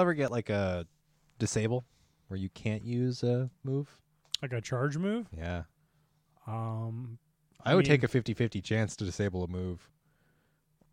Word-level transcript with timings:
ever 0.00 0.14
get 0.14 0.30
like 0.30 0.50
a 0.50 0.86
disable 1.38 1.84
where 2.28 2.38
you 2.38 2.48
can't 2.50 2.84
use 2.84 3.22
a 3.22 3.50
move? 3.64 3.88
Like 4.42 4.52
a 4.52 4.60
charge 4.60 4.96
move. 4.96 5.26
Yeah. 5.36 5.62
Um, 6.46 7.18
I 7.64 7.74
would 7.74 7.86
mean- 7.86 8.00
take 8.00 8.02
a 8.04 8.08
50-50 8.08 8.62
chance 8.62 8.96
to 8.96 9.04
disable 9.04 9.44
a 9.44 9.48
move 9.48 9.88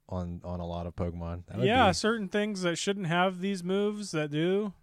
on 0.09 0.41
on 0.43 0.59
a 0.59 0.65
lot 0.65 0.87
of 0.87 0.95
Pokemon. 0.95 1.43
Yeah, 1.59 1.87
be- 1.89 1.93
certain 1.93 2.27
things 2.29 2.61
that 2.61 2.77
shouldn't 2.77 3.07
have 3.07 3.39
these 3.41 3.63
moves 3.63 4.11
that 4.11 4.31
do. 4.31 4.73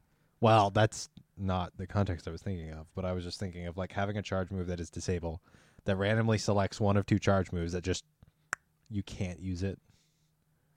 well, 0.41 0.71
that's 0.71 1.09
not 1.37 1.73
the 1.79 1.87
context 1.87 2.29
I 2.29 2.31
was 2.31 2.43
thinking 2.43 2.71
of, 2.73 2.87
but 2.95 3.05
I 3.05 3.13
was 3.13 3.25
just 3.25 3.41
thinking 3.41 3.67
of 3.67 3.77
like 3.77 3.93
having 3.93 4.17
a 4.17 4.23
charge 4.23 4.51
move 4.51 4.67
that 4.69 4.81
is 4.81 4.91
disable 4.91 5.41
that 5.85 5.97
randomly 5.97 6.39
selects 6.39 6.81
one 6.81 6.97
of 6.97 7.07
two 7.07 7.19
charge 7.19 7.53
moves 7.53 7.73
that 7.73 7.83
just 7.83 8.05
you 8.91 9.03
can't 9.03 9.41
use 9.41 9.63
it. 9.63 9.79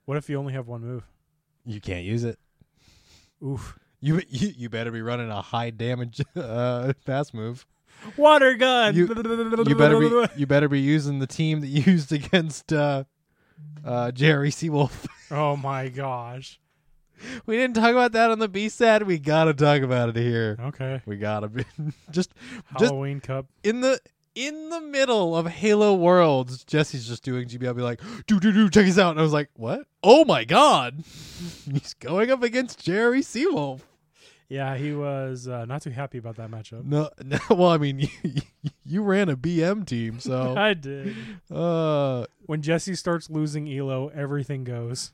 What 0.05 0.18
if 0.18 0.29
you 0.29 0.38
only 0.39 0.54
have 0.54 0.68
one 0.68 0.82
move? 0.82 1.04
You 1.66 1.79
can't 1.82 2.05
use 2.05 2.23
it. 2.23 2.39
Oof. 3.43 3.77
You 3.99 4.21
you, 4.29 4.54
you 4.55 4.69
better 4.69 4.91
be 4.91 5.01
running 5.01 5.29
a 5.31 5.41
high 5.41 5.69
damage 5.71 6.21
uh, 6.36 6.93
fast 7.05 7.33
move. 7.33 7.65
Water 8.15 8.54
gun. 8.54 8.96
You- 8.96 9.07
You 9.07 9.75
better 9.75 10.00
be 10.00 10.27
you 10.39 10.46
better 10.47 10.69
be 10.69 10.79
using 10.79 11.19
the 11.19 11.27
team 11.27 11.61
that 11.61 11.68
you 11.68 11.82
used 11.93 12.11
against 12.11 12.71
uh, 12.71 13.04
uh, 13.83 14.11
Jerry 14.11 14.51
Seawolf. 14.51 15.07
Oh 15.32 15.55
my 15.57 15.89
gosh. 15.89 16.60
we 17.47 17.57
didn't 17.57 17.75
talk 17.75 17.91
about 17.91 18.11
that 18.11 18.29
on 18.29 18.37
the 18.37 18.47
B 18.47 18.69
side. 18.69 19.01
We 19.04 19.18
gotta 19.18 19.54
talk 19.55 19.82
about 19.82 20.10
it 20.10 20.15
here. 20.15 20.55
Okay. 20.60 21.01
We 21.07 21.18
gotta 21.18 21.47
be 21.47 21.65
just 22.11 22.32
just 22.77 22.91
Halloween 22.91 23.19
Cup. 23.19 23.47
in 23.63 23.82
the 23.82 23.99
in 24.37 24.69
the 24.69 24.79
middle 24.79 25.36
of 25.36 25.47
Halo 25.47 25.96
Worlds. 25.96 26.64
Jesse's 26.64 27.07
just 27.07 27.23
doing 27.23 27.47
GB. 27.47 27.65
I'll 27.68 27.73
be 27.73 27.82
like, 27.82 28.00
do 28.27 28.39
do 28.39 28.51
do, 28.54 28.69
check 28.69 28.86
this 28.86 29.00
out. 29.00 29.11
And 29.11 29.19
I 29.19 29.23
was 29.23 29.33
like, 29.33 29.50
what? 29.55 29.87
Oh 30.04 30.23
my 30.25 30.43
god, 30.46 31.04
he's 31.71 31.96
going 31.96 32.30
up 32.30 32.44
against 32.44 32.83
Jerry 32.83 33.22
Seawolf. 33.22 33.81
Yeah, 34.50 34.77
he 34.77 34.94
was 34.94 35.47
uh, 35.50 35.66
not 35.66 35.81
too 35.81 35.89
happy 35.89 36.19
about 36.19 36.38
that 36.38 36.50
matchup. 36.50 36.86
No, 36.86 37.09
no. 37.25 37.38
Well, 37.49 37.69
I 37.69 37.77
mean, 37.77 37.99
you, 37.99 38.41
you 38.85 39.02
ran 39.03 39.27
a 39.27 39.35
BM 39.35 39.85
team, 39.85 40.19
so 40.21 40.55
I 40.55 40.73
did. 40.75 41.15
uh, 41.52 42.25
When 42.45 42.61
Jesse 42.61 42.95
starts 42.95 43.30
losing 43.30 43.67
Elo, 43.67 44.08
everything 44.15 44.63
goes. 44.63 45.11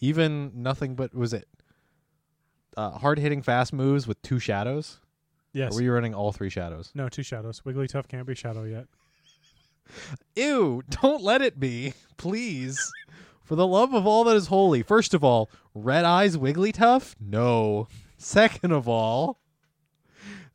even 0.00 0.50
nothing 0.54 0.94
but 0.96 1.14
was 1.14 1.32
it 1.32 1.46
uh, 2.76 2.90
hard 2.90 3.18
hitting 3.18 3.42
fast 3.42 3.72
moves 3.72 4.06
with 4.08 4.20
two 4.22 4.38
shadows? 4.38 4.98
Yes. 5.52 5.72
Or 5.72 5.76
were 5.76 5.82
you 5.82 5.92
running 5.92 6.14
all 6.14 6.32
three 6.32 6.50
shadows? 6.50 6.90
no, 6.94 7.08
two 7.08 7.22
shadows. 7.22 7.60
Wigglytuff 7.66 8.08
can't 8.08 8.26
be 8.26 8.34
shadow 8.34 8.64
yet. 8.64 8.86
Ew! 10.36 10.82
Don't 10.88 11.22
let 11.22 11.42
it 11.42 11.60
be, 11.60 11.94
please. 12.16 12.90
For 13.44 13.56
the 13.56 13.66
love 13.66 13.92
of 13.92 14.06
all 14.06 14.24
that 14.24 14.36
is 14.36 14.46
holy. 14.46 14.82
First 14.82 15.12
of 15.12 15.22
all, 15.22 15.50
red 15.74 16.04
eyes 16.04 16.36
Wigglytuff? 16.36 17.14
No. 17.20 17.88
Second 18.16 18.72
of 18.72 18.88
all, 18.88 19.40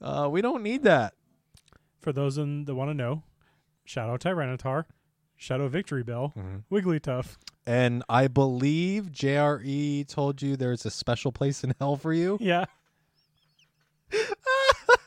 uh, 0.01 0.27
we 0.31 0.41
don't 0.41 0.63
need 0.63 0.83
that. 0.83 1.13
For 2.01 2.11
those 2.13 2.37
in, 2.37 2.65
that 2.65 2.73
want 2.75 2.89
to 2.89 2.93
know, 2.93 3.23
Shadow 3.83 4.17
Tyranitar, 4.17 4.85
Shadow 5.35 5.69
Victreebel, 5.69 6.63
Wigglytuff. 6.71 7.35
And 7.65 8.03
I 8.07 8.27
believe 8.27 9.11
JRE 9.11 10.07
told 10.07 10.41
you 10.41 10.55
there's 10.55 10.85
a 10.85 10.89
special 10.89 11.33
place 11.33 11.63
in 11.65 11.73
hell 11.79 11.97
for 11.97 12.13
you. 12.13 12.37
Yeah. 12.39 12.65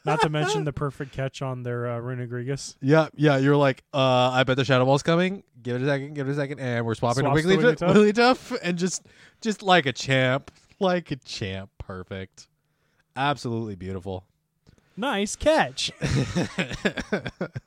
Not 0.05 0.21
to 0.23 0.29
mention 0.29 0.65
the 0.65 0.73
perfect 0.73 1.13
catch 1.13 1.43
on 1.43 1.63
their 1.63 1.87
uh, 1.87 2.01
Runerigus. 2.01 2.77
Yeah, 2.81 3.09
yeah. 3.15 3.37
You're 3.37 3.57
like, 3.57 3.85
uh, 3.93 4.31
I 4.31 4.45
bet 4.45 4.57
the 4.57 4.65
Shadow 4.65 4.85
Ball's 4.85 5.03
coming. 5.03 5.43
Give 5.63 5.77
it 5.77 5.83
a 5.83 5.87
second. 5.87 6.15
Give 6.15 6.29
it 6.29 6.33
a 6.33 6.35
second, 6.35 6.61
and 6.61 6.87
we're 6.87 6.95
swapping 6.95 7.25
to 7.25 7.31
Swaps 7.31 7.43
to 7.43 7.49
Wigglytuff, 7.49 7.95
Wigglytuff. 7.95 8.53
Wigglytuff, 8.53 8.59
and 8.63 8.79
just, 8.79 9.07
just 9.41 9.63
like 9.63 9.87
a 9.87 9.93
champ, 9.93 10.51
like 10.79 11.11
a 11.11 11.17
champ. 11.17 11.71
Perfect. 11.79 12.49
Absolutely 13.15 13.77
beautiful. 13.77 14.25
Nice 14.97 15.37
catch. 15.37 15.91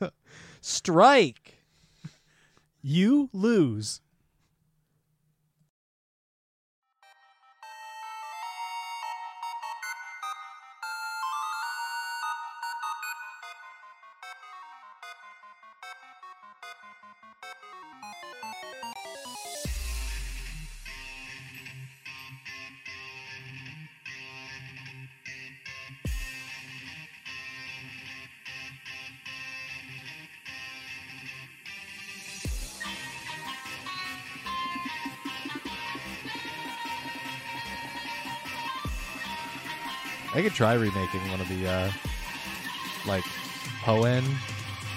Strike. 0.61 1.59
you 2.81 3.30
lose. 3.34 4.01
I 40.33 40.41
could 40.41 40.53
try 40.53 40.73
remaking 40.73 41.29
one 41.29 41.39
of 41.41 41.47
the 41.47 41.67
uh 41.67 41.91
like 43.05 43.23
Hoenn, 43.83 44.23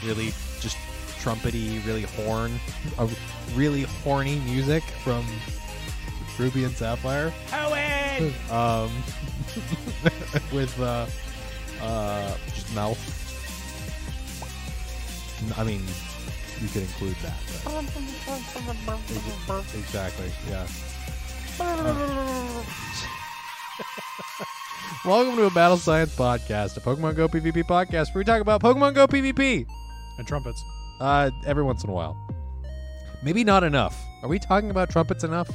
really 0.05 0.33
just 0.61 0.77
trumpety, 1.21 1.85
really 1.87 2.03
horn, 2.03 2.59
a 2.99 3.09
really 3.55 3.83
horny 3.83 4.39
music 4.41 4.83
from 5.03 5.27
Ruby 6.39 6.65
and 6.65 6.75
Sapphire. 6.75 7.33
Owen! 7.53 8.33
Um, 8.51 8.91
with 10.53 10.79
uh, 10.81 11.07
uh, 11.83 12.37
just 12.55 12.75
mouth. 12.75 12.99
I 15.59 15.65
mean, 15.65 15.83
you 16.61 16.69
could 16.69 16.83
include 16.83 17.17
that. 17.23 17.39
But 19.47 19.65
exactly. 19.75 20.31
Yeah. 20.49 20.67
Welcome 25.07 25.37
to 25.37 25.45
a 25.45 25.51
Battle 25.51 25.77
Science 25.77 26.17
podcast, 26.17 26.77
a 26.77 26.81
Pokemon 26.81 27.15
Go 27.15 27.29
PvP 27.29 27.63
podcast 27.63 28.13
where 28.13 28.23
we 28.23 28.25
talk 28.25 28.41
about 28.41 28.61
Pokemon 28.61 28.95
Go 28.95 29.07
PvP. 29.07 29.65
And 30.19 30.27
trumpets. 30.27 30.61
Uh, 30.99 31.31
every 31.47 31.63
once 31.63 31.85
in 31.85 31.91
a 31.91 31.93
while. 31.93 32.17
Maybe 33.23 33.45
not 33.45 33.63
enough. 33.63 33.97
Are 34.25 34.29
we 34.29 34.41
talking 34.41 34.71
about 34.71 34.91
trumpets 34.91 35.23
enough? 35.23 35.49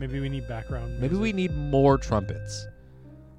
Maybe 0.00 0.18
we 0.18 0.28
need 0.28 0.48
background. 0.48 1.00
Maybe 1.00 1.14
we 1.14 1.32
need 1.32 1.54
more 1.54 1.98
trumpets. 1.98 2.66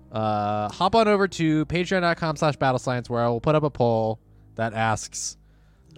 Uh, 0.09 0.69
hop 0.69 0.95
on 0.95 1.09
over 1.09 1.27
to 1.27 1.65
patreon.com 1.65 2.37
slash 2.37 2.55
battle 2.55 2.79
science 2.79 3.09
where 3.09 3.21
I 3.21 3.27
will 3.27 3.41
put 3.41 3.55
up 3.55 3.63
a 3.63 3.69
poll 3.69 4.21
that 4.55 4.73
asks 4.73 5.35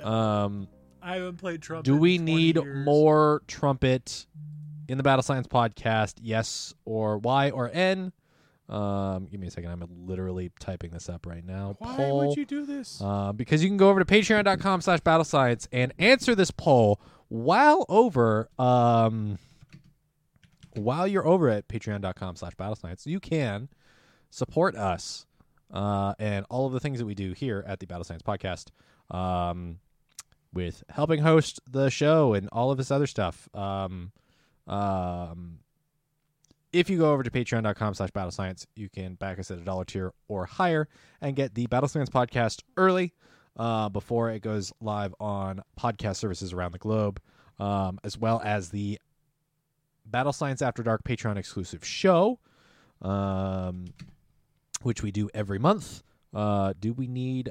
um, 0.02 0.68
I 1.00 1.18
haven't 1.18 1.38
played 1.38 1.62
trumpet. 1.62 1.85
Do 1.85 1.96
we 1.96 2.18
need 2.18 2.56
years. 2.56 2.85
more 2.85 3.44
trumpet 3.46 4.25
in 4.88 4.97
the 4.97 5.03
Battle 5.03 5.22
Science 5.22 5.46
podcast? 5.46 6.16
Yes 6.24 6.74
or 6.85 7.19
Y 7.19 7.52
or 7.52 7.69
N? 7.72 8.13
Um, 8.69 9.25
give 9.25 9.40
me 9.40 9.47
a 9.47 9.52
second. 9.52 9.72
I'm 9.72 9.84
literally 10.06 10.52
typing 10.59 10.91
this 10.91 11.09
up 11.09 11.25
right 11.25 11.44
now. 11.44 11.75
Why 11.80 11.96
poll. 11.96 12.28
would 12.28 12.38
you 12.38 12.46
do 12.46 12.66
this? 12.66 13.02
Uh, 13.03 13.34
because 13.34 13.63
you 13.63 13.69
can 13.69 13.78
go 13.78 13.90
over 13.90 14.00
to 14.00 14.06
patreon.com 14.06 14.81
slash 14.81 15.00
battle 15.00 15.24
science 15.24 15.68
and 15.72 15.91
answer 15.97 16.35
this 16.35 16.52
poll 16.52 17.02
while 17.29 17.85
over 17.90 18.50
um 18.58 19.38
while 20.75 21.08
you're 21.08 21.28
over 21.28 21.47
at 21.47 21.68
patreon.com 21.68 22.35
slash 22.35 22.56
battle 22.56 22.75
science 22.75 23.06
you 23.06 23.19
can 23.19 23.69
support 24.31 24.75
us 24.75 25.28
uh 25.72 26.16
and 26.18 26.44
all 26.50 26.66
of 26.66 26.74
the 26.74 26.79
things 26.79 26.97
that 26.97 27.06
we 27.06 27.13
do 27.13 27.34
here 27.34 27.63
at 27.68 27.79
the 27.79 27.85
battle 27.85 28.03
science 28.03 28.24
podcast 28.24 28.69
um 29.16 29.78
with 30.53 30.84
helping 30.90 31.22
host 31.22 31.59
the 31.69 31.90
show 31.91 32.34
and 32.34 32.50
all 32.52 32.72
of 32.72 32.78
this 32.78 32.90
other 32.90 33.06
stuff 33.06 33.47
um 33.53 34.12
um 34.66 35.59
if 36.72 36.90
you 36.90 36.97
go 36.97 37.12
over 37.12 37.24
to 37.24 37.31
patreon.com 37.31 37.94
slash 37.94 38.12
battle 38.12 38.31
science 38.31 38.68
you 38.75 38.90
can 38.90 39.16
back 39.16 39.40
us 39.40 39.52
at 39.52 39.58
a 39.58 39.61
dollar 39.61 39.85
tier 39.85 40.14
or 40.28 40.46
higher 40.46 40.88
and 41.22 41.35
get 41.35 41.55
the 41.55 41.67
battle 41.67 41.90
science 41.90 42.09
podcast 42.09 42.61
early 42.78 43.14
uh, 43.58 43.90
before 43.90 44.29
it 44.29 44.41
goes 44.41 44.72
live 44.82 45.14
on 45.20 45.61
podcast 45.79 46.17
services 46.17 46.53
around 46.53 46.72
the 46.72 46.78
globe 46.78 47.20
um, 47.59 47.99
as 48.03 48.17
well 48.17 48.41
as 48.43 48.70
the 48.70 48.99
battle 50.05 50.34
science 50.34 50.61
after 50.61 50.84
dark 50.84 51.03
patreon 51.03 51.38
exclusive 51.38 51.84
show 51.85 52.40
um, 53.02 53.85
which 54.82 55.03
we 55.03 55.11
do 55.11 55.29
every 55.34 55.59
month. 55.59 56.03
Uh, 56.34 56.73
do 56.79 56.93
we 56.93 57.08
need 57.08 57.49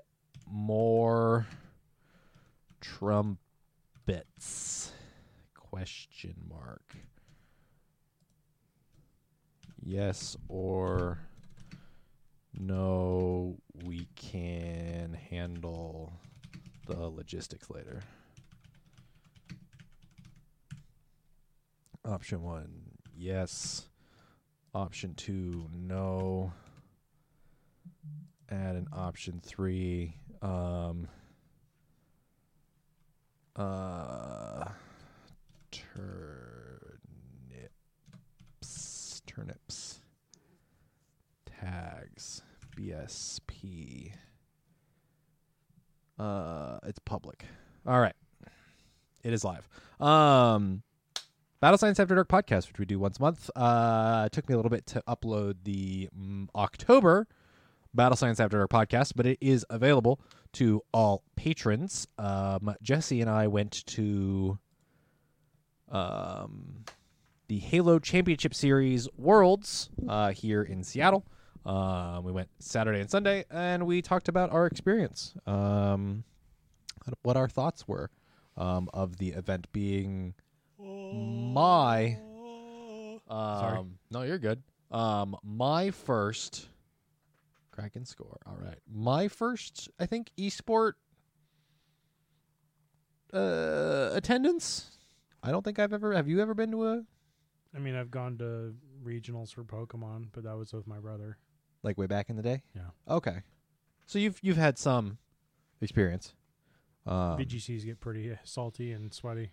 more 0.51 1.47
trumpets? 2.81 4.13
Question 5.55 6.35
mark 6.49 6.97
yes 9.83 10.37
or 10.49 11.19
no 12.59 13.57
we 13.85 14.07
can 14.15 15.17
handle 15.31 16.13
the 16.87 17.09
logistics 17.09 17.71
later 17.71 18.01
option 22.05 22.43
one 22.43 22.71
yes 23.17 23.89
Option 24.75 25.15
two, 25.15 25.67
no. 25.75 26.53
Add 28.51 28.77
an 28.77 28.87
option 28.93 29.41
three. 29.43 30.15
Um, 30.43 31.09
uh, 33.57 34.69
turnips, 35.71 36.58
turnips, 39.39 40.01
tags, 41.47 42.43
BSP. 42.77 44.13
Uh, 46.19 46.79
it's 46.85 46.99
public. 47.01 47.45
All 47.87 48.01
right, 48.01 48.17
it 49.23 49.33
is 49.33 49.45
live. 49.45 49.69
Um, 50.01 50.83
Battle 51.61 51.79
Science 51.79 52.01
After 52.01 52.17
Dark 52.17 52.29
podcast, 52.29 52.69
which 52.69 52.81
we 52.81 52.85
do 52.85 52.99
once 52.99 53.19
a 53.19 53.23
month. 53.23 53.49
Uh, 53.55 54.25
it 54.27 54.33
took 54.33 54.49
me 54.49 54.55
a 54.55 54.57
little 54.57 54.71
bit 54.71 54.87
to 54.87 55.03
upload 55.07 55.57
the 55.63 56.09
mm, 56.19 56.49
October 56.57 57.29
Battle 57.95 58.17
Science 58.17 58.41
After 58.41 58.59
Dark 58.59 58.71
podcast, 58.71 59.13
but 59.15 59.27
it 59.27 59.39
is 59.41 59.65
available 59.71 60.21
to 60.55 60.83
all 60.93 61.23
patrons. 61.37 62.09
Um, 62.19 62.75
Jesse 62.83 63.21
and 63.21 63.31
I 63.31 63.47
went 63.47 63.87
to 63.87 64.59
um, 65.91 66.85
the 67.49 67.59
Halo 67.59 67.99
Championship 67.99 68.55
Series 68.55 69.09
Worlds 69.17 69.89
uh, 70.07 70.33
here 70.33 70.63
in 70.63 70.85
Seattle. 70.85 71.25
Um, 71.65 72.23
we 72.23 72.31
went 72.31 72.49
Saturday 72.59 73.01
and 73.01 73.11
Sunday, 73.11 73.45
and 73.51 73.87
we 73.87 74.03
talked 74.03 74.29
about 74.29 74.53
our 74.53 74.67
experience, 74.67 75.35
um, 75.47 76.25
what 77.23 77.37
our 77.37 77.49
thoughts 77.49 77.89
were 77.89 78.11
um, 78.57 78.89
of 78.93 79.17
the 79.17 79.31
event 79.31 79.67
being 79.73 80.35
my. 80.79 82.19
Um, 83.29 83.61
Sorry. 83.61 83.85
No, 84.11 84.23
you're 84.23 84.39
good. 84.39 84.63
Um, 84.91 85.37
my 85.43 85.91
first 85.91 86.69
Kraken 87.71 88.05
score. 88.05 88.39
All 88.47 88.59
right, 88.63 88.79
my 88.93 89.29
first, 89.29 89.89
I 89.99 90.07
think, 90.07 90.31
esport 90.39 90.93
uh, 93.33 94.11
attendance. 94.13 94.91
I 95.43 95.51
don't 95.51 95.65
think 95.65 95.79
I've 95.79 95.93
ever. 95.93 96.13
Have 96.15 96.29
you 96.29 96.41
ever 96.41 96.55
been 96.55 96.71
to 96.73 96.87
a 96.87 97.05
I 97.75 97.79
mean, 97.79 97.95
I've 97.95 98.11
gone 98.11 98.39
to 98.39 98.75
regionals 99.05 99.53
for 99.53 99.63
Pokemon, 99.65 100.29
but 100.33 100.45
that 100.45 100.57
was 100.57 100.73
with 100.73 100.87
my 100.87 100.99
brother. 100.99 101.37
like 101.83 101.97
way 101.99 102.07
back 102.07 102.29
in 102.31 102.37
the 102.37 102.43
day? 102.43 102.63
Yeah. 102.75 102.83
Okay. 103.09 103.43
So 104.07 104.19
you've 104.19 104.39
you've 104.43 104.57
had 104.57 104.79
some 104.79 105.19
experience. 105.81 106.35
Um, 107.07 107.39
VGCs 107.39 107.85
get 107.85 108.01
pretty 108.01 108.37
salty 108.45 108.93
and 108.93 109.13
sweaty. 109.15 109.51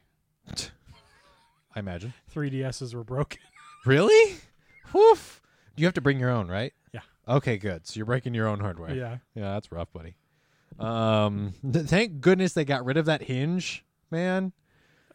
I 1.76 1.80
imagine. 1.80 2.14
3DSs 2.34 2.94
were 2.94 3.04
broken. 3.04 3.40
Really? 3.86 4.38
Woof. 4.94 5.44
You 5.78 5.86
have 5.86 5.94
to 5.94 6.02
bring 6.02 6.20
your 6.20 6.32
own, 6.32 6.48
right? 6.48 6.74
Yeah. 6.92 7.02
Okay, 7.28 7.58
good. 7.58 7.86
So 7.86 7.98
you're 7.98 8.08
breaking 8.08 8.34
your 8.34 8.48
own 8.48 8.60
hardware. 8.60 8.96
yeah. 8.96 9.18
Yeah, 9.36 9.54
that's 9.54 9.72
rough, 9.72 9.94
buddy. 9.94 10.16
Um, 10.80 11.54
th- 11.72 11.86
thank 11.86 12.20
goodness 12.20 12.54
they 12.54 12.66
got 12.66 12.84
rid 12.84 12.98
of 12.98 13.06
that 13.06 13.22
hinge, 13.22 13.86
man. 14.10 14.54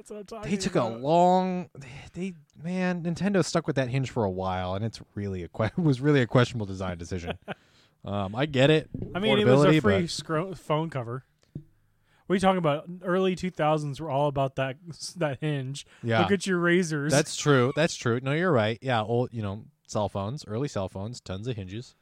That's 0.01 0.11
what 0.11 0.21
I'm 0.21 0.25
talking 0.25 0.51
They 0.51 0.57
took 0.57 0.77
a 0.77 0.85
long. 0.85 1.69
They, 1.79 1.89
they 2.15 2.35
man, 2.65 3.03
Nintendo 3.03 3.45
stuck 3.45 3.67
with 3.67 3.77
that 3.77 3.91
hinge 3.91 4.11
for 4.11 4.25
a 4.25 4.31
while, 4.31 4.75
and 4.75 4.83
it's 4.83 4.99
really 5.15 5.43
a 5.43 5.49
que- 5.49 5.69
was 5.77 6.01
really 6.01 6.23
a 6.23 6.27
questionable 6.27 6.65
design 6.65 6.97
decision. 6.97 7.37
um, 8.07 8.35
I 8.35 8.47
get 8.47 8.71
it. 8.71 8.89
I 9.15 9.19
mean, 9.19 9.39
it 9.39 9.47
was 9.47 9.63
a 9.63 9.79
free 9.81 10.01
but- 10.01 10.11
scro- 10.11 10.55
phone 10.55 10.89
cover. 10.89 11.25
What 11.53 12.33
are 12.33 12.37
you 12.37 12.41
talking 12.41 12.57
about? 12.57 12.87
Early 13.05 13.37
2000s 13.37 14.01
were 14.01 14.09
all 14.09 14.29
about 14.29 14.57
that 14.57 14.77
that 15.17 15.37
hinge. 15.43 15.85
Yeah, 16.03 16.23
Look 16.23 16.31
at 16.31 16.47
your 16.47 16.63
Razrs. 16.63 17.11
that's 17.11 17.37
true. 17.37 17.75
That's 17.77 17.95
true. 17.95 18.21
No, 18.23 18.33
you're 18.33 18.53
right. 18.53 18.79
Yeah, 18.81 19.03
old, 19.03 19.35
you 19.35 19.43
know, 19.43 19.65
cell 19.87 20.09
phones, 20.09 20.47
early 20.47 20.69
cell 20.69 20.89
phones, 20.89 21.21
tons 21.21 21.47
of 21.47 21.57
hinges. 21.57 21.95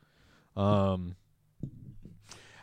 Um, 0.56 1.16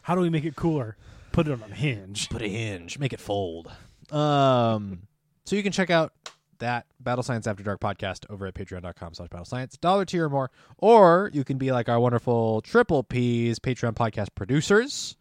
How 0.03 0.15
do 0.15 0.21
we 0.21 0.29
make 0.29 0.45
it 0.45 0.55
cooler? 0.55 0.95
Put 1.33 1.49
it 1.49 1.51
on 1.61 1.69
a 1.69 1.75
hinge. 1.75 2.29
put 2.29 2.41
a 2.41 2.47
hinge, 2.47 2.99
make 2.99 3.11
it 3.11 3.19
fold. 3.19 3.69
Um, 4.11 5.07
so 5.45 5.56
you 5.56 5.63
can 5.63 5.71
check 5.71 5.89
out 5.89 6.13
that 6.59 6.86
Battle 7.00 7.24
Science 7.24 7.47
After 7.47 7.63
Dark 7.63 7.80
podcast 7.80 8.30
over 8.30 8.45
at 8.47 8.53
patreon.com 8.53 9.13
slash 9.13 9.30
battle 9.30 9.45
science, 9.45 9.77
dollar 9.77 10.06
tier 10.06 10.25
or 10.25 10.30
more, 10.30 10.51
or 10.77 11.30
you 11.33 11.44
can 11.44 11.57
be 11.57 11.71
like 11.71 11.89
our 11.89 12.00
wonderful 12.00 12.62
triple 12.62 13.03
P's 13.03 13.59
Patreon 13.59 13.94
podcast 13.94 14.30
producers. 14.36 15.18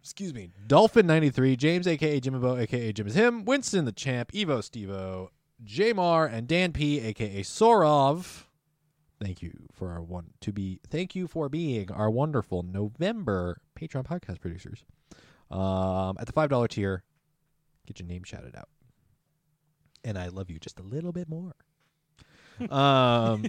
Excuse 0.00 0.34
me. 0.34 0.50
Dolphin93, 0.68 1.56
James 1.56 1.86
aka 1.86 2.20
Jimbo 2.20 2.56
aka 2.56 2.92
Jim 2.92 3.06
is 3.06 3.14
him, 3.14 3.44
Winston 3.44 3.86
the 3.86 3.92
champ, 3.92 4.32
Evo 4.32 4.58
Stevo, 4.58 5.28
Jamar, 5.64 6.30
and 6.30 6.46
Dan 6.46 6.72
P 6.72 7.00
aka 7.00 7.42
Sorov. 7.42 8.44
Thank 9.20 9.40
you 9.40 9.52
for 9.72 9.92
our 9.92 10.02
one 10.02 10.32
to 10.42 10.52
be 10.52 10.80
thank 10.90 11.14
you 11.14 11.26
for 11.26 11.48
being 11.48 11.90
our 11.90 12.10
wonderful 12.10 12.62
November 12.62 13.62
Patreon 13.80 14.04
podcast 14.04 14.40
producers. 14.40 14.84
Um, 15.50 16.16
at 16.20 16.26
the 16.26 16.32
five 16.32 16.50
dollar 16.50 16.68
tier, 16.68 17.02
get 17.86 17.98
your 18.00 18.08
name 18.08 18.22
shouted 18.24 18.54
out, 18.56 18.68
and 20.04 20.18
I 20.18 20.28
love 20.28 20.50
you 20.50 20.58
just 20.58 20.78
a 20.80 20.82
little 20.82 21.12
bit 21.12 21.28
more. 21.28 21.54
um, 22.70 23.44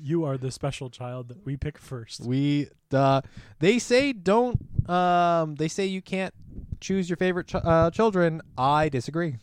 You 0.00 0.24
are 0.24 0.38
the 0.38 0.50
special 0.50 0.90
child 0.90 1.28
that 1.28 1.44
we 1.44 1.56
pick 1.56 1.76
first. 1.78 2.20
we 2.24 2.68
uh, 2.92 3.20
they 3.58 3.78
say 3.78 4.12
don't 4.12 4.58
um, 4.88 5.56
they 5.56 5.68
say 5.68 5.86
you 5.86 6.00
can't 6.00 6.32
choose 6.80 7.10
your 7.10 7.16
favorite 7.16 7.48
ch- 7.48 7.56
uh, 7.56 7.90
children. 7.90 8.40
I 8.56 8.88
disagree. 8.88 9.36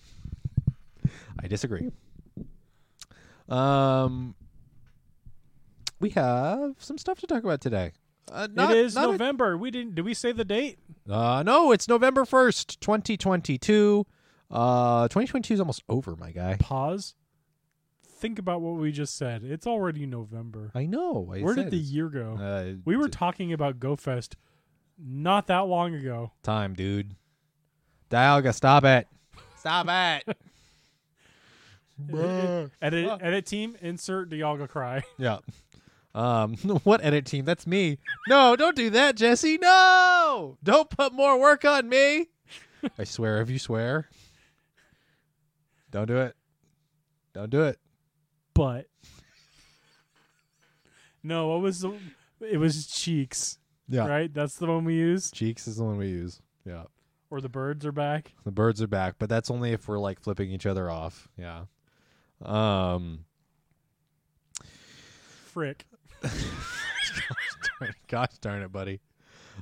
I 1.42 1.48
disagree. 1.48 1.92
Um, 3.50 4.34
we 6.00 6.10
have 6.12 6.76
some 6.80 6.98
stuff 6.98 7.20
to 7.20 7.28
talk 7.28 7.44
about 7.44 7.62
today. 7.62 7.92
Uh, 8.32 8.48
not, 8.52 8.72
it 8.72 8.78
is 8.78 8.96
not 8.96 9.10
a- 9.10 9.12
November. 9.12 9.58
we 9.58 9.70
didn't. 9.72 9.96
Did 9.96 10.06
we 10.06 10.14
say 10.14 10.32
the 10.32 10.46
date? 10.46 10.80
Uh, 11.10 11.44
no, 11.46 11.72
it's 11.72 11.88
November 11.88 12.24
1st, 12.26 12.80
2022. 12.80 14.06
Uh, 14.50 15.04
2022 15.08 15.54
is 15.56 15.60
almost 15.60 15.84
over, 15.90 16.16
my 16.16 16.32
guy. 16.32 16.56
Pause. 16.60 17.14
Think 18.18 18.40
about 18.40 18.62
what 18.62 18.76
we 18.76 18.92
just 18.92 19.16
said. 19.18 19.44
It's 19.44 19.68
already 19.68 20.06
November. 20.08 20.72
I 20.74 20.86
know. 20.88 21.30
I 21.32 21.42
Where 21.42 21.54
did 21.54 21.66
the 21.66 21.78
it's- 21.78 21.90
year 21.92 22.10
go? 22.10 22.34
Uh, 22.40 22.74
we 22.86 22.96
were 22.98 23.06
t- 23.08 23.12
talking 23.12 23.54
about 23.54 23.80
GoFest 23.80 24.34
not 24.98 25.48
that 25.48 25.68
long 25.68 25.94
ago. 25.94 26.32
time, 26.42 26.74
dude. 26.74 27.16
Dialga, 28.10 28.54
stop 28.54 28.84
it. 28.86 29.08
Stop 29.58 29.88
it. 29.90 30.38
Edit, 32.82 33.20
edit 33.22 33.46
team, 33.46 33.76
insert 33.82 34.30
Dialga 34.30 34.68
cry. 34.68 35.04
yeah. 35.18 35.38
Um, 36.16 36.56
what 36.84 37.04
edit 37.04 37.26
team? 37.26 37.46
That's 37.46 37.68
me. 37.68 38.00
No, 38.28 38.56
don't 38.56 38.76
do 38.76 38.90
that, 38.92 39.16
Jesse. 39.16 39.58
No, 39.58 40.58
don't 40.64 40.90
put 40.90 41.14
more 41.14 41.40
work 41.40 41.64
on 41.66 41.88
me. 41.90 42.30
I 42.98 43.04
swear, 43.04 43.42
if 43.42 43.50
you 43.50 43.60
swear, 43.60 44.08
don't 45.92 46.08
do 46.08 46.18
it. 46.18 46.36
Don't 47.34 47.50
do 47.50 47.64
it. 47.64 47.80
But 48.54 48.88
no, 51.24 51.50
what 51.50 51.62
was 51.62 51.82
the? 51.82 51.94
It 52.40 52.58
was 52.58 52.88
cheeks, 52.88 53.58
Yeah. 53.90 54.08
right? 54.08 54.34
That's 54.34 54.56
the 54.56 54.68
one 54.68 54.86
we 54.86 54.96
use. 54.96 55.32
Cheeks 55.32 55.68
is 55.68 55.78
the 55.78 55.84
one 55.84 55.98
we 55.98 56.08
use. 56.08 56.42
Yeah. 56.66 56.84
Or 57.30 57.42
the 57.42 57.50
birds 57.50 57.86
are 57.86 57.92
back. 57.92 58.34
The 58.46 58.52
birds 58.52 58.82
are 58.82 58.88
back, 58.88 59.16
but 59.20 59.28
that's 59.30 59.50
only 59.52 59.72
if 59.74 59.88
we're 59.88 59.98
like 60.00 60.20
flipping 60.22 60.52
each 60.52 60.66
other 60.66 60.90
off. 60.90 61.28
Yeah. 61.38 61.66
Um 62.42 63.26
Frick. 65.46 65.86
gosh 68.08 68.38
darn 68.42 68.62
it, 68.62 68.72
buddy. 68.72 69.00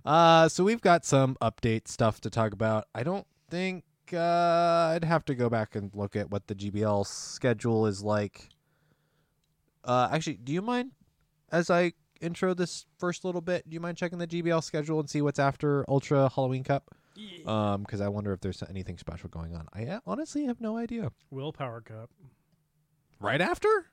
Uh 0.05 0.49
so 0.49 0.63
we've 0.63 0.81
got 0.81 1.05
some 1.05 1.35
update 1.41 1.87
stuff 1.87 2.21
to 2.21 2.29
talk 2.29 2.53
about. 2.53 2.87
I 2.95 3.03
don't 3.03 3.27
think 3.49 3.83
uh 4.11 4.91
I'd 4.95 5.03
have 5.03 5.25
to 5.25 5.35
go 5.35 5.49
back 5.49 5.75
and 5.75 5.91
look 5.93 6.15
at 6.15 6.29
what 6.29 6.47
the 6.47 6.55
GBL 6.55 7.05
schedule 7.05 7.85
is 7.85 8.03
like. 8.03 8.49
Uh 9.83 10.09
actually, 10.11 10.37
do 10.37 10.53
you 10.53 10.61
mind 10.61 10.91
as 11.51 11.69
I 11.69 11.93
intro 12.21 12.53
this 12.53 12.85
first 12.97 13.25
little 13.25 13.41
bit, 13.41 13.69
do 13.69 13.73
you 13.73 13.79
mind 13.79 13.97
checking 13.97 14.17
the 14.17 14.27
GBL 14.27 14.63
schedule 14.63 14.99
and 14.99 15.09
see 15.09 15.21
what's 15.21 15.39
after 15.39 15.85
Ultra 15.89 16.29
Halloween 16.33 16.63
Cup? 16.63 16.95
Um 17.45 17.85
cuz 17.85 18.01
I 18.01 18.07
wonder 18.07 18.33
if 18.33 18.41
there's 18.41 18.63
anything 18.69 18.97
special 18.97 19.29
going 19.29 19.55
on. 19.55 19.67
I 19.73 19.85
uh, 19.85 19.99
honestly 20.05 20.45
have 20.45 20.59
no 20.59 20.77
idea. 20.77 21.11
Willpower 21.29 21.81
Cup. 21.81 22.09
Right 23.19 23.39
after? 23.41 23.85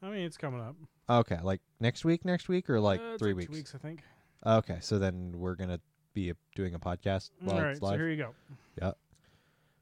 I 0.00 0.10
mean, 0.10 0.20
it's 0.20 0.36
coming 0.36 0.60
up. 0.60 0.76
Okay, 1.10 1.38
like 1.42 1.60
next 1.80 2.04
week, 2.04 2.24
next 2.24 2.48
week, 2.48 2.68
or 2.68 2.80
like 2.80 3.00
Uh, 3.00 3.16
three 3.18 3.32
two 3.32 3.36
weeks? 3.36 3.52
weeks, 3.52 3.74
I 3.74 3.78
think. 3.78 4.02
Okay, 4.44 4.78
so 4.80 4.98
then 4.98 5.32
we're 5.38 5.54
gonna 5.54 5.80
be 6.14 6.32
doing 6.54 6.74
a 6.74 6.78
podcast 6.78 7.30
while 7.40 7.56
All 7.56 7.62
right, 7.62 7.76
so 7.76 7.84
live. 7.86 7.98
here 7.98 8.08
you 8.08 8.16
go. 8.16 8.34
Yeah. 8.80 8.92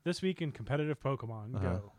This 0.04 0.22
week 0.22 0.40
in 0.40 0.52
competitive 0.52 1.00
Pokemon 1.00 1.54
Uh-huh. 1.56 1.78
Go. 1.78 1.92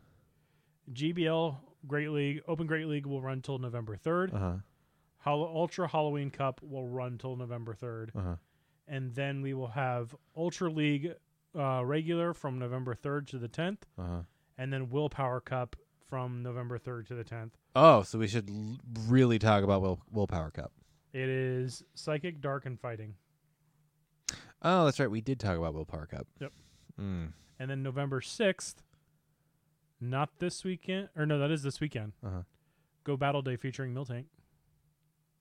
GBL 0.92 1.58
Great 1.86 2.10
League 2.10 2.40
Open 2.48 2.66
Great 2.66 2.86
League 2.86 3.06
will 3.06 3.20
run 3.20 3.42
till 3.42 3.58
November 3.58 3.96
third. 3.96 4.32
uh 4.32 4.38
huh. 4.38 4.56
Hall- 5.18 5.44
Ultra 5.56 5.88
Halloween 5.88 6.30
Cup 6.30 6.62
will 6.62 6.86
run 6.86 7.18
till 7.18 7.36
November 7.36 7.74
third, 7.74 8.12
Uh 8.14 8.20
huh. 8.22 8.36
and 8.86 9.14
then 9.14 9.42
we 9.42 9.52
will 9.52 9.68
have 9.68 10.14
Ultra 10.36 10.70
League 10.70 11.12
uh, 11.54 11.82
regular 11.84 12.32
from 12.34 12.58
November 12.58 12.94
third 12.94 13.26
to 13.28 13.38
the 13.38 13.48
tenth, 13.48 13.86
Uh 13.98 14.02
huh. 14.06 14.22
and 14.56 14.72
then 14.72 14.88
Willpower 14.90 15.40
Cup 15.40 15.76
from 16.08 16.42
November 16.42 16.78
3rd 16.78 17.06
to 17.08 17.14
the 17.14 17.24
10th. 17.24 17.50
Oh, 17.76 18.02
so 18.02 18.18
we 18.18 18.26
should 18.28 18.48
l- 18.50 18.78
really 19.06 19.38
talk 19.38 19.62
about 19.62 19.82
Will 19.82 20.00
Willpower 20.10 20.50
Cup. 20.50 20.72
It 21.12 21.28
is 21.28 21.82
Psychic, 21.94 22.40
Dark, 22.40 22.66
and 22.66 22.78
Fighting. 22.80 23.14
Oh, 24.62 24.84
that's 24.84 24.98
right. 24.98 25.10
We 25.10 25.20
did 25.20 25.38
talk 25.38 25.56
about 25.56 25.74
Willpower 25.74 26.06
Cup. 26.06 26.26
Yep. 26.40 26.52
Mm. 27.00 27.32
And 27.60 27.70
then 27.70 27.82
November 27.82 28.20
6th, 28.20 28.76
not 30.00 30.30
this 30.38 30.64
weekend, 30.64 31.08
or 31.16 31.26
no, 31.26 31.38
that 31.38 31.50
is 31.50 31.62
this 31.62 31.80
weekend. 31.80 32.12
Uh-huh. 32.24 32.42
Go 33.04 33.16
Battle 33.16 33.42
Day 33.42 33.56
featuring 33.56 33.94
Miltank. 33.94 34.24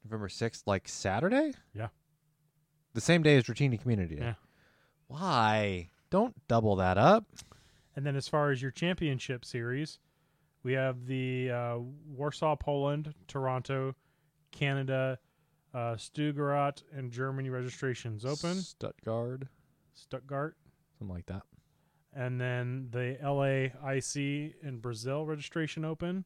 November 0.03 0.29
sixth, 0.29 0.65
like 0.65 0.87
Saturday. 0.87 1.51
Yeah. 1.73 1.87
The 2.93 3.01
same 3.01 3.23
day 3.23 3.35
as 3.35 3.43
Dratini 3.43 3.79
Community 3.79 4.15
Day. 4.15 4.21
Yeah. 4.21 4.33
Why? 5.07 5.89
Don't 6.09 6.35
double 6.47 6.77
that 6.77 6.97
up. 6.97 7.25
And 7.95 8.05
then 8.05 8.15
as 8.15 8.27
far 8.27 8.51
as 8.51 8.61
your 8.61 8.71
championship 8.71 9.43
series, 9.43 9.99
we 10.67 10.73
have 10.73 11.05
the 11.05 11.49
uh, 11.49 11.77
Warsaw, 12.09 12.57
Poland, 12.57 13.13
Toronto, 13.29 13.95
Canada, 14.51 15.17
uh, 15.73 15.95
Stuttgart, 15.95 16.83
and 16.93 17.09
Germany 17.09 17.49
registrations 17.49 18.25
open. 18.25 18.57
Stuttgart, 18.57 19.43
Stuttgart. 19.93 20.57
something 20.99 21.15
like 21.15 21.27
that. 21.27 21.43
And 22.13 22.41
then 22.41 22.89
the 22.91 23.17
LAIC 23.23 24.55
in 24.61 24.79
Brazil 24.79 25.25
registration 25.25 25.85
open. 25.85 26.25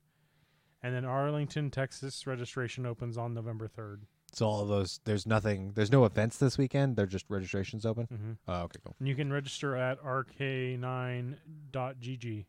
And 0.81 0.95
then 0.95 1.05
Arlington, 1.05 1.69
Texas 1.69 2.25
registration 2.25 2.87
opens 2.87 3.19
on 3.19 3.35
November 3.35 3.67
3rd. 3.67 3.99
So 4.33 4.47
all 4.47 4.61
of 4.61 4.69
those, 4.69 5.01
there's 5.03 5.27
nothing, 5.27 5.73
there's 5.75 5.91
no 5.91 6.05
events 6.05 6.37
this 6.37 6.57
weekend. 6.57 6.95
They're 6.95 7.05
just 7.05 7.25
registrations 7.29 7.85
open. 7.85 8.07
Mm-hmm. 8.11 8.31
Oh, 8.47 8.61
okay, 8.61 8.79
cool, 8.83 8.95
And 8.97 9.07
you 9.07 9.13
can 9.13 9.31
register 9.31 9.75
at 9.75 10.01
rk9.gg. 10.03 12.45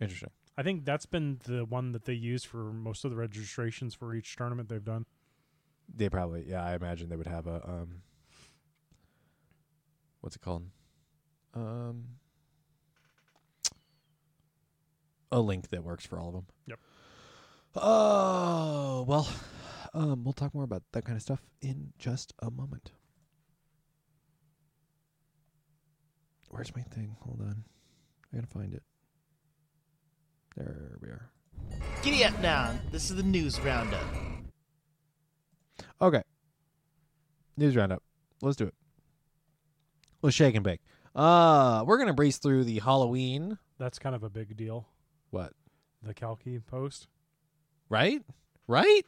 interesting. 0.00 0.30
I 0.58 0.64
think 0.64 0.84
that's 0.84 1.06
been 1.06 1.38
the 1.44 1.64
one 1.64 1.92
that 1.92 2.04
they 2.04 2.14
use 2.14 2.42
for 2.42 2.72
most 2.72 3.04
of 3.04 3.12
the 3.12 3.16
registrations 3.16 3.94
for 3.94 4.12
each 4.12 4.34
tournament 4.34 4.68
they've 4.68 4.84
done. 4.84 5.06
They 5.94 6.08
probably, 6.08 6.46
yeah, 6.48 6.64
I 6.64 6.74
imagine 6.74 7.08
they 7.08 7.14
would 7.14 7.28
have 7.28 7.46
a 7.46 7.62
um, 7.64 8.02
what's 10.20 10.34
it 10.34 10.42
called? 10.42 10.64
Um, 11.54 12.06
a 15.30 15.38
link 15.38 15.68
that 15.68 15.84
works 15.84 16.04
for 16.04 16.18
all 16.18 16.30
of 16.30 16.34
them. 16.34 16.46
Yep. 16.66 16.80
Oh 17.76 19.04
well, 19.06 19.28
um, 19.94 20.24
we'll 20.24 20.32
talk 20.32 20.54
more 20.54 20.64
about 20.64 20.82
that 20.90 21.04
kind 21.04 21.14
of 21.14 21.22
stuff 21.22 21.40
in 21.62 21.92
just 22.00 22.34
a 22.40 22.50
moment. 22.50 22.90
Where's 26.48 26.74
my 26.74 26.82
thing? 26.82 27.16
Hold 27.20 27.42
on, 27.42 27.62
I 28.32 28.38
gotta 28.38 28.48
find 28.48 28.74
it. 28.74 28.82
There 30.58 30.98
we 31.00 31.08
are. 31.08 31.30
Giddy 32.02 32.24
up 32.24 32.38
now. 32.40 32.74
This 32.90 33.10
is 33.10 33.16
the 33.16 33.22
news 33.22 33.60
roundup. 33.60 34.02
Okay. 36.02 36.22
News 37.56 37.76
roundup. 37.76 38.02
Let's 38.42 38.56
do 38.56 38.66
it. 38.66 38.74
Let's 40.20 40.34
shake 40.34 40.56
and 40.56 40.64
bake. 40.64 40.80
Uh, 41.14 41.84
we're 41.86 41.98
gonna 41.98 42.12
breeze 42.12 42.38
through 42.38 42.64
the 42.64 42.80
Halloween. 42.80 43.58
That's 43.78 44.00
kind 44.00 44.16
of 44.16 44.24
a 44.24 44.30
big 44.30 44.56
deal. 44.56 44.88
What? 45.30 45.52
The 46.02 46.12
Calcy 46.12 46.60
post. 46.66 47.06
Right? 47.88 48.20
Right? 48.66 49.02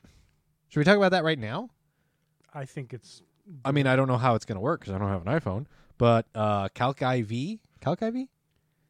Should 0.68 0.80
we 0.80 0.84
talk 0.84 0.96
about 0.96 1.10
that 1.10 1.24
right 1.24 1.38
now? 1.38 1.70
I 2.54 2.64
think 2.64 2.92
it's 2.92 3.22
I 3.64 3.72
mean, 3.72 3.88
I 3.88 3.96
don't 3.96 4.06
know 4.06 4.18
how 4.18 4.36
it's 4.36 4.44
gonna 4.44 4.60
work 4.60 4.80
because 4.80 4.94
I 4.94 4.98
don't 4.98 5.08
have 5.08 5.26
an 5.26 5.40
iPhone. 5.40 5.66
But 5.98 6.26
uh, 6.32 6.68
Calc 6.68 7.02
IV, 7.02 7.58
Calc 7.80 8.02
IV, 8.02 8.28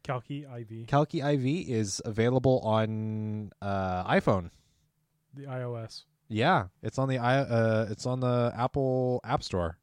Calcy 0.03 0.43
IV, 0.43 0.87
Calc 0.87 1.13
IV 1.13 1.45
is 1.69 2.01
available 2.05 2.59
on 2.59 3.51
uh, 3.61 4.03
iPhone. 4.11 4.49
the 5.33 5.43
iOS. 5.43 6.03
Yeah, 6.27 6.67
it's 6.81 6.97
on 6.97 7.09
the 7.09 7.17
i 7.17 7.39
uh, 7.39 7.87
it's 7.89 8.05
on 8.05 8.19
the 8.21 8.53
Apple 8.57 9.19
App 9.23 9.43
Store. 9.43 9.77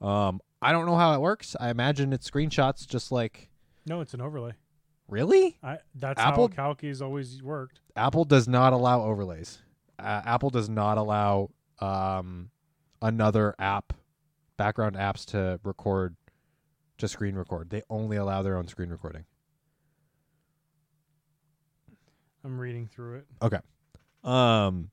Um, 0.00 0.40
I 0.60 0.72
don't 0.72 0.86
know 0.86 0.96
how 0.96 1.14
it 1.14 1.20
works. 1.20 1.56
I 1.58 1.70
imagine 1.70 2.12
it's 2.12 2.30
screenshots, 2.30 2.86
just 2.86 3.10
like 3.10 3.48
No, 3.86 4.00
it's 4.02 4.12
an 4.14 4.20
overlay. 4.20 4.52
really. 5.08 5.56
I 5.62 5.78
that's 5.94 6.20
Apple- 6.20 6.50
how 6.54 6.74
Calcy's 6.74 7.00
always 7.00 7.42
worked. 7.42 7.80
Apple 7.96 8.24
does 8.24 8.46
not 8.46 8.72
allow 8.74 9.02
overlays. 9.02 9.62
Uh, 9.98 10.20
Apple 10.26 10.50
does 10.50 10.68
not 10.68 10.98
allow 10.98 11.48
um, 11.80 12.50
another 13.00 13.54
app, 13.58 13.94
background 14.58 14.96
apps 14.96 15.24
to 15.26 15.58
record, 15.64 16.14
to 16.98 17.08
screen 17.08 17.34
record. 17.36 17.70
They 17.70 17.82
only 17.88 18.18
allow 18.18 18.42
their 18.42 18.58
own 18.58 18.68
screen 18.68 18.90
recording. 18.90 19.24
I'm 22.46 22.60
reading 22.60 22.86
through 22.86 23.16
it. 23.16 23.26
Okay. 23.42 23.58
Um, 24.22 24.90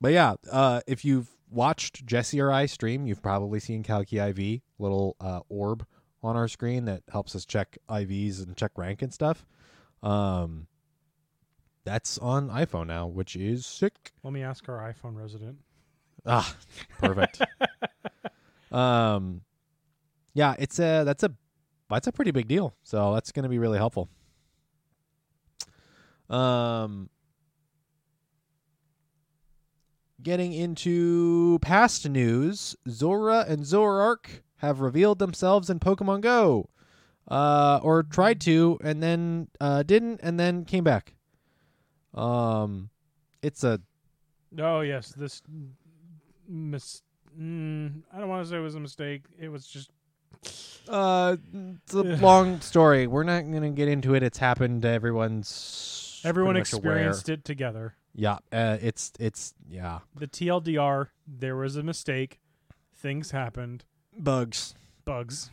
but 0.00 0.12
yeah, 0.12 0.34
uh, 0.50 0.80
if 0.86 1.04
you've 1.04 1.28
watched 1.50 2.06
Jesse 2.06 2.40
or 2.40 2.52
I 2.52 2.66
stream, 2.66 3.06
you've 3.06 3.22
probably 3.22 3.58
seen 3.58 3.82
Calcy 3.82 4.18
IV, 4.18 4.62
little 4.78 5.16
uh, 5.20 5.40
orb 5.48 5.84
on 6.22 6.36
our 6.36 6.46
screen 6.46 6.84
that 6.84 7.02
helps 7.10 7.34
us 7.34 7.44
check 7.44 7.76
IVs 7.88 8.42
and 8.42 8.56
check 8.56 8.70
rank 8.76 9.02
and 9.02 9.12
stuff. 9.12 9.44
Um, 10.02 10.68
that's 11.84 12.18
on 12.18 12.50
iPhone 12.50 12.86
now, 12.86 13.08
which 13.08 13.34
is 13.34 13.66
sick. 13.66 14.12
Let 14.22 14.32
me 14.32 14.42
ask 14.42 14.68
our 14.68 14.78
iPhone 14.78 15.16
resident. 15.16 15.58
Ah, 16.24 16.56
perfect. 16.98 17.42
um, 18.72 19.42
yeah, 20.34 20.54
it's 20.58 20.78
a 20.78 21.02
that's 21.04 21.22
a 21.24 21.32
that's 21.90 22.06
a 22.06 22.12
pretty 22.12 22.30
big 22.30 22.46
deal. 22.46 22.74
So 22.82 23.14
that's 23.14 23.32
going 23.32 23.44
to 23.44 23.48
be 23.48 23.58
really 23.58 23.78
helpful. 23.78 24.08
Um, 26.28 27.08
getting 30.22 30.52
into 30.52 31.58
past 31.60 32.08
news, 32.08 32.74
Zorua 32.88 33.48
and 33.48 33.62
Zoroark 33.62 34.40
have 34.56 34.80
revealed 34.80 35.18
themselves 35.18 35.70
in 35.70 35.78
Pokemon 35.78 36.22
Go, 36.22 36.70
uh, 37.28 37.80
or 37.82 38.02
tried 38.02 38.40
to, 38.42 38.78
and 38.82 39.02
then 39.02 39.48
uh, 39.60 39.82
didn't, 39.82 40.20
and 40.22 40.40
then 40.40 40.64
came 40.64 40.84
back. 40.84 41.14
Um, 42.14 42.90
it's 43.42 43.62
a 43.62 43.80
Oh 44.58 44.80
yes, 44.80 45.12
this 45.16 45.42
mis- 46.48 47.02
mm, 47.38 48.02
I 48.12 48.18
don't 48.18 48.28
want 48.28 48.44
to 48.44 48.50
say 48.50 48.56
it 48.56 48.60
was 48.60 48.74
a 48.74 48.80
mistake. 48.80 49.24
It 49.38 49.48
was 49.48 49.66
just 49.66 49.90
Uh, 50.88 51.36
it's 51.84 51.92
a 51.94 52.02
long 52.22 52.60
story. 52.60 53.06
We're 53.06 53.24
not 53.24 53.42
going 53.42 53.62
to 53.62 53.70
get 53.70 53.88
into 53.88 54.14
it. 54.14 54.22
It's 54.22 54.38
happened. 54.38 54.82
To 54.82 54.88
everyone's 54.88 55.46
everyone 56.26 56.54
pretty 56.54 56.60
much 56.60 56.72
aware. 56.72 56.92
experienced 56.94 57.28
it 57.28 57.44
together. 57.44 57.94
Yeah, 58.14 58.38
uh, 58.52 58.78
it's 58.80 59.12
it's 59.20 59.54
yeah. 59.68 60.00
The 60.14 60.26
TLDR, 60.26 61.08
there 61.26 61.56
was 61.56 61.76
a 61.76 61.82
mistake. 61.82 62.40
Things 62.94 63.30
happened. 63.30 63.84
Bugs. 64.18 64.74
Bugs. 65.04 65.50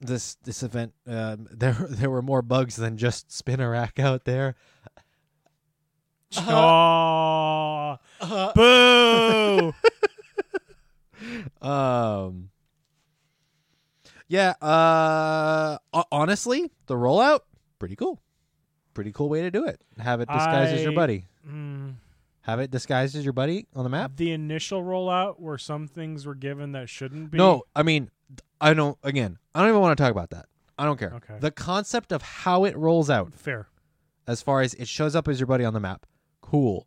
This 0.00 0.36
this 0.44 0.62
event, 0.62 0.92
um, 1.06 1.48
there 1.52 1.76
there 1.90 2.10
were 2.10 2.22
more 2.22 2.42
bugs 2.42 2.76
than 2.76 2.96
just 2.96 3.28
Spinarak 3.28 3.98
out 3.98 4.24
there. 4.24 4.54
Aw. 6.36 7.96
boo. 8.54 9.72
Um. 11.62 12.50
Yeah. 14.28 14.50
Uh. 14.60 15.78
Honestly, 16.12 16.70
the 16.86 16.94
rollout 16.94 17.40
pretty 17.78 17.96
cool. 17.96 18.20
Pretty 18.94 19.12
cool 19.12 19.28
way 19.28 19.42
to 19.42 19.50
do 19.50 19.64
it. 19.66 19.80
Have 19.98 20.20
it 20.20 20.28
disguised 20.28 20.72
as 20.74 20.82
your 20.82 20.92
I- 20.92 20.94
buddy. 20.94 21.26
Mm. 21.48 21.94
Have 22.42 22.60
it 22.60 22.70
disguised 22.70 23.16
as 23.16 23.24
your 23.24 23.32
buddy 23.32 23.66
on 23.74 23.84
the 23.84 23.90
map. 23.90 24.12
The 24.16 24.30
initial 24.32 24.82
rollout 24.82 25.40
where 25.40 25.56
some 25.58 25.88
things 25.88 26.26
were 26.26 26.34
given 26.34 26.72
that 26.72 26.88
shouldn't 26.88 27.30
be. 27.30 27.38
No, 27.38 27.62
I 27.74 27.82
mean, 27.82 28.10
I 28.60 28.74
don't. 28.74 28.98
Again, 29.02 29.38
I 29.54 29.60
don't 29.60 29.70
even 29.70 29.80
want 29.80 29.96
to 29.96 30.02
talk 30.02 30.10
about 30.10 30.30
that. 30.30 30.46
I 30.78 30.84
don't 30.84 30.98
care. 30.98 31.12
Okay. 31.14 31.38
The 31.40 31.50
concept 31.50 32.12
of 32.12 32.20
how 32.22 32.64
it 32.64 32.76
rolls 32.76 33.08
out, 33.08 33.32
Fair. 33.34 33.68
as 34.26 34.42
far 34.42 34.60
as 34.60 34.74
it 34.74 34.88
shows 34.88 35.14
up 35.16 35.26
as 35.28 35.40
your 35.40 35.46
buddy 35.46 35.64
on 35.64 35.72
the 35.72 35.80
map, 35.80 36.04
cool. 36.42 36.86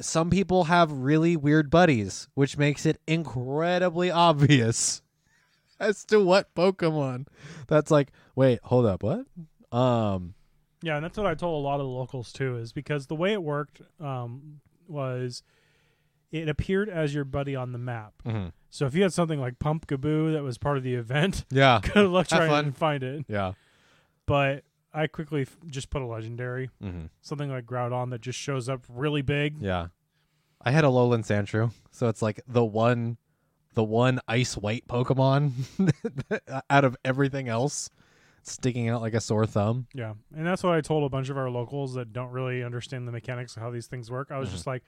Some 0.00 0.30
people 0.30 0.64
have 0.64 0.92
really 0.92 1.36
weird 1.36 1.70
buddies, 1.70 2.28
which 2.34 2.58
makes 2.58 2.84
it 2.86 3.00
incredibly 3.06 4.10
obvious 4.12 5.00
as 5.80 6.04
to 6.06 6.22
what 6.22 6.54
Pokemon. 6.54 7.26
That's 7.68 7.90
like, 7.90 8.12
wait, 8.36 8.60
hold 8.64 8.84
up, 8.86 9.02
what? 9.02 9.24
Um, 9.76 10.34
Yeah, 10.82 10.96
and 10.96 11.04
that's 11.04 11.16
what 11.18 11.26
I 11.26 11.34
told 11.34 11.62
a 11.62 11.66
lot 11.66 11.80
of 11.80 11.86
the 11.86 11.92
locals 11.92 12.32
too, 12.32 12.56
is 12.56 12.72
because 12.72 13.06
the 13.06 13.16
way 13.16 13.32
it 13.32 13.42
worked 13.42 13.80
um, 14.00 14.60
was 14.86 15.42
it 16.30 16.48
appeared 16.48 16.88
as 16.88 17.14
your 17.14 17.24
buddy 17.24 17.56
on 17.56 17.72
the 17.72 17.78
map. 17.78 18.12
So 18.70 18.84
if 18.86 18.94
you 18.94 19.02
had 19.02 19.12
something 19.12 19.40
like 19.40 19.58
Pumpkaboo 19.58 20.32
that 20.34 20.42
was 20.42 20.58
part 20.58 20.76
of 20.76 20.82
the 20.82 20.94
event, 20.94 21.44
yeah, 21.50 21.80
good 21.82 22.08
luck 22.10 22.28
Have 22.30 22.38
trying 22.40 22.50
fun. 22.50 22.64
to 22.66 22.72
find 22.72 23.02
it. 23.02 23.24
yeah. 23.28 23.52
But 24.26 24.64
I 24.92 25.06
quickly 25.06 25.42
f- 25.42 25.56
just 25.66 25.88
put 25.90 26.02
a 26.02 26.06
legendary, 26.06 26.70
Mm-hmm. 26.82 27.06
something 27.22 27.50
like 27.50 27.64
Groudon 27.66 28.10
that 28.10 28.20
just 28.20 28.38
shows 28.38 28.68
up 28.68 28.82
really 28.88 29.22
big. 29.22 29.56
Yeah. 29.60 29.88
I 30.60 30.70
had 30.70 30.84
a 30.84 30.88
Alolan 30.88 31.24
Sandshrew, 31.26 31.72
so 31.92 32.08
it's 32.08 32.20
like 32.20 32.40
the 32.46 32.64
one 32.64 33.16
the 33.74 33.84
one 33.84 34.18
ice 34.28 34.56
white 34.56 34.86
Pokemon 34.88 35.52
out 36.70 36.84
of 36.84 36.96
everything 37.04 37.48
else. 37.48 37.90
Sticking 38.48 38.88
out 38.88 39.00
like 39.00 39.14
a 39.14 39.20
sore 39.20 39.46
thumb. 39.46 39.86
Yeah, 39.94 40.14
and 40.34 40.46
that's 40.46 40.62
what 40.62 40.72
I 40.74 40.80
told 40.80 41.04
a 41.04 41.08
bunch 41.08 41.28
of 41.28 41.36
our 41.36 41.50
locals 41.50 41.94
that 41.94 42.12
don't 42.12 42.30
really 42.30 42.62
understand 42.64 43.06
the 43.06 43.12
mechanics 43.12 43.56
of 43.56 43.62
how 43.62 43.70
these 43.70 43.86
things 43.86 44.10
work. 44.10 44.30
I 44.30 44.38
was 44.38 44.48
Mhm. 44.48 44.52
just 44.52 44.66
like, 44.66 44.82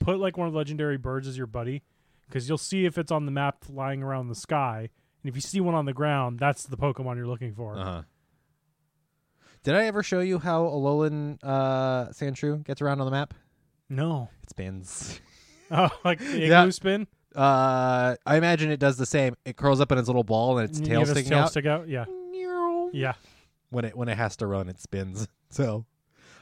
put 0.00 0.18
like 0.18 0.36
one 0.36 0.46
of 0.46 0.52
the 0.52 0.58
legendary 0.58 0.96
birds 0.98 1.26
as 1.28 1.36
your 1.36 1.46
buddy, 1.46 1.82
because 2.26 2.48
you'll 2.48 2.58
see 2.58 2.84
if 2.84 2.98
it's 2.98 3.10
on 3.10 3.24
the 3.26 3.32
map 3.32 3.64
flying 3.64 4.02
around 4.02 4.28
the 4.28 4.34
sky, 4.34 4.90
and 5.22 5.28
if 5.28 5.34
you 5.34 5.40
see 5.40 5.60
one 5.60 5.74
on 5.74 5.84
the 5.86 5.92
ground, 5.94 6.38
that's 6.38 6.64
the 6.64 6.76
Pokemon 6.76 7.16
you're 7.16 7.26
looking 7.26 7.54
for. 7.54 7.76
Uh-huh. 7.78 8.02
Did 9.64 9.74
I 9.74 9.84
ever 9.84 10.02
show 10.02 10.20
you 10.20 10.38
how 10.38 10.62
Alolan 10.64 11.38
uh, 11.42 12.06
Sandshrew 12.10 12.64
gets 12.64 12.80
around 12.80 13.00
on 13.00 13.06
the 13.06 13.10
map? 13.10 13.34
No, 13.88 14.28
It 14.42 14.50
spins. 14.50 15.20
oh, 15.70 15.88
like 16.04 16.18
the 16.18 16.26
igloo 16.44 16.46
Yeah. 16.48 16.70
spin. 16.70 17.06
Uh, 17.34 18.16
I 18.24 18.36
imagine 18.36 18.70
it 18.70 18.80
does 18.80 18.96
the 18.96 19.06
same. 19.06 19.34
It 19.44 19.56
curls 19.56 19.80
up 19.80 19.92
in 19.92 19.98
its 19.98 20.08
little 20.08 20.24
ball 20.24 20.58
and 20.58 20.68
its 20.70 20.78
You 20.80 20.86
tail 20.86 21.06
sticking 21.06 21.30
tail 21.30 21.38
out. 21.40 21.50
stick 21.50 21.66
out. 21.66 21.88
Yeah, 21.88 22.04
yeah. 22.92 23.14
When 23.70 23.84
it 23.84 23.96
when 23.96 24.08
it 24.08 24.16
has 24.16 24.36
to 24.38 24.46
run, 24.46 24.68
it 24.68 24.80
spins. 24.80 25.26
So 25.50 25.86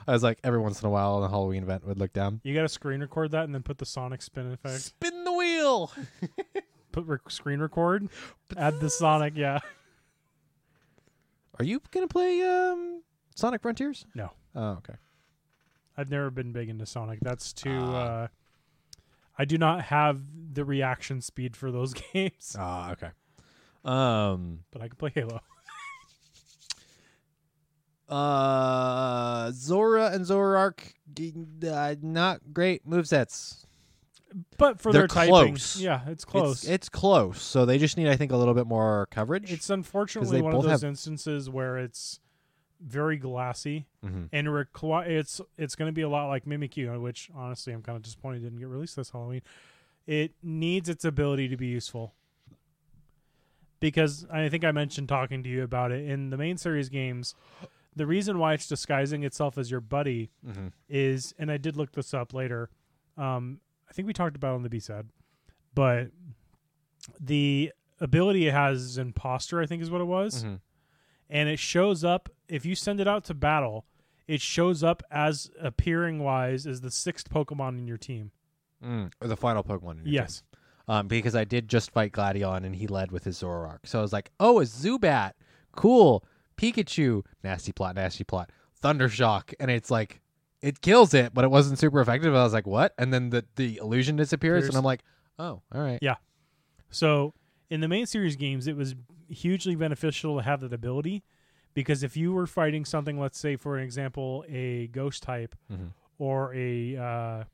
I 0.08 0.12
was 0.12 0.24
like, 0.24 0.40
every 0.42 0.58
once 0.58 0.82
in 0.82 0.86
a 0.88 0.90
while 0.90 1.14
on 1.14 1.22
a 1.22 1.28
Halloween 1.28 1.62
event, 1.62 1.86
would 1.86 1.96
look 1.96 2.12
down. 2.12 2.40
You 2.42 2.54
got 2.54 2.62
to 2.62 2.68
screen 2.68 3.00
record 3.00 3.30
that 3.30 3.44
and 3.44 3.54
then 3.54 3.62
put 3.62 3.78
the 3.78 3.86
sonic 3.86 4.20
spin 4.20 4.50
effect. 4.52 4.80
Spin 4.80 5.22
the 5.22 5.32
wheel. 5.32 5.92
Put 6.92 7.06
rec- 7.06 7.30
screen 7.30 7.60
record. 7.60 8.08
Add 8.56 8.80
the 8.80 8.90
sonic. 8.90 9.34
Yeah. 9.36 9.60
Are 11.58 11.64
you 11.64 11.80
gonna 11.90 12.08
play 12.08 12.42
um 12.42 13.02
Sonic 13.34 13.62
Frontiers? 13.62 14.06
No. 14.14 14.30
Oh, 14.54 14.70
okay. 14.78 14.94
I've 15.96 16.10
never 16.10 16.30
been 16.30 16.52
big 16.52 16.68
into 16.68 16.84
Sonic. 16.86 17.20
That's 17.20 17.52
too. 17.52 17.78
Ah. 17.80 17.94
Uh, 18.24 18.28
I 19.38 19.44
do 19.44 19.56
not 19.58 19.82
have 19.82 20.20
the 20.52 20.64
reaction 20.64 21.20
speed 21.20 21.56
for 21.56 21.70
those 21.70 21.94
games, 22.12 22.56
Ah, 22.58 22.92
okay. 22.92 23.10
Um. 23.84 24.60
but 24.70 24.82
I 24.82 24.88
can 24.88 24.96
play 24.96 25.12
Halo. 25.14 25.40
Uh, 28.08 29.48
Zorua 29.50 30.12
and 30.14 30.24
Zoroark, 30.24 30.92
g- 31.14 31.34
uh, 31.68 31.96
not 32.02 32.40
great 32.52 32.88
movesets. 32.88 33.64
But 34.58 34.80
for 34.80 34.92
They're 34.92 35.02
their 35.02 35.08
typing, 35.08 35.30
close. 35.54 35.80
yeah, 35.80 36.02
it's 36.08 36.24
close. 36.24 36.62
It's, 36.64 36.70
it's 36.70 36.88
close. 36.88 37.40
So 37.40 37.64
they 37.64 37.78
just 37.78 37.96
need, 37.96 38.08
I 38.08 38.16
think, 38.16 38.32
a 38.32 38.36
little 38.36 38.54
bit 38.54 38.66
more 38.66 39.06
coverage. 39.10 39.50
It's 39.52 39.70
unfortunately 39.70 40.42
one 40.42 40.54
of 40.54 40.62
those 40.62 40.82
have- 40.82 40.84
instances 40.84 41.48
where 41.48 41.78
it's 41.78 42.20
very 42.80 43.16
glassy 43.16 43.86
Mhm. 44.04 44.28
and 44.32 44.48
requi- 44.48 45.06
it's 45.08 45.40
it's 45.56 45.74
going 45.74 45.88
to 45.88 45.92
be 45.94 46.02
a 46.02 46.08
lot 46.10 46.28
like 46.28 46.44
Mimikyu, 46.44 47.00
which 47.00 47.30
honestly 47.34 47.72
I'm 47.72 47.80
kind 47.82 47.96
of 47.96 48.02
disappointed 48.02 48.42
didn't 48.42 48.58
get 48.58 48.68
released 48.68 48.96
this 48.96 49.10
Halloween. 49.10 49.40
It 50.06 50.34
needs 50.42 50.88
its 50.90 51.04
ability 51.04 51.48
to 51.48 51.56
be 51.56 51.68
useful 51.68 52.12
because 53.80 54.26
I 54.30 54.48
think 54.50 54.64
I 54.64 54.72
mentioned 54.72 55.08
talking 55.08 55.42
to 55.42 55.48
you 55.48 55.62
about 55.62 55.90
it 55.92 56.06
in 56.08 56.28
the 56.30 56.36
main 56.36 56.58
series 56.58 56.88
games. 56.90 57.34
The 57.96 58.06
reason 58.06 58.38
why 58.38 58.52
it's 58.54 58.68
disguising 58.68 59.24
itself 59.24 59.56
as 59.58 59.70
your 59.70 59.80
buddy 59.80 60.30
Mhm. 60.46 60.72
is, 60.88 61.34
and 61.38 61.50
I 61.50 61.56
did 61.56 61.76
look 61.76 61.92
this 61.92 62.12
up 62.14 62.32
later. 62.34 62.68
Um, 63.16 63.60
I 63.88 63.92
think 63.92 64.06
we 64.06 64.12
talked 64.12 64.36
about 64.36 64.52
it 64.52 64.56
on 64.56 64.62
the 64.62 64.68
B 64.68 64.78
side, 64.78 65.06
but 65.74 66.10
the 67.20 67.72
ability 68.00 68.46
it 68.46 68.52
has 68.52 68.82
is 68.82 68.98
imposter. 68.98 69.60
I 69.60 69.66
think 69.66 69.82
is 69.82 69.90
what 69.90 70.00
it 70.00 70.04
was 70.06 70.44
Mhm. 70.44 70.60
and 71.30 71.48
it 71.48 71.58
shows 71.58 72.04
up 72.04 72.28
if 72.48 72.64
you 72.66 72.74
send 72.74 73.00
it 73.00 73.08
out 73.08 73.24
to 73.24 73.34
battle 73.34 73.86
it 74.28 74.40
shows 74.40 74.82
up 74.82 75.02
as 75.10 75.50
appearing 75.60 76.18
wise 76.18 76.66
as 76.66 76.80
the 76.80 76.90
sixth 76.90 77.30
pokemon 77.30 77.78
in 77.78 77.86
your 77.86 77.96
team 77.96 78.32
Mm, 78.82 79.12
or 79.20 79.28
the 79.28 79.36
final 79.36 79.62
Pokemon. 79.62 79.92
in 80.00 80.04
your 80.04 80.14
yes 80.14 80.40
team. 80.42 80.60
Um, 80.88 81.08
because 81.08 81.34
I 81.36 81.44
did 81.44 81.68
just 81.68 81.90
fight 81.92 82.12
Gladion 82.12 82.64
and 82.64 82.74
he 82.76 82.86
led 82.88 83.10
with 83.12 83.22
his 83.24 83.40
Zoroark. 83.40 83.86
So 83.86 83.98
I 84.00 84.02
was 84.02 84.12
like, 84.12 84.30
oh, 84.40 84.60
a 84.60 84.64
Zubat. 84.64 85.32
Cool. 85.72 86.24
Pikachu. 86.56 87.24
Nasty 87.44 87.72
plot, 87.72 87.94
nasty 87.96 88.24
plot. 88.24 88.50
Thundershock. 88.82 89.54
And 89.60 89.70
it's 89.70 89.90
like, 89.90 90.20
it 90.62 90.80
kills 90.80 91.14
it, 91.14 91.32
but 91.34 91.44
it 91.44 91.50
wasn't 91.50 91.78
super 91.78 92.00
effective. 92.00 92.34
I 92.34 92.42
was 92.42 92.52
like, 92.52 92.66
what? 92.66 92.92
And 92.98 93.12
then 93.12 93.30
the, 93.30 93.44
the 93.56 93.76
illusion 93.76 94.16
disappears. 94.16 94.64
Appears. 94.64 94.68
And 94.70 94.78
I'm 94.78 94.84
like, 94.84 95.02
oh, 95.38 95.62
all 95.74 95.80
right. 95.80 95.98
Yeah. 96.02 96.16
so 96.90 97.34
in 97.68 97.80
the 97.80 97.88
main 97.88 98.06
series 98.06 98.36
games 98.36 98.68
it 98.68 98.76
was 98.76 98.94
hugely 99.28 99.74
beneficial 99.74 100.36
to 100.36 100.42
have 100.42 100.60
that 100.60 100.72
ability 100.72 101.24
because 101.74 102.04
if 102.04 102.16
you 102.16 102.32
were 102.32 102.46
fighting 102.46 102.84
something 102.84 103.18
let's 103.18 103.38
say 103.40 103.56
for 103.56 103.76
an 103.76 103.82
example 103.82 104.44
a 104.48 104.86
ghost 104.86 105.24
type 105.24 105.56
Mhm. 105.70 105.90
or 106.18 106.54
a 106.54 106.96
uh, 106.96 107.44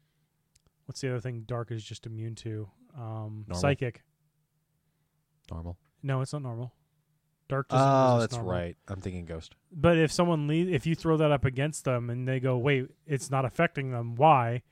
what's 0.84 1.00
the 1.00 1.08
other 1.08 1.20
thing 1.20 1.44
dark 1.46 1.70
is 1.70 1.82
just 1.82 2.04
immune 2.04 2.34
to 2.34 2.68
um, 2.94 3.44
Normal. 3.48 3.54
psychic 3.58 4.02
Normal. 5.50 5.78
no 6.02 6.20
it's 6.20 6.34
not 6.34 6.42
normal 6.42 6.72
dark 7.52 7.68
doesn't 7.68 7.86
Oh, 7.86 8.18
that's 8.20 8.34
normal. 8.34 8.52
right. 8.52 8.76
I'm 8.88 9.00
thinking 9.00 9.24
Ghost. 9.26 9.54
But 9.70 9.96
if 9.98 10.10
someone 10.10 10.48
le- 10.48 10.54
if 10.54 10.86
you 10.86 10.94
throw 10.94 11.16
that 11.18 11.30
up 11.30 11.44
against 11.44 11.84
them 11.84 12.10
and 12.10 12.26
they 12.26 12.40
go, 12.40 12.56
"Wait, 12.58 12.88
it's 13.06 13.30
not 13.30 13.44
affecting 13.44 13.90
them. 13.92 14.16
Why?" 14.16 14.62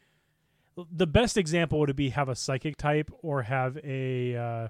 The 0.92 1.06
best 1.06 1.36
example 1.36 1.78
would 1.80 1.94
be 1.96 2.10
have 2.10 2.28
a 2.28 2.34
psychic 2.34 2.76
type 2.76 3.10
or 3.22 3.42
have 3.42 3.76
a 3.84 4.36
uh, 4.36 4.68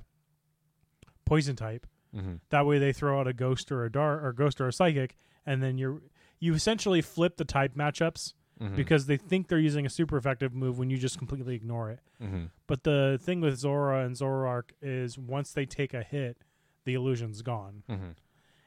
poison 1.25 1.57
type. 1.57 1.87
Mm-hmm. 2.15 2.35
That 2.51 2.67
way, 2.67 2.79
they 2.79 2.93
throw 2.93 3.21
out 3.21 3.29
a 3.29 3.33
ghost 3.33 3.71
or 3.71 3.85
a 3.85 3.93
dar 3.93 4.25
or 4.25 4.33
ghost 4.33 4.61
or 4.61 4.67
a 4.69 4.73
psychic, 4.73 5.17
and 5.47 5.63
then 5.63 5.79
you're 5.79 6.01
you 6.41 6.55
essentially 6.55 7.03
flip 7.03 7.37
the 7.37 7.45
type 7.45 7.75
matchups 7.75 8.35
Mm-hmm. 8.61 8.77
because 8.77 9.07
they 9.07 9.17
think 9.17 9.49
they're 9.49 9.59
using 9.59 9.87
a 9.87 9.89
super 9.89 10.19
effective 10.19 10.53
move 10.53 10.79
when 10.79 10.91
you 10.91 10.99
just 10.99 11.17
completely 11.17 11.55
ignore 11.55 11.89
it. 11.93 12.01
mm-hmm. 12.23 12.45
But 12.67 12.85
the 12.85 13.19
thing 13.23 13.41
with 13.41 13.55
Zorua 13.59 14.05
and 14.05 14.15
Zoroark 14.15 14.73
is 14.83 15.17
once 15.17 15.53
they 15.55 15.65
take 15.65 15.95
a 15.95 16.03
hit, 16.03 16.37
the 16.85 16.95
illusion's 16.95 17.43
gone. 17.43 17.83
Mm-hmm. 17.89 18.11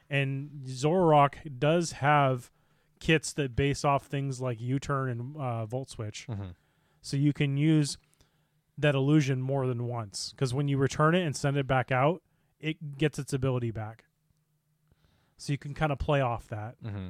and 0.10 0.50
Zoroark 0.66 1.60
does 1.60 1.94
have 1.94 2.52
kits 3.00 3.34
that 3.34 3.56
base 3.56 3.84
off 3.84 4.06
things 4.06 4.40
like 4.42 4.62
U-turn 4.62 5.10
and 5.10 5.36
uh, 5.38 5.66
Volt 5.66 5.90
Switch, 5.90 6.26
Mm-hmm. 6.30 6.52
so 7.02 7.18
you 7.18 7.34
can 7.34 7.58
use 7.58 7.98
that 8.78 8.96
illusion 8.96 9.42
more 9.42 9.68
than 9.68 9.86
once. 9.88 10.32
Because 10.32 10.54
when 10.54 10.68
you 10.68 10.78
return 10.78 11.14
it 11.16 11.24
and 11.26 11.36
send 11.36 11.58
it 11.58 11.68
back 11.68 11.92
out, 11.92 12.22
it 12.60 12.98
gets 12.98 13.20
its 13.20 13.34
ability 13.34 13.72
back. 13.72 14.06
So 15.38 15.52
you 15.52 15.58
can 15.58 15.74
kind 15.74 15.92
of 15.92 16.00
play 16.00 16.22
off 16.22 16.48
that, 16.48 16.76
Mm-hmm. 16.84 17.10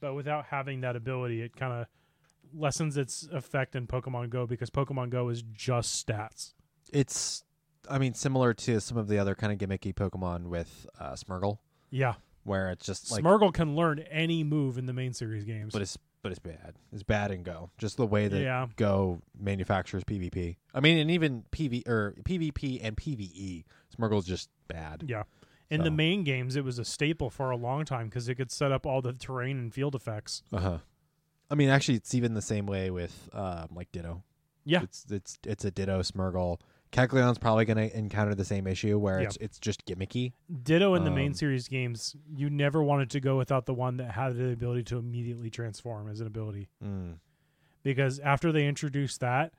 but 0.00 0.14
without 0.14 0.46
having 0.46 0.80
that 0.82 0.96
ability, 0.96 1.42
it 1.42 1.56
kind 1.56 1.72
of 1.72 1.86
lessens 2.54 2.96
its 2.96 3.28
effect 3.32 3.76
in 3.76 3.86
Pokemon 3.86 4.30
Go 4.30 4.46
because 4.46 4.70
Pokemon 4.70 5.10
Go 5.10 5.28
is 5.28 5.42
just 5.52 6.06
stats. 6.06 6.52
It's, 6.92 7.44
I 7.88 7.98
mean, 7.98 8.14
similar 8.14 8.54
to 8.54 8.80
some 8.80 8.96
of 8.98 9.08
the 9.08 9.18
other 9.18 9.34
kind 9.34 9.52
of 9.52 9.58
gimmicky 9.58 9.94
Pokemon 9.94 10.44
with 10.48 10.86
uh, 10.98 11.12
Smeargle, 11.12 11.58
Yeah, 11.90 12.14
where 12.44 12.70
it's 12.70 12.86
just 12.86 13.10
like, 13.10 13.22
Smeargle 13.24 13.52
can 13.52 13.74
learn 13.76 14.00
any 14.10 14.44
move 14.44 14.78
in 14.78 14.86
the 14.86 14.92
main 14.92 15.12
series 15.12 15.44
games. 15.44 15.72
but 15.72 15.82
it's 15.82 15.96
but 16.22 16.30
it's 16.32 16.38
bad. 16.38 16.74
It's 16.92 17.02
bad 17.02 17.30
in 17.30 17.42
Go. 17.42 17.70
Just 17.78 17.96
the 17.96 18.06
way 18.06 18.28
that 18.28 18.40
yeah, 18.42 18.66
Go 18.76 19.22
manufactures 19.38 20.04
PvP. 20.04 20.56
I 20.74 20.80
mean, 20.80 20.98
and 20.98 21.10
even 21.10 21.44
PV 21.50 21.88
or 21.88 22.14
PvP 22.24 22.78
and 22.82 22.94
PvE, 22.96 23.64
Smeargle's 23.96 24.26
just 24.26 24.50
bad. 24.68 25.04
Yeah. 25.08 25.22
In 25.70 25.80
the 25.80 25.86
So- 25.86 25.92
main 25.92 26.24
games, 26.24 26.56
it 26.56 26.64
was 26.64 26.78
a 26.78 26.84
staple 26.84 27.30
for 27.30 27.50
a 27.50 27.56
long 27.56 27.84
time 27.86 28.08
because 28.08 28.28
it 28.28 28.34
could 28.34 28.50
set 28.50 28.70
up 28.70 28.84
all 28.84 29.00
the 29.00 29.12
terrain 29.14 29.56
and 29.58 29.72
field 29.72 29.94
effects. 29.94 30.42
Uh 30.52 30.58
huh. 30.60 30.78
I 31.50 31.54
mean, 31.54 31.70
actually, 31.70 31.94
it's 31.96 32.14
even 32.14 32.34
the 32.34 32.42
same 32.42 32.66
way 32.66 32.90
with 32.90 33.28
um, 33.32 33.68
like 33.74 33.90
Ditto. 33.90 34.22
Yeah. 34.64 34.82
it's 34.82 35.06
it's 35.10 35.38
it's 35.46 35.64
a 35.64 35.70
Ditto 35.70 36.00
Smeargle. 36.00 36.58
Kecleon's 36.92 37.38
probably 37.38 37.64
going 37.64 37.76
to 37.76 37.96
encounter 37.96 38.34
the 38.34 38.44
same 38.44 38.66
issue 38.66 38.98
where 38.98 39.20
Yeah. 39.20 39.26
it's 39.28 39.36
it's 39.36 39.58
just 39.60 39.84
gimmicky. 39.86 40.32
Ditto 40.62 40.94
in 40.94 41.04
the 41.04 41.10
main 41.10 41.28
Um, 41.28 41.34
series 41.34 41.68
games, 41.68 42.16
you 42.28 42.50
never 42.50 42.82
wanted 42.82 43.10
to 43.10 43.20
go 43.20 43.38
without 43.38 43.66
the 43.66 43.74
one 43.74 43.96
that 43.98 44.12
had 44.12 44.36
the 44.36 44.50
ability 44.52 44.82
to 44.84 44.98
immediately 44.98 45.50
transform 45.50 46.08
as 46.08 46.20
an 46.20 46.26
ability. 46.26 46.68
Mm. 46.84 47.18
Because 47.84 48.18
after 48.20 48.50
they 48.52 48.66
introduced 48.66 49.20
that, 49.20 49.52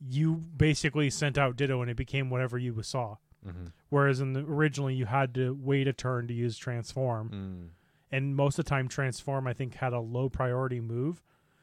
you 0.00 0.36
basically 0.36 1.10
sent 1.10 1.36
out 1.36 1.56
Ditto 1.56 1.82
and 1.82 1.90
it 1.90 1.96
became 1.96 2.30
whatever 2.30 2.56
you 2.56 2.80
saw. 2.82 3.16
Mm-hmm. 3.44 3.66
Whereas 3.88 4.20
in 4.20 4.32
the 4.34 4.40
originally 4.40 4.94
you 4.94 5.06
had 5.06 5.34
to 5.34 5.52
wait 5.54 5.88
a 5.88 5.92
turn 5.92 6.28
to 6.28 6.34
use 6.34 6.56
transform, 6.56 7.30
Mm. 7.30 7.68
and 8.12 8.36
most 8.36 8.58
of 8.58 8.64
the 8.64 8.68
time 8.68 8.86
transform 8.86 9.46
I 9.46 9.54
think 9.54 9.74
had 9.74 9.92
a 9.92 10.00
low 10.00 10.28
priority 10.28 10.80
move, 10.80 11.22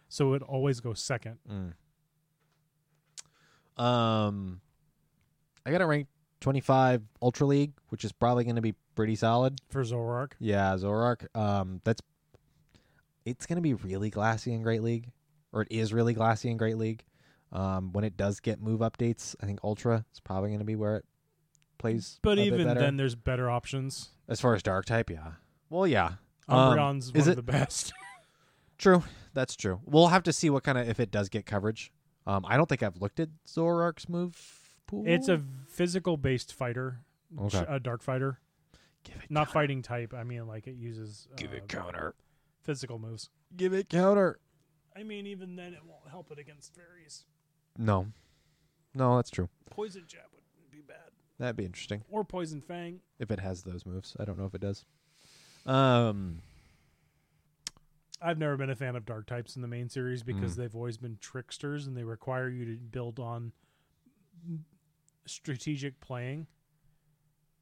so 0.09 0.33
it 0.33 0.41
always 0.41 0.79
goes 0.81 1.01
second. 1.01 1.37
Mm. 1.49 1.73
Um, 3.81 4.61
I 5.67 5.71
got 5.71 5.81
it 5.81 5.85
ranked 5.85 6.09
twenty 6.39 6.61
five 6.61 7.01
Ultra 7.21 7.45
League, 7.45 7.73
which 7.89 8.05
is 8.05 8.11
probably 8.11 8.43
going 8.45 8.55
to 8.55 8.61
be 8.61 8.73
pretty 8.95 9.15
solid. 9.15 9.59
For 9.69 9.83
Zoroark, 9.83 10.31
Yeah, 10.39 10.73
Zoroark. 10.75 11.27
Um, 11.37 11.81
that's 11.83 12.01
it's 13.25 13.45
going 13.45 13.57
to 13.57 13.61
be 13.61 13.73
really 13.73 14.09
glassy 14.09 14.53
in 14.53 14.61
Great 14.63 14.81
League, 14.81 15.11
or 15.51 15.63
it 15.63 15.67
is 15.69 15.93
really 15.93 16.13
glassy 16.13 16.49
in 16.49 16.57
Great 16.57 16.77
League. 16.77 17.03
Um, 17.51 17.91
when 17.93 18.03
it 18.03 18.17
does 18.17 18.39
get 18.39 18.61
move 18.61 18.79
updates, 18.81 19.35
I 19.41 19.45
think 19.45 19.59
Ultra 19.63 20.05
is 20.13 20.19
probably 20.19 20.49
going 20.49 20.59
to 20.59 20.65
be 20.65 20.75
where 20.75 20.97
it 20.97 21.05
plays. 21.77 22.19
but 22.21 22.39
even 22.39 22.67
then, 22.77 22.97
there's 22.97 23.15
better 23.15 23.49
options. 23.49 24.09
as 24.27 24.39
far 24.41 24.53
as 24.55 24.63
Dark 24.63 24.85
type, 24.85 25.09
yeah. 25.09 25.31
Well, 25.69 25.87
yeah. 25.87 26.13
Um, 26.49 26.59
Umbreon's 26.77 27.07
is 27.07 27.13
one 27.13 27.21
it- 27.21 27.29
of 27.31 27.35
the 27.37 27.43
best. 27.51 27.93
True, 28.77 29.03
that's 29.33 29.55
true. 29.55 29.81
We'll 29.85 30.09
have 30.09 30.21
to 30.23 30.31
see 30.33 30.51
what 30.51 30.63
kind 30.63 30.77
of 30.77 30.87
if 30.87 30.99
it 30.99 31.09
does 31.09 31.29
get 31.29 31.47
coverage. 31.47 31.91
Um, 32.27 32.45
I 32.47 32.57
don't 32.57 32.69
think 32.69 32.83
I've 32.83 32.97
looked 33.01 33.19
at 33.19 33.29
Zoroark's 33.47 34.07
move 34.07 34.35
pool. 34.87 35.03
it's 35.05 35.27
a 35.27 35.41
physical 35.67 36.17
based 36.17 36.53
fighter, 36.53 37.01
Okay. 37.39 37.65
a 37.67 37.79
dark 37.79 38.01
fighter. 38.01 38.39
Give 39.03 39.15
it 39.23 39.29
Not 39.31 39.49
fighting 39.51 39.81
type. 39.81 40.13
I 40.13 40.23
mean, 40.23 40.47
like 40.47 40.67
it 40.67 40.75
uses 40.75 41.27
Give 41.37 41.51
uh, 41.53 41.57
it 41.57 41.67
counter. 41.69 42.15
physical 42.63 42.97
moves. 42.99 43.29
Give 43.55 43.73
it 43.73 43.87
counter. 43.89 44.39
I 44.95 45.03
mean, 45.03 45.27
even 45.27 45.55
then, 45.55 45.73
it 45.73 45.85
won't 45.85 46.09
help 46.09 46.31
it 46.31 46.39
against 46.39 46.73
fairies. 46.75 47.23
No. 47.77 48.07
No, 48.95 49.15
that's 49.17 49.29
true. 49.29 49.47
Poison 49.69 50.03
jab 50.07 50.23
would 50.33 50.71
be 50.71 50.81
bad, 50.81 51.11
That'd 51.37 51.55
be 51.55 51.65
interesting 51.65 52.03
or 52.09 52.23
poison 52.25 52.61
fang. 52.61 52.99
if 53.19 53.29
it 53.29 53.39
has 53.39 53.61
those 53.63 53.85
moves. 53.85 54.15
I 54.19 54.25
don't 54.25 54.39
know 54.39 54.45
if 54.45 54.55
it 54.55 54.61
does. 54.61 54.85
Um. 55.65 56.41
I've 58.19 58.39
never 58.39 58.57
been 58.57 58.71
a 58.71 58.75
fan 58.75 58.95
of 58.95 59.05
dark 59.05 59.27
types 59.27 59.55
in 59.55 59.61
the 59.61 59.67
main 59.67 59.89
series 59.89 60.23
because 60.23 60.53
Mm. 60.53 60.57
they've 60.57 60.75
always 60.75 60.97
been 60.97 61.17
tricksters 61.21 61.85
and 61.85 61.95
they 61.95 62.03
require 62.03 62.49
you 62.49 62.65
to 62.65 62.81
build 62.81 63.19
on 63.19 63.51
strategic 65.29 65.99
playing. 65.99 66.47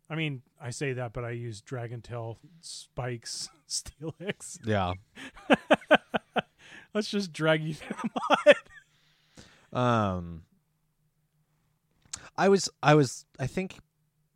I 0.10 0.16
mean, 0.16 0.44
I 0.62 0.70
say 0.70 0.94
that, 0.94 1.14
but 1.14 1.26
I 1.26 1.32
use 1.32 1.62
Dragon 1.62 2.02
Tail, 2.02 2.38
Spikes, 2.62 3.50
Steelix. 3.70 4.60
Yeah. 4.64 4.94
Let's 6.94 7.10
just 7.10 7.34
drag 7.34 7.64
you 7.64 7.74
to 7.74 7.90
the 7.90 8.56
mud. 9.74 9.80
Um. 9.82 10.44
I 12.38 12.50
was. 12.50 12.70
I 12.84 12.96
was. 12.96 13.26
I 13.40 13.48
think. 13.48 13.80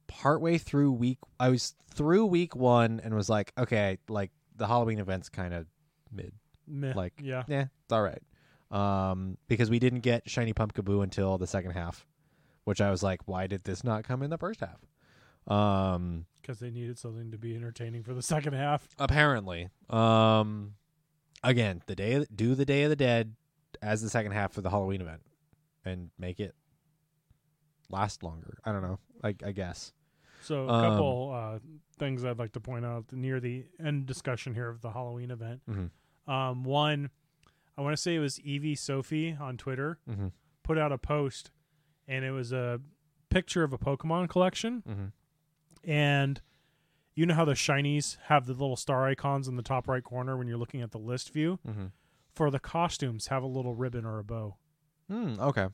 Partway 0.08 0.58
through 0.58 0.92
week, 0.92 1.20
I 1.40 1.50
was 1.50 1.76
through 1.94 2.26
week 2.26 2.56
one 2.56 3.00
and 3.04 3.14
was 3.14 3.30
like, 3.30 3.54
okay, 3.58 4.00
like 4.10 4.32
the 4.56 4.66
Halloween 4.68 5.00
event's 5.00 5.30
kind 5.30 5.54
of 5.54 5.68
mid. 6.12 6.34
Meh. 6.68 6.94
Like, 6.96 7.14
yeah, 7.22 7.44
Yeah, 7.48 7.66
it's 7.84 7.92
all 7.92 8.02
right. 8.02 8.22
Um, 8.72 9.38
because 9.48 9.70
we 9.70 9.80
didn't 9.80 10.02
get 10.02 10.30
Shiny 10.30 10.54
Pumpkaboo 10.54 11.04
until 11.04 11.38
the 11.38 11.48
second 11.48 11.72
half, 11.72 12.06
which 12.70 12.80
I 12.82 12.92
was 12.92 13.02
like, 13.02 13.22
why 13.28 13.48
did 13.48 13.64
this 13.64 13.84
not 13.84 14.04
come 14.04 14.22
in 14.22 14.30
the 14.30 14.38
first 14.38 14.60
half? 14.62 14.78
Um, 15.48 16.26
because 16.42 16.60
they 16.60 16.70
needed 16.70 17.00
something 17.00 17.32
to 17.32 17.38
be 17.40 17.56
entertaining 17.56 18.04
for 18.04 18.14
the 18.14 18.22
second 18.22 18.54
half. 18.54 18.88
apparently. 19.00 19.70
Um, 19.90 20.76
again, 21.44 21.82
the 21.88 21.96
day 21.96 22.26
do 22.34 22.54
the 22.54 22.66
Day 22.66 22.84
of 22.84 22.90
the 22.92 22.96
Dead 22.96 23.36
as 23.82 24.02
the 24.04 24.10
second 24.10 24.34
half 24.34 24.56
of 24.58 24.64
the 24.64 24.70
Halloween 24.70 25.02
event, 25.02 25.22
and 25.84 26.12
make 26.20 26.40
it 26.40 26.54
last 27.90 28.24
longer. 28.24 28.60
I 28.64 28.72
don't 28.72 28.82
know. 28.84 29.00
I, 29.24 29.30
I 29.44 29.52
guess. 29.52 29.92
So 30.44 30.68
a 30.70 30.74
Um, 30.74 30.82
couple 30.92 31.32
uh, 31.34 31.60
things 31.98 32.24
I'd 32.24 32.40
like 32.40 32.54
to 32.54 32.60
point 32.60 32.86
out 32.86 33.06
near 33.12 33.40
the 33.40 33.66
end 33.84 34.06
discussion 34.06 34.54
here 34.54 34.70
of 34.70 34.82
the 34.82 34.92
Halloween 34.92 35.32
event. 35.32 35.62
Mm-hmm. 35.70 36.32
Um, 36.32 36.64
one, 36.64 37.10
I 37.78 37.82
want 37.82 37.94
to 37.96 38.02
say 38.02 38.16
it 38.16 38.20
was 38.20 38.40
Evie 38.42 38.76
Sophie 38.76 39.36
on 39.40 39.58
Twitter 39.58 39.98
Mm-hmm. 40.10 40.28
put 40.64 40.78
out 40.78 40.92
a 40.92 40.98
post, 40.98 41.52
and 42.10 42.26
it 42.26 42.32
was 42.32 42.52
a 42.52 42.82
picture 43.30 43.64
of 43.64 43.72
a 43.72 43.78
Pokemon 43.78 44.28
collection, 44.30 44.84
Mm-hmm. 44.90 45.90
and 45.90 46.42
you 47.16 47.26
know 47.26 47.34
how 47.36 47.46
the 47.46 47.54
shinies 47.54 48.18
have 48.28 48.46
the 48.46 48.54
little 48.54 48.76
star 48.76 49.08
icons 49.08 49.48
in 49.48 49.56
the 49.56 49.62
top 49.64 49.88
right 49.88 50.04
corner 50.04 50.38
when 50.38 50.48
you're 50.48 50.58
looking 50.58 50.82
at 50.82 50.92
the 50.92 50.98
list 50.98 51.32
view. 51.34 51.60
Mm-hmm. 51.68 51.86
For 52.34 52.50
the 52.50 52.60
costumes, 52.60 53.28
have 53.28 53.44
a 53.44 53.48
little 53.48 53.74
ribbon 53.76 54.06
or 54.06 54.20
a 54.20 54.24
bow, 54.24 54.56
Mm, 55.12 55.40
okay. 55.40 55.68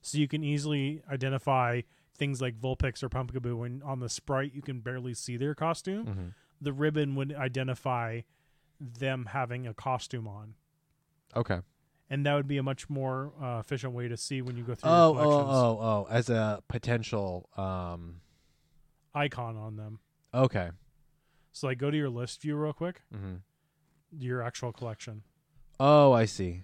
so 0.00 0.18
you 0.18 0.26
can 0.26 0.42
easily 0.42 1.02
identify 1.10 1.82
things 2.18 2.40
like 2.40 2.58
Vulpix 2.58 3.02
or 3.02 3.08
Pumpkaboo. 3.08 3.56
When 3.58 3.82
on 3.84 4.00
the 4.00 4.08
sprite, 4.08 4.52
you 4.54 4.62
can 4.62 4.80
barely 4.80 5.14
see 5.14 5.36
their 5.36 5.54
costume. 5.54 6.06
Mm-hmm. 6.06 6.26
The 6.60 6.72
ribbon 6.72 7.14
would 7.14 7.34
identify 7.34 8.22
them 8.80 9.26
having 9.26 9.66
a 9.66 9.74
costume 9.74 10.26
on. 10.26 10.54
Okay. 11.36 11.60
And 12.10 12.24
that 12.26 12.34
would 12.34 12.46
be 12.48 12.56
a 12.58 12.62
much 12.62 12.88
more 12.88 13.32
uh, 13.42 13.58
efficient 13.60 13.92
way 13.92 14.08
to 14.08 14.16
see 14.16 14.42
when 14.42 14.56
you 14.56 14.62
go 14.62 14.74
through 14.74 14.90
Oh, 14.90 15.12
your 15.14 15.20
oh, 15.20 15.24
collections. 15.24 15.50
oh, 15.54 15.78
oh, 15.80 16.06
as 16.10 16.30
a 16.30 16.62
potential. 16.68 17.48
Um. 17.56 18.20
icon 19.14 19.56
on 19.56 19.76
them. 19.76 19.98
Okay. 20.34 20.70
So 21.52 21.66
like 21.68 21.78
go 21.78 21.90
to 21.90 21.96
your 21.96 22.10
list 22.10 22.42
view 22.42 22.56
real 22.56 22.72
quick, 22.72 23.00
Mm-hmm. 23.14 23.36
your 24.18 24.42
actual 24.42 24.72
collection. 24.72 25.22
Oh, 25.80 26.12
I 26.12 26.24
see. 26.26 26.62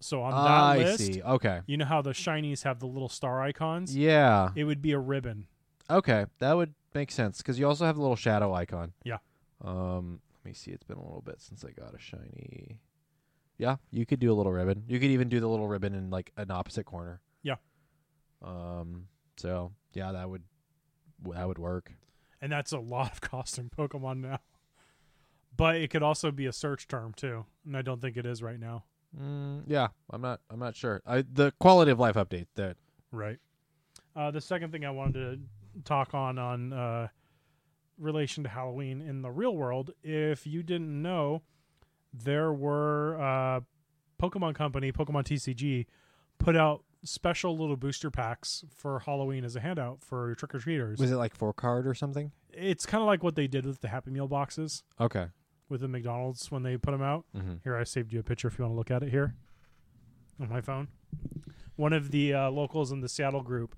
So 0.00 0.22
on 0.22 0.32
that 0.32 0.50
I 0.50 0.76
list, 0.78 0.98
see. 0.98 1.22
Okay. 1.22 1.60
you 1.66 1.76
know 1.76 1.84
how 1.84 2.02
the 2.02 2.10
shinies 2.10 2.62
have 2.64 2.80
the 2.80 2.86
little 2.86 3.08
star 3.08 3.40
icons? 3.42 3.96
Yeah. 3.96 4.50
It 4.56 4.64
would 4.64 4.82
be 4.82 4.92
a 4.92 4.98
ribbon. 4.98 5.46
Okay, 5.90 6.24
that 6.38 6.54
would 6.56 6.74
make 6.94 7.10
sense 7.12 7.38
because 7.38 7.58
you 7.58 7.66
also 7.68 7.84
have 7.84 7.96
the 7.96 8.00
little 8.02 8.16
shadow 8.16 8.52
icon. 8.54 8.92
Yeah. 9.04 9.18
Um. 9.62 10.20
Let 10.44 10.48
me 10.50 10.54
see. 10.54 10.72
It's 10.72 10.82
been 10.82 10.96
a 10.96 11.02
little 11.04 11.22
bit 11.22 11.40
since 11.40 11.64
I 11.64 11.70
got 11.70 11.94
a 11.94 11.98
shiny. 12.00 12.80
Yeah, 13.62 13.76
you 13.92 14.04
could 14.04 14.18
do 14.18 14.32
a 14.32 14.34
little 14.34 14.50
ribbon. 14.50 14.82
You 14.88 14.98
could 14.98 15.10
even 15.10 15.28
do 15.28 15.38
the 15.38 15.46
little 15.46 15.68
ribbon 15.68 15.94
in 15.94 16.10
like 16.10 16.32
an 16.36 16.50
opposite 16.50 16.82
corner. 16.84 17.20
Yeah. 17.44 17.54
Um. 18.44 19.06
So 19.36 19.70
yeah, 19.94 20.10
that 20.10 20.28
would 20.28 20.42
that 21.32 21.46
would 21.46 21.58
work. 21.58 21.92
And 22.40 22.50
that's 22.50 22.72
a 22.72 22.80
lot 22.80 23.12
of 23.12 23.20
costume 23.20 23.70
Pokemon 23.70 24.20
now. 24.20 24.40
But 25.56 25.76
it 25.76 25.90
could 25.90 26.02
also 26.02 26.32
be 26.32 26.46
a 26.46 26.52
search 26.52 26.88
term 26.88 27.14
too. 27.14 27.44
And 27.64 27.76
I 27.76 27.82
don't 27.82 28.02
think 28.02 28.16
it 28.16 28.26
is 28.26 28.42
right 28.42 28.58
now. 28.58 28.82
Mm, 29.16 29.62
yeah, 29.68 29.88
I'm 30.10 30.22
not. 30.22 30.40
I'm 30.50 30.58
not 30.58 30.74
sure. 30.74 31.00
I 31.06 31.22
the 31.22 31.52
quality 31.60 31.92
of 31.92 32.00
life 32.00 32.16
update 32.16 32.46
that. 32.56 32.76
Right. 33.12 33.38
Uh, 34.16 34.32
the 34.32 34.40
second 34.40 34.72
thing 34.72 34.84
I 34.84 34.90
wanted 34.90 35.12
to 35.74 35.82
talk 35.84 36.14
on 36.14 36.36
on 36.36 36.72
uh, 36.72 37.06
relation 37.96 38.42
to 38.42 38.48
Halloween 38.48 39.00
in 39.00 39.22
the 39.22 39.30
real 39.30 39.54
world, 39.54 39.92
if 40.02 40.48
you 40.48 40.64
didn't 40.64 41.00
know, 41.00 41.42
there 42.12 42.52
were 42.52 43.20
uh, 43.20 43.60
Pokemon 44.22 44.54
Company, 44.54 44.92
Pokemon 44.92 45.24
TCG, 45.24 45.86
put 46.38 46.56
out 46.56 46.82
special 47.04 47.56
little 47.58 47.76
booster 47.76 48.10
packs 48.10 48.64
for 48.74 49.00
Halloween 49.00 49.44
as 49.44 49.56
a 49.56 49.60
handout 49.60 49.98
for 50.04 50.34
trick 50.36 50.54
or 50.54 50.58
treaters. 50.60 50.98
Was 50.98 51.10
it 51.10 51.16
like 51.16 51.34
four 51.34 51.52
card 51.52 51.86
or 51.86 51.94
something? 51.94 52.30
It's 52.52 52.86
kind 52.86 53.00
of 53.02 53.06
like 53.06 53.22
what 53.22 53.34
they 53.34 53.46
did 53.46 53.66
with 53.66 53.80
the 53.80 53.88
Happy 53.88 54.10
Meal 54.10 54.28
boxes 54.28 54.84
Okay. 55.00 55.26
with 55.68 55.80
the 55.80 55.88
McDonald's 55.88 56.50
when 56.50 56.62
they 56.62 56.76
put 56.76 56.92
them 56.92 57.02
out. 57.02 57.24
Mm-hmm. 57.36 57.54
Here, 57.64 57.76
I 57.76 57.84
saved 57.84 58.12
you 58.12 58.20
a 58.20 58.22
picture 58.22 58.48
if 58.48 58.58
you 58.58 58.64
want 58.64 58.72
to 58.74 58.76
look 58.76 58.90
at 58.90 59.02
it 59.02 59.10
here 59.10 59.34
on 60.40 60.48
my 60.48 60.60
phone. 60.60 60.88
One 61.76 61.92
of 61.92 62.10
the 62.10 62.34
uh, 62.34 62.50
locals 62.50 62.92
in 62.92 63.00
the 63.00 63.08
Seattle 63.08 63.42
group 63.42 63.74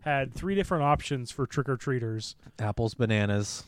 had 0.00 0.34
three 0.34 0.54
different 0.54 0.84
options 0.84 1.30
for 1.30 1.46
trick 1.46 1.68
or 1.68 1.76
treaters. 1.76 2.36
Apples, 2.58 2.94
bananas. 2.94 3.64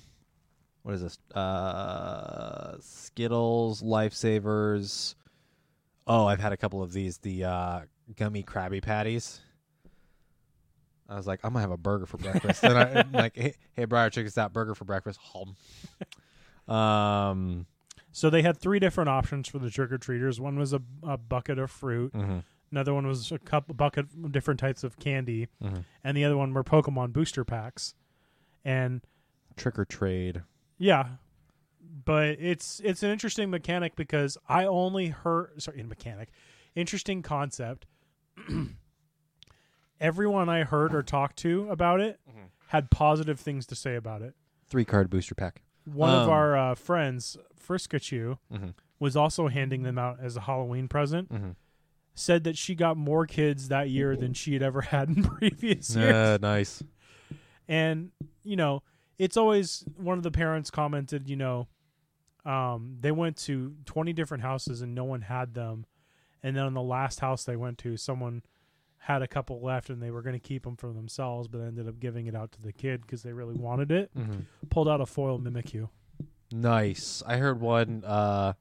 What 0.85 0.95
is 0.95 1.01
this? 1.03 1.19
Uh, 1.35 2.77
Skittles, 2.81 3.83
Lifesavers. 3.83 5.15
Oh, 6.07 6.27
I've 6.27 6.41
had 6.41 6.53
a 6.53 6.57
couple 6.59 6.83
of 6.83 6.93
these. 6.93 7.19
The 7.19 7.45
uh, 7.45 7.81
gummy 8.17 8.43
Krabby 8.45 8.83
Patties. 8.83 9.41
I 11.09 11.17
was 11.17 11.27
like, 11.27 11.41
I'm 11.43 11.53
gonna 11.53 11.63
have 11.63 11.71
a 11.71 11.77
burger 11.79 12.07
for 12.07 12.19
breakfast. 12.19 12.63
and 12.63 12.79
I, 12.79 13.01
I'm 13.01 13.13
like, 13.13 13.35
hey, 13.37 13.55
hey, 13.75 13.85
Briar, 13.87 14.11
check 14.11 14.25
this 14.27 14.39
out, 14.39 14.53
burger 14.53 14.75
for 14.75 14.85
breakfast. 14.85 15.19
Home. 15.21 15.57
Um. 16.69 17.67
So 18.13 18.31
they 18.31 18.43
had 18.43 18.57
three 18.59 18.79
different 18.79 19.09
options 19.11 19.49
for 19.49 19.59
the 19.59 19.71
trick 19.71 19.91
or 19.91 19.99
treaters. 19.99 20.41
One 20.41 20.57
was 20.59 20.73
a, 20.73 20.81
a 21.03 21.17
bucket 21.17 21.59
of 21.59 21.71
fruit. 21.71 22.13
mhm, 22.13 22.45
Another 22.71 22.95
one 22.95 23.07
was 23.07 23.33
a 23.33 23.39
cup, 23.41 23.77
bucket 23.77 24.07
of 24.23 24.31
different 24.33 24.61
types 24.61 24.85
of 24.85 24.99
candy, 24.99 25.49
mhm. 25.63 25.85
and 26.05 26.17
the 26.17 26.25
other 26.25 26.37
one 26.37 26.55
were 26.55 26.63
Pokemon 26.63 27.13
booster 27.13 27.45
packs. 27.45 27.95
And 28.65 29.01
Trick 29.57 29.79
or 29.79 29.85
trade. 29.85 30.43
Yeah, 30.79 31.09
but 32.05 32.31
it's 32.41 32.81
it's 32.85 33.03
an 33.03 33.11
interesting 33.11 33.51
mechanic 33.51 33.97
because 33.97 34.37
I 34.49 34.65
only 34.67 35.09
heard 35.09 35.61
sorry, 35.63 35.81
in 35.81 35.89
mechanic, 35.89 36.31
interesting 36.75 37.23
concept. 37.23 37.87
Everyone 40.01 40.49
I 40.49 40.65
heard 40.65 40.95
or 40.95 41.03
talked 41.03 41.37
to 41.39 41.69
about 41.71 42.01
it 42.01 42.19
Mhm. 42.29 42.49
had 42.69 42.91
positive 42.91 43.39
things 43.41 43.65
to 43.67 43.75
say 43.75 43.95
about 43.95 44.23
it. 44.23 44.35
Three 44.67 44.85
card 44.85 45.09
booster 45.09 45.35
pack. 45.35 45.63
One 45.85 46.11
of 46.11 46.25
Um, 46.25 46.31
our 46.31 46.57
uh, 46.57 46.75
friends, 46.75 47.37
Friskachu, 47.59 48.39
Mm-hmm. 48.53 48.71
was 48.99 49.17
also 49.17 49.49
handing 49.49 49.83
them 49.83 49.99
out 49.99 50.19
as 50.21 50.37
a 50.37 50.41
Halloween 50.43 50.89
present. 50.89 51.31
Mm-hmm. 51.33 51.51
Said 52.15 52.45
that 52.45 52.57
she 52.59 52.75
got 52.75 52.97
more 52.97 53.27
kids 53.27 53.69
that 53.69 53.89
year 53.91 54.17
than 54.17 54.35
she 54.35 54.53
had 54.53 54.63
ever 54.63 54.81
had 54.93 55.09
in 55.09 55.23
previous 55.23 55.95
years. 55.97 56.13
Uh, 56.15 56.39
nice. 56.41 56.83
And, 57.69 58.11
you 58.43 58.57
know, 58.57 58.83
it's 59.19 59.37
always 59.37 59.85
one 59.97 60.17
of 60.19 60.23
the 60.25 60.31
parents 60.31 60.71
commented, 60.71 61.29
you 61.29 61.37
know, 61.37 61.69
um, 62.45 62.97
they 63.01 63.13
went 63.13 63.37
to 63.39 63.75
20 63.87 64.13
different 64.13 64.43
houses 64.43 64.83
and 64.83 64.95
no 64.95 65.05
one 65.05 65.23
had 65.23 65.55
them. 65.55 65.87
And 66.43 66.55
then 66.57 66.65
on 66.65 66.75
the 66.75 66.83
last 66.83 67.21
house 67.21 67.45
they 67.45 67.57
went 67.57 67.79
to, 67.79 67.97
someone 67.97 68.43
had 68.99 69.23
a 69.23 69.29
couple 69.29 69.61
left 69.63 69.89
and 69.91 70.03
they 70.03 70.11
were 70.11 70.23
going 70.23 70.35
to 70.35 70.41
keep 70.41 70.65
them 70.65 70.77
for 70.77 70.93
themselves, 70.93 71.49
but 71.49 71.61
ended 71.61 71.89
up 71.89 72.01
giving 72.01 72.27
it 72.27 72.35
out 72.35 72.53
to 72.53 72.61
the 72.63 72.73
kid 72.73 73.01
because 73.03 73.23
they 73.23 73.33
really 73.33 73.55
wanted 73.55 73.91
it. 73.91 74.11
Mm-hmm. 74.17 74.41
Pulled 74.71 74.89
out 74.89 75.01
a 75.01 75.07
foil 75.07 75.39
Mimikyu. 75.39 75.89
Nice. 76.53 77.23
I 77.27 77.37
heard 77.39 77.61
one 77.61 78.05
uh 78.05 78.53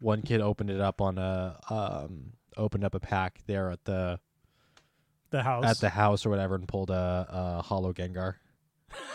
one 0.00 0.22
kid 0.22 0.40
opened 0.40 0.70
it 0.70 0.80
up 0.80 1.00
on 1.00 1.18
a 1.18 1.58
um 1.70 2.32
opened 2.56 2.84
up 2.84 2.94
a 2.94 3.00
pack 3.00 3.40
there 3.46 3.70
at 3.70 3.84
the 3.84 4.18
The 5.30 5.42
house. 5.42 5.64
at 5.64 5.78
the 5.78 5.88
house 5.90 6.24
or 6.26 6.30
whatever 6.30 6.54
and 6.54 6.66
pulled 6.68 6.90
a, 6.90 7.26
a 7.28 7.62
holo 7.62 7.92
Gengar. 7.92 8.34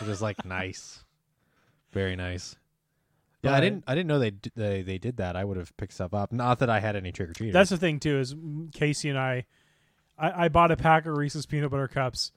Which 0.00 0.08
is 0.10 0.22
like 0.22 0.44
nice. 0.44 1.04
Very 1.92 2.16
nice. 2.16 2.56
Yeah, 3.42 3.54
I 3.54 3.60
didn't 3.60 3.84
I 3.86 3.94
didn't 3.94 4.08
know 4.08 4.18
they 4.18 4.30
d- 4.32 4.50
they 4.56 4.82
they 4.82 4.98
did 4.98 5.18
that. 5.18 5.36
I 5.36 5.44
would 5.44 5.56
have 5.56 5.76
picked 5.76 5.92
stuff 5.92 6.12
up. 6.14 6.32
Not 6.32 6.58
that 6.60 6.70
I 6.70 6.80
had 6.80 6.96
any 6.96 7.12
trick 7.12 7.30
or 7.30 7.32
treaters. 7.32 7.52
That's 7.52 7.70
the 7.70 7.76
thing 7.76 8.00
too. 8.00 8.18
Is 8.18 8.34
Casey 8.72 9.08
and 9.08 9.18
I, 9.18 9.44
I, 10.18 10.46
I 10.46 10.48
bought 10.48 10.72
a 10.72 10.76
pack 10.76 11.06
of 11.06 11.16
Reese's 11.16 11.46
peanut 11.46 11.70
butter 11.70 11.86
cups, 11.88 12.32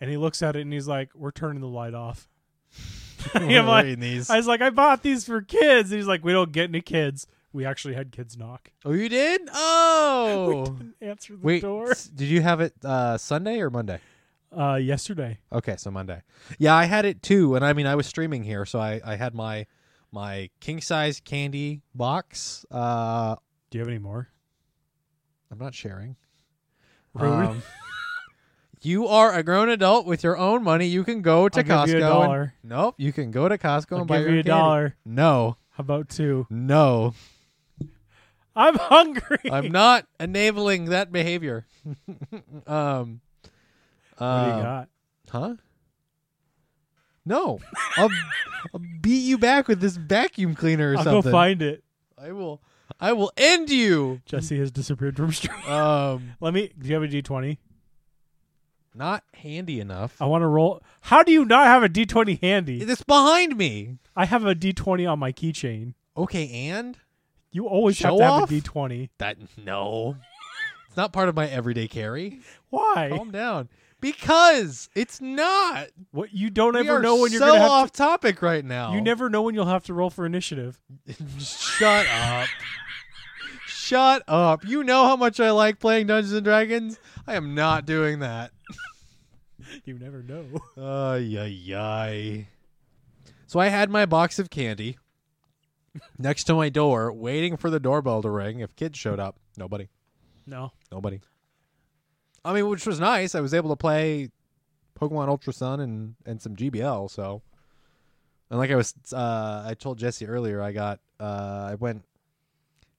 and 0.00 0.10
he 0.10 0.16
looks 0.16 0.42
at 0.42 0.56
it 0.56 0.60
and 0.62 0.72
he's 0.72 0.86
like, 0.88 1.10
"We're 1.14 1.30
turning 1.30 1.60
the 1.62 1.68
light 1.68 1.94
off." 1.94 2.28
I'm 3.34 3.66
like, 3.66 3.98
these. 3.98 4.30
I 4.30 4.36
was 4.38 4.46
like, 4.46 4.60
I 4.62 4.70
bought 4.70 5.02
these 5.02 5.24
for 5.26 5.42
kids. 5.42 5.90
And 5.90 5.98
he's 5.98 6.06
like, 6.08 6.24
we 6.24 6.32
don't 6.32 6.52
get 6.52 6.70
any 6.70 6.80
kids. 6.80 7.26
We 7.52 7.66
actually 7.66 7.92
had 7.94 8.12
kids 8.12 8.36
knock. 8.38 8.70
oh, 8.84 8.92
you 8.92 9.08
did? 9.10 9.42
Oh, 9.52 10.78
Answer 11.02 11.34
the 11.34 11.40
wait. 11.42 11.60
door. 11.62 11.90
s- 11.90 12.04
Did 12.06 12.28
you 12.28 12.40
have 12.40 12.60
it 12.62 12.72
uh, 12.84 13.18
Sunday 13.18 13.60
or 13.60 13.68
Monday? 13.70 13.98
Uh, 14.56 14.74
yesterday. 14.74 15.38
Okay, 15.52 15.76
so 15.78 15.90
Monday. 15.90 16.22
Yeah, 16.58 16.74
I 16.74 16.84
had 16.86 17.04
it 17.04 17.22
too, 17.22 17.54
and 17.54 17.64
I 17.64 17.72
mean, 17.72 17.86
I 17.86 17.94
was 17.94 18.06
streaming 18.06 18.42
here, 18.42 18.64
so 18.66 18.80
I, 18.80 19.00
I 19.04 19.16
had 19.16 19.34
my 19.34 19.66
my 20.12 20.50
king 20.58 20.80
size 20.80 21.20
candy 21.20 21.82
box. 21.94 22.66
Uh, 22.70 23.36
Do 23.70 23.78
you 23.78 23.80
have 23.82 23.88
any 23.88 23.98
more? 24.00 24.28
I'm 25.52 25.58
not 25.58 25.74
sharing. 25.74 26.16
Rude. 27.14 27.32
Um, 27.32 27.62
you 28.82 29.06
are 29.06 29.32
a 29.34 29.42
grown 29.44 29.68
adult 29.68 30.06
with 30.06 30.24
your 30.24 30.36
own 30.36 30.64
money. 30.64 30.86
You 30.86 31.04
can 31.04 31.22
go 31.22 31.48
to 31.48 31.58
I'll 31.60 31.64
Costco. 31.64 31.86
give 31.86 31.98
you 31.98 32.04
a 32.04 32.30
and- 32.40 32.52
nope, 32.64 32.94
you 32.98 33.12
can 33.12 33.30
go 33.30 33.48
to 33.48 33.56
Costco 33.58 33.92
I'll 33.92 33.98
and 34.00 34.08
buy 34.08 34.18
give 34.18 34.26
your 34.26 34.34
you 34.34 34.40
a 34.40 34.44
candy. 34.44 34.48
dollar. 34.58 34.96
No, 35.04 35.56
How 35.70 35.82
about 35.82 36.08
two? 36.08 36.46
no, 36.50 37.14
I'm 38.56 38.74
hungry. 38.78 39.38
I'm 39.50 39.70
not 39.70 40.06
enabling 40.18 40.86
that 40.86 41.12
behavior. 41.12 41.66
um, 42.66 43.20
What 44.20 44.44
do 44.44 44.48
you 44.48 44.54
um, 44.56 44.62
got? 44.62 44.88
Huh? 45.30 45.54
No, 47.24 47.60
I'll, 47.96 48.08
I'll 48.74 48.80
beat 49.00 49.20
you 49.22 49.38
back 49.38 49.68
with 49.68 49.80
this 49.80 49.96
vacuum 49.96 50.54
cleaner 50.54 50.92
or 50.92 50.98
I'll 50.98 51.04
something. 51.04 51.22
go 51.22 51.30
find 51.30 51.62
it. 51.62 51.84
I 52.18 52.32
will. 52.32 52.60
I 52.98 53.12
will 53.12 53.32
end 53.36 53.70
you. 53.70 54.20
Jesse 54.26 54.58
has 54.58 54.70
disappeared 54.70 55.16
from 55.16 55.32
stream. 55.32 55.56
Um, 55.66 56.32
Let 56.40 56.52
me. 56.54 56.70
Do 56.78 56.88
you 56.88 56.94
have 56.94 57.02
a 57.02 57.08
D 57.08 57.22
twenty? 57.22 57.58
not 58.92 59.22
handy 59.34 59.78
enough. 59.80 60.20
I 60.20 60.26
want 60.26 60.42
to 60.42 60.48
roll. 60.48 60.82
How 61.02 61.22
do 61.22 61.30
you 61.32 61.44
not 61.44 61.66
have 61.66 61.82
a 61.82 61.88
D 61.88 62.04
twenty 62.06 62.38
handy? 62.42 62.80
It's 62.82 63.02
behind 63.02 63.56
me. 63.56 63.98
I 64.16 64.24
have 64.24 64.44
a 64.44 64.54
D 64.54 64.72
twenty 64.72 65.06
on 65.06 65.18
my 65.18 65.32
keychain. 65.32 65.94
Okay, 66.16 66.68
and 66.68 66.98
You 67.52 67.66
always 67.66 67.96
Show 67.96 68.08
have 68.08 68.18
to 68.18 68.24
have 68.24 68.32
off? 68.42 68.50
a 68.50 68.54
D 68.54 68.60
twenty. 68.60 69.10
that 69.18 69.38
no, 69.64 70.16
it's 70.88 70.96
not 70.96 71.12
part 71.12 71.28
of 71.28 71.36
my 71.36 71.46
everyday 71.48 71.86
carry. 71.86 72.40
Why? 72.70 73.10
Calm 73.16 73.30
down. 73.30 73.68
Because 74.00 74.88
it's 74.94 75.20
not. 75.20 75.88
What 76.10 76.32
you 76.32 76.50
don't 76.50 76.74
We 76.74 76.80
ever 76.80 77.00
know 77.00 77.16
when 77.16 77.32
you're 77.32 77.40
so 77.40 77.48
gonna 77.48 77.60
have 77.60 77.70
off 77.70 77.92
topic 77.92 78.42
right 78.42 78.64
now. 78.64 78.94
You 78.94 79.00
never 79.00 79.28
know 79.28 79.42
when 79.42 79.54
you'll 79.54 79.66
have 79.66 79.84
to 79.84 79.94
roll 79.94 80.10
for 80.10 80.24
initiative. 80.26 80.80
Shut 81.38 82.06
up. 82.06 82.48
Shut 83.66 84.22
up. 84.28 84.64
You 84.64 84.84
know 84.84 85.04
how 85.06 85.16
much 85.16 85.40
I 85.40 85.50
like 85.50 85.78
playing 85.80 86.06
Dungeons 86.06 86.32
and 86.32 86.44
Dragons. 86.44 86.98
I 87.26 87.34
am 87.34 87.54
not 87.54 87.86
doing 87.86 88.20
that. 88.20 88.52
You 89.84 89.98
never 89.98 90.22
know. 90.22 90.44
Ay, 90.76 91.36
ay, 91.38 91.74
ay. 91.76 92.48
So 93.46 93.60
I 93.60 93.68
had 93.68 93.88
my 93.88 94.04
box 94.04 94.40
of 94.40 94.50
candy 94.50 94.98
next 96.18 96.44
to 96.44 96.54
my 96.54 96.68
door, 96.68 97.12
waiting 97.12 97.56
for 97.56 97.70
the 97.70 97.78
doorbell 97.78 98.22
to 98.22 98.30
ring 98.30 98.60
if 98.60 98.74
kids 98.74 98.98
showed 98.98 99.20
up. 99.20 99.36
Nobody. 99.56 99.88
No. 100.46 100.72
Nobody. 100.90 101.20
I 102.44 102.54
mean, 102.54 102.68
which 102.68 102.86
was 102.86 102.98
nice. 102.98 103.34
I 103.34 103.40
was 103.40 103.52
able 103.52 103.70
to 103.70 103.76
play 103.76 104.30
Pokemon 104.98 105.28
Ultra 105.28 105.52
Sun 105.52 105.80
and, 105.80 106.14
and 106.24 106.40
some 106.40 106.56
GBL. 106.56 107.10
So, 107.10 107.42
and 108.50 108.58
like 108.58 108.70
I 108.70 108.76
was, 108.76 108.94
uh, 109.12 109.64
I 109.66 109.74
told 109.74 109.98
Jesse 109.98 110.26
earlier, 110.26 110.62
I 110.62 110.72
got, 110.72 111.00
uh, 111.18 111.68
I 111.70 111.74
went 111.74 112.04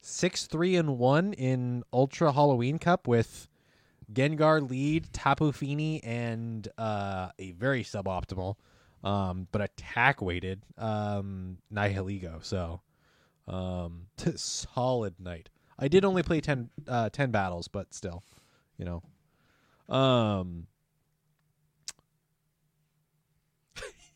six, 0.02 0.46
three, 0.46 0.76
and 0.76 0.98
one 0.98 1.34
in 1.34 1.84
Ultra 1.92 2.32
Halloween 2.32 2.78
Cup 2.80 3.08
with 3.08 3.48
Gengar 4.14 4.68
lead, 4.68 5.12
Tapu 5.14 5.52
Fini, 5.52 6.04
and 6.04 6.68
uh, 6.78 7.30
a 7.40 7.52
very 7.52 7.84
suboptimal, 7.84 8.56
um, 9.04 9.48
but 9.52 9.62
attack 9.62 10.22
weighted 10.22 10.64
um, 10.78 11.58
Nihilego. 11.74 12.44
So, 12.44 12.82
um, 13.48 14.08
solid 14.36 15.16
night. 15.20 15.50
I 15.80 15.88
did 15.88 16.06
only 16.06 16.22
play 16.22 16.42
10, 16.42 16.70
uh, 16.88 17.10
10 17.10 17.32
battles, 17.32 17.68
but 17.68 17.94
still, 17.94 18.24
you 18.78 18.86
know. 18.86 19.02
Um, 19.92 20.68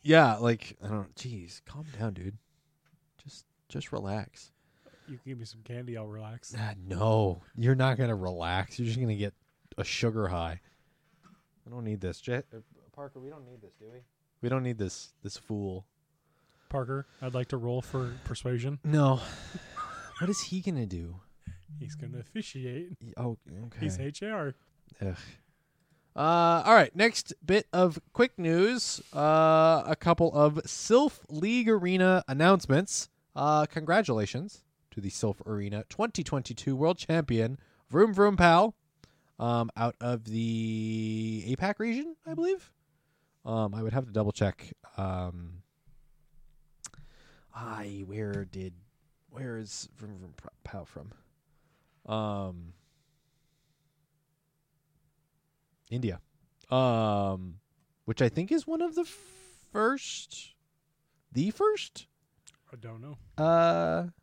yeah, 0.02 0.36
like 0.36 0.76
I 0.82 0.88
don't. 0.88 1.14
Jeez, 1.16 1.60
calm 1.64 1.84
down, 1.98 2.14
dude. 2.14 2.36
Just, 3.22 3.44
just 3.68 3.92
relax. 3.92 4.52
You 5.08 5.18
can 5.18 5.32
give 5.32 5.38
me 5.38 5.44
some 5.44 5.60
candy, 5.62 5.96
I'll 5.96 6.06
relax. 6.06 6.54
Ah, 6.58 6.74
no, 6.86 7.42
you're 7.56 7.74
not 7.74 7.96
gonna 7.98 8.16
relax. 8.16 8.78
You're 8.78 8.86
just 8.86 8.98
gonna 9.00 9.14
get 9.16 9.34
a 9.76 9.84
sugar 9.84 10.28
high. 10.28 10.60
I 11.66 11.70
don't 11.70 11.84
need 11.84 12.00
this, 12.00 12.20
Je- 12.20 12.36
uh, 12.36 12.40
Parker. 12.92 13.20
We 13.20 13.28
don't 13.28 13.44
need 13.44 13.60
this, 13.60 13.74
do 13.78 13.86
we? 13.92 13.98
We 14.42 14.48
don't 14.48 14.62
need 14.62 14.78
this. 14.78 15.12
This 15.22 15.36
fool. 15.36 15.86
Parker, 16.68 17.06
I'd 17.22 17.34
like 17.34 17.48
to 17.48 17.56
roll 17.56 17.82
for 17.82 18.12
persuasion. 18.24 18.78
No. 18.84 19.20
what 20.20 20.30
is 20.30 20.40
he 20.40 20.60
gonna 20.60 20.86
do? 20.86 21.16
He's 21.78 21.94
gonna 21.94 22.18
officiate. 22.18 22.96
Oh, 23.16 23.36
okay. 23.66 23.78
He's 23.80 23.98
HR. 23.98 24.54
Ugh. 25.00 25.16
Uh, 26.16 26.62
all 26.64 26.74
right. 26.74 26.96
Next 26.96 27.34
bit 27.44 27.66
of 27.74 28.00
quick 28.14 28.38
news. 28.38 29.02
Uh, 29.14 29.82
a 29.86 29.96
couple 29.98 30.32
of 30.34 30.54
Silph 30.64 31.18
League 31.28 31.68
Arena 31.68 32.24
announcements. 32.26 33.10
Uh, 33.34 33.66
congratulations 33.66 34.62
to 34.92 35.02
the 35.02 35.10
Silph 35.10 35.46
Arena 35.46 35.84
2022 35.90 36.74
World 36.74 36.96
Champion 36.96 37.58
Vroom 37.90 38.14
Vroom 38.14 38.36
Pal, 38.36 38.74
um, 39.38 39.70
out 39.76 39.94
of 40.00 40.24
the 40.24 41.44
APAC 41.48 41.78
region, 41.78 42.16
I 42.26 42.32
believe. 42.32 42.72
Um, 43.44 43.74
I 43.74 43.82
would 43.82 43.92
have 43.92 44.06
to 44.06 44.12
double 44.12 44.32
check. 44.32 44.72
Um, 44.96 45.62
I 47.54 48.04
where 48.06 48.46
did 48.46 48.72
where 49.30 49.58
is 49.58 49.88
Vroom 49.96 50.16
Vroom 50.18 50.34
Pal 50.64 50.86
from? 50.86 51.12
Um. 52.10 52.72
India, 55.90 56.20
um, 56.70 57.56
which 58.04 58.20
I 58.22 58.28
think 58.28 58.50
is 58.52 58.66
one 58.66 58.82
of 58.82 58.94
the 58.94 59.04
first, 59.72 60.54
the 61.32 61.50
first. 61.50 62.06
I 62.72 62.76
don't 62.76 63.00
know. 63.00 63.16
Uh, 63.42 64.06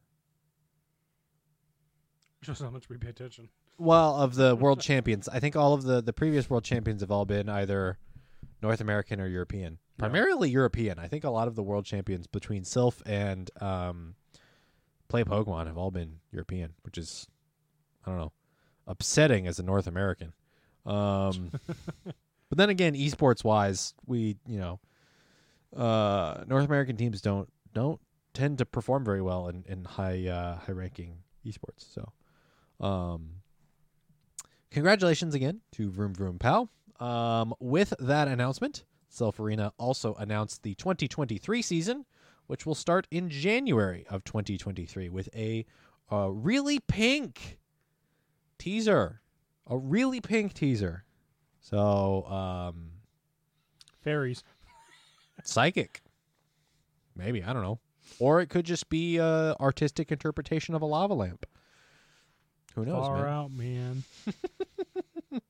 Just 2.42 2.62
how 2.62 2.70
much 2.70 2.90
we 2.90 2.98
pay 2.98 3.10
attention. 3.10 3.50
well, 3.78 4.16
of 4.18 4.36
the 4.36 4.56
world 4.60 4.82
champions, 4.82 5.30
I 5.30 5.40
think 5.40 5.56
all 5.56 5.74
of 5.74 5.84
the 5.84 6.02
the 6.02 6.14
previous 6.14 6.50
world 6.50 6.64
champions 6.66 7.02
have 7.02 7.12
all 7.12 7.26
been 7.26 7.48
either 7.48 7.98
North 8.62 8.82
American 8.82 9.22
or 9.22 9.28
European, 9.28 9.74
Yeah. 9.98 10.00
primarily 10.00 10.50
European. 10.50 11.00
I 11.00 11.08
think 11.08 11.24
a 11.24 11.30
lot 11.30 11.48
of 11.48 11.56
the 11.56 11.64
world 11.64 11.86
champions 11.86 12.28
between 12.28 12.64
Silph 12.64 13.02
and 13.06 13.50
um, 13.62 14.16
Play 15.08 15.24
Pokemon 15.24 15.68
have 15.68 15.78
all 15.78 15.92
been 15.92 16.20
European, 16.32 16.74
which 16.84 16.98
is 16.98 17.28
I 18.06 18.10
don't 18.10 18.20
know, 18.20 18.34
upsetting 18.88 19.48
as 19.48 19.58
a 19.60 19.64
North 19.64 19.88
American. 19.88 20.34
Um, 20.86 21.52
but 22.50 22.58
then 22.58 22.70
again, 22.70 22.94
esports 22.94 23.44
wise, 23.44 23.94
we 24.06 24.38
you 24.48 24.60
know, 24.60 24.80
uh, 25.76 26.44
North 26.48 26.66
American 26.66 26.98
teams 26.98 27.22
don't 27.22 27.52
don't 27.74 28.00
tend 28.34 28.58
to 28.60 28.66
perform 28.66 29.06
very 29.06 29.22
well 29.22 29.48
in 29.48 29.64
in 29.68 29.86
high 29.86 30.28
uh, 30.28 30.58
high 30.58 30.72
ranking 30.72 31.18
esports. 31.46 31.94
So, 31.94 32.12
um, 32.86 33.30
congratulations 34.72 35.36
again 35.36 35.62
to 35.74 35.90
Vroom 35.90 36.14
Vroom 36.14 36.40
Pal. 36.40 36.70
Um, 37.00 37.54
with 37.60 37.94
that 38.00 38.28
announcement, 38.28 38.86
Silph 39.12 39.40
Arena 39.40 39.74
also 39.78 40.16
announced 40.16 40.64
the 40.64 40.76
2023 40.76 41.62
season, 41.62 42.06
which 42.48 42.66
will 42.66 42.76
start 42.76 43.08
in 43.12 43.30
January 43.30 44.06
of 44.10 44.24
2023 44.24 45.10
with 45.10 45.30
a 45.36 45.66
uh, 46.12 46.30
really 46.30 46.80
pink 46.80 47.58
teaser, 48.58 49.22
a 49.68 49.78
really 49.78 50.22
pink 50.22 50.54
teaser. 50.54 51.04
So, 51.62 52.26
um, 52.26 52.92
Fairies. 54.04 54.44
psychic, 55.44 56.02
maybe 57.16 57.44
I 57.44 57.54
don't 57.54 57.64
know, 57.64 57.80
or 58.20 58.42
it 58.42 58.48
could 58.50 58.66
just 58.66 58.90
be 58.90 59.18
a 59.18 59.56
artistic 59.60 60.12
interpretation 60.12 60.76
of 60.76 60.82
a 60.82 60.86
lava 60.86 61.14
lamp. 61.14 61.46
Who 62.76 62.86
knows, 62.86 63.06
Far 63.06 63.16
man? 63.18 63.28
out, 63.28 63.52
man. 63.52 64.04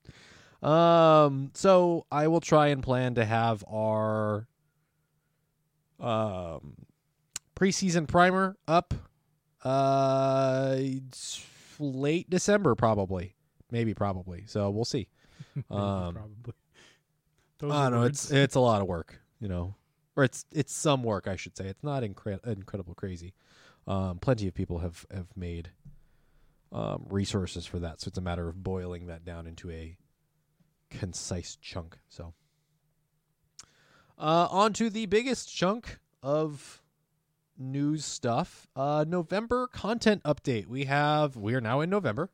Um, 0.61 1.51
so 1.55 2.05
I 2.09 2.29
will 2.29 2.39
try 2.39 2.67
and 2.67 2.81
plan 2.81 3.15
to 3.15 3.25
have 3.25 3.65
our 3.67 4.47
um 5.99 6.75
preseason 7.53 8.07
primer 8.07 8.55
up 8.65 8.93
uh 9.65 10.77
late 11.79 12.29
December 12.29 12.75
probably. 12.75 13.32
Maybe 13.73 13.93
probably. 13.95 14.43
So 14.45 14.69
we'll 14.69 14.85
see. 14.85 15.09
Um, 15.69 16.13
Probably. 16.13 16.53
Those 17.59 17.71
I 17.71 17.83
don't 17.83 17.91
know 17.93 17.99
words. 18.01 18.23
it's 18.25 18.31
it's 18.31 18.55
a 18.55 18.59
lot 18.59 18.81
of 18.81 18.87
work, 18.87 19.19
you 19.39 19.47
know. 19.47 19.75
Or 20.15 20.23
it's 20.23 20.45
it's 20.51 20.71
some 20.73 21.03
work, 21.03 21.27
I 21.27 21.35
should 21.35 21.57
say. 21.57 21.65
It's 21.65 21.83
not 21.83 22.03
incre- 22.03 22.43
incredible 22.47 22.93
crazy. 22.95 23.33
Um 23.87 24.19
plenty 24.19 24.47
of 24.47 24.53
people 24.53 24.79
have 24.79 25.05
have 25.13 25.27
made 25.35 25.71
um 26.71 27.05
resources 27.09 27.65
for 27.65 27.79
that, 27.79 27.99
so 27.99 28.07
it's 28.09 28.17
a 28.17 28.21
matter 28.21 28.47
of 28.47 28.63
boiling 28.63 29.07
that 29.07 29.25
down 29.25 29.45
into 29.47 29.69
a 29.71 29.97
concise 30.89 31.55
chunk. 31.61 31.97
So, 32.09 32.33
uh, 34.17 34.47
on 34.49 34.73
to 34.73 34.89
the 34.89 35.07
biggest 35.07 35.53
chunk 35.53 35.99
of 36.21 36.81
news 37.57 38.05
stuff. 38.05 38.67
Uh, 38.75 39.03
November 39.07 39.67
content 39.67 40.23
update. 40.23 40.67
We 40.67 40.85
have 40.85 41.35
we 41.35 41.53
are 41.55 41.61
now 41.61 41.81
in 41.81 41.89
November, 41.89 42.29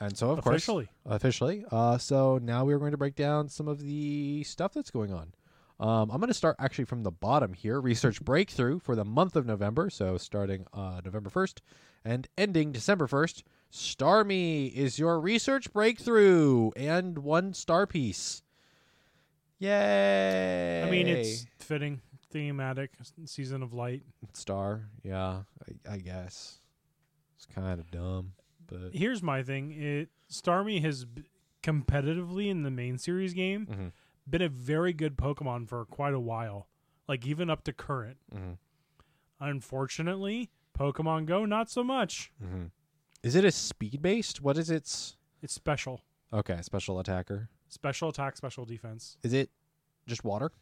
and 0.00 0.16
so 0.16 0.30
of 0.30 0.38
Officially. 0.38 0.86
course 1.04 1.16
officially. 1.16 1.64
Uh, 1.70 1.98
so 1.98 2.38
now 2.42 2.64
we 2.64 2.74
are 2.74 2.78
going 2.78 2.90
to 2.92 2.96
break 2.98 3.14
down 3.14 3.48
some 3.48 3.68
of 3.68 3.80
the 3.80 4.42
stuff 4.44 4.72
that's 4.74 4.90
going 4.90 5.12
on. 5.12 5.32
Um, 5.78 6.10
I'm 6.10 6.18
going 6.18 6.28
to 6.28 6.34
start 6.34 6.56
actually 6.58 6.86
from 6.86 7.02
the 7.02 7.10
bottom 7.10 7.52
here. 7.52 7.80
Research 7.80 8.22
breakthrough 8.22 8.78
for 8.78 8.94
the 8.94 9.04
month 9.04 9.36
of 9.36 9.44
November. 9.46 9.90
So 9.90 10.16
starting 10.16 10.66
uh, 10.72 11.00
November 11.04 11.28
1st 11.30 11.58
and 12.04 12.28
ending 12.38 12.72
December 12.72 13.06
1st. 13.06 13.42
Starmie 13.72 14.72
is 14.72 14.98
your 14.98 15.20
research 15.20 15.72
breakthrough 15.72 16.70
and 16.76 17.18
one 17.18 17.52
star 17.52 17.86
piece. 17.86 18.42
Yay! 19.58 20.82
I 20.86 20.90
mean, 20.90 21.06
it's 21.08 21.46
fitting, 21.58 22.00
thematic, 22.30 22.90
season 23.24 23.62
of 23.62 23.72
light. 23.72 24.02
star. 24.34 24.88
Yeah, 25.02 25.42
I, 25.88 25.94
I 25.94 25.96
guess 25.98 26.60
it's 27.36 27.46
kind 27.46 27.80
of 27.80 27.90
dumb, 27.90 28.32
but 28.66 28.94
Here's 28.94 29.22
my 29.22 29.42
thing: 29.42 29.72
it 29.72 30.08
Starmie 30.30 30.80
has 30.82 31.04
b- 31.04 31.24
competitively 31.62 32.48
in 32.48 32.62
the 32.62 32.70
main 32.70 32.98
series 32.98 33.32
game 33.34 33.66
Mhm. 33.66 33.92
been 34.28 34.42
a 34.42 34.48
very 34.48 34.92
good 34.92 35.16
Pokemon 35.16 35.68
for 35.68 35.84
quite 35.84 36.14
a 36.14 36.20
while, 36.20 36.68
like 37.08 37.26
even 37.26 37.50
up 37.50 37.64
to 37.64 37.72
current. 37.72 38.18
Mhm. 38.32 38.58
Unfortunately, 39.40 40.50
Pokemon 40.78 41.26
Go 41.26 41.44
not 41.44 41.70
so 41.70 41.82
much. 41.84 42.32
Mhm. 42.42 42.70
is 43.22 43.34
it 43.34 43.44
a 43.44 43.50
speed 43.50 44.00
based? 44.02 44.40
What 44.40 44.56
is 44.56 44.70
its? 44.70 45.16
It's 45.42 45.52
special, 45.52 46.02
Okay, 46.32 46.60
special 46.62 46.98
attacker. 47.00 47.48
special 47.68 48.08
attack, 48.08 48.36
special 48.36 48.64
defense, 48.64 49.16
Is 49.22 49.32
it 49.32 49.50
just 50.06 50.22
water? 50.24 50.52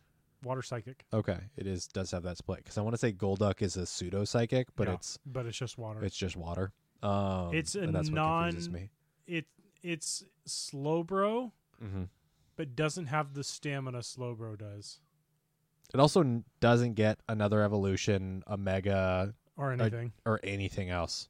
water 0.43 0.63
psychic, 0.63 1.05
Okay, 1.13 1.51
it 1.57 1.67
is. 1.67 1.87
Does 1.89 2.11
have 2.11 2.23
that 2.25 2.37
split 2.39 2.59
because 2.59 2.77
I 2.79 2.83
want 2.83 2.95
to 2.95 2.99
say 2.99 3.13
Golduck 3.13 3.63
is 3.63 3.77
a 3.77 3.87
pseudo 3.87 4.25
psychic, 4.25 4.75
but 4.77 4.89
Yeah. 4.89 4.95
it's 4.95 5.19
but 5.27 5.47
it's 5.47 5.57
just 5.59 5.79
water. 5.79 6.03
it's 6.05 6.17
just 6.17 6.37
water. 6.37 6.73
Um, 7.05 7.55
It's 7.55 7.75
a 7.75 7.81
and 7.83 7.95
that's 7.95 8.09
what 8.09 8.15
non- 8.17 8.73
me. 8.73 8.91
it 9.27 9.47
it's 9.83 10.25
Slowbro, 10.47 11.53
hmm 11.79 12.05
but 12.57 12.75
doesn't 12.77 13.07
have 13.07 13.35
the 13.35 13.43
stamina 13.45 13.99
Slowbro 13.99 14.57
does, 14.59 15.01
It 15.93 15.99
also 16.01 16.21
n- 16.21 16.45
doesn't 16.61 16.95
get 16.95 17.19
another 17.29 17.63
evolution, 17.63 18.45
a 18.47 18.57
mega, 18.57 19.35
or 19.57 19.73
anything. 19.73 20.13
or 20.25 20.39
anything 20.45 20.89
else. 20.89 21.29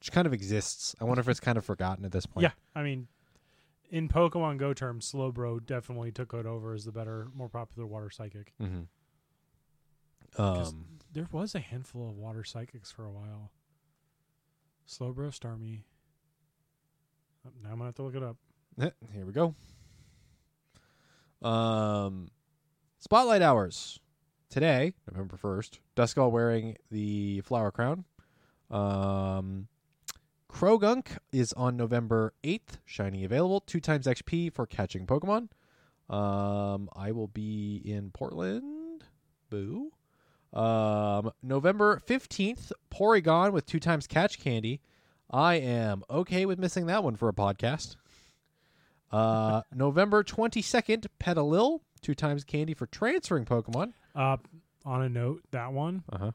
Which 0.00 0.10
kind 0.10 0.26
of 0.26 0.32
exists. 0.32 0.94
I 1.00 1.04
wonder 1.04 1.20
if 1.20 1.28
it's 1.28 1.38
kind 1.40 1.58
of 1.58 1.64
forgotten 1.66 2.04
at 2.06 2.12
this 2.12 2.24
point. 2.26 2.42
Yeah, 2.44 2.52
I 2.74 2.82
mean, 2.82 3.08
in 3.90 4.08
Pokemon 4.08 4.56
Go 4.58 4.72
terms, 4.74 5.12
Slowbro 5.12 5.64
definitely 5.66 6.10
took 6.12 6.32
it 6.34 6.46
over 6.46 6.72
as 6.74 6.84
the 6.86 6.92
better, 6.92 7.28
more 7.34 7.48
popular 7.50 7.86
water 7.86 8.08
psychic. 8.10 8.52
Mm-hmm. 8.60 8.82
Um. 10.42 10.86
There 11.12 11.28
was 11.30 11.54
a 11.54 11.60
handful 11.60 12.08
of 12.08 12.16
water 12.16 12.42
psychics 12.42 12.90
for 12.90 13.04
a 13.04 13.10
while. 13.12 13.52
Slowbro, 14.88 15.30
Starmie. 15.30 15.82
Oh, 17.46 17.50
Now 17.62 17.70
I'm 17.70 17.76
gonna 17.78 17.86
have 17.86 17.94
to 17.96 18.02
look 18.02 18.14
it 18.16 18.22
up. 18.22 18.36
eh, 18.80 18.90
Here 19.12 19.24
we 19.26 19.32
go. 19.32 19.54
Um, 21.42 22.28
spotlight 23.00 23.42
hours 23.42 23.98
today, 24.48 24.94
November 25.10 25.36
first. 25.36 25.80
Duskull 25.96 26.30
wearing 26.30 26.76
the 26.90 27.40
flower 27.42 27.70
crown. 27.70 28.04
Um, 28.70 29.68
Croagunk 30.50 31.18
is 31.32 31.52
on 31.54 31.76
November 31.76 32.32
eighth, 32.44 32.78
shiny 32.84 33.24
available. 33.24 33.60
Two 33.60 33.80
times 33.80 34.06
XP 34.06 34.52
for 34.52 34.66
catching 34.66 35.06
Pokemon. 35.06 35.48
Um, 36.08 36.88
I 36.94 37.12
will 37.12 37.28
be 37.28 37.82
in 37.84 38.10
Portland. 38.10 39.04
Boo. 39.50 39.90
Um, 40.54 41.32
November 41.42 42.00
fifteenth, 42.06 42.72
Porygon 42.90 43.52
with 43.52 43.66
two 43.66 43.80
times 43.80 44.06
catch 44.06 44.38
candy. 44.40 44.80
I 45.30 45.54
am 45.56 46.04
okay 46.08 46.46
with 46.46 46.58
missing 46.60 46.86
that 46.86 47.02
one 47.02 47.16
for 47.16 47.28
a 47.28 47.32
podcast. 47.32 47.96
Uh, 49.10 49.62
November 49.74 50.22
22nd, 50.22 51.06
Petilil, 51.18 51.80
two 52.02 52.14
times 52.14 52.44
candy 52.44 52.74
for 52.74 52.86
transferring 52.86 53.44
Pokemon. 53.44 53.92
Uh, 54.14 54.36
on 54.84 55.02
a 55.02 55.08
note, 55.08 55.42
that 55.50 55.72
one 55.72 56.02
Uh 56.12 56.18
huh. 56.18 56.30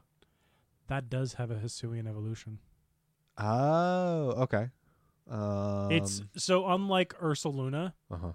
that 0.88 1.08
does 1.08 1.34
have 1.34 1.50
a 1.50 1.54
Hisuian 1.54 2.06
evolution. 2.08 2.58
Oh, 3.38 4.32
okay. 4.42 4.68
Um, 5.30 5.90
it's 5.92 6.22
so 6.36 6.66
unlike 6.68 7.14
Ursaluna, 7.20 7.92
uh 8.10 8.16
huh. 8.16 8.32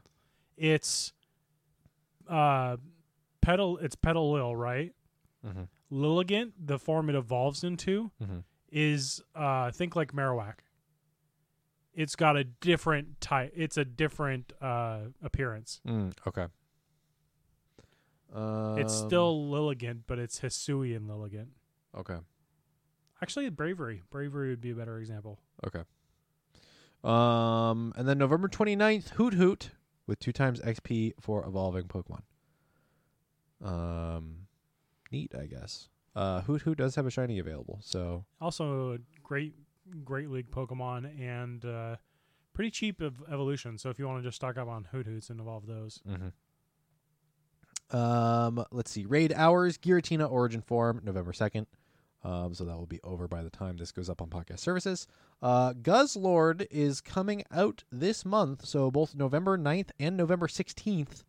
it's 0.57 1.11
uh, 2.27 2.77
Petal. 3.41 3.77
It's 3.79 3.95
Petilil, 3.95 4.55
right? 4.55 4.93
Mm-hmm. 5.45 5.63
Lilligant, 5.91 6.53
the 6.57 6.79
form 6.79 7.09
it 7.09 7.15
evolves 7.15 7.63
into, 7.63 8.11
Mhm. 8.21 8.43
is 8.71 9.21
uh 9.35 9.71
think 9.71 9.95
like 9.95 10.11
Marowak. 10.13 10.55
It's 11.93 12.15
got 12.15 12.35
a 12.35 12.43
different 12.43 13.21
type. 13.21 13.53
It's 13.55 13.77
a 13.77 13.85
different 13.85 14.51
uh 14.61 15.09
appearance. 15.21 15.81
Mm, 15.87 16.13
okay. 16.27 16.47
Um, 18.33 18.77
it's 18.79 18.93
still 18.93 19.47
Lilligant, 19.49 20.01
but 20.07 20.19
it's 20.19 20.39
Hisuian 20.41 21.07
Lilligant. 21.07 21.49
okay. 21.95 22.17
Actually, 23.21 23.49
Braviary. 23.49 24.01
Braviary 24.11 24.49
would 24.49 24.61
be 24.61 24.71
a 24.71 24.75
better 24.75 24.99
example. 24.99 25.39
Okay. 25.65 25.83
Um, 27.03 27.93
and 27.95 28.07
then 28.07 28.17
November 28.17 28.49
29th, 28.49 29.13
Hoothoot 29.13 29.69
with 30.05 30.19
two 30.19 30.33
times 30.33 30.59
XP 30.61 31.13
for 31.21 31.45
evolving 31.47 31.83
Pokemon. 31.87 32.23
Um, 33.61 34.44
neat, 35.15 35.33
I 35.39 35.45
guess. 35.45 35.89
Uh, 36.15 36.41
Hoothoot 36.41 36.77
does 36.77 36.95
have 36.95 37.05
a 37.05 37.11
shiny 37.11 37.39
available, 37.39 37.79
so 37.81 38.25
Also, 38.39 38.93
a 38.93 38.97
great, 39.23 39.53
great 40.03 40.29
league 40.29 40.49
Pokemon 40.51 41.19
and 41.19 41.65
uh, 41.65 41.95
pretty 42.53 42.71
cheap 42.71 43.01
of 43.01 43.21
evolution. 43.31 43.77
So 43.77 43.89
if 43.89 43.99
you 43.99 44.07
want 44.07 44.21
to 44.23 44.27
just 44.27 44.37
stock 44.37 44.57
up 44.57 44.67
on 44.67 44.87
Hoothoots 44.91 45.29
and 45.29 45.39
evolve 45.39 45.67
those, 45.67 46.01
Mm-hmm. 46.07 46.29
Um, 47.95 48.65
let's 48.71 48.89
see. 48.89 49.05
Raid 49.05 49.31
hours, 49.35 49.77
Giratina 49.77 50.29
Origin 50.29 50.61
Form, 50.61 51.01
November 51.03 51.33
second. 51.33 51.67
Um, 52.23 52.55
so 52.55 52.65
that 52.65 52.75
will 52.75 52.87
be 52.87 52.99
over 53.03 53.27
by 53.27 53.43
the 53.43 53.51
time 53.51 53.77
this 53.77 53.91
goes 53.91 54.09
up 54.09 54.21
on 54.23 54.29
podcast 54.29 54.59
services. 54.59 55.05
Uh, 55.43 55.73
Guzzlord 55.73 56.65
is 56.71 56.99
coming 56.99 57.43
out 57.51 57.83
this 57.91 58.25
month, 58.25 58.65
so 58.65 58.89
both 58.89 59.13
November 59.13 59.55
9th 59.55 59.89
and 59.99 60.17
November 60.17 60.47
16th, 60.47 61.23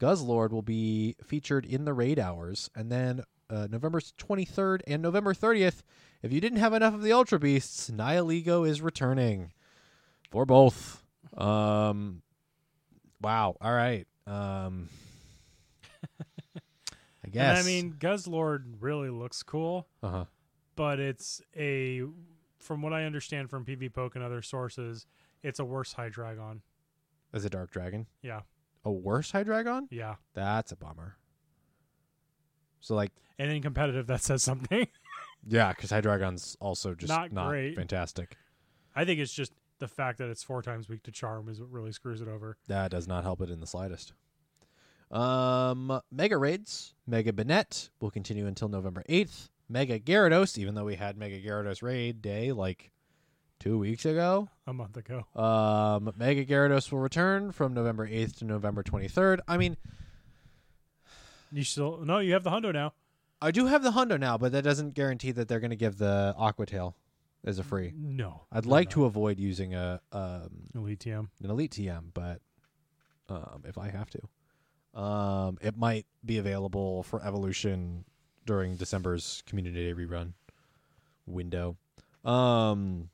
Guzzlord 0.00 0.50
will 0.50 0.62
be 0.62 1.16
featured 1.24 1.64
in 1.64 1.84
the 1.84 1.92
raid 1.92 2.18
hours, 2.18 2.70
and 2.74 2.90
then 2.90 3.22
uh, 3.50 3.68
November 3.70 4.00
23rd 4.00 4.80
and 4.86 5.02
November 5.02 5.34
30th. 5.34 5.82
If 6.22 6.32
you 6.32 6.40
didn't 6.40 6.58
have 6.58 6.72
enough 6.72 6.94
of 6.94 7.02
the 7.02 7.12
Ultra 7.12 7.38
Beasts, 7.38 7.90
Nihilego 7.90 8.66
is 8.68 8.80
returning 8.80 9.52
for 10.30 10.46
both. 10.46 11.02
Um, 11.36 12.22
wow. 13.20 13.56
All 13.60 13.72
right. 13.72 14.06
Um, 14.26 14.88
I 17.24 17.28
guess. 17.30 17.58
and 17.58 17.58
I 17.58 17.62
mean, 17.62 17.92
Guzzlord 17.98 18.64
really 18.80 19.10
looks 19.10 19.42
cool, 19.42 19.86
uh 20.02 20.10
huh. 20.10 20.24
but 20.74 20.98
it's 20.98 21.40
a, 21.56 22.02
from 22.58 22.82
what 22.82 22.92
I 22.92 23.04
understand 23.04 23.50
from 23.50 23.64
PvPoke 23.64 24.14
and 24.14 24.24
other 24.24 24.42
sources, 24.42 25.06
it's 25.42 25.58
a 25.60 25.64
worse 25.64 25.94
Hydreigon. 25.94 26.60
As 27.32 27.44
a 27.44 27.50
Dark 27.50 27.70
Dragon, 27.70 28.06
Yeah, 28.22 28.40
a 28.84 28.90
worse 28.92 29.32
Hydreigon. 29.32 29.86
yeah. 29.90 30.16
That's 30.34 30.72
a 30.72 30.76
bummer. 30.76 31.16
So 32.80 32.94
like, 32.94 33.12
And 33.38 33.50
in 33.50 33.62
competitive, 33.62 34.06
that 34.08 34.22
says 34.22 34.42
something. 34.42 34.86
yeah, 35.46 35.72
because 35.72 35.90
Hydreigon's 35.90 36.56
also 36.60 36.94
just 36.94 37.08
Not 37.12 37.32
not, 37.32 37.48
great. 37.50 37.76
fantastic. 37.76 38.36
I 38.94 39.04
think 39.04 39.20
it's 39.20 39.32
just 39.32 39.52
the 39.78 39.88
fact 39.88 40.18
that 40.18 40.28
it's 40.28 40.42
four 40.44 40.62
times 40.62 40.88
weak 40.88 41.02
to 41.04 41.10
Charm 41.10 41.48
is 41.48 41.60
what 41.60 41.70
really 41.72 41.92
screws 41.92 42.20
it 42.20 42.28
over. 42.28 42.56
That 42.68 42.90
does 42.90 43.08
not 43.08 43.24
help 43.24 43.40
it 43.40 43.50
in 43.50 43.60
the 43.60 43.66
slightest. 43.66 44.12
Um, 45.10 46.00
Mega 46.10 46.36
Raids, 46.38 46.94
Mega 47.06 47.32
Banette 47.32 47.90
will 48.00 48.10
continue 48.10 48.46
until 48.46 48.68
November 48.68 49.02
8th. 49.08 49.48
Mega 49.68 49.98
Gyarados, 49.98 50.56
even 50.58 50.74
though 50.74 50.84
we 50.84 50.94
had 50.96 51.16
Mega 51.16 51.40
Gyarados 51.40 51.82
Raid 51.82 52.22
Day 52.22 52.52
like 52.52 52.91
two 53.62 53.78
weeks 53.78 54.04
ago. 54.04 54.48
A 54.66 54.72
month 54.72 54.96
ago. 54.96 55.24
Um, 55.40 56.12
Mega 56.16 56.44
Gyarados 56.44 56.90
will 56.90 56.98
return 56.98 57.52
from 57.52 57.74
November 57.74 58.08
8th 58.08 58.38
to 58.38 58.44
November 58.44 58.82
23rd. 58.82 59.38
I 59.46 59.56
mean, 59.56 59.76
You 61.52 61.62
still 61.62 61.98
no? 62.04 62.18
You 62.18 62.32
have 62.32 62.42
the 62.42 62.50
Hundo 62.50 62.72
now. 62.72 62.92
I 63.40 63.52
do 63.52 63.66
have 63.66 63.82
the 63.84 63.92
Hundo 63.92 64.18
now, 64.18 64.36
but 64.36 64.52
that 64.52 64.62
doesn't 64.62 64.94
guarantee 64.94 65.30
that 65.32 65.46
they're 65.46 65.60
going 65.60 65.70
to 65.70 65.76
give 65.76 65.98
the 65.98 66.34
Aqua 66.36 66.66
Tail 66.66 66.96
as 67.44 67.58
a 67.60 67.62
free. 67.62 67.92
No, 67.96 68.42
I'd 68.50 68.66
like 68.66 68.88
no. 68.88 68.94
to 68.94 69.04
avoid 69.04 69.38
using 69.38 69.74
a 69.74 70.00
um, 70.10 70.50
Elite 70.74 71.00
TM. 71.00 71.28
an 71.42 71.50
Elite 71.50 71.72
TM, 71.72 72.04
but 72.14 72.40
um, 73.28 73.62
if 73.64 73.78
I 73.78 73.90
have 73.90 74.08
to, 74.10 75.00
um, 75.00 75.58
it 75.60 75.76
might 75.76 76.06
be 76.24 76.38
available 76.38 77.02
for 77.04 77.24
evolution 77.24 78.04
during 78.44 78.76
December's 78.76 79.42
Community 79.46 79.92
Day 79.92 79.94
rerun 79.94 80.32
window. 81.26 81.76
Um, 82.24 83.08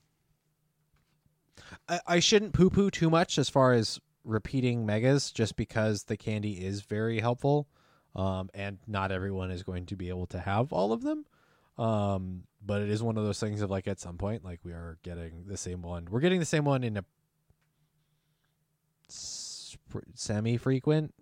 I, 1.88 2.00
I 2.06 2.18
shouldn't 2.20 2.52
poo 2.52 2.70
poo 2.70 2.90
too 2.90 3.10
much 3.10 3.38
as 3.38 3.48
far 3.48 3.72
as 3.72 4.00
repeating 4.24 4.84
megas, 4.84 5.30
just 5.30 5.56
because 5.56 6.04
the 6.04 6.16
candy 6.16 6.64
is 6.64 6.82
very 6.82 7.20
helpful. 7.20 7.66
um, 8.16 8.50
and 8.54 8.78
not 8.86 9.12
everyone 9.12 9.50
is 9.50 9.62
going 9.62 9.86
to 9.86 9.96
be 9.96 10.08
able 10.08 10.26
to 10.26 10.38
have 10.40 10.72
all 10.72 10.92
of 10.92 11.02
them. 11.02 11.24
Um, 11.76 12.42
but 12.64 12.82
it 12.82 12.90
is 12.90 13.02
one 13.02 13.16
of 13.16 13.24
those 13.24 13.38
things 13.38 13.60
of 13.62 13.70
like 13.70 13.86
at 13.86 14.00
some 14.00 14.18
point, 14.18 14.44
like 14.44 14.60
we 14.64 14.72
are 14.72 14.98
getting 15.02 15.44
the 15.46 15.56
same 15.56 15.82
one. 15.82 16.08
We're 16.10 16.20
getting 16.20 16.40
the 16.40 16.46
same 16.46 16.64
one 16.64 16.82
in 16.82 16.96
a 16.96 17.04
semi 20.14 20.56
frequent. 20.56 21.14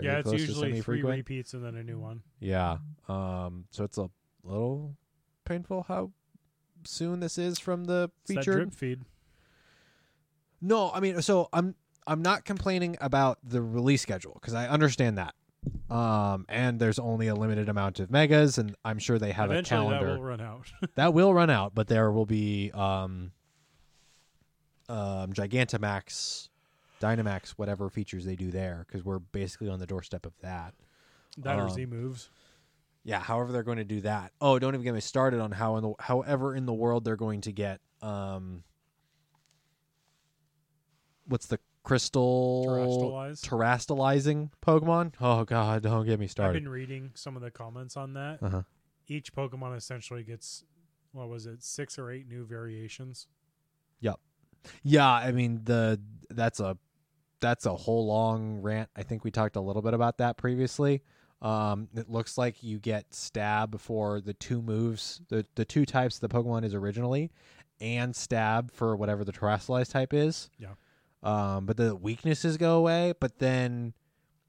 yeah, 0.00 0.18
it's 0.18 0.32
usually 0.32 0.80
three 0.80 1.02
repeats 1.02 1.54
and 1.54 1.64
then 1.64 1.74
a 1.76 1.82
new 1.82 1.98
one. 1.98 2.22
Yeah. 2.40 2.78
Um. 3.08 3.64
So 3.70 3.84
it's 3.84 3.98
a 3.98 4.10
little 4.44 4.96
painful 5.44 5.84
how 5.88 6.12
soon 6.84 7.20
this 7.20 7.38
is 7.38 7.58
from 7.58 7.84
the 7.84 8.10
featured. 8.26 8.54
drip 8.56 8.74
feed. 8.74 9.00
No, 10.60 10.90
I 10.92 11.00
mean, 11.00 11.20
so 11.22 11.48
I'm 11.52 11.74
I'm 12.06 12.22
not 12.22 12.44
complaining 12.44 12.96
about 13.00 13.38
the 13.44 13.60
release 13.62 14.02
schedule 14.02 14.34
because 14.34 14.54
I 14.54 14.68
understand 14.68 15.18
that. 15.18 15.34
Um, 15.90 16.44
and 16.48 16.80
there's 16.80 16.98
only 16.98 17.28
a 17.28 17.34
limited 17.34 17.68
amount 17.68 18.00
of 18.00 18.10
megas, 18.10 18.58
and 18.58 18.74
I'm 18.84 18.98
sure 18.98 19.18
they 19.18 19.30
have 19.32 19.50
Eventually, 19.50 19.78
a 19.78 19.82
calendar 19.90 20.06
that 20.12 20.18
will 20.18 20.24
run 20.24 20.40
out. 20.40 20.72
that 20.96 21.14
will 21.14 21.32
run 21.34 21.50
out, 21.50 21.72
but 21.74 21.86
there 21.86 22.10
will 22.10 22.26
be 22.26 22.70
um, 22.74 23.30
um, 24.88 25.32
Gigantamax, 25.32 26.48
Dynamax, 27.00 27.50
whatever 27.50 27.88
features 27.90 28.24
they 28.24 28.34
do 28.34 28.50
there, 28.50 28.84
because 28.88 29.04
we're 29.04 29.20
basically 29.20 29.68
on 29.68 29.78
the 29.78 29.86
doorstep 29.86 30.26
of 30.26 30.32
that. 30.40 30.74
that 31.38 31.56
or 31.58 31.62
Um, 31.64 31.70
Z 31.70 31.86
moves. 31.86 32.30
Yeah, 33.04 33.18
however 33.20 33.52
they're 33.52 33.62
going 33.62 33.78
to 33.78 33.84
do 33.84 34.00
that. 34.02 34.32
Oh, 34.40 34.58
don't 34.58 34.74
even 34.74 34.84
get 34.84 34.94
me 34.94 35.00
started 35.00 35.40
on 35.40 35.50
how 35.50 35.76
in 35.76 35.82
the 35.82 35.94
however 35.98 36.54
in 36.54 36.66
the 36.66 36.72
world 36.72 37.04
they're 37.04 37.16
going 37.16 37.40
to 37.42 37.52
get 37.52 37.80
um 38.00 38.62
what's 41.26 41.46
the 41.46 41.58
crystal 41.82 42.64
terastallizing 43.42 44.50
Pokemon? 44.64 45.14
Oh 45.20 45.44
god, 45.44 45.82
don't 45.82 46.06
get 46.06 46.20
me 46.20 46.28
started. 46.28 46.56
I've 46.56 46.62
been 46.62 46.70
reading 46.70 47.10
some 47.14 47.36
of 47.36 47.42
the 47.42 47.50
comments 47.50 47.96
on 47.96 48.14
that. 48.14 48.38
Uh-huh. 48.42 48.62
Each 49.08 49.32
Pokemon 49.32 49.76
essentially 49.76 50.22
gets 50.22 50.64
what 51.12 51.28
was 51.28 51.46
it, 51.46 51.62
six 51.62 51.98
or 51.98 52.10
eight 52.10 52.28
new 52.28 52.46
variations. 52.46 53.26
Yep. 54.00 54.20
Yeah, 54.82 55.10
I 55.10 55.32
mean 55.32 55.62
the 55.64 56.00
that's 56.30 56.60
a 56.60 56.78
that's 57.40 57.66
a 57.66 57.74
whole 57.74 58.06
long 58.06 58.60
rant. 58.62 58.88
I 58.94 59.02
think 59.02 59.24
we 59.24 59.32
talked 59.32 59.56
a 59.56 59.60
little 59.60 59.82
bit 59.82 59.94
about 59.94 60.18
that 60.18 60.36
previously. 60.36 61.02
Um, 61.42 61.88
it 61.94 62.08
looks 62.08 62.38
like 62.38 62.62
you 62.62 62.78
get 62.78 63.12
stab 63.12 63.80
for 63.80 64.20
the 64.20 64.32
two 64.32 64.62
moves, 64.62 65.20
the 65.28 65.44
the 65.56 65.64
two 65.64 65.84
types 65.84 66.18
the 66.18 66.28
Pokemon 66.28 66.64
is 66.64 66.72
originally, 66.72 67.32
and 67.80 68.14
stab 68.14 68.70
for 68.70 68.96
whatever 68.96 69.24
the 69.24 69.32
Terastallized 69.32 69.90
type 69.90 70.14
is. 70.14 70.48
Yeah. 70.56 70.74
Um, 71.24 71.66
but 71.66 71.76
the 71.76 71.96
weaknesses 71.96 72.56
go 72.56 72.78
away. 72.78 73.14
But 73.18 73.38
then, 73.38 73.92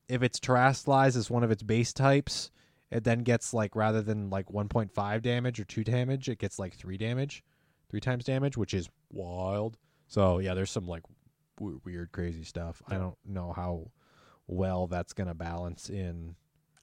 if 0.07 0.21
it's 0.21 0.39
Terastallized 0.39 1.17
as 1.17 1.31
one 1.31 1.43
of 1.43 1.49
its 1.49 1.63
base 1.63 1.93
types, 1.93 2.51
it 2.91 3.03
then 3.03 3.19
gets 3.23 3.55
like 3.55 3.75
rather 3.75 4.03
than 4.03 4.29
like 4.29 4.47
1.5 4.47 5.21
damage 5.23 5.59
or 5.59 5.65
two 5.65 5.83
damage, 5.83 6.29
it 6.29 6.37
gets 6.37 6.59
like 6.59 6.75
three 6.75 6.97
damage, 6.97 7.43
three 7.89 8.01
times 8.01 8.23
damage, 8.23 8.55
which 8.55 8.73
is 8.73 8.87
wild. 9.11 9.77
So 10.07 10.37
yeah, 10.37 10.53
there's 10.53 10.69
some 10.69 10.87
like 10.87 11.03
w- 11.57 11.81
weird, 11.83 12.11
crazy 12.11 12.43
stuff. 12.43 12.83
I 12.87 12.97
don't 12.97 13.17
know 13.25 13.51
how 13.51 13.89
well 14.45 14.85
that's 14.85 15.13
gonna 15.13 15.33
balance 15.33 15.89
in 15.89 16.35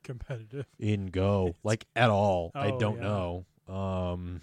Competitive. 0.02 0.66
in 0.78 1.06
Go 1.06 1.54
like 1.62 1.86
at 1.94 2.10
all. 2.10 2.50
I 2.54 2.70
Oh, 2.70 2.78
don't 2.78 2.96
yeah. 2.96 3.02
know. 3.02 3.46
Um. 3.68 4.40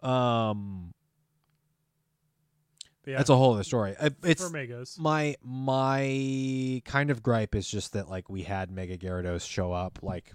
Um. 0.00 0.92
Yeah, 3.06 3.18
That's 3.18 3.28
a 3.28 3.36
whole 3.36 3.52
other 3.54 3.64
story. 3.64 3.94
It's 4.22 4.42
for 4.42 4.48
Megas. 4.50 4.98
my 4.98 5.36
my 5.42 6.80
kind 6.86 7.10
of 7.10 7.22
gripe 7.22 7.54
is 7.54 7.68
just 7.68 7.92
that 7.92 8.08
like 8.08 8.30
we 8.30 8.42
had 8.44 8.70
Mega 8.70 8.96
Gyarados 8.96 9.46
show 9.46 9.72
up 9.72 9.98
like 10.02 10.32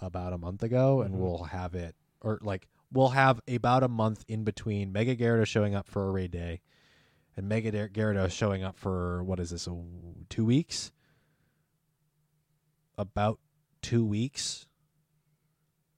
about 0.00 0.34
a 0.34 0.38
month 0.38 0.62
ago, 0.62 1.00
and 1.00 1.14
Mhm. 1.14 1.18
we'll 1.18 1.44
have 1.44 1.74
it 1.74 1.96
or 2.20 2.38
like 2.42 2.68
we'll 2.92 3.08
have 3.08 3.40
about 3.48 3.82
a 3.82 3.88
month 3.88 4.22
in 4.28 4.44
between 4.44 4.92
Mega 4.92 5.16
Gyarados 5.16 5.46
showing 5.46 5.74
up 5.74 5.88
for 5.88 6.06
a 6.06 6.10
raid 6.10 6.30
day, 6.30 6.60
and 7.38 7.48
Mega 7.48 7.72
Gyarados 7.88 8.32
showing 8.32 8.62
up 8.62 8.76
for 8.78 9.24
what 9.24 9.40
is 9.40 9.48
this? 9.48 9.66
A, 9.66 9.74
two 10.28 10.44
weeks? 10.44 10.92
About 12.96 13.40
two 13.82 14.04
weeks 14.04 14.66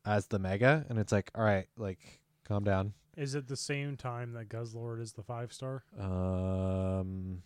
as 0.04 0.26
the 0.28 0.38
Mega, 0.38 0.86
and 0.88 0.98
it's 0.98 1.12
like, 1.12 1.30
all 1.34 1.44
right, 1.44 1.66
like 1.76 2.20
calm 2.44 2.64
down. 2.64 2.94
Is 3.16 3.34
it 3.34 3.48
the 3.48 3.56
same 3.56 3.96
time 3.96 4.32
that 4.32 4.48
Guzzlord 4.48 5.00
is 5.00 5.12
the 5.12 5.22
five 5.22 5.52
star? 5.52 5.84
Um, 5.98 7.42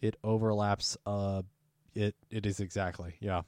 it 0.00 0.16
overlaps. 0.24 0.96
Uh, 1.06 1.42
it 1.94 2.14
it 2.30 2.46
is 2.46 2.60
exactly 2.60 3.14
yeah. 3.20 3.42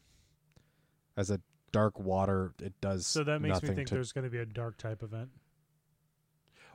As 1.17 1.31
a 1.31 1.41
dark 1.73 1.99
water, 1.99 2.53
it 2.63 2.81
does. 2.81 3.07
So 3.07 3.25
that 3.25 3.41
makes 3.41 3.63
me 3.63 3.71
think 3.71 3.89
to, 3.89 3.95
there's 3.95 4.13
going 4.13 4.25
to 4.25 4.31
be 4.31 4.39
a 4.39 4.47
dark 4.47 4.79
type 4.79 5.03
event. 5.03 5.31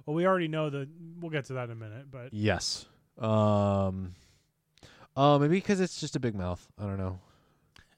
Well, 0.06 0.16
we 0.16 0.26
already 0.28 0.48
know 0.48 0.70
that. 0.70 0.90
We'll 1.20 1.32
get 1.32 1.46
to 1.46 1.54
that 1.54 1.66
in 1.66 1.72
a 1.72 1.76
minute, 1.76 2.12
but 2.12 2.34
yes. 2.34 2.86
Um, 3.18 4.16
uh, 5.16 5.38
maybe 5.38 5.56
because 5.56 5.80
it's 5.80 6.00
just 6.00 6.16
a 6.16 6.20
big 6.20 6.36
mouth. 6.36 6.68
I 6.80 6.84
don't 6.84 6.98
know. 6.98 7.20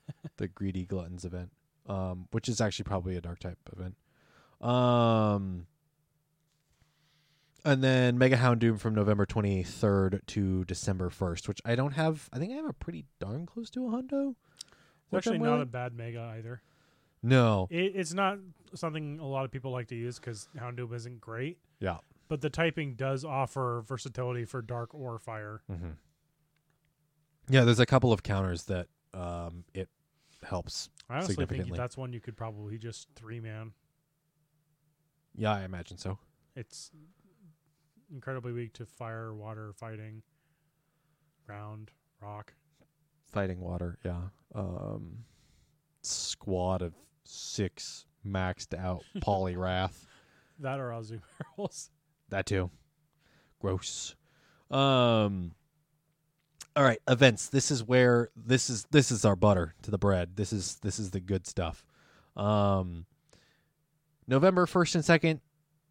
the 0.37 0.47
greedy 0.47 0.85
gluttons 0.85 1.25
event, 1.25 1.51
um, 1.87 2.27
which 2.31 2.47
is 2.49 2.61
actually 2.61 2.83
probably 2.83 3.15
a 3.15 3.21
dark 3.21 3.39
type 3.39 3.57
event. 3.75 3.95
Um. 4.61 5.67
And 7.63 7.83
then 7.83 8.19
Mega 8.19 8.37
Houndoom 8.37 8.79
from 8.79 8.93
November 8.93 9.25
23rd 9.25 10.19
to 10.27 10.65
December 10.65 11.09
1st, 11.09 11.47
which 11.47 11.61
I 11.65 11.73
don't 11.73 11.93
have. 11.93 12.29
I 12.31 12.37
think 12.37 12.53
I 12.53 12.57
have 12.57 12.69
a 12.69 12.73
pretty 12.73 13.05
darn 13.19 13.47
close 13.47 13.71
to 13.71 13.87
a 13.87 13.89
hundo. 13.89 14.35
it's 15.11 15.15
actually 15.17 15.39
not 15.39 15.61
a 15.61 15.65
bad 15.65 15.95
Mega 15.95 16.31
either. 16.37 16.61
No. 17.23 17.67
It, 17.71 17.93
it's 17.95 18.13
not 18.13 18.37
something 18.75 19.17
a 19.19 19.25
lot 19.25 19.45
of 19.45 19.51
people 19.51 19.71
like 19.71 19.87
to 19.87 19.95
use 19.95 20.19
because 20.19 20.47
Houndoom 20.55 20.93
isn't 20.93 21.19
great, 21.19 21.57
Yeah. 21.79 21.97
but 22.27 22.41
the 22.41 22.51
typing 22.51 22.93
does 22.93 23.25
offer 23.25 23.83
versatility 23.87 24.45
for 24.45 24.61
Dark 24.61 24.93
or 24.93 25.17
Fire. 25.17 25.63
Mm-hmm. 25.71 25.89
Yeah, 27.49 27.63
there's 27.63 27.79
a 27.79 27.87
couple 27.87 28.13
of 28.13 28.21
counters 28.21 28.65
that 28.65 28.89
um, 29.15 29.63
it 29.73 29.89
helps. 30.43 30.89
I 31.09 31.15
honestly 31.17 31.45
think 31.45 31.73
that's 31.75 31.97
one 31.97 32.13
you 32.13 32.19
could 32.19 32.37
probably 32.37 32.77
just 32.77 33.07
three 33.15 33.39
man. 33.39 33.71
Yeah, 35.35 35.53
I 35.53 35.63
imagine 35.63 35.97
so. 35.97 36.17
It's 36.55 36.91
incredibly 38.13 38.53
weak 38.53 38.73
to 38.73 38.85
fire, 38.85 39.33
water, 39.33 39.73
fighting, 39.73 40.21
ground, 41.45 41.91
rock. 42.21 42.53
Fighting 43.31 43.59
water, 43.59 43.97
yeah. 44.05 44.21
Um, 44.53 45.25
squad 46.01 46.81
of 46.81 46.93
six 47.25 48.05
maxed 48.25 48.77
out 48.77 49.03
Poliwrath. 49.17 50.05
That 50.59 50.79
or 50.79 50.89
Azumarill. 50.89 51.89
That 52.29 52.47
too. 52.47 52.71
Gross. 53.59 54.15
Um 54.71 55.51
All 56.75 56.83
right, 56.83 56.99
events. 57.07 57.47
This 57.47 57.71
is 57.71 57.83
where 57.83 58.29
this 58.35 58.69
is 58.69 58.85
this 58.91 59.11
is 59.11 59.23
our 59.23 59.35
butter 59.35 59.75
to 59.83 59.91
the 59.91 59.97
bread. 59.97 60.35
This 60.35 60.51
is 60.51 60.75
this 60.81 60.99
is 60.99 61.11
the 61.11 61.19
good 61.21 61.47
stuff. 61.47 61.85
Um 62.35 63.05
November 64.27 64.65
1st 64.65 64.95
and 64.95 65.03
2nd, 65.03 65.39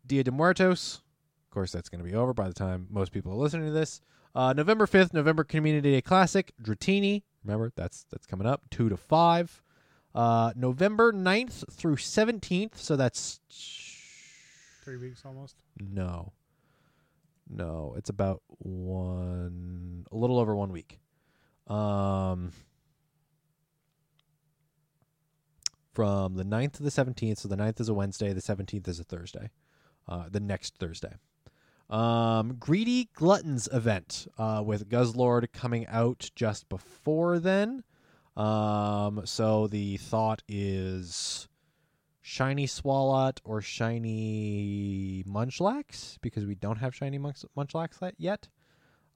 Dia 0.06 0.24
de 0.24 0.30
Muertos. 0.30 1.00
Of 1.44 1.50
course, 1.54 1.70
that's 1.70 1.88
going 1.88 2.04
to 2.04 2.10
be 2.10 2.16
over 2.16 2.34
by 2.34 2.48
the 2.48 2.54
time 2.54 2.88
most 2.90 3.12
people 3.12 3.30
are 3.32 3.36
listening 3.36 3.66
to 3.66 3.72
this. 3.72 4.00
Uh, 4.34 4.52
November 4.52 4.86
5th, 4.86 5.14
November 5.14 5.44
Community 5.44 5.92
Day 5.92 6.00
Classic, 6.02 6.52
Dratini. 6.60 7.22
Remember, 7.44 7.70
that's 7.76 8.04
that's 8.10 8.26
coming 8.26 8.46
up 8.46 8.62
2 8.70 8.88
to 8.88 8.96
5. 8.96 9.62
Uh, 10.16 10.52
November 10.56 11.12
9th 11.12 11.72
through 11.72 11.94
17th, 11.96 12.76
so 12.76 12.96
that's 12.96 13.38
Three 14.84 14.96
weeks 14.96 15.22
almost. 15.24 15.56
no. 15.78 16.32
No, 17.48 17.94
it's 17.98 18.08
about 18.08 18.42
one 18.58 19.73
a 20.14 20.16
little 20.16 20.38
over 20.38 20.54
one 20.54 20.72
week. 20.72 20.98
Um 21.66 22.52
from 25.92 26.34
the 26.34 26.44
9th 26.44 26.72
to 26.72 26.82
the 26.82 26.90
17th, 26.90 27.38
so 27.38 27.48
the 27.48 27.56
9th 27.56 27.80
is 27.80 27.88
a 27.88 27.94
Wednesday, 27.94 28.32
the 28.32 28.40
17th 28.40 28.88
is 28.88 28.98
a 29.00 29.04
Thursday. 29.04 29.50
Uh 30.08 30.24
the 30.30 30.40
next 30.40 30.76
Thursday. 30.78 31.14
Um 31.90 32.56
Greedy 32.58 33.10
Gluttons 33.14 33.68
event 33.72 34.26
uh 34.38 34.62
with 34.64 34.88
Guzzlord 34.88 35.52
coming 35.52 35.86
out 35.88 36.30
just 36.34 36.68
before 36.68 37.38
then. 37.38 37.82
Um 38.36 39.22
so 39.24 39.66
the 39.66 39.96
thought 39.96 40.42
is 40.48 41.48
shiny 42.20 42.66
Swalot 42.66 43.38
or 43.44 43.60
shiny 43.60 45.22
Munchlax 45.28 46.16
because 46.22 46.46
we 46.46 46.54
don't 46.54 46.78
have 46.78 46.94
shiny 46.94 47.18
Munch- 47.18 47.44
Munchlax 47.56 48.12
yet. 48.16 48.48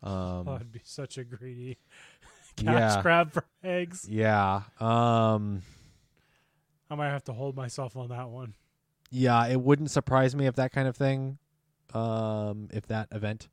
Um, 0.02 0.46
oh, 0.48 0.56
I'd 0.60 0.70
be 0.72 0.80
such 0.84 1.18
a 1.18 1.24
greedy 1.24 1.78
cash 2.56 2.66
yeah, 2.96 3.02
grab 3.02 3.32
for 3.32 3.44
eggs. 3.64 4.06
yeah, 4.08 4.62
um, 4.80 5.62
I 6.90 6.94
might 6.94 7.10
have 7.10 7.24
to 7.24 7.32
hold 7.32 7.56
myself 7.56 7.96
on 7.96 8.08
that 8.10 8.28
one. 8.30 8.54
yeah. 9.10 9.46
It 9.46 9.60
wouldn't 9.60 9.90
surprise 9.90 10.34
me 10.36 10.46
if 10.46 10.54
that 10.56 10.72
kind 10.72 10.86
of 10.88 10.96
thing, 10.96 11.38
um, 11.94 12.68
if 12.72 12.86
that 12.86 13.08
event, 13.12 13.48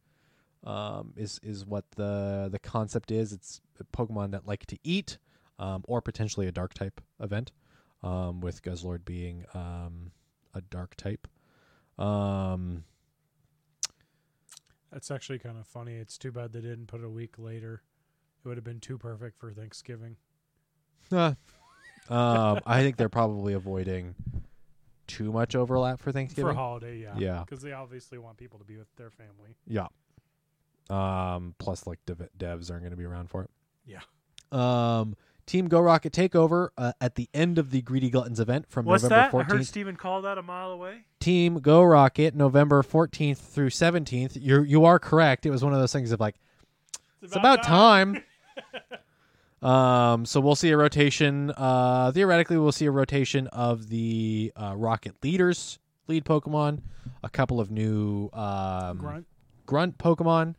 Um, 0.63 1.13
is 1.15 1.39
is 1.43 1.65
what 1.65 1.85
the 1.91 2.47
the 2.51 2.59
concept 2.59 3.11
is. 3.11 3.31
It's 3.33 3.61
Pokemon 3.93 4.31
that 4.31 4.47
like 4.47 4.65
to 4.67 4.77
eat, 4.83 5.17
um, 5.59 5.83
or 5.87 6.01
potentially 6.01 6.47
a 6.47 6.51
dark 6.51 6.73
type 6.73 7.01
event, 7.19 7.51
um, 8.03 8.39
with 8.41 8.61
Guzzlord 8.63 9.03
being 9.05 9.45
um, 9.53 10.11
a 10.53 10.61
dark 10.61 10.95
type. 10.95 11.27
Um, 11.99 12.83
That's 14.95 15.11
actually 15.11 15.39
kind 15.39 15.57
of 15.57 15.67
funny. 15.67 15.95
It's 15.95 16.17
too 16.17 16.31
bad 16.31 16.53
they 16.53 16.61
didn't 16.61 16.87
put 16.87 17.01
it 17.01 17.05
a 17.05 17.09
week 17.09 17.37
later. 17.37 17.81
It 18.41 18.47
would 18.47 18.55
have 18.55 18.63
been 18.63 18.79
too 18.79 18.97
perfect 18.97 19.37
for 19.37 19.51
Thanksgiving. 19.51 20.15
um, 21.11 21.35
I 22.65 22.81
think 22.81 22.95
they're 22.95 23.09
probably 23.09 23.51
avoiding 23.51 24.15
too 25.05 25.33
much 25.33 25.53
overlap 25.53 25.99
for 25.99 26.05
For 26.05 26.11
Thanksgiving. 26.13 26.51
a 26.51 26.53
holiday, 26.55 26.99
yeah. 26.99 27.13
Yeah. 27.17 27.43
Because 27.45 27.61
they 27.61 27.73
obviously 27.73 28.19
want 28.19 28.37
people 28.37 28.57
to 28.57 28.63
be 28.63 28.77
with 28.77 28.87
their 28.95 29.09
family. 29.09 29.57
Yeah. 29.67 29.87
Um, 30.89 31.55
plus, 31.57 31.85
like 31.85 31.99
dev- 32.05 32.29
devs 32.37 32.71
aren't 32.71 32.83
going 32.83 32.91
to 32.91 32.97
be 32.97 33.03
around 33.03 33.29
for 33.29 33.43
it. 33.43 33.49
Yeah. 33.85 33.99
Um, 34.53 35.17
Team 35.45 35.67
Go 35.67 35.79
Rocket 35.79 36.11
Takeover 36.11 36.69
uh, 36.77 36.93
at 36.99 37.15
the 37.15 37.29
end 37.33 37.57
of 37.57 37.71
the 37.71 37.81
Greedy 37.81 38.09
Gluttons 38.09 38.39
event 38.39 38.65
from 38.69 38.85
November 38.85 39.29
14th. 39.31 39.65
Steven 39.65 39.95
call 39.95 40.21
that 40.23 40.37
a 40.37 40.43
mile 40.43 40.71
away. 40.71 41.05
Team 41.19 41.59
Go 41.59 41.83
Rocket, 41.83 42.35
November 42.35 42.81
14th 42.81 43.37
through 43.37 43.69
17th. 43.69 44.37
You 44.41 44.63
you 44.63 44.85
are 44.85 44.99
correct. 44.99 45.45
It 45.45 45.51
was 45.51 45.63
one 45.63 45.73
of 45.73 45.79
those 45.79 45.93
things 45.93 46.11
of 46.11 46.19
like 46.19 46.35
it's 47.21 47.35
about 47.35 47.63
time. 47.63 48.23
um, 49.61 50.25
so 50.25 50.39
we'll 50.39 50.55
see 50.55 50.69
a 50.71 50.77
rotation. 50.77 51.51
Uh, 51.55 52.11
theoretically, 52.11 52.57
we'll 52.57 52.71
see 52.71 52.85
a 52.85 52.91
rotation 52.91 53.47
of 53.47 53.89
the 53.89 54.51
uh, 54.55 54.73
Rocket 54.75 55.15
leaders, 55.23 55.79
lead 56.07 56.25
Pokemon, 56.25 56.81
a 57.23 57.29
couple 57.29 57.59
of 57.59 57.71
new 57.71 58.29
um, 58.33 58.97
Grunt. 58.97 59.27
grunt 59.65 59.97
Pokemon. 59.97 60.55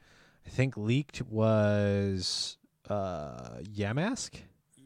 I 0.46 0.48
think 0.48 0.76
leaked 0.76 1.22
was 1.22 2.56
uh, 2.88 3.58
Yamask, 3.62 4.34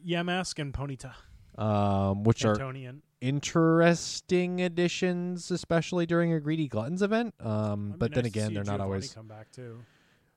Yamask 0.05 0.59
and 0.59 0.73
Ponyta. 0.73 1.13
um, 1.57 2.23
which 2.23 2.43
are 2.45 2.55
Antonian. 2.55 3.01
interesting 3.21 4.61
additions, 4.61 5.51
especially 5.51 6.05
during 6.05 6.33
a 6.33 6.39
Greedy 6.39 6.67
Gluttons 6.67 7.01
event. 7.01 7.33
Um, 7.39 7.95
but 7.97 8.13
then 8.13 8.23
nice 8.23 8.31
to 8.33 8.39
again, 8.39 8.53
they're 8.53 8.63
not 8.63 8.73
Giovanni 8.73 8.83
always. 8.83 9.13
come 9.13 9.27
back 9.27 9.51
too. 9.51 9.79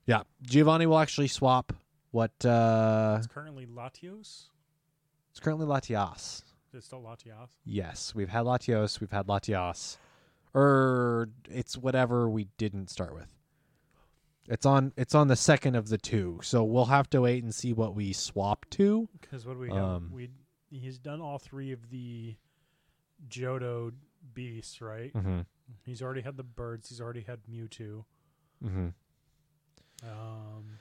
Yeah, 0.06 0.22
Giovanni 0.42 0.86
will 0.86 0.98
actually 0.98 1.28
swap 1.28 1.72
what 2.10 2.32
uh, 2.44 3.16
It's 3.18 3.26
currently 3.26 3.66
Latios. 3.66 4.48
it's 5.30 5.40
currently 5.40 5.66
Latias. 5.66 6.42
It's 6.72 6.86
still 6.86 7.02
Latios. 7.02 7.48
Yes, 7.64 8.14
we've 8.14 8.28
had 8.28 8.44
Latios, 8.44 9.00
we've 9.00 9.12
had 9.12 9.26
Latias, 9.28 9.96
or 10.52 11.28
it's 11.48 11.78
whatever 11.78 12.28
we 12.28 12.48
didn't 12.58 12.90
start 12.90 13.14
with. 13.14 13.32
It's 14.48 14.66
on 14.66 14.92
it's 14.96 15.14
on 15.14 15.28
the 15.28 15.36
second 15.36 15.74
of 15.74 15.88
the 15.88 15.98
two, 15.98 16.40
so 16.42 16.64
we'll 16.64 16.84
have 16.86 17.08
to 17.10 17.22
wait 17.22 17.42
and 17.42 17.54
see 17.54 17.72
what 17.72 17.94
we 17.94 18.12
swap 18.12 18.66
to. 18.70 19.08
Because 19.20 19.46
what 19.46 19.54
do 19.54 19.60
we 19.60 19.68
have? 19.68 19.78
Um, 19.78 20.10
we 20.12 20.30
he's 20.70 20.98
done 20.98 21.20
all 21.20 21.38
three 21.38 21.72
of 21.72 21.90
the 21.90 22.36
Johto 23.28 23.92
beasts, 24.34 24.82
right? 24.82 25.12
Mm-hmm. 25.14 25.40
He's 25.84 26.02
already 26.02 26.20
had 26.20 26.36
the 26.36 26.42
birds. 26.42 26.90
He's 26.90 27.00
already 27.00 27.22
had 27.22 27.40
Mewtwo. 27.50 28.04
Mm-hmm. 28.62 28.88
Um, 30.02 30.78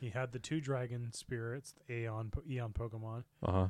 he 0.00 0.08
had 0.08 0.32
the 0.32 0.38
two 0.38 0.60
dragon 0.60 1.12
spirits, 1.12 1.74
the 1.86 1.94
Aeon, 1.94 2.32
Eon 2.48 2.72
Pokemon. 2.72 3.24
Uh 3.42 3.52
huh. 3.52 3.68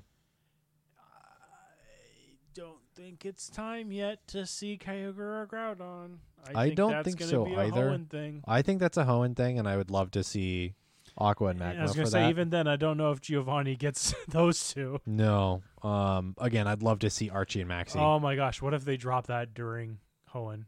I 0.98 2.34
don't 2.54 2.80
think 2.94 3.24
it's 3.24 3.48
time 3.48 3.90
yet 3.90 4.26
to 4.28 4.46
see 4.46 4.78
Kyogre 4.78 5.18
or 5.18 5.48
Groudon. 5.50 6.18
I 6.54 6.66
think 6.66 6.76
don't 6.76 7.04
think 7.04 7.20
so 7.22 7.46
either. 7.46 8.00
I 8.46 8.62
think 8.62 8.80
that's 8.80 8.96
a 8.96 9.04
Hoenn 9.04 9.36
thing, 9.36 9.58
and 9.58 9.68
I 9.68 9.76
would 9.76 9.90
love 9.90 10.10
to 10.12 10.24
see 10.24 10.74
Aqua 11.16 11.48
and 11.48 11.58
Magma 11.58 11.80
I 11.80 11.82
was 11.82 11.94
gonna 11.94 12.06
say 12.06 12.22
that. 12.22 12.30
even 12.30 12.50
then, 12.50 12.66
I 12.66 12.76
don't 12.76 12.96
know 12.96 13.10
if 13.12 13.20
Giovanni 13.20 13.76
gets 13.76 14.14
those 14.28 14.72
two. 14.72 15.00
no. 15.06 15.62
Um. 15.82 16.34
Again, 16.38 16.66
I'd 16.66 16.82
love 16.82 17.00
to 17.00 17.10
see 17.10 17.28
Archie 17.30 17.60
and 17.60 17.68
Maxie. 17.68 17.98
Oh 17.98 18.18
my 18.18 18.36
gosh, 18.36 18.62
what 18.62 18.74
if 18.74 18.84
they 18.84 18.96
drop 18.96 19.26
that 19.26 19.54
during 19.54 19.98
Hoenn? 20.34 20.64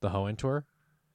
the 0.00 0.10
Hoenn 0.10 0.36
tour. 0.36 0.64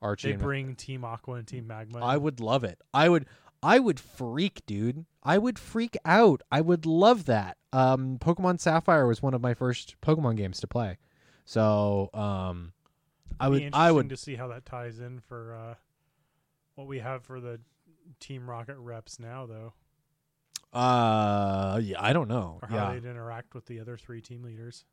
Archie. 0.02 0.30
They 0.30 0.34
and 0.34 0.42
Ma- 0.42 0.48
bring 0.48 0.76
Team 0.76 1.06
Aqua 1.06 1.36
and 1.36 1.48
Team 1.48 1.68
Magma. 1.68 2.00
I 2.04 2.18
would 2.18 2.40
love 2.40 2.64
it. 2.64 2.80
I 2.94 3.10
would. 3.10 3.26
I 3.64 3.78
would 3.78 4.00
freak, 4.00 4.66
dude. 4.66 5.06
I 5.24 5.38
would 5.38 5.60
freak 5.60 5.96
out. 6.04 6.42
I 6.52 6.62
would 6.62 6.88
love 6.88 7.26
that. 7.26 7.58
Um, 7.72 8.18
Pokemon 8.20 8.60
Sapphire 8.60 9.06
was 9.06 9.22
one 9.22 9.36
of 9.36 9.42
my 9.42 9.54
first 9.54 9.96
Pokemon 10.02 10.38
games 10.38 10.60
to 10.62 10.68
play, 10.68 10.98
so 11.46 12.10
um, 12.16 12.74
I 13.46 13.50
would. 13.50 13.70
I 13.74 13.92
would. 13.92 14.10
to 14.10 14.18
see 14.18 14.36
how 14.36 14.48
that 14.50 14.66
ties 14.66 15.00
in 15.00 15.20
for 15.20 15.54
uh, 15.56 15.76
what 16.76 16.88
we 16.88 17.00
have 17.00 17.24
for 17.24 17.40
the 17.40 17.60
Team 18.20 18.50
Rocket 18.50 18.78
reps 18.78 19.20
now, 19.20 19.46
though, 19.46 19.74
Uh, 20.74 21.80
yeah. 21.84 22.02
I 22.02 22.14
don't 22.14 22.28
know. 22.28 22.60
or 22.62 22.68
how 22.70 22.76
Yeah. 22.76 22.94
they'd 22.94 23.06
interact 23.10 23.54
with 23.54 23.66
the 23.66 23.80
other 23.80 23.98
three 23.98 24.22
team 24.22 24.44
leaders. 24.44 24.86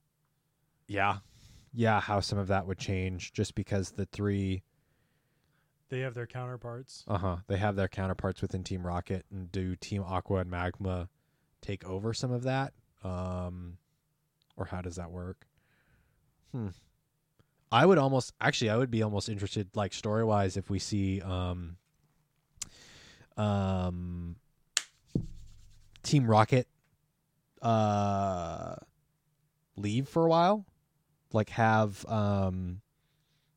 Yeah. 0.86 1.18
Yeah. 1.72 2.00
How 2.00 2.20
some 2.20 2.38
of 2.38 2.48
that 2.48 2.66
would 2.66 2.78
change 2.78 3.32
just 3.32 3.54
because 3.54 3.92
the 3.92 4.06
three. 4.06 4.62
They 5.90 6.00
have 6.00 6.14
their 6.14 6.26
counterparts. 6.26 7.04
Uh 7.08 7.18
huh. 7.18 7.36
They 7.46 7.56
have 7.58 7.76
their 7.76 7.88
counterparts 7.88 8.42
within 8.42 8.62
Team 8.64 8.86
Rocket, 8.86 9.24
and 9.30 9.50
do 9.50 9.74
Team 9.76 10.02
Aqua 10.06 10.40
and 10.40 10.50
Magma 10.50 11.08
take 11.62 11.84
over 11.84 12.12
some 12.12 12.30
of 12.30 12.42
that? 12.42 12.72
Um, 13.02 13.78
or 14.56 14.66
how 14.66 14.82
does 14.82 14.96
that 14.96 15.10
work? 15.10 15.46
Hmm. 16.52 16.68
I 17.70 17.84
would 17.84 17.98
almost 17.98 18.32
actually 18.40 18.70
I 18.70 18.76
would 18.76 18.90
be 18.90 19.02
almost 19.02 19.28
interested 19.28 19.68
like 19.74 19.92
story 19.92 20.24
wise 20.24 20.56
if 20.56 20.70
we 20.70 20.78
see 20.78 21.20
um 21.20 21.76
um 23.36 24.36
Team 26.02 26.26
Rocket 26.26 26.66
uh 27.60 28.76
leave 29.76 30.08
for 30.08 30.24
a 30.24 30.28
while. 30.28 30.64
Like 31.32 31.50
have 31.50 32.06
um 32.06 32.80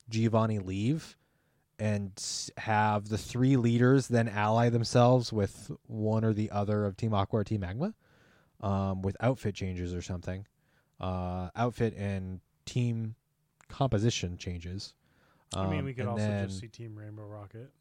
Giovanni 0.10 0.60
leave 0.60 1.16
and 1.80 2.12
have 2.58 3.10
the 3.10 3.18
three 3.18 3.56
leaders 3.56 4.08
then 4.08 4.28
ally 4.28 4.70
themselves 4.70 5.34
with 5.34 5.72
one 5.88 6.24
or 6.24 6.34
the 6.34 6.52
other 6.52 6.86
of 6.86 6.96
Team 6.96 7.14
Aqua 7.14 7.40
or 7.40 7.44
Team 7.44 7.62
Magma 7.62 7.96
um, 8.62 9.02
with 9.02 9.18
outfit 9.20 9.56
changes 9.56 9.94
or 9.94 10.02
something. 10.02 10.46
Uh, 11.00 11.50
outfit 11.56 11.96
and 11.98 12.40
team 12.66 13.16
composition 13.72 14.38
changes. 14.38 14.94
I 15.54 15.68
mean, 15.68 15.80
Um, 15.80 15.86
we 15.86 15.94
could 15.94 16.06
also 16.06 16.24
then- 16.24 16.48
just 16.48 16.60
see 16.60 16.68
Team 16.68 16.96
Rainbow 16.98 17.26
Rocket. 17.26 17.72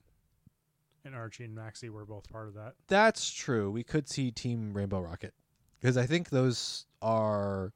And 1.04 1.14
Archie 1.14 1.44
and 1.44 1.54
Maxie 1.54 1.88
were 1.88 2.04
both 2.04 2.28
part 2.30 2.48
of 2.48 2.54
that. 2.54 2.74
That's 2.88 3.30
true. 3.30 3.70
We 3.70 3.82
could 3.82 4.08
see 4.08 4.30
Team 4.30 4.74
Rainbow 4.74 5.00
Rocket 5.00 5.32
because 5.80 5.96
I 5.96 6.06
think 6.06 6.28
those 6.30 6.86
are. 7.00 7.72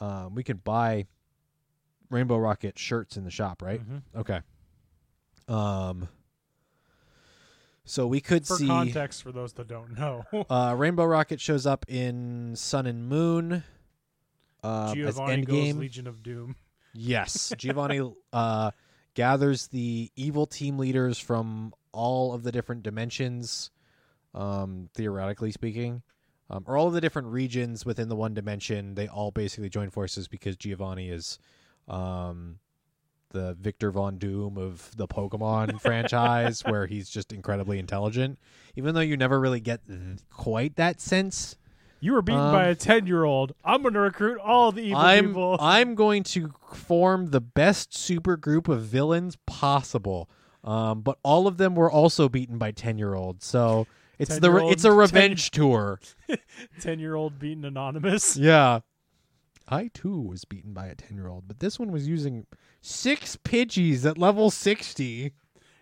Um, 0.00 0.34
we 0.34 0.44
could 0.44 0.62
buy 0.62 1.06
Rainbow 2.10 2.36
Rocket 2.38 2.78
shirts 2.78 3.16
in 3.16 3.24
the 3.24 3.30
shop, 3.30 3.62
right? 3.62 3.80
Mhm. 3.80 4.02
Okay. 4.14 4.40
Um. 5.48 6.08
So 7.84 8.06
we 8.06 8.20
could 8.20 8.46
For 8.46 8.56
see 8.56 8.66
context, 8.66 9.22
for 9.22 9.32
those 9.32 9.54
that 9.54 9.66
don't 9.66 9.98
know, 9.98 10.24
uh, 10.50 10.74
Rainbow 10.76 11.06
Rocket 11.06 11.40
shows 11.40 11.64
up 11.66 11.86
in 11.88 12.54
Sun 12.56 12.86
and 12.86 13.08
Moon. 13.08 13.64
Uh, 14.62 14.88
as 14.88 14.94
Giovanni 14.94 15.44
goes 15.46 15.56
Endgame. 15.56 15.78
Legion 15.78 16.06
of 16.06 16.22
Doom. 16.22 16.56
Yes, 16.92 17.52
Giovanni 17.56 18.12
uh, 18.32 18.70
gathers 19.14 19.68
the 19.68 20.10
evil 20.16 20.46
team 20.46 20.78
leaders 20.78 21.18
from 21.18 21.72
all 21.92 22.32
of 22.32 22.42
the 22.42 22.52
different 22.52 22.82
dimensions, 22.82 23.70
um, 24.34 24.88
theoretically 24.94 25.50
speaking, 25.50 26.02
um, 26.50 26.64
or 26.66 26.76
all 26.76 26.86
of 26.86 26.94
the 26.94 27.00
different 27.00 27.28
regions 27.28 27.84
within 27.84 28.08
the 28.08 28.16
one 28.16 28.34
dimension. 28.34 28.94
They 28.94 29.08
all 29.08 29.30
basically 29.30 29.68
join 29.68 29.90
forces 29.90 30.28
because 30.28 30.56
Giovanni 30.56 31.10
is 31.10 31.38
um, 31.88 32.58
the 33.30 33.54
Victor 33.60 33.90
Von 33.90 34.18
Doom 34.18 34.56
of 34.56 34.90
the 34.96 35.06
Pokemon 35.06 35.80
franchise, 35.82 36.62
where 36.64 36.86
he's 36.86 37.10
just 37.10 37.32
incredibly 37.32 37.78
intelligent. 37.78 38.38
Even 38.76 38.94
though 38.94 39.00
you 39.00 39.16
never 39.16 39.38
really 39.38 39.60
get 39.60 39.80
quite 40.30 40.76
that 40.76 41.00
sense 41.00 41.56
You 42.00 42.12
were 42.12 42.22
beaten 42.22 42.40
Um, 42.40 42.52
by 42.52 42.66
a 42.66 42.74
ten-year-old. 42.74 43.54
I'm 43.64 43.82
going 43.82 43.94
to 43.94 44.00
recruit 44.00 44.38
all 44.38 44.70
the 44.72 44.82
evil 44.82 44.98
I'm 44.98 45.26
people. 45.28 45.56
I'm 45.60 45.94
going 45.94 46.22
to 46.24 46.52
form 46.72 47.30
the 47.30 47.40
best 47.40 47.96
super 47.96 48.36
group 48.36 48.68
of 48.68 48.82
villains 48.82 49.36
possible. 49.46 50.30
Um, 50.64 51.00
but 51.02 51.18
all 51.22 51.46
of 51.46 51.56
them 51.56 51.74
were 51.74 51.90
also 51.90 52.28
beaten 52.28 52.58
by 52.58 52.70
ten 52.72 52.98
year 52.98 53.14
olds. 53.14 53.46
So 53.46 53.86
it's 54.18 54.38
the 54.38 54.48
10-year-old 54.48 54.72
it's 54.72 54.84
a 54.84 54.92
revenge 54.92 55.50
tour. 55.50 56.00
Ten-year-old 56.80 57.38
beaten 57.38 57.64
anonymous. 57.64 58.36
Yeah. 58.36 58.80
I 59.68 59.90
too 59.92 60.20
was 60.20 60.44
beaten 60.44 60.72
by 60.72 60.86
a 60.86 60.94
ten 60.94 61.16
year 61.16 61.28
old, 61.28 61.46
but 61.46 61.60
this 61.60 61.78
one 61.78 61.90
was 61.92 62.08
using 62.08 62.46
six 62.80 63.36
Pidgeys 63.36 64.06
at 64.06 64.16
level 64.16 64.50
sixty. 64.50 65.32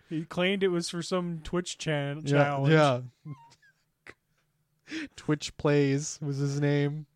He 0.08 0.24
claimed 0.24 0.62
it 0.62 0.68
was 0.68 0.88
for 0.88 1.02
some 1.02 1.40
Twitch 1.44 1.78
chan- 1.78 2.22
Yeah, 2.24 2.44
challenge. 2.44 2.72
yeah. 2.72 3.00
Twitch 5.16 5.56
plays 5.56 6.18
was 6.22 6.38
his 6.38 6.60
name. 6.60 7.06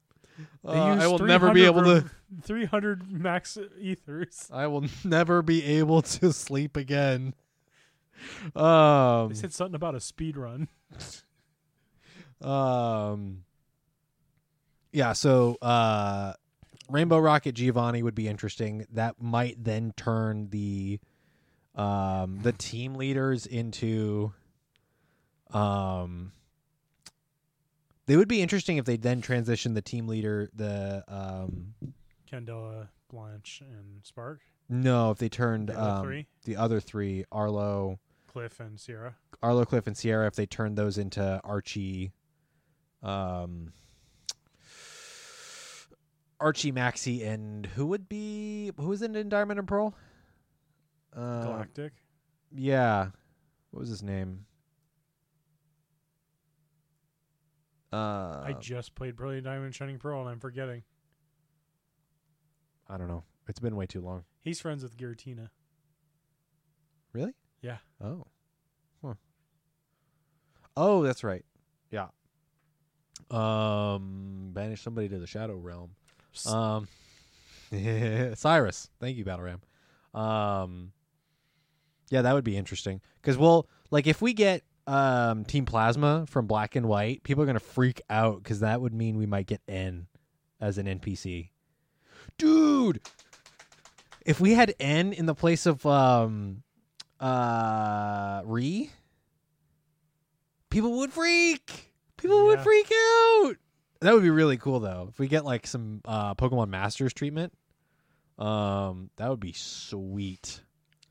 Uh, 0.64 0.70
I 0.70 1.06
will 1.06 1.18
never 1.18 1.52
be 1.52 1.60
300 1.60 1.66
able 1.66 2.00
to. 2.02 2.10
300 2.42 3.10
max 3.10 3.58
ethers. 3.78 4.48
I 4.52 4.66
will 4.68 4.84
never 5.04 5.42
be 5.42 5.64
able 5.64 6.02
to 6.02 6.32
sleep 6.32 6.76
again. 6.76 7.34
Um, 8.54 9.28
They 9.30 9.34
said 9.34 9.52
something 9.52 9.74
about 9.74 9.94
a 9.94 10.00
speed 10.00 10.36
run. 10.36 10.68
Um. 12.40 13.44
Yeah. 14.92 15.12
So, 15.12 15.56
uh, 15.62 16.32
Rainbow 16.88 17.18
Rocket 17.18 17.52
Giovanni 17.52 18.02
would 18.02 18.14
be 18.14 18.26
interesting. 18.28 18.86
That 18.92 19.20
might 19.22 19.62
then 19.62 19.92
turn 19.96 20.48
the, 20.50 20.98
um, 21.76 22.40
the 22.42 22.52
team 22.52 22.94
leaders 22.94 23.46
into, 23.46 24.32
um. 25.52 26.32
They 28.10 28.16
would 28.16 28.26
be 28.26 28.42
interesting 28.42 28.76
if 28.76 28.86
they 28.86 28.96
then 28.96 29.22
transitioned 29.22 29.74
the 29.74 29.82
team 29.82 30.08
leader, 30.08 30.50
the 30.52 31.04
um. 31.06 31.74
Candela, 32.28 32.88
Blanche, 33.08 33.60
and 33.60 34.04
Spark. 34.04 34.40
No, 34.68 35.12
if 35.12 35.18
they 35.18 35.28
turned 35.28 35.68
The 35.68 35.78
other 35.78 35.90
um, 36.00 36.04
three? 36.04 36.26
the 36.42 36.56
other 36.56 36.80
three, 36.80 37.24
Arlo, 37.30 38.00
Cliff 38.26 38.58
and 38.58 38.80
Sierra. 38.80 39.14
Arlo, 39.44 39.64
Cliff, 39.64 39.86
and 39.86 39.96
Sierra, 39.96 40.26
if 40.26 40.34
they 40.34 40.44
turned 40.44 40.76
those 40.76 40.98
into 40.98 41.40
Archie, 41.44 42.10
um, 43.04 43.72
Archie, 46.40 46.72
Maxie, 46.72 47.22
and 47.22 47.64
who 47.64 47.86
would 47.86 48.08
be 48.08 48.72
who 48.76 48.88
was 48.88 49.02
in, 49.02 49.14
in 49.14 49.28
Diamond 49.28 49.60
and 49.60 49.68
Pearl? 49.68 49.94
Uh, 51.16 51.44
Galactic. 51.44 51.92
yeah, 52.52 53.10
what 53.70 53.78
was 53.78 53.88
his 53.88 54.02
name? 54.02 54.46
Uh, 57.92 58.42
I 58.44 58.54
just 58.58 58.94
played 58.94 59.16
Brilliant 59.16 59.44
Diamond 59.44 59.66
and 59.66 59.74
Shining 59.74 59.98
Pearl, 59.98 60.20
and 60.20 60.28
I'm 60.28 60.38
forgetting. 60.40 60.82
I 62.88 62.96
don't 62.96 63.08
know. 63.08 63.24
It's 63.48 63.58
been 63.60 63.76
way 63.76 63.86
too 63.86 64.00
long. 64.00 64.24
He's 64.42 64.60
friends 64.60 64.82
with 64.82 64.96
Giratina. 64.96 65.48
Really? 67.12 67.32
Yeah. 67.62 67.78
Oh. 68.02 68.26
Huh. 69.04 69.14
Oh, 70.76 71.02
that's 71.02 71.24
right. 71.24 71.44
Yeah. 71.90 72.08
Um, 73.30 74.50
banish 74.52 74.82
somebody 74.82 75.08
to 75.08 75.18
the 75.18 75.26
shadow 75.26 75.56
realm. 75.56 75.90
Um, 76.46 76.88
Cyrus. 78.34 78.88
Thank 79.00 79.16
you, 79.16 79.24
Battle 79.24 79.44
Ram. 79.44 79.60
Um, 80.20 80.92
yeah, 82.10 82.22
that 82.22 82.32
would 82.34 82.44
be 82.44 82.56
interesting 82.56 83.00
because 83.20 83.36
we'll 83.36 83.68
like 83.90 84.06
if 84.06 84.20
we 84.20 84.32
get 84.32 84.62
um 84.86 85.44
Team 85.44 85.66
Plasma 85.66 86.26
from 86.26 86.46
Black 86.46 86.76
and 86.76 86.86
White, 86.86 87.22
people 87.22 87.42
are 87.42 87.46
gonna 87.46 87.60
freak 87.60 88.00
out 88.10 88.42
because 88.42 88.60
that 88.60 88.80
would 88.80 88.92
mean 88.94 89.16
we 89.16 89.26
might 89.26 89.46
get 89.46 89.60
N 89.68 90.06
as 90.60 90.78
an 90.78 90.86
NPC. 90.86 91.50
Dude, 92.38 93.00
if 94.24 94.40
we 94.40 94.52
had 94.52 94.74
N 94.80 95.12
in 95.12 95.26
the 95.26 95.34
place 95.34 95.66
of 95.66 95.84
um 95.86 96.62
uh 97.18 98.42
Rhi, 98.42 98.90
people 100.70 100.98
would 100.98 101.12
freak. 101.12 101.92
People 102.16 102.44
would 102.46 102.60
freak 102.60 102.90
out. 102.92 103.56
That 104.00 104.14
would 104.14 104.22
be 104.22 104.30
really 104.30 104.56
cool 104.56 104.80
though. 104.80 105.08
If 105.10 105.18
we 105.18 105.28
get 105.28 105.44
like 105.44 105.66
some 105.66 106.00
uh 106.04 106.34
Pokemon 106.34 106.68
Masters 106.68 107.12
treatment, 107.12 107.52
um 108.38 109.10
that 109.16 109.28
would 109.28 109.40
be 109.40 109.52
sweet. 109.52 110.60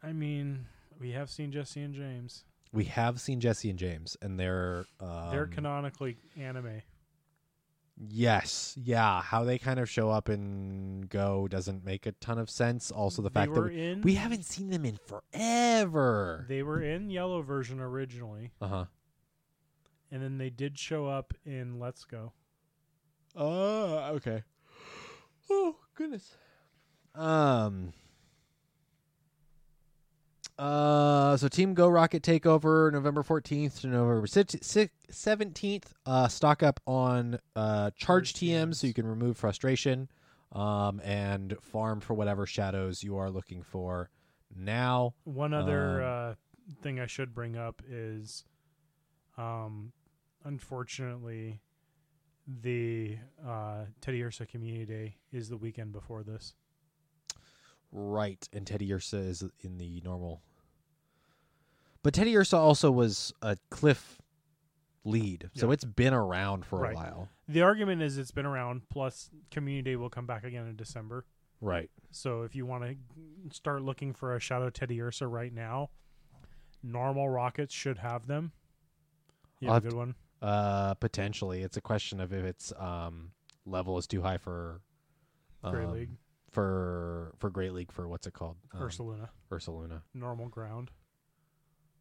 I 0.02 0.14
mean, 0.14 0.66
we 1.00 1.12
have 1.12 1.30
seen 1.30 1.52
Jesse 1.52 1.82
and 1.82 1.94
James. 1.94 2.46
We 2.72 2.86
have 2.86 3.20
seen 3.20 3.40
Jesse 3.40 3.70
and 3.70 3.80
James 3.80 4.16
and 4.22 4.40
they're 4.40 4.86
um, 5.00 5.32
They're 5.32 5.48
canonically 5.48 6.18
anime. 6.40 6.82
Yes. 8.08 8.76
Yeah, 8.82 9.22
how 9.22 9.44
they 9.44 9.58
kind 9.58 9.80
of 9.80 9.90
show 9.90 10.10
up 10.10 10.30
and 10.30 11.10
go 11.10 11.48
doesn't 11.50 11.84
make 11.84 12.06
a 12.06 12.14
ton 12.14 12.38
of 12.40 12.50
sense. 12.50 12.92
Also 12.92 13.22
the 13.22 13.30
fact 13.30 13.54
that 13.54 13.62
we, 13.62 13.82
in. 13.82 14.02
we 14.02 14.14
haven't 14.16 14.46
seen 14.46 14.70
them 14.70 14.86
in 14.86 14.98
forever. 15.06 16.46
They 16.48 16.64
were 16.64 16.82
in 16.82 17.10
yellow 17.10 17.42
version 17.42 17.82
originally, 17.82 18.52
Uh-huh. 18.62 18.86
and 20.12 20.24
then 20.24 20.38
they 20.38 20.50
did 20.50 20.80
show 20.80 21.08
up 21.08 21.34
in 21.46 21.78
Let's 21.80 22.06
Go. 22.06 22.32
Oh, 23.36 24.12
okay. 24.16 24.44
Oh, 25.52 25.76
goodness. 25.96 26.36
Um. 27.16 27.92
Uh, 30.60 31.38
so 31.38 31.48
Team 31.48 31.74
Go 31.74 31.88
Rocket 31.88 32.22
Takeover 32.22 32.92
November 32.92 33.24
14th 33.24 33.80
to 33.80 33.88
November 33.88 34.28
17th. 34.28 35.84
Uh, 36.06 36.28
stock 36.28 36.62
up 36.64 36.82
on 36.86 37.40
uh, 37.56 37.92
charge 37.96 38.34
TMs 38.34 38.50
TM 38.72 38.76
so 38.76 38.86
you 38.88 38.94
can 38.94 39.08
remove 39.08 39.38
frustration 39.38 40.10
um, 40.52 41.00
and 41.02 41.56
farm 41.62 42.02
for 42.02 42.14
whatever 42.14 42.46
shadows 42.46 43.02
you 43.02 43.16
are 43.16 43.30
looking 43.30 43.64
for 43.64 44.10
now. 44.54 45.14
One 45.24 45.54
other 45.54 46.04
Um, 46.04 46.32
uh, 46.32 46.34
thing 46.82 47.00
I 47.00 47.06
should 47.06 47.34
bring 47.34 47.56
up 47.56 47.82
is, 47.88 48.44
um, 49.38 49.94
unfortunately, 50.44 51.62
the 52.46 53.18
uh, 53.48 53.86
Teddiursa 54.02 54.46
Community 54.50 54.86
Day 54.86 55.16
is 55.32 55.48
the 55.48 55.58
weekend 55.58 55.94
before 55.94 56.24
this. 56.24 56.54
Right, 57.94 58.46
and 58.52 58.66
Teddiursa 58.66 59.26
is 59.26 59.44
in 59.62 59.78
the 59.78 60.02
normal. 60.04 60.42
But 62.04 62.14
Teddiursa 62.14 62.58
also 62.58 62.92
was 62.92 63.34
a 63.42 63.58
cliff 63.70 64.22
lead, 65.04 65.50
so 65.56 65.68
Yeah. 65.68 65.74
it's 65.74 65.84
been 65.86 66.14
around 66.14 66.66
for 66.66 66.80
Right. 66.80 66.94
a 66.94 66.96
while. 66.96 67.30
The 67.48 67.62
argument 67.62 68.02
is 68.02 68.18
it's 68.18 68.32
been 68.32 68.46
around. 68.46 68.88
Plus, 68.90 69.30
Community 69.52 69.92
Day 69.92 69.96
will 69.96 70.10
come 70.10 70.26
back 70.26 70.44
again 70.44 70.68
in 70.68 70.76
December. 70.76 71.26
Right. 71.62 71.90
So 72.12 72.44
if 72.44 72.56
you 72.56 72.66
want 72.66 72.84
to 72.84 73.56
start 73.56 73.82
looking 73.82 74.14
for 74.14 74.36
a 74.36 74.40
Shadow 74.40 74.70
Teddiursa 74.70 75.30
right 75.30 75.52
now, 75.54 75.90
normal 76.84 77.28
rockets 77.30 77.74
should 77.74 77.98
have 77.98 78.28
them. 78.28 78.52
I'll 79.64 79.74
have 79.74 79.84
good 79.84 79.94
one. 79.94 80.16
Uh, 80.42 80.94
potentially, 80.94 81.64
it's 81.64 81.76
a 81.76 81.82
question 81.82 82.22
of 82.22 82.32
if 82.32 82.46
its 82.46 82.72
um 82.78 83.32
level 83.66 83.98
is 83.98 84.08
too 84.08 84.22
high 84.22 84.38
for 84.38 84.82
Great 85.64 85.86
um, 85.86 85.92
League. 85.92 86.10
for 86.50 87.34
for 87.40 87.50
Great 87.50 87.74
League 87.74 87.92
for 87.92 88.08
what's 88.08 88.26
it 88.26 88.34
called? 88.34 88.56
Um, 88.74 88.82
Ursaluna. 88.82 89.30
Ursaluna. 89.52 90.02
Normal 90.14 90.48
ground. 90.48 90.92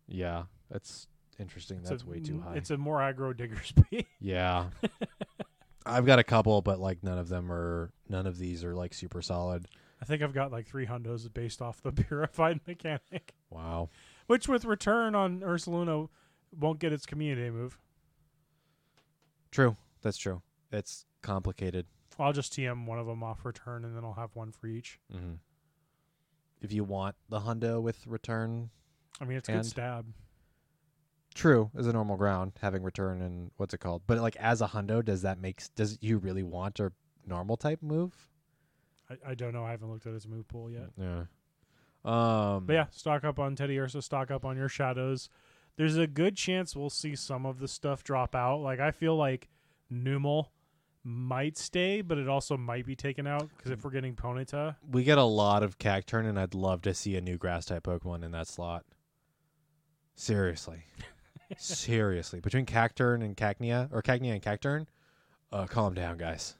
Yeah, 0.08 0.44
that's 0.70 1.06
interesting. 1.38 1.78
It's 1.78 1.90
That's 1.90 2.02
a- 2.02 2.06
way 2.06 2.20
too 2.20 2.40
high. 2.40 2.54
It's 2.56 2.70
a 2.70 2.76
more 2.76 2.98
aggro 2.98 3.36
digger 3.36 3.62
speed. 3.64 4.06
yeah. 4.20 4.66
I've 5.86 6.04
got 6.06 6.18
a 6.18 6.24
couple, 6.24 6.60
but 6.62 6.78
like 6.80 7.02
none 7.02 7.18
of 7.18 7.28
them 7.28 7.50
are. 7.52 7.92
None 8.08 8.26
of 8.26 8.38
these 8.38 8.64
are 8.64 8.74
like 8.74 8.92
super 8.94 9.22
solid. 9.22 9.66
I 10.02 10.04
think 10.04 10.22
I've 10.22 10.34
got 10.34 10.52
like 10.52 10.66
three 10.66 10.86
hundos 10.86 11.32
based 11.32 11.60
off 11.62 11.80
the 11.82 11.92
purified 12.08 12.60
mechanic, 12.66 13.34
Wow. 13.50 13.88
which 14.26 14.46
with 14.48 14.64
return 14.64 15.14
on 15.14 15.40
Ursaluna 15.40 16.08
won't 16.58 16.78
get 16.78 16.92
its 16.92 17.04
community 17.06 17.50
move. 17.50 17.78
True. 19.50 19.76
That's 20.02 20.18
true. 20.18 20.42
It's 20.70 21.06
complicated. 21.22 21.86
I'll 22.18 22.32
just 22.32 22.52
TM 22.52 22.86
one 22.86 22.98
of 22.98 23.06
them 23.06 23.22
off 23.22 23.44
return, 23.44 23.84
and 23.84 23.96
then 23.96 24.04
I'll 24.04 24.12
have 24.14 24.34
one 24.34 24.52
for 24.52 24.66
each. 24.66 24.98
hmm 25.10 25.34
If 26.60 26.72
you 26.72 26.84
want 26.84 27.14
the 27.28 27.40
hundo 27.40 27.80
with 27.80 28.06
return, 28.06 28.70
I 29.20 29.24
mean, 29.24 29.38
it's 29.38 29.48
And- 29.48 29.58
good 29.58 29.66
stab. 29.66 30.06
true 31.34 31.70
as 31.76 31.86
a 31.86 31.92
normal 31.92 32.16
ground 32.16 32.52
having 32.60 32.82
return 32.82 33.22
and 33.22 33.50
what's 33.58 33.72
it 33.74 33.78
called? 33.78 34.02
But 34.06 34.18
like 34.18 34.36
as 34.36 34.60
a 34.60 34.66
hundo, 34.68 35.04
does 35.04 35.22
that 35.22 35.38
make 35.40 35.62
does 35.76 35.98
you 36.00 36.18
really 36.18 36.42
want 36.42 36.80
a 36.80 36.92
normal 37.26 37.56
type 37.56 37.82
move? 37.82 38.28
I, 39.10 39.30
I 39.30 39.34
don't 39.34 39.52
know. 39.52 39.64
I 39.64 39.70
haven't 39.70 39.90
looked 39.90 40.06
at 40.06 40.14
its 40.14 40.26
move 40.26 40.48
pool 40.48 40.70
yet. 40.70 40.90
Yeah. 40.96 41.24
Um. 42.04 42.66
But 42.66 42.72
yeah, 42.72 42.86
stock 42.90 43.24
up 43.24 43.38
on 43.38 43.54
Teddiursa, 43.56 44.02
stock 44.02 44.30
up 44.30 44.44
on 44.44 44.56
your 44.56 44.68
shadows. 44.68 45.30
There's 45.76 45.96
a 45.96 46.06
good 46.08 46.36
chance 46.36 46.74
we'll 46.74 46.90
see 46.90 47.14
some 47.14 47.46
of 47.46 47.60
the 47.60 47.68
stuff 47.68 48.02
drop 48.02 48.34
out. 48.34 48.58
Like 48.60 48.80
I 48.80 48.90
feel 48.90 49.16
like 49.16 49.48
Numel 49.92 50.46
might 51.04 51.56
stay, 51.56 52.00
but 52.00 52.18
it 52.18 52.28
also 52.28 52.56
might 52.56 52.84
be 52.84 52.96
taken 52.96 53.26
out 53.26 53.48
because 53.56 53.70
if 53.70 53.84
we're 53.84 53.90
getting 53.92 54.14
Ponyta, 54.14 54.76
we 54.90 55.04
get 55.04 55.18
a 55.18 55.22
lot 55.24 55.62
of 55.62 55.78
Cacturne, 55.78 56.26
and 56.28 56.38
I'd 56.38 56.54
love 56.54 56.82
to 56.82 56.94
see 56.94 57.16
a 57.16 57.20
new 57.20 57.36
grass 57.36 57.66
type 57.66 57.84
Pokemon 57.84 58.24
in 58.24 58.32
that 58.32 58.48
slot. 58.48 58.84
Seriously. 60.18 60.82
Seriously. 61.56 62.40
Between 62.40 62.66
Cacturne 62.66 63.24
and 63.24 63.36
Cacnea, 63.36 63.88
or 63.92 64.02
Cacnea 64.02 64.32
and 64.32 64.42
Cacturne, 64.42 64.86
uh, 65.52 65.66
calm 65.66 65.94
down, 65.94 66.18
guys. 66.18 66.56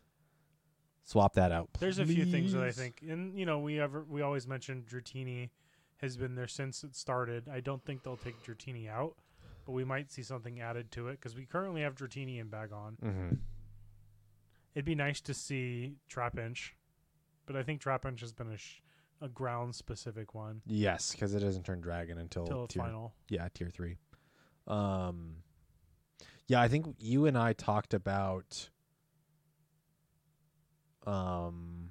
Swap 1.05 1.35
that 1.35 1.51
out. 1.51 1.69
there's 1.81 1.99
a 1.99 2.07
few 2.07 2.25
things 2.25 2.53
that 2.53 2.63
I 2.63 2.71
think, 2.71 3.03
and 3.07 3.37
you 3.39 3.47
know, 3.47 3.59
we 3.59 3.81
ever 3.81 4.05
we 4.09 4.23
always 4.23 4.47
mentioned 4.47 4.87
Dratini 4.87 5.51
has 5.97 6.17
been 6.17 6.35
there 6.37 6.47
since 6.47 6.85
it 6.85 6.95
started. 6.95 7.49
I 7.49 7.61
don't 7.61 7.85
think 7.85 8.03
they'll 8.05 8.17
take 8.17 8.41
Dratini 8.45 8.89
out, 8.89 9.17
but 9.67 9.73
we 9.73 9.85
might 9.85 10.13
see 10.13 10.23
something 10.23 10.61
added 10.61 10.91
to 10.93 11.09
it 11.09 11.13
because 11.13 11.35
we 11.35 11.45
currently 11.45 11.83
have 11.83 11.95
Dratini 11.97 12.41
and 12.41 12.51
Bagon. 12.51 12.97
Mm-hmm. 13.03 13.35
It'd 14.75 14.85
be 14.85 14.95
nice 14.95 15.21
to 15.23 15.35
see 15.35 15.95
Trapinch, 16.09 16.71
but 17.47 17.57
I 17.57 17.63
think 17.63 17.83
Trapinch 17.83 18.21
has 18.21 18.33
been 18.33 18.53
a 18.53 18.57
sh- 18.57 18.81
a 19.21 19.29
ground 19.29 19.75
specific 19.75 20.35
one 20.35 20.63
Yes, 20.67 21.13
because 21.13 21.35
it 21.35 21.41
doesn't 21.41 21.65
turn 21.65 21.81
dragon 21.81 22.19
until 22.19 22.47
till 22.47 22.67
tier, 22.67 22.83
final. 22.83 23.15
yeah 23.29 23.49
tier 23.55 23.69
three. 23.71 23.97
Um, 24.67 25.37
yeah, 26.47 26.61
I 26.61 26.69
think 26.69 26.95
you 26.99 27.27
and 27.27 27.37
I 27.39 27.53
talked 27.53 27.95
about 27.95 28.69
um 31.07 31.91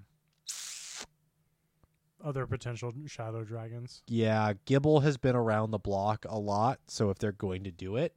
other 2.23 2.45
potential 2.47 2.91
shadow 3.05 3.43
dragons. 3.43 4.01
Yeah, 4.07 4.53
Gible 4.65 5.03
has 5.03 5.17
been 5.17 5.35
around 5.35 5.71
the 5.71 5.77
block 5.77 6.25
a 6.27 6.37
lot, 6.37 6.79
so 6.87 7.09
if 7.09 7.19
they're 7.19 7.31
going 7.31 7.63
to 7.65 7.71
do 7.71 7.95
it, 7.97 8.15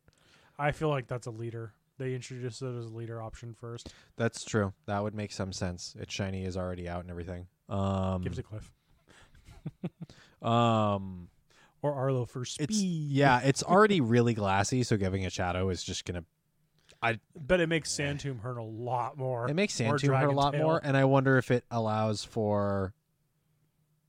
I 0.59 0.73
feel 0.73 0.89
like 0.89 1.07
that's 1.07 1.27
a 1.27 1.31
leader. 1.31 1.75
They 1.99 2.15
introduced 2.15 2.63
it 2.63 2.75
as 2.79 2.87
a 2.87 2.95
leader 2.95 3.21
option 3.21 3.53
first. 3.55 3.93
that's 4.17 4.43
true. 4.45 4.73
That 4.87 5.03
would 5.03 5.15
make 5.15 5.33
some 5.33 5.53
sense. 5.53 5.95
Its 6.01 6.13
shiny 6.15 6.45
is 6.45 6.57
already 6.57 6.89
out 6.89 7.03
and 7.03 7.11
everything. 7.11 7.47
Um, 7.69 8.23
Gives 8.23 8.39
a 8.39 8.43
cliff 8.43 8.73
um, 10.43 11.29
or 11.83 11.95
Arlo 11.95 12.25
for 12.27 12.45
speed. 12.45 12.71
it's 12.71 12.79
yeah, 12.81 13.41
it's 13.45 13.63
already 13.63 14.01
really 14.01 14.35
glassy, 14.35 14.83
so 14.83 14.97
giving 14.97 15.23
it 15.23 15.33
shadow 15.33 15.69
is 15.71 15.83
just 15.83 16.05
gonna. 16.05 16.25
I 17.03 17.19
but 17.35 17.61
it 17.61 17.69
makes 17.69 17.91
Sand 17.91 18.21
Tomb 18.21 18.39
hurt 18.41 18.59
a 18.59 18.63
lot 18.63 19.17
more. 19.17 19.49
It 19.49 19.55
makes 19.55 19.77
Tomb 19.77 19.87
hurt 19.89 20.05
a 20.05 20.31
lot 20.33 20.53
Tail. 20.53 20.63
more, 20.63 20.81
and 20.83 20.97
I 20.97 21.05
wonder 21.05 21.39
if 21.39 21.51
it 21.51 21.65
allows 21.71 22.25
for 22.25 22.93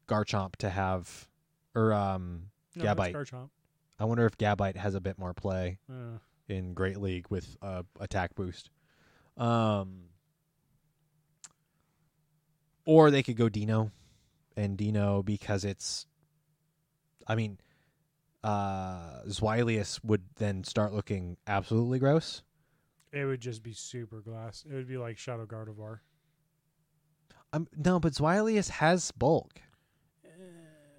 Garchomp 0.08 0.58
to 0.58 0.70
have, 0.70 1.30
or 1.74 1.94
um, 1.94 2.48
no, 2.76 2.84
Gabite. 2.84 3.16
I 4.00 4.06
wonder 4.06 4.26
if 4.26 4.38
Gabite 4.38 4.76
has 4.78 4.96
a 4.96 5.00
bit 5.00 5.18
more 5.20 5.34
play 5.34 5.78
Uh, 5.90 6.18
in 6.50 6.74
Great 6.74 6.98
League 6.98 7.28
with 7.30 7.56
uh, 7.62 7.84
attack 8.00 8.36
boost. 8.36 8.70
Um, 9.38 10.06
or 12.86 13.12
they 13.12 13.24
could 13.24 13.38
go 13.38 13.48
Dino, 13.48 13.92
and 14.62 14.78
Dino 14.78 15.24
because 15.24 15.66
it's, 15.66 16.06
I 17.28 17.36
mean, 17.36 17.58
uh, 18.44 19.22
Zweilous 19.28 20.04
would 20.04 20.24
then 20.38 20.64
start 20.64 20.94
looking 20.94 21.38
absolutely 21.48 22.00
gross. 22.00 22.44
it 23.12 23.26
would 23.26 23.42
just 23.42 23.62
be 23.64 23.74
super 23.74 24.22
glass. 24.22 24.64
It 24.70 24.74
would 24.74 24.88
be 24.88 24.98
like 24.98 25.18
Shadow 25.18 25.46
Gardevoir. 25.46 26.00
Um, 27.54 27.68
no, 27.76 28.00
but 28.00 28.14
Zweilous 28.14 28.70
has 28.70 29.12
bulk. 29.12 29.62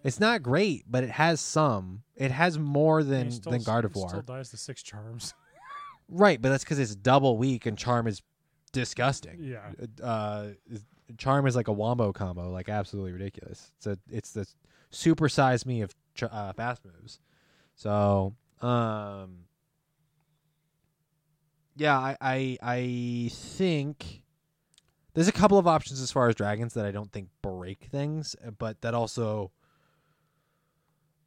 It's 0.04 0.18
not 0.18 0.42
great, 0.42 0.84
but 0.88 1.04
it 1.04 1.10
has 1.10 1.40
some. 1.40 2.02
It 2.16 2.32
has 2.32 2.58
more 2.58 3.04
than 3.04 3.30
still 3.30 3.52
than 3.52 3.62
Gardevoir. 3.62 4.08
Still 4.08 4.22
dies 4.22 4.50
to 4.50 4.56
six 4.56 4.82
charms. 4.82 5.34
Right, 6.08 6.42
but 6.42 6.50
that's 6.50 6.62
because 6.62 6.78
it's 6.78 6.94
double 6.94 7.38
weak 7.38 7.64
and 7.64 7.78
Charm 7.78 8.06
is 8.06 8.20
disgusting. 8.72 9.38
yeah. 9.40 9.70
Uh, 10.04 10.48
Charm 11.18 11.46
is 11.46 11.57
like 11.57 11.68
a 11.68 11.72
wombo 11.72 12.12
combo, 12.12 12.50
like 12.50 12.68
absolutely 12.68 13.12
ridiculous. 13.12 13.70
It's 13.76 13.86
a 13.86 13.98
it's 14.11 14.32
the 14.32 14.46
super 14.90 15.28
size 15.28 15.66
me 15.66 15.82
of 15.82 15.94
ch- 16.14 16.24
uh, 16.24 16.53
fast 16.53 16.82
moves. 16.84 17.20
So, 17.74 18.34
um, 18.61 19.44
yeah, 21.76 21.98
I, 21.98 22.16
I 22.20 22.59
I 22.62 23.30
think 23.32 24.22
there's 25.14 25.28
a 25.28 25.32
couple 25.32 25.59
of 25.59 25.66
options 25.66 26.00
as 26.00 26.11
far 26.11 26.28
as 26.28 26.34
dragons 26.34 26.74
that 26.74 26.86
I 26.86 26.90
don't 26.90 27.12
think 27.12 27.28
break 27.42 27.84
things, 27.90 28.36
uh, 28.46 28.50
but 28.50 28.80
that 28.82 28.94
also 28.94 29.50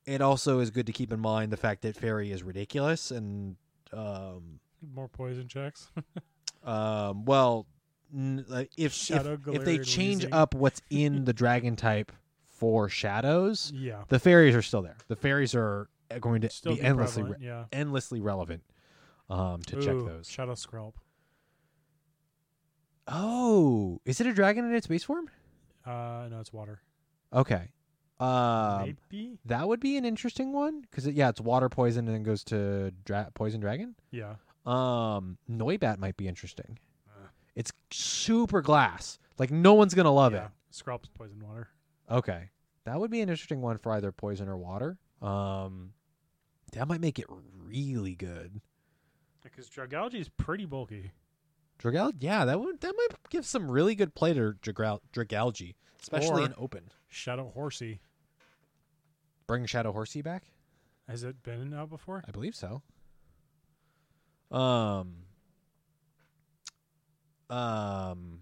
it 0.06 0.22
also 0.22 0.60
is 0.60 0.70
good 0.70 0.86
to 0.86 0.94
keep 0.94 1.12
in 1.12 1.20
mind 1.20 1.52
the 1.52 1.58
fact 1.58 1.82
that 1.82 1.96
fairy 1.96 2.32
is 2.32 2.44
ridiculous 2.44 3.12
and 3.12 3.56
um 3.94 4.60
More 4.94 5.08
poison 5.08 5.48
checks. 5.48 5.90
um 6.64 7.26
well 7.26 7.68
like 8.14 8.72
if 8.78 8.86
if, 8.88 8.94
Shadow 8.94 9.38
if 9.48 9.64
they 9.66 9.78
change 9.80 10.26
up 10.32 10.54
what's 10.54 10.82
in 10.90 11.26
the 11.26 11.34
dragon 11.34 11.76
type 11.76 12.12
for 12.48 12.88
shadows 12.88 13.72
yeah. 13.76 14.04
the 14.08 14.20
fairies 14.20 14.56
are 14.56 14.62
still 14.62 14.82
there 14.82 14.96
the 15.08 15.16
fairies 15.16 15.54
are 15.56 15.90
going 16.22 16.42
to 16.42 16.50
Still 16.50 16.76
be 16.76 16.82
endlessly 16.82 17.24
prevalent, 17.24 17.44
yeah. 17.44 17.66
endlessly 17.74 18.22
relevant 18.22 18.64
um 19.30 19.62
to 19.64 19.76
check 19.78 19.96
those 19.96 20.30
Shadow 20.30 20.54
Skrelp. 20.54 20.94
oh 23.08 24.00
is 24.06 24.22
it 24.22 24.28
a 24.28 24.34
dragon 24.34 24.66
in 24.66 24.74
its 24.74 24.88
base 24.88 25.04
form 25.04 25.30
Uh, 25.86 26.28
no, 26.30 26.40
it's 26.40 26.54
water. 26.54 26.82
okay 27.34 27.70
um 28.20 28.96
Maybe. 29.12 29.38
that 29.46 29.68
would 29.68 29.82
be 29.82 29.98
an 29.98 30.06
interesting 30.06 30.54
one 30.54 30.82
because 30.82 31.06
it, 31.06 31.16
yeah 31.16 31.28
it's 31.30 31.42
water 31.42 31.68
poison 31.68 32.08
and 32.08 32.16
then 32.16 32.24
goes 32.24 32.44
to 32.46 32.92
dra- 33.04 33.30
poison 33.34 33.60
dragon 33.60 33.96
Yeah. 34.12 34.36
Um, 34.66 35.38
Noibat 35.48 36.00
might 36.00 36.18
be 36.18 36.28
interesting. 36.28 36.80
It's 37.56 37.72
super 37.92 38.62
glass. 38.62 39.18
Like 39.38 39.52
no 39.52 39.74
one's 39.74 39.94
gonna 39.94 40.12
love 40.12 40.34
yeah. 40.34 40.50
Skrelp's 40.74 41.10
poison 41.10 41.40
water. 41.46 41.70
Okay, 42.10 42.50
that 42.86 43.00
would 43.00 43.12
be 43.12 43.22
an 43.22 43.30
interesting 43.30 43.62
one 43.62 43.78
for 43.78 43.92
either 43.94 44.12
poison 44.12 44.48
or 44.50 44.58
water. 44.58 44.98
Um, 45.22 45.94
that 46.74 46.88
might 46.88 47.02
make 47.02 47.18
it 47.20 47.26
really 47.64 48.16
good. 48.16 48.62
Because 49.42 49.70
Dragalge 49.70 50.16
is 50.16 50.28
pretty 50.30 50.66
bulky. 50.66 51.12
Dragal, 51.80 52.14
yeah, 52.20 52.46
that 52.46 52.60
would 52.60 52.82
that 52.82 52.94
might 52.98 53.30
give 53.30 53.46
some 53.46 53.70
really 53.70 53.96
good 53.96 54.16
play 54.16 54.34
to 54.34 54.54
Dragal- 54.62 55.02
Dragalge, 55.14 55.76
especially 56.02 56.44
Or- 56.44 56.46
in 56.46 56.54
open. 56.58 56.90
Shadow 57.08 57.52
Horsea. 57.56 58.00
Bring 59.48 59.66
Shadow 59.66 59.92
Horsea 59.94 60.22
back. 60.24 60.44
Has 61.08 61.24
it 61.24 61.44
been 61.44 61.74
out 61.74 61.90
before? 61.90 62.24
I 62.28 62.32
believe 62.32 62.56
so. 62.56 62.82
Um. 64.52 65.25
Um. 67.50 68.42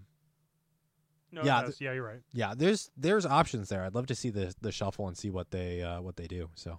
No. 1.32 1.42
Yeah, 1.42 1.62
does. 1.62 1.80
yeah, 1.80 1.92
you're 1.92 2.04
right. 2.04 2.20
yeah 2.32 2.54
there's 2.56 2.92
there's 2.96 3.26
options 3.26 3.68
there 3.68 3.82
i'd 3.82 3.92
love 3.92 4.06
to 4.06 4.14
see 4.14 4.30
the 4.30 4.54
the 4.60 4.70
shuffle 4.70 5.08
and 5.08 5.18
see 5.18 5.30
what 5.30 5.50
they 5.50 5.82
uh 5.82 6.00
what 6.00 6.14
they 6.14 6.28
do 6.28 6.48
so 6.54 6.78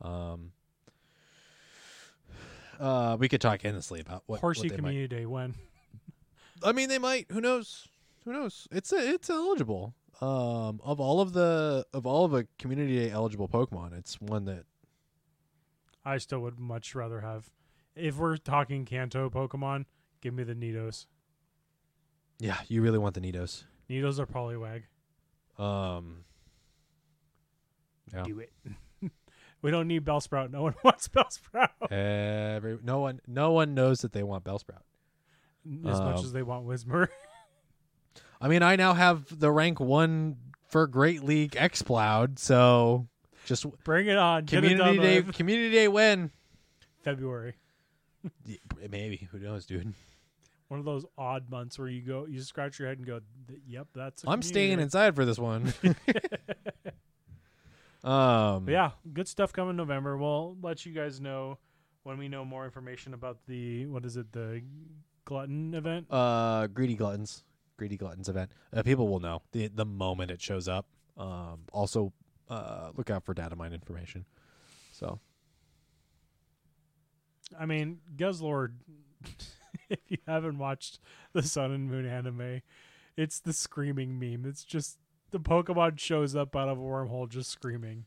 um 0.00 0.52
uh 2.80 3.18
we 3.20 3.28
could 3.28 3.42
talk 3.42 3.66
endlessly 3.66 4.00
about 4.00 4.22
what 4.24 4.40
Horsea 4.40 4.60
what 4.62 4.68
they 4.70 4.76
might- 4.76 4.88
Community 4.88 5.14
Day 5.14 5.26
when? 5.26 5.54
i 6.62 6.72
mean 6.72 6.88
they 6.88 6.98
might 6.98 7.26
who 7.30 7.38
knows 7.42 7.86
who 8.24 8.32
knows 8.32 8.66
it's 8.72 8.92
a, 8.92 8.96
it's 8.96 9.28
eligible 9.28 9.94
um 10.22 10.80
of 10.82 10.98
all 10.98 11.20
of 11.20 11.34
the 11.34 11.84
of 11.92 12.06
all 12.06 12.24
of 12.24 12.30
the 12.32 12.48
community 12.58 12.96
day 12.96 13.10
eligible 13.10 13.46
pokemon 13.46 13.92
it's 13.92 14.18
one 14.22 14.46
that 14.46 14.64
I 16.02 16.18
still 16.18 16.38
would 16.38 16.60
much 16.60 16.94
rather 16.94 17.20
have. 17.20 17.50
If 17.96 18.16
we're 18.16 18.36
talking 18.36 18.84
Kanto 18.84 19.28
Pokemon, 19.28 19.86
give 20.20 20.34
me 20.34 20.44
the 20.44 20.54
Nidos. 20.54 21.06
Yeah 22.38 22.58
you 22.68 22.82
really 22.82 22.98
want 22.98 23.14
the 23.14 23.20
nidos 23.20 23.64
Nidos 23.90 24.18
are 24.18 24.26
Poliwag. 24.26 24.82
um 25.62 26.24
yeah 28.12 28.22
Do 28.24 28.40
it. 28.40 28.52
we 29.62 29.70
don't 29.70 29.88
need 29.88 30.04
Bellsprout. 30.04 30.50
No 30.50 30.62
one 30.68 30.74
wants 30.84 31.08
Bellsprout 31.08 31.68
Every, 31.90 32.78
no 32.82 33.00
one 33.00 33.20
no 33.26 33.52
one 33.52 33.74
knows 33.74 34.00
that 34.00 34.12
they 34.12 34.22
want 34.22 34.44
bellsprout 34.44 34.82
as 35.86 36.00
much 36.00 36.18
Um, 36.18 36.24
as 36.24 36.32
they 36.32 36.42
want 36.42 36.66
Whismur. 36.66 37.08
I 38.40 38.48
mean, 38.48 38.62
I 38.62 38.76
now 38.76 38.92
have 38.94 39.26
the 39.36 39.50
rank 39.50 39.80
one 39.80 40.36
for 40.68 40.86
Great 40.86 41.24
League 41.24 41.56
Exploud, 41.56 42.38
so 42.38 43.08
just 43.46 43.64
Bring 43.82 44.06
it 44.06 44.16
on. 44.18 44.44
Get 44.44 44.62
it 44.62 44.68
community 44.68 44.96
done 44.96 45.04
day, 45.04 45.20
with. 45.22 45.34
community 45.34 45.70
day 45.72 45.88
win. 45.88 46.30
February. 47.02 47.54
Yeah, 48.44 48.58
Maybe 48.90 49.28
who 49.32 49.38
knows, 49.40 49.64
dude? 49.66 49.94
One 50.68 50.80
of 50.80 50.86
those 50.86 51.04
odd 51.16 51.48
months 51.48 51.78
where 51.78 51.88
you 51.88 52.02
go, 52.02 52.26
you 52.26 52.40
scratch 52.40 52.78
your 52.78 52.88
head 52.88 52.98
and 52.98 53.06
go, 53.06 53.20
"Yep, 53.68 53.88
that's." 53.94 54.24
I'm 54.26 54.42
staying 54.42 54.80
inside 54.80 55.14
for 55.14 55.24
this 55.24 55.38
one. 55.38 55.72
um, 58.04 58.64
But 58.64 58.72
yeah, 58.72 58.90
good 59.12 59.28
stuff 59.28 59.52
coming 59.52 59.76
November. 59.76 60.16
We'll 60.16 60.56
let 60.60 60.84
you 60.84 60.92
guys 60.92 61.20
know 61.20 61.58
when 62.02 62.18
we 62.18 62.28
know 62.28 62.44
more 62.44 62.64
information 62.64 63.14
about 63.14 63.38
the 63.46 63.86
what 63.86 64.04
is 64.04 64.16
it, 64.16 64.32
the 64.32 64.62
glutton 65.24 65.74
event. 65.74 66.06
Uh, 66.10 66.66
greedy 66.66 66.94
gluttons, 66.94 67.44
greedy 67.76 67.96
gluttons 67.96 68.28
event. 68.28 68.50
Uh, 68.72 68.82
people 68.82 69.06
will 69.06 69.20
know 69.20 69.42
the 69.52 69.68
the 69.68 69.84
moment 69.84 70.30
it 70.30 70.42
shows 70.42 70.66
up. 70.66 70.86
Um, 71.16 71.60
also, 71.72 72.12
uh, 72.48 72.90
look 72.96 73.10
out 73.10 73.24
for 73.24 73.34
data 73.34 73.54
mine 73.54 73.72
information. 73.72 74.24
So 74.92 75.20
I 77.58 77.66
mean, 77.66 77.98
Guzzlord. 78.16 78.72
if 79.90 79.98
you 80.08 80.18
haven't 80.26 80.58
watched 80.58 80.98
the 81.32 81.42
Sun 81.42 81.72
and 81.72 81.90
Moon 81.90 82.06
anime, 82.06 82.62
it's 83.16 83.40
the 83.40 83.52
screaming 83.52 84.18
meme. 84.18 84.44
It's 84.46 84.64
just 84.64 84.98
the 85.30 85.40
Pokemon 85.40 85.98
shows 85.98 86.34
up 86.36 86.54
out 86.54 86.68
of 86.68 86.78
a 86.78 86.82
wormhole 86.82 87.28
just 87.28 87.50
screaming. 87.50 88.04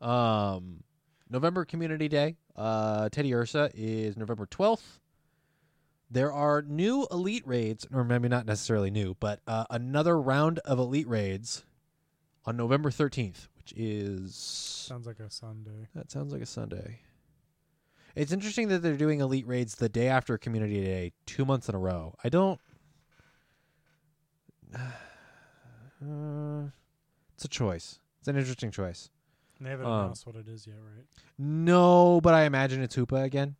Um, 0.00 0.82
November 1.28 1.64
Community 1.64 2.08
Day. 2.08 2.36
Uh, 2.56 3.08
Teddiursa 3.08 3.70
is 3.74 4.16
November 4.16 4.46
twelfth. 4.46 4.98
There 6.10 6.32
are 6.32 6.62
new 6.62 7.06
elite 7.12 7.46
raids, 7.46 7.86
or 7.92 8.02
maybe 8.02 8.28
not 8.28 8.44
necessarily 8.44 8.90
new, 8.90 9.16
but 9.20 9.40
uh, 9.46 9.64
another 9.70 10.20
round 10.20 10.58
of 10.60 10.78
elite 10.80 11.06
raids 11.06 11.64
on 12.44 12.56
November 12.56 12.90
thirteenth, 12.90 13.48
which 13.56 13.72
is 13.76 14.34
Sounds 14.34 15.06
like 15.06 15.20
a 15.20 15.30
Sunday. 15.30 15.86
that 15.94 16.10
sounds 16.10 16.32
like 16.32 16.42
a 16.42 16.46
Sunday. 16.46 16.98
It's 18.14 18.32
interesting 18.32 18.68
that 18.68 18.82
they're 18.82 18.96
doing 18.96 19.20
elite 19.20 19.46
raids 19.46 19.76
the 19.76 19.88
day 19.88 20.08
after 20.08 20.36
Community 20.38 20.82
Day, 20.82 21.12
two 21.26 21.44
months 21.44 21.68
in 21.68 21.74
a 21.74 21.78
row. 21.78 22.14
I 22.24 22.28
don't. 22.28 22.60
Uh, 24.74 24.78
it's 27.34 27.44
a 27.44 27.48
choice. 27.48 27.98
It's 28.20 28.28
an 28.28 28.36
interesting 28.36 28.70
choice. 28.70 29.10
They 29.60 29.70
haven't 29.70 29.86
Um, 29.86 29.92
announced 29.92 30.26
what 30.26 30.36
it 30.36 30.48
is 30.48 30.66
yet, 30.66 30.76
right? 30.76 31.04
No, 31.38 32.20
but 32.22 32.32
I 32.34 32.44
imagine 32.44 32.82
it's 32.82 32.96
Hoopa 32.96 33.22
again. 33.24 33.56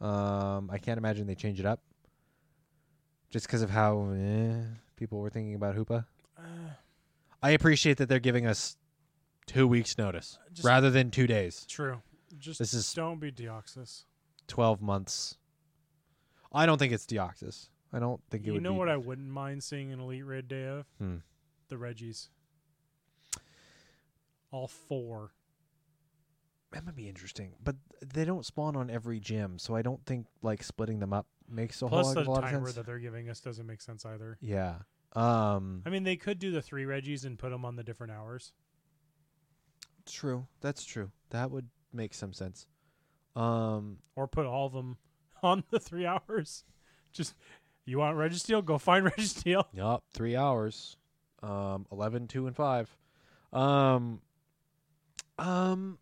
Um, 0.00 0.70
I 0.70 0.78
can't 0.78 0.98
imagine 0.98 1.26
they 1.26 1.34
change 1.34 1.58
it 1.58 1.66
up. 1.66 1.80
Just 3.30 3.46
because 3.46 3.62
of 3.62 3.70
how 3.70 4.10
eh, 4.12 4.62
people 4.96 5.18
were 5.20 5.30
thinking 5.30 5.54
about 5.54 5.74
Hoopa. 5.74 6.04
Uh, 6.38 6.42
I 7.42 7.50
appreciate 7.50 7.96
that 7.98 8.08
they're 8.08 8.18
giving 8.20 8.46
us 8.46 8.76
two 9.46 9.66
weeks 9.66 9.96
notice 9.98 10.38
rather 10.62 10.90
than 10.90 11.10
two 11.10 11.26
days. 11.26 11.64
True. 11.68 12.02
Just 12.38 12.58
This 12.58 12.74
is 12.74 12.92
don't 12.92 13.20
be 13.20 13.30
Deoxys. 13.32 14.04
twelve 14.46 14.82
months. 14.82 15.36
I 16.52 16.66
don't 16.66 16.78
think 16.78 16.92
it's 16.92 17.06
Deoxys. 17.06 17.68
I 17.92 17.98
don't 17.98 18.20
think 18.30 18.46
it 18.46 18.50
would. 18.50 18.56
You 18.56 18.60
know 18.60 18.72
be. 18.72 18.78
what 18.78 18.88
I 18.88 18.96
wouldn't 18.96 19.28
mind 19.30 19.62
seeing 19.62 19.92
an 19.92 20.00
Elite 20.00 20.24
Red 20.26 20.48
day 20.48 20.66
of? 20.66 20.86
Hmm. 20.98 21.16
The 21.68 21.78
Regis. 21.78 22.28
All 24.50 24.66
four. 24.68 25.32
That 26.72 26.84
might 26.84 26.96
be 26.96 27.08
interesting, 27.08 27.54
but 27.64 27.76
they 28.04 28.26
don't 28.26 28.44
spawn 28.44 28.76
on 28.76 28.90
every 28.90 29.20
gym, 29.20 29.58
so 29.58 29.74
I 29.74 29.80
don't 29.80 30.04
think 30.04 30.26
like 30.42 30.62
splitting 30.62 30.98
them 31.00 31.14
up 31.14 31.26
makes 31.48 31.80
a 31.80 31.86
Plus 31.86 32.06
whole 32.06 32.14
the 32.14 32.20
lot, 32.20 32.26
a 32.26 32.30
lot 32.30 32.44
of 32.44 32.50
timer 32.50 32.64
sense. 32.66 32.76
that 32.76 32.86
they're 32.86 32.98
giving 32.98 33.30
us 33.30 33.40
doesn't 33.40 33.66
make 33.66 33.80
sense 33.80 34.04
either. 34.04 34.36
yeah. 34.40 34.76
Um. 35.14 35.82
I 35.86 35.90
mean, 35.90 36.02
they 36.04 36.16
could 36.16 36.38
do 36.38 36.50
the 36.50 36.60
three 36.60 36.84
Regis 36.84 37.24
and 37.24 37.38
put 37.38 37.48
them 37.50 37.64
on 37.64 37.76
the 37.76 37.82
different 37.82 38.12
hours. 38.12 38.52
True. 40.04 40.46
That's 40.60 40.84
true. 40.84 41.10
That 41.30 41.50
would 41.50 41.68
make 41.92 42.14
some 42.14 42.32
sense. 42.32 42.66
Um. 43.36 43.98
or 44.16 44.26
put 44.26 44.46
all 44.46 44.66
of 44.66 44.72
them 44.72 44.96
on 45.42 45.64
the 45.70 45.78
three 45.78 46.06
hours. 46.06 46.64
Just 47.12 47.34
you 47.84 47.98
want 47.98 48.16
Registeel, 48.16 48.64
go 48.64 48.78
find 48.78 49.06
Registeel. 49.12 49.64
Yup. 49.72 50.04
Three 50.12 50.36
hours. 50.36 50.96
Um. 51.42 51.86
11, 51.92 52.26
2, 52.28 52.46
and 52.48 52.56
five. 52.56 52.94
Um. 53.52 54.20
Um. 55.38 55.98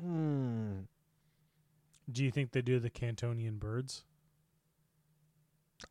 Hmm. 0.00 0.80
Do 2.10 2.24
you 2.24 2.30
think 2.30 2.52
they 2.52 2.62
do 2.62 2.78
the 2.78 2.90
Kantonian 2.90 3.58
birds? 3.58 4.04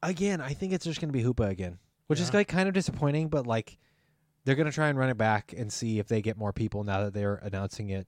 Again, 0.04 0.42
I 0.42 0.54
think 0.54 0.74
it's 0.74 0.86
just 0.86 1.00
gonna 1.00 1.14
be 1.14 1.24
Hoopa 1.24 1.50
again, 1.50 1.80
which 2.08 2.20
is 2.20 2.34
like 2.34 2.48
kind 2.48 2.68
of 2.68 2.74
disappointing, 2.74 3.30
but 3.30 3.48
like. 3.48 3.78
They're 4.46 4.56
gonna 4.56 4.72
try 4.72 4.88
and 4.88 4.98
run 4.98 5.10
it 5.10 5.18
back 5.18 5.54
and 5.58 5.70
see 5.74 6.00
if 6.00 6.08
they 6.08 6.22
get 6.22 6.38
more 6.38 6.54
people 6.54 6.86
now 6.86 7.04
that 7.04 7.14
they're 7.14 7.36
announcing 7.36 7.90
it 7.90 8.08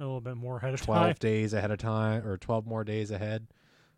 A 0.00 0.04
little 0.04 0.20
bit 0.20 0.36
more 0.36 0.58
ahead 0.58 0.74
of 0.74 0.80
12 0.82 1.02
time. 1.06 1.14
days 1.18 1.52
ahead 1.54 1.70
of 1.70 1.78
time 1.78 2.26
or 2.26 2.36
12 2.36 2.66
more 2.66 2.84
days 2.84 3.10
ahead 3.10 3.46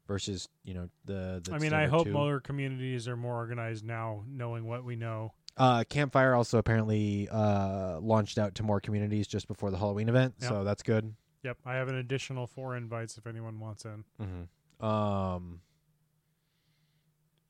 versus 0.09 0.49
you 0.65 0.73
know 0.75 0.89
the, 1.05 1.41
the 1.45 1.53
I 1.55 1.59
mean, 1.59 1.73
I 1.75 1.87
hope 1.87 2.07
two. 2.07 2.41
communities 2.43 3.07
are 3.07 3.17
more 3.17 3.35
organized 3.37 3.85
now, 3.85 4.25
knowing 4.27 4.67
what 4.67 4.83
we 4.85 4.97
know. 4.97 5.35
uh 5.57 5.85
campfire 5.89 6.35
also 6.35 6.59
apparently 6.59 7.29
uh 7.31 7.99
launched 8.01 8.39
out 8.39 8.55
to 8.57 8.63
more 8.63 8.81
communities 8.81 9.27
just 9.27 9.47
before 9.49 9.71
the 9.71 9.77
halloween 9.79 10.09
event 10.09 10.35
Yep. 10.41 10.49
so 10.49 10.65
that's 10.65 10.83
good 10.83 11.15
Yep, 11.43 11.59
I 11.67 11.75
have 11.75 11.89
an 11.89 11.95
additional 11.97 12.47
four 12.47 12.77
invites 12.77 13.17
if 13.19 13.27
anyone 13.27 13.59
wants 13.61 13.85
in. 13.85 14.05
mm-hmm. 14.21 14.85
um 14.85 15.61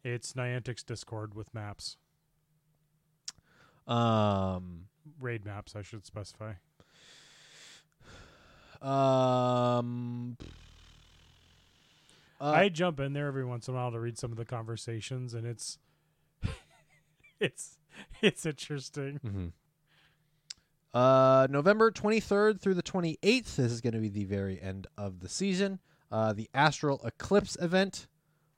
It's 0.03 0.33
Niantic's 0.33 0.83
Discord 0.83 1.35
with 1.35 1.53
maps, 1.55 1.97
um 3.87 4.87
raid 5.19 5.45
maps, 5.45 5.75
I 5.77 5.83
should 5.83 6.07
specify. 6.07 6.55
Um 8.83 10.37
uh, 12.41 12.51
I 12.53 12.69
jump 12.71 13.01
in 13.01 13.13
there 13.13 13.27
every 13.27 13.45
once 13.45 13.69
in 13.69 13.75
a 13.75 13.77
while 13.77 13.91
to 13.93 14.01
read 14.01 14.17
some 14.19 14.31
of 14.33 14.39
the 14.39 14.47
conversations, 14.47 15.35
and 15.35 15.47
it's 15.47 15.79
it's 17.41 17.77
it's 18.23 18.47
interesting. 18.47 19.21
mhm. 19.25 19.53
uh 20.95 21.47
november 21.51 21.91
23rd 21.91 22.61
through 22.61 22.75
the 22.75 22.83
28th 22.83 23.57
this 23.57 23.73
is 23.73 23.81
going 23.81 23.93
to 23.93 23.99
be 24.01 24.09
the 24.09 24.25
very 24.25 24.61
end 24.61 24.87
of 24.97 25.21
the 25.21 25.29
season 25.29 25.79
uh 26.11 26.33
the 26.33 26.49
astral 26.55 27.01
eclipse 27.05 27.57
event 27.61 28.07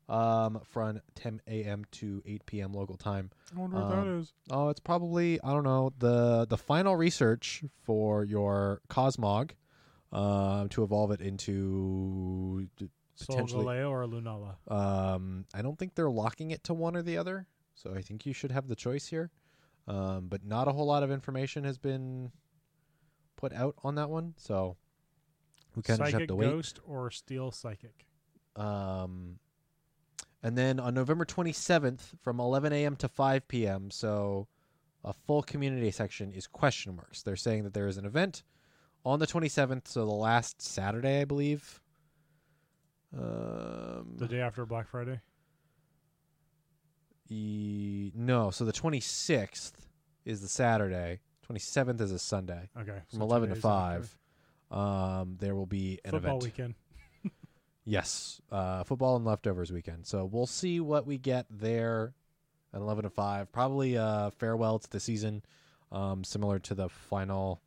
um 0.09 0.61
from 0.65 1.01
10 1.15 1.41
a.m 1.49 1.85
to 1.91 2.23
8 2.25 2.47
p.m 2.47 2.73
local 2.73 2.97
time 2.97 3.31
I 3.55 3.59
wonder 3.61 3.77
what 3.77 3.89
that 3.91 3.97
what 3.97 4.05
that 4.05 4.19
is. 4.21 4.33
Oh, 4.51 4.69
it's 4.69 4.81
probably 4.81 5.41
I 5.43 5.51
don't 5.53 5.65
know 5.65 5.93
the 5.99 6.47
the 6.49 6.57
final 6.59 6.97
research 6.97 7.63
for 7.85 8.25
your 8.25 8.81
Cosmog, 8.89 9.51
um, 10.13 10.69
to 10.71 10.83
evolve 10.83 11.11
it 11.13 11.21
into. 11.21 12.69
potentially- 13.19 13.65
Solgaleo 13.65 13.91
or 13.91 14.05
Lunala? 14.07 14.57
Um, 14.71 15.45
I 15.55 15.63
don't 15.63 15.79
think 15.79 15.95
they're 15.95 16.11
locking 16.11 16.51
it 16.51 16.65
to 16.65 16.75
one 16.75 16.97
or 16.97 17.03
the 17.03 17.17
other, 17.19 17.47
so 17.75 17.95
I 17.95 18.03
think 18.03 18.27
you 18.27 18.33
should 18.33 18.51
have 18.53 18.69
the 18.69 18.77
choice 18.77 19.07
here. 19.07 19.31
Um, 19.89 20.29
but 20.29 20.45
not 20.45 20.69
a 20.69 20.73
whole 20.73 20.87
lot 20.87 21.03
of 21.03 21.11
information 21.11 21.65
has 21.65 21.77
been 21.77 22.31
put 23.37 23.53
out 23.53 23.75
on 23.83 23.97
that 23.97 24.09
one, 24.11 24.35
so 24.37 24.77
we 25.75 25.83
kind 25.83 26.01
of 26.01 26.13
have 26.13 26.27
to 26.29 26.37
wait. 26.37 26.47
Ghost 26.47 26.79
or 26.87 27.11
Steel 27.11 27.51
Psychic? 27.51 28.07
Um, 28.55 29.39
and 30.43 30.57
then 30.57 30.79
on 30.79 30.95
November 30.95 31.25
27th 31.25 32.01
from 32.23 32.39
11 32.39 32.73
a.m. 32.73 32.97
to 32.97 33.09
5 33.09 33.49
p.m., 33.49 33.91
so 33.91 34.47
a 35.05 35.13
full 35.13 35.43
community 35.43 35.91
section 35.91 36.33
is 36.33 36.47
question 36.47 36.95
marks. 36.95 37.23
They're 37.23 37.37
saying 37.37 37.65
that 37.65 37.75
there 37.75 37.89
is 37.89 37.97
an 37.97 38.05
event 38.05 38.45
on 39.05 39.19
the 39.19 39.27
27th, 39.27 39.89
so 39.89 40.05
the 40.05 40.11
last 40.13 40.61
Saturday, 40.63 41.21
I 41.21 41.25
believe. 41.25 41.81
Um, 43.17 44.15
The 44.17 44.29
day 44.29 44.41
after 44.41 44.65
Black 44.67 44.89
Friday. 44.89 45.21
e- 47.29 48.13
no, 48.15 48.51
so 48.51 48.65
the 48.65 48.73
26th 48.73 49.73
is 50.25 50.41
the 50.41 50.49
Saturday. 50.49 51.21
27th 51.49 52.01
is 52.01 52.13
a 52.13 52.19
Sunday 52.19 52.69
Okay. 52.77 53.01
from 53.11 53.19
so 53.19 53.23
11 53.25 53.51
to 53.51 53.55
5. 53.57 54.19
Um, 54.71 55.37
there 55.39 55.55
will 55.55 55.67
be 55.67 55.99
an 56.05 56.13
Football 56.13 56.39
event. 56.39 56.43
weekend. 56.45 56.75
Yes, 57.85 58.41
uh, 58.53 58.85
football 58.85 59.17
and 59.17 59.25
leftovers 59.25 59.73
weekend. 59.73 60.07
So 60.07 60.25
we'll 60.25 60.47
see 60.47 60.79
what 60.79 61.05
we 61.05 61.19
get 61.19 61.47
there 61.51 62.15
at 62.73 62.81
eleven 62.81 63.03
to 63.03 63.11
five. 63.11 63.51
Probably 63.51 63.97
a 63.97 64.31
farewell 64.39 64.79
to 64.79 64.89
the 64.89 65.01
season, 65.01 65.43
um, 65.91 66.23
similar 66.23 66.61
to 66.61 66.77
the 66.77 66.89
final 66.89 67.61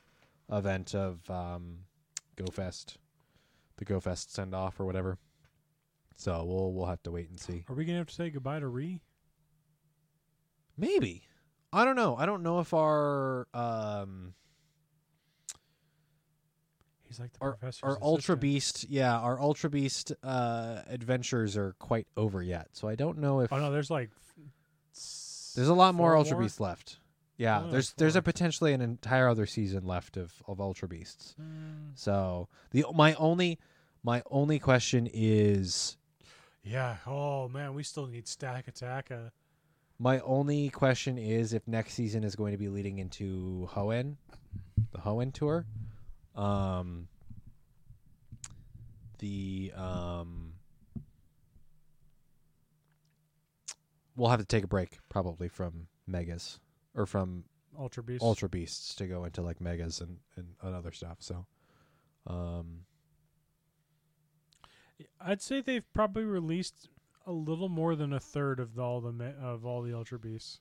event 0.52 0.94
of 0.94 1.30
um, 1.30 1.80
GoFest, 2.38 2.98
the 3.78 3.86
GoFest 3.86 4.30
send 4.30 4.54
off 4.54 4.80
or 4.80 4.86
whatever. 4.86 5.18
So 6.16 6.44
we'll 6.46 6.74
we'll 6.74 6.86
have 6.86 7.04
to 7.04 7.12
wait 7.12 7.30
and 7.30 7.40
see. 7.40 7.66
Are 7.68 7.76
we 7.76 7.86
gonna 7.86 8.00
have 8.00 8.08
to 8.08 8.14
say 8.14 8.30
goodbye 8.30 8.60
to 8.60 8.68
Rhi? 8.68 9.02
Maybe 10.78 11.24
I 11.74 11.84
don't 11.84 11.96
know. 11.96 12.16
I 12.16 12.26
don't 12.26 12.44
know 12.44 12.60
if 12.60 12.74
our 12.74 13.48
um, 13.54 14.34
He's 17.16 17.20
like 17.20 17.34
the 17.34 17.40
our, 17.42 17.52
professor's 17.52 17.84
our 17.84 17.98
Ultra. 18.02 18.36
Beast, 18.36 18.86
yeah, 18.90 19.18
our 19.18 19.40
Ultra 19.40 19.70
Beast 19.70 20.12
uh, 20.24 20.82
adventures 20.88 21.56
are 21.56 21.74
quite 21.80 22.08
over 22.18 22.42
yet. 22.42 22.68
So 22.74 22.88
I 22.88 22.96
don't 22.96 23.20
know 23.20 23.42
if 23.42 23.54
Oh 23.54 23.58
no, 23.58 23.72
there's 23.72 23.92
like. 23.92 24.10
There's 24.94 25.70
a 25.70 25.74
lot 25.74 25.96
more 25.96 26.18
Ultra 26.18 26.38
Beasts 26.38 26.60
left. 26.60 27.00
Yeah, 27.38 27.64
Oh, 27.66 27.70
there's 27.72 27.94
there's 27.94 28.16
a 28.16 28.22
potentially 28.22 28.72
an 28.74 28.82
entire 28.82 29.28
other 29.28 29.46
season 29.46 29.86
left 29.86 30.16
of, 30.16 30.34
of 30.48 30.62
Ultra 30.62 30.88
Beasts. 30.88 31.36
Mm, 31.42 31.92
So 31.96 32.48
the 32.72 32.86
my 32.94 33.14
only 33.16 33.60
my 34.04 34.24
only 34.32 34.58
question 34.60 35.10
is 35.14 35.98
yeah. 36.64 36.98
Oh 37.06 37.50
man, 37.50 37.74
we 37.74 37.84
still 37.84 38.08
need 38.08 38.26
Stakataka. 38.26 39.32
My 40.00 40.20
only 40.22 40.70
question 40.70 41.18
is 41.18 41.54
if 41.54 41.68
next 41.68 41.94
season 41.94 42.24
is 42.24 42.36
going 42.36 42.52
to 42.54 42.58
be 42.58 42.68
leading 42.70 43.00
into 43.00 43.68
Hoenn, 43.74 44.16
the 44.92 45.00
Hoenn 45.00 45.34
tour. 45.34 45.66
Um 46.36 47.08
the 49.20 49.72
um 49.76 50.54
we'll 54.16 54.30
have 54.30 54.40
to 54.40 54.46
take 54.46 54.64
a 54.64 54.68
break 54.68 55.00
probably 55.10 55.48
from 55.48 55.88
megas 56.08 56.60
or 56.96 57.06
from 57.06 57.44
Ultra 57.78 58.04
Beast. 58.04 58.24
ultra 58.24 58.48
beasts 58.50 58.96
to 58.96 59.06
go 59.06 59.26
into 59.26 59.42
like 59.42 59.60
megas 59.60 60.00
and, 60.02 60.18
and, 60.38 60.48
and 60.62 60.74
other 60.76 60.92
stuff 60.94 61.18
so 61.20 61.46
um 62.28 62.86
I'd 65.20 65.42
say 65.42 65.62
they've 65.62 65.92
probably 65.94 66.24
released 66.24 66.88
a 67.26 67.32
little 67.32 67.70
more 67.70 67.96
than 67.96 68.14
a 68.14 68.20
third 68.20 68.60
of 68.60 68.76
the, 68.76 68.82
all 68.82 69.02
the 69.02 69.12
me- 69.12 69.34
of 69.42 69.66
all 69.66 69.82
the 69.82 69.94
Ultra 69.94 70.20
Beasts. 70.20 70.60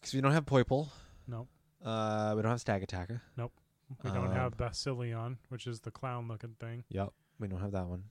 because 0.00 0.12
we 0.12 0.20
don't 0.20 0.32
have 0.32 0.44
Poipole, 0.44 0.88
Nope. 1.26 1.48
uh 1.84 2.34
we 2.36 2.42
don't 2.42 2.50
have 2.50 2.62
Stakataka. 2.62 3.20
Nope. 3.36 3.52
We 4.02 4.10
don't 4.10 4.26
Um, 4.28 4.32
have 4.32 4.56
Basilion, 4.56 5.38
which 5.48 5.66
is 5.66 5.80
the 5.80 5.90
clown 5.90 6.26
looking 6.28 6.54
thing. 6.58 6.84
Yep, 6.88 7.12
we 7.38 7.48
don't 7.48 7.60
have 7.60 7.72
that 7.72 7.86
one. 7.86 8.04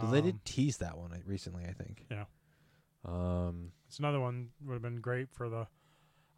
Though 0.00 0.10
they 0.10 0.18
Um, 0.20 0.24
did 0.24 0.44
tease 0.44 0.78
that 0.78 0.96
one 0.96 1.12
uh, 1.12 1.18
recently, 1.26 1.64
I 1.66 1.72
think. 1.72 2.06
Yeah. 2.10 2.24
Um. 3.04 3.72
It's 3.88 3.98
another 3.98 4.20
one 4.20 4.50
would 4.64 4.72
have 4.74 4.82
been 4.82 5.00
great 5.00 5.30
for 5.30 5.48
the. 5.48 5.66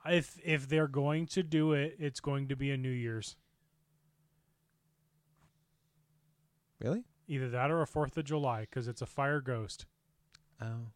If 0.06 0.38
if 0.44 0.68
they're 0.68 0.88
going 0.88 1.26
to 1.28 1.42
do 1.42 1.72
it, 1.72 1.96
it's 1.98 2.20
going 2.20 2.48
to 2.48 2.56
be 2.56 2.70
a 2.70 2.76
New 2.76 2.90
Year's. 2.90 3.36
Really? 6.80 7.04
Either 7.28 7.50
that 7.50 7.70
or 7.70 7.82
a 7.82 7.86
Fourth 7.86 8.16
of 8.16 8.24
July, 8.24 8.62
because 8.62 8.88
it's 8.88 9.02
a 9.02 9.06
fire 9.06 9.40
ghost, 9.40 9.86
Oh. 10.60 10.86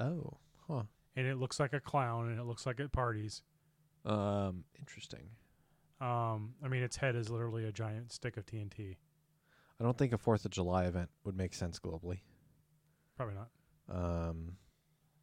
Oh. 0.00 0.38
Huh. 0.66 0.82
and 1.16 1.26
it 1.26 1.36
looks 1.36 1.58
like 1.60 1.72
a 1.72 1.80
clown, 1.80 2.28
and 2.28 2.38
it 2.38 2.44
looks 2.44 2.66
like 2.66 2.80
it 2.80 2.92
parties. 2.92 3.42
Um. 4.04 4.64
Interesting. 4.78 5.28
Um, 6.00 6.54
I 6.64 6.68
mean, 6.68 6.82
its 6.82 6.96
head 6.96 7.16
is 7.16 7.28
literally 7.28 7.64
a 7.64 7.72
giant 7.72 8.12
stick 8.12 8.36
of 8.36 8.46
TNT. 8.46 8.96
I 9.80 9.84
don't 9.84 9.96
think 9.98 10.12
a 10.12 10.18
Fourth 10.18 10.44
of 10.44 10.50
July 10.52 10.84
event 10.86 11.10
would 11.24 11.36
make 11.36 11.54
sense 11.54 11.78
globally. 11.78 12.20
Probably 13.16 13.34
not. 13.34 13.48
Um. 13.90 14.56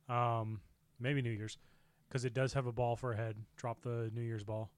Um, 0.08 0.62
maybe 1.00 1.22
New 1.22 1.32
Year's. 1.32 1.58
Because 2.08 2.26
it 2.26 2.34
does 2.34 2.54
have 2.54 2.66
a 2.66 2.72
ball 2.72 2.96
for 2.96 3.14
a 3.14 3.16
head. 3.18 3.36
Drop 3.58 3.82
the 3.82 4.12
New 4.14 4.22
Year's 4.22 4.44
ball. 4.44 4.70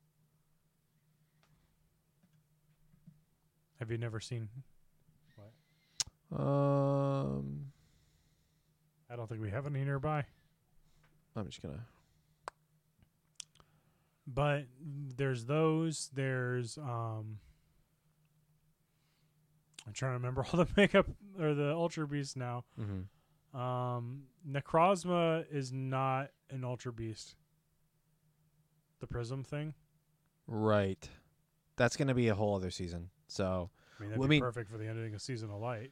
Have 3.80 3.91
you 3.91 3.97
never 3.97 4.19
seen? 4.19 4.49
Um, 6.32 7.67
I 9.09 9.15
don't 9.15 9.30
think 9.30 9.41
we 9.41 9.49
have 9.49 9.65
any 9.65 9.84
nearby. 9.84 10.25
I'm 11.36 11.45
just 11.45 11.61
gonna. 11.61 11.86
But 14.25 14.65
there's 15.15 15.45
those. 15.45 16.09
There's 16.13 16.78
um. 16.78 17.39
I'm 19.86 19.93
trying 19.93 20.11
to 20.11 20.17
remember 20.17 20.45
all 20.51 20.59
the 20.59 20.67
makeup 20.75 21.07
or 21.39 21.53
the 21.53 21.73
Ultra 21.73 22.07
Beasts 22.07 22.36
now. 22.36 22.65
Mm-hmm. 22.80 23.57
Um, 23.57 24.23
Necrozma 24.47 25.45
is 25.49 25.71
not 25.71 26.30
an 26.50 26.64
Ultra 26.64 26.91
Beast. 26.93 27.36
The 29.00 29.08
Prism 29.08 29.43
thing. 29.43 29.74
Right. 30.48 31.08
That's 31.76 31.95
gonna 31.98 32.16
be 32.16 32.28
a 32.30 32.36
whole 32.36 32.56
other 32.56 32.72
season. 32.72 33.10
So 33.28 33.70
I 34.00 34.02
mean, 34.02 34.10
that'd 34.10 34.20
Well, 34.20 34.28
I 34.28 34.30
be 34.30 34.36
mean- 34.36 34.41
perfect 34.41 34.70
for 34.72 34.78
the 34.78 34.88
ending 34.88 35.14
of 35.14 35.22
season 35.22 35.50
of 35.52 35.60
light. 35.60 35.91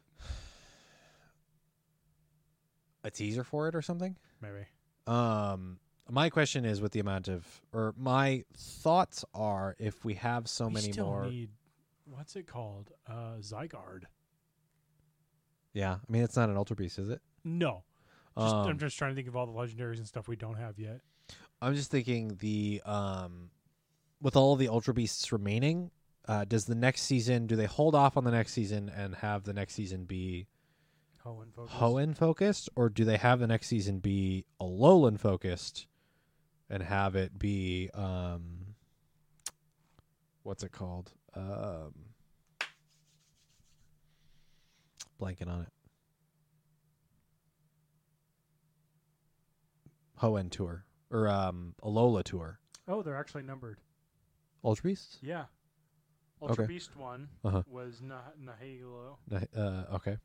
a 3.03 3.11
teaser 3.11 3.43
for 3.43 3.67
it 3.67 3.75
or 3.75 3.81
something. 3.81 4.15
Maybe. 4.41 4.65
Um, 5.07 5.79
my 6.09 6.29
question 6.29 6.65
is 6.65 6.81
with 6.81 6.91
the 6.91 6.99
amount 6.99 7.27
of, 7.27 7.45
or 7.71 7.93
my 7.97 8.43
thoughts 8.55 9.23
are, 9.33 9.75
if 9.79 10.03
we 10.03 10.15
have 10.15 10.47
so 10.47 10.67
we 10.67 10.73
many 10.73 10.91
still 10.91 11.05
more. 11.05 11.25
need. 11.27 11.49
What's 12.05 12.35
it 12.35 12.47
called? 12.47 12.91
Uh, 13.07 13.35
Zygarde. 13.41 14.05
yeah, 15.73 15.93
I 15.95 16.11
mean 16.11 16.23
it's 16.23 16.35
not 16.35 16.49
an 16.49 16.57
Ultra 16.57 16.75
Beast, 16.75 16.97
is 16.99 17.09
it? 17.09 17.21
No. 17.43 17.83
Just, 18.37 18.53
I'm 18.55 18.71
Um, 18.71 18.77
just 18.77 18.97
trying 18.97 19.11
to 19.11 19.15
think 19.15 19.27
of 19.27 19.35
all 19.35 19.45
the 19.45 19.53
legendaries 19.53 19.97
and 19.97 20.07
stuff 20.07 20.27
we 20.27 20.35
don't 20.35 20.57
have 20.57 20.77
yet. 20.77 21.01
I'm 21.61 21.73
just 21.73 21.89
thinking 21.89 22.35
the 22.39 22.81
um, 22.85 23.49
with 24.21 24.35
all 24.35 24.55
the 24.55 24.67
Ultra 24.67 24.93
Beasts 24.93 25.31
remaining, 25.31 25.89
uh, 26.27 26.43
does 26.45 26.65
the 26.65 26.75
next 26.75 27.03
season 27.03 27.47
do 27.47 27.55
they 27.55 27.65
hold 27.65 27.95
off 27.95 28.17
on 28.17 28.23
the 28.23 28.31
next 28.31 28.51
season 28.53 28.89
and 28.89 29.15
have 29.15 29.43
the 29.43 29.53
next 29.53 29.73
season 29.73 30.05
be 30.05 30.47
Hoenn 31.25 31.53
focus. 31.53 31.75
Hoenn 31.75 32.15
focused, 32.15 32.69
or 32.75 32.89
do 32.89 33.05
they 33.05 33.17
have 33.17 33.39
the 33.39 33.47
next 33.47 33.67
season 33.67 33.99
be 33.99 34.45
Alolan 34.61 35.19
focused 35.19 35.87
and 36.69 36.83
have 36.83 37.15
it 37.15 37.39
be 37.39 37.89
um, 37.93 38.75
what's 40.43 40.63
it 40.63 40.71
called? 40.71 41.13
Um, 41.35 41.93
blanking 45.19 45.47
on 45.47 45.61
it. 45.61 45.69
Hoenn 50.21 50.49
tour 50.49 50.85
or 51.11 51.27
um 51.27 51.75
Alola 51.83 52.23
tour. 52.23 52.59
Oh, 52.87 53.01
they're 53.01 53.15
actually 53.17 53.43
numbered. 53.43 53.79
Ultra 54.63 54.83
Beasts? 54.89 55.17
Yeah. 55.21 55.45
Ultra 56.41 56.63
Okay. 56.65 56.73
Beast 56.73 56.95
one 56.95 57.29
Uh-huh. 57.43 57.63
was 57.67 58.01
nah- 58.01 58.31
Nahilo, 58.39 59.17
Nah- 59.29 59.39
Uh, 59.55 59.85
okay. 59.95 60.17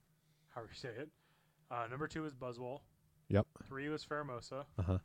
however 0.51 0.70
you 0.72 0.76
say 0.78 0.88
it. 0.91 1.09
Uh, 1.70 1.86
number 1.88 2.09
two 2.09 2.22
was 2.22 2.34
Buzzwole. 2.34 2.80
Yep. 3.28 3.47
Three 3.64 3.88
was 3.88 4.05
Pheromosa. 4.05 4.64
Uh 4.78 4.82
huh. 4.82 4.99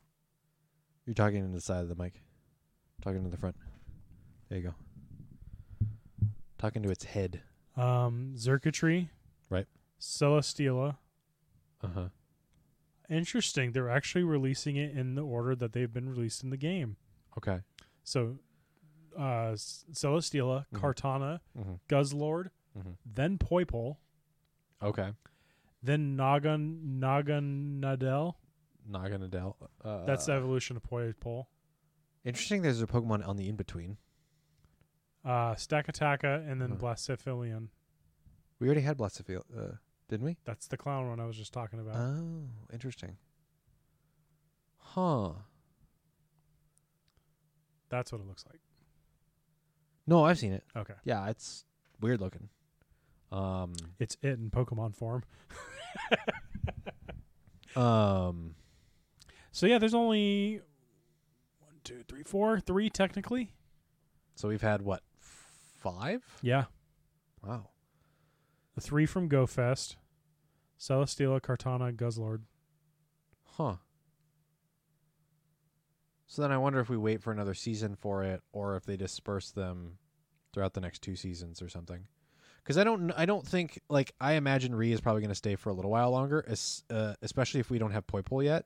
You're 1.05 1.13
talking 1.13 1.45
to 1.45 1.51
the 1.51 1.61
side 1.61 1.83
of 1.83 1.89
the 1.89 1.95
mic. 1.95 2.23
Talking 3.01 3.23
to 3.23 3.29
the 3.29 3.37
front. 3.37 3.55
There 4.49 4.57
you 4.57 4.63
go. 4.63 4.73
Talking 6.57 6.81
to 6.83 6.89
its 6.89 7.03
head. 7.05 7.41
Um, 7.75 8.33
Xurkitree. 8.35 9.09
Right. 9.49 9.67
Celesteela. 9.99 10.97
Uh 11.83 11.87
huh. 11.87 12.07
Interesting. 13.09 13.71
They're 13.71 13.89
actually 13.89 14.23
releasing 14.23 14.75
it 14.75 14.95
in 14.97 15.15
the 15.15 15.21
order 15.23 15.55
that 15.55 15.73
they've 15.73 15.91
been 15.91 16.09
released 16.09 16.43
in 16.43 16.49
the 16.49 16.57
game. 16.57 16.97
Okay. 17.37 17.61
So, 18.03 18.39
uh, 19.17 19.53
Celesteela, 19.55 20.65
Mhm. 20.73 20.79
Kartana, 20.79 21.39
Mm-hmm. 21.57 21.73
Guzzlord, 21.87 22.51
Mm-hmm. 22.77 22.91
then 23.05 23.37
Poipole, 23.37 23.97
Okay. 24.81 25.13
then 25.81 26.17
Nagan 26.17 26.99
Naganadel. 26.99 28.35
Naganadel. 28.89 29.55
Uh, 29.83 30.05
That's 30.05 30.25
the 30.27 30.33
evolution 30.33 30.75
of 30.77 30.83
Poipole. 30.83 31.45
interesting. 32.23 32.61
There's 32.61 32.81
a 32.81 32.87
Pokemon 32.87 33.27
on 33.27 33.37
the 33.37 33.47
in 33.47 33.55
between. 33.55 33.97
Uh, 35.23 35.55
Stakataka, 35.55 36.47
and 36.49 36.61
then 36.61 36.73
Uh-huh. 36.73 36.81
Blacephalon. 36.93 37.69
We 38.59 38.67
already 38.67 38.81
had 38.81 38.97
Blacephalon, 38.97 39.43
uh, 39.57 39.77
didn't 40.07 40.25
we? 40.25 40.37
That's 40.45 40.67
the 40.67 40.77
clown 40.77 41.07
one 41.07 41.19
I 41.19 41.25
was 41.25 41.37
just 41.37 41.53
talking 41.53 41.79
about. 41.79 41.95
Oh, 41.95 42.47
interesting. 42.71 43.17
Huh. 44.77 45.31
That's 47.89 48.11
what 48.11 48.21
it 48.21 48.27
looks 48.27 48.45
like. 48.49 48.59
No, 50.07 50.23
I've 50.23 50.37
seen 50.39 50.53
it. 50.53 50.63
Okay. 50.75 50.93
Yeah, 51.03 51.27
it's 51.29 51.65
weird 52.01 52.21
looking. 52.21 52.49
Um. 53.31 53.73
It's 53.99 54.15
it 54.21 54.37
in 54.39 54.49
Pokemon 54.51 54.95
form. 54.95 55.23
Um. 57.75 58.55
So 59.51 59.65
yeah, 59.65 59.79
there's 59.79 59.93
only 59.93 60.61
one, 61.59 61.73
two, 61.83 62.03
three, 62.07 62.23
four, 62.23 62.59
three 62.59 62.89
technically. 62.89 63.51
So 64.35 64.47
we've 64.47 64.61
had 64.61 64.81
what? 64.81 65.01
Five? 65.81 66.23
Yeah, 66.41 66.65
Wow. 67.43 67.69
The 68.75 68.81
three 68.81 69.05
from 69.05 69.29
GoFest, 69.29 69.95
Celesteela, 70.79 71.41
Kartana, 71.41 71.95
Guzzlord. 71.95 72.41
Huh. 73.57 73.75
So 76.27 76.41
then 76.41 76.51
I 76.51 76.57
wonder 76.57 76.79
if 76.79 76.89
we 76.89 76.97
wait 76.97 77.21
for 77.21 77.31
another 77.31 77.53
season 77.53 77.95
for 77.95 78.23
it, 78.23 78.41
or 78.51 78.75
if 78.75 78.85
they 78.85 78.97
disperse 78.97 79.51
them 79.51 79.97
throughout 80.53 80.73
the 80.73 80.81
next 80.81 81.01
two 81.01 81.15
seasons 81.15 81.61
or 81.61 81.69
something. 81.69 82.07
Because 82.63 82.77
I 82.77 82.83
don't, 82.83 83.11
I 83.15 83.25
don't 83.25 83.45
think 83.47 83.79
like 83.89 84.13
I 84.19 84.33
imagine 84.33 84.73
Ree 84.73 84.91
is 84.91 84.99
probably 84.99 85.21
going 85.21 85.29
to 85.29 85.35
stay 85.35 85.55
for 85.55 85.69
a 85.69 85.73
little 85.73 85.91
while 85.91 86.11
longer, 86.11 86.43
es- 86.47 86.83
uh, 86.89 87.13
especially 87.21 87.59
if 87.59 87.69
we 87.69 87.77
don't 87.77 87.91
have 87.91 88.07
Poipole 88.07 88.43
yet. 88.43 88.65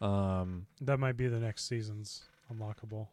Um, 0.00 0.66
That 0.80 0.98
might 1.00 1.16
be 1.16 1.26
the 1.28 1.40
next 1.40 1.66
season's 1.68 2.22
unlockable. 2.52 3.08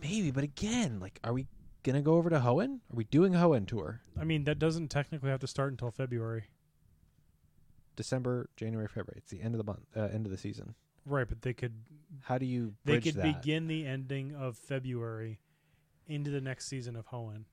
maybe, 0.00 0.30
but 0.30 0.44
again, 0.44 1.00
like, 1.00 1.18
are 1.24 1.32
we 1.32 1.46
gonna 1.82 2.02
go 2.02 2.14
over 2.14 2.30
to 2.30 2.40
Hoenn? 2.40 2.76
Are 2.90 2.96
we 2.96 3.04
doing 3.04 3.34
a 3.34 3.38
Hoenn 3.38 3.66
tour? 3.66 4.00
I 4.18 4.24
mean, 4.24 4.44
that 4.44 4.58
doesn't 4.58 4.88
technically 4.88 5.30
have 5.30 5.40
to 5.40 5.46
start 5.46 5.72
until 5.72 5.90
February, 5.90 6.44
December, 7.96 8.48
January, 8.56 8.88
February. 8.88 9.18
It's 9.18 9.30
the 9.30 9.42
end 9.42 9.54
of 9.54 9.58
the 9.58 9.64
month, 9.64 9.84
uh, 9.96 10.02
end 10.02 10.26
of 10.26 10.32
the 10.32 10.38
season. 10.38 10.74
right? 11.04 11.28
But 11.28 11.42
they 11.42 11.52
could 11.52 11.74
How 12.22 12.38
do 12.38 12.46
you 12.46 12.74
they 12.84 13.00
could 13.00 13.14
that? 13.14 13.42
begin 13.42 13.66
the 13.66 13.86
ending 13.86 14.34
of 14.34 14.56
February 14.56 15.40
into 16.06 16.30
the 16.30 16.40
next 16.40 16.66
season 16.66 16.96
of 16.96 17.06
Hoenn. 17.08 17.44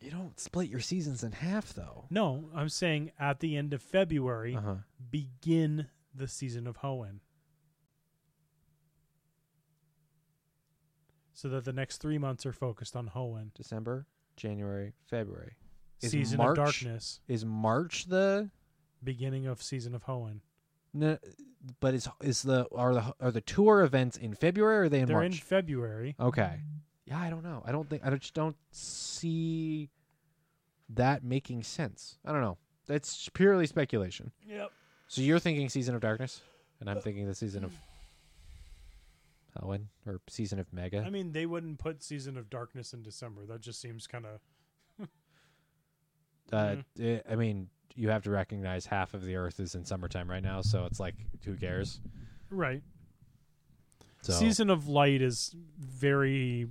you 0.00 0.10
don't 0.10 0.38
split 0.40 0.68
your 0.68 0.80
seasons 0.80 1.22
in 1.22 1.32
half, 1.32 1.74
though. 1.74 2.06
No, 2.10 2.48
I'm 2.54 2.68
saying 2.70 3.10
at 3.18 3.40
the 3.40 3.56
end 3.56 3.74
of 3.74 3.82
February, 3.82 4.56
Uh 4.56 4.60
huh. 4.60 4.74
begin 5.10 5.88
the 6.14 6.26
season 6.28 6.66
of 6.66 6.78
Hoenn. 6.78 7.20
So 11.40 11.48
that 11.48 11.64
the 11.64 11.72
next 11.72 12.02
three 12.02 12.18
months 12.18 12.44
are 12.44 12.52
focused 12.52 12.94
on 12.94 13.08
Hoenn. 13.08 13.54
December, 13.54 14.06
January, 14.36 14.92
February. 15.06 15.54
Is 16.02 16.10
season 16.10 16.36
March- 16.36 16.58
of 16.58 16.64
Darkness, 16.66 17.20
Is 17.28 17.46
March 17.46 18.04
the 18.08 18.50
beginning 19.02 19.46
of 19.46 19.62
season 19.62 19.94
of 19.94 20.04
Hoenn. 20.04 20.40
no, 20.92 21.16
but 21.80 21.94
is 21.94 22.06
is 22.22 22.42
the 22.42 22.66
are 22.74 22.92
the 22.92 23.14
are 23.20 23.30
the 23.30 23.40
tour 23.40 23.80
events 23.82 24.18
in 24.18 24.34
February 24.34 24.76
or 24.76 24.82
are 24.82 24.88
they 24.90 25.00
in 25.00 25.08
March? 25.08 25.08
They're 25.08 25.24
in 25.24 25.32
February. 25.32 26.14
okay. 26.20 26.60
Yeah, 27.06 27.18
I 27.18 27.30
don't 27.30 27.42
know. 27.42 27.62
I 27.64 27.72
don't 27.72 27.88
think 27.88 28.02
I 28.04 28.10
just 28.10 28.34
don't 28.34 28.56
see 28.70 29.88
that 30.90 31.24
making 31.24 31.62
sense. 31.62 32.18
I 32.22 32.32
don't 32.32 32.42
know. 32.42 32.58
It's 32.86 33.30
purely 33.30 33.66
speculation. 33.66 34.32
Yep. 34.46 34.70
So 35.08 35.22
you're 35.22 35.38
thinking 35.38 35.70
season 35.70 35.94
of 35.94 36.02
darkness, 36.02 36.42
and 36.80 36.90
I'm 36.90 37.00
thinking 37.00 37.26
the 37.26 37.34
season 37.34 37.64
of 37.64 37.72
Halloween 39.58 39.88
or 40.06 40.20
season 40.28 40.58
of 40.58 40.72
Mega. 40.72 41.02
I 41.04 41.10
mean, 41.10 41.32
they 41.32 41.46
wouldn't 41.46 41.78
put 41.78 42.02
season 42.02 42.36
of 42.36 42.48
Darkness 42.50 42.92
in 42.92 43.02
December. 43.02 43.46
That 43.46 43.60
just 43.60 43.80
seems 43.80 44.06
kind 44.06 44.26
of 44.26 45.08
uh, 46.52 46.76
eh, 47.00 47.20
I 47.30 47.36
mean, 47.36 47.68
you 47.94 48.08
have 48.10 48.22
to 48.24 48.30
recognize 48.30 48.86
half 48.86 49.14
of 49.14 49.24
the 49.24 49.36
Earth 49.36 49.60
is 49.60 49.74
in 49.74 49.84
summertime 49.84 50.30
right 50.30 50.42
now, 50.42 50.60
so 50.62 50.84
it's 50.84 51.00
like, 51.00 51.14
who 51.44 51.54
cares? 51.56 52.00
right. 52.50 52.82
So 54.22 54.34
Season 54.34 54.68
of 54.68 54.86
Light 54.86 55.22
is 55.22 55.54
very, 55.78 56.66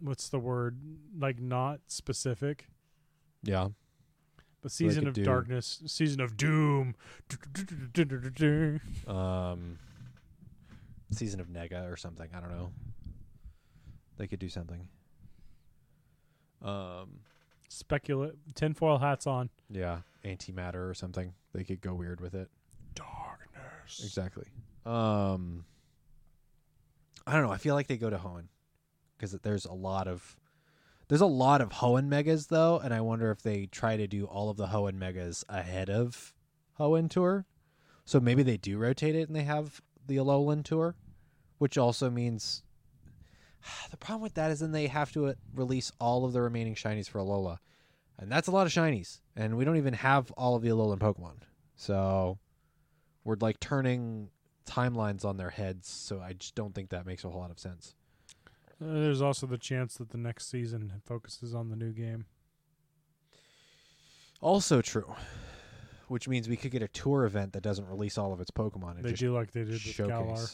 what's 0.00 0.28
the 0.28 0.38
word? 0.38 0.78
Like 1.18 1.40
not 1.40 1.80
specific. 1.86 2.66
yeah, 3.42 3.68
But 4.60 4.70
season 4.72 5.06
of 5.08 5.14
do- 5.14 5.24
Darkness, 5.24 5.80
season 5.86 6.20
of 6.20 6.36
Doom. 6.36 6.94
um, 9.06 9.78
season 11.10 11.40
of 11.40 11.48
Nega 11.48 11.90
or 11.90 11.96
something. 11.96 12.28
I 12.34 12.40
don't 12.40 12.50
know. 12.50 12.70
They 14.16 14.26
could 14.26 14.38
do 14.38 14.48
something. 14.48 14.88
Um, 16.62 17.20
Speculate. 17.68 18.34
Tinfoil 18.54 18.98
hats 18.98 19.26
on. 19.26 19.50
yeah, 19.70 20.00
antimatter 20.24 20.88
or 20.88 20.94
something. 20.94 21.34
They 21.52 21.64
could 21.64 21.80
go 21.80 21.94
weird 21.94 22.20
with 22.20 22.34
it. 22.34 22.48
Darkness. 22.94 24.02
Exactly. 24.04 24.46
Um, 24.84 25.64
I 27.26 27.32
don't 27.34 27.42
know. 27.42 27.52
I 27.52 27.58
feel 27.58 27.74
like 27.74 27.86
they 27.86 27.96
go 27.96 28.10
to 28.10 28.16
Hoenn 28.18 28.48
because 29.16 29.32
there's 29.32 29.66
a 29.66 29.72
lot 29.72 30.08
of 30.08 30.36
there's 31.08 31.20
a 31.20 31.26
lot 31.26 31.60
of 31.60 31.70
Hoenn 31.70 32.06
megas 32.06 32.46
though, 32.46 32.78
and 32.78 32.92
I 32.92 33.00
wonder 33.00 33.30
if 33.30 33.42
they 33.42 33.66
try 33.66 33.96
to 33.96 34.06
do 34.06 34.24
all 34.24 34.50
of 34.50 34.56
the 34.56 34.66
Hoenn 34.68 34.94
megas 34.94 35.44
ahead 35.48 35.90
of 35.90 36.32
Hoenn 36.78 37.08
tour. 37.08 37.46
So 38.04 38.18
maybe 38.20 38.42
they 38.42 38.56
do 38.56 38.78
rotate 38.78 39.14
it 39.14 39.28
and 39.28 39.36
they 39.36 39.42
have 39.42 39.82
the 40.08 40.16
Alolan 40.16 40.64
tour, 40.64 40.96
which 41.58 41.78
also 41.78 42.10
means 42.10 42.62
the 43.90 43.96
problem 43.96 44.22
with 44.22 44.34
that 44.34 44.50
is 44.50 44.60
then 44.60 44.72
they 44.72 44.88
have 44.88 45.12
to 45.12 45.26
uh, 45.26 45.34
release 45.54 45.92
all 46.00 46.24
of 46.24 46.32
the 46.32 46.42
remaining 46.42 46.74
shinies 46.74 47.08
for 47.08 47.20
Alola, 47.20 47.58
and 48.18 48.30
that's 48.30 48.48
a 48.48 48.50
lot 48.50 48.66
of 48.66 48.72
shinies, 48.72 49.20
and 49.36 49.56
we 49.56 49.64
don't 49.64 49.76
even 49.76 49.94
have 49.94 50.30
all 50.32 50.56
of 50.56 50.62
the 50.62 50.70
Alolan 50.70 50.98
Pokemon. 50.98 51.36
So 51.76 52.38
we're 53.24 53.36
like 53.40 53.60
turning 53.60 54.30
timelines 54.68 55.24
on 55.24 55.36
their 55.36 55.50
heads. 55.50 55.88
So 55.88 56.20
I 56.20 56.34
just 56.34 56.54
don't 56.54 56.74
think 56.74 56.90
that 56.90 57.06
makes 57.06 57.24
a 57.24 57.28
whole 57.28 57.40
lot 57.40 57.50
of 57.50 57.58
sense. 57.58 57.94
Uh, 58.80 59.00
there's 59.00 59.22
also 59.22 59.46
the 59.46 59.58
chance 59.58 59.96
that 59.96 60.10
the 60.10 60.18
next 60.18 60.50
season 60.50 60.92
focuses 61.04 61.54
on 61.54 61.70
the 61.70 61.76
new 61.76 61.92
game. 61.92 62.26
Also 64.40 64.80
true, 64.80 65.14
which 66.08 66.28
means 66.28 66.48
we 66.48 66.56
could 66.56 66.70
get 66.70 66.82
a 66.82 66.88
tour 66.88 67.24
event 67.24 67.52
that 67.52 67.62
doesn't 67.62 67.86
release 67.86 68.18
all 68.18 68.32
of 68.32 68.40
its 68.40 68.50
Pokemon. 68.50 68.96
And 68.96 69.04
They 69.04 69.10
just 69.10 69.20
do 69.20 69.32
like 69.34 69.52
they 69.52 69.64
did 69.64 69.72
with 69.84 69.96
Galar. 69.96 70.46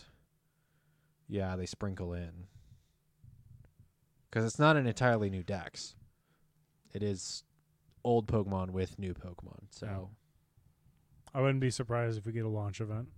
Yeah, 1.28 1.56
they 1.56 1.66
sprinkle 1.66 2.12
in 2.12 2.46
because 4.30 4.44
it's 4.44 4.58
not 4.58 4.76
an 4.76 4.86
entirely 4.86 5.30
new 5.30 5.42
dex. 5.42 5.94
It 6.92 7.02
is 7.02 7.44
old 8.04 8.26
Pokemon 8.26 8.70
with 8.70 8.98
new 8.98 9.14
Pokemon. 9.14 9.62
So 9.70 10.10
I 11.32 11.40
wouldn't 11.40 11.60
be 11.60 11.70
surprised 11.70 12.18
if 12.18 12.26
we 12.26 12.32
get 12.32 12.44
a 12.44 12.48
launch 12.48 12.80
event. 12.80 13.08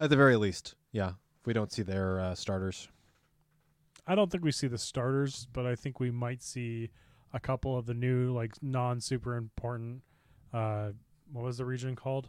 at 0.00 0.10
the 0.10 0.16
very 0.16 0.36
least, 0.36 0.74
yeah, 0.92 1.10
if 1.40 1.46
we 1.46 1.52
don't 1.52 1.70
see 1.72 1.82
their 1.82 2.20
uh, 2.20 2.34
starters. 2.34 2.88
I 4.06 4.14
don't 4.14 4.30
think 4.30 4.44
we 4.44 4.52
see 4.52 4.66
the 4.66 4.78
starters, 4.78 5.46
but 5.52 5.64
I 5.66 5.74
think 5.76 5.98
we 6.00 6.10
might 6.10 6.42
see 6.42 6.90
a 7.32 7.40
couple 7.40 7.76
of 7.78 7.86
the 7.86 7.94
new, 7.94 8.32
like 8.32 8.52
non 8.62 9.00
super 9.00 9.36
important. 9.36 10.02
Uh, 10.52 10.90
what 11.32 11.44
was 11.44 11.58
the 11.58 11.64
region 11.64 11.96
called? 11.96 12.28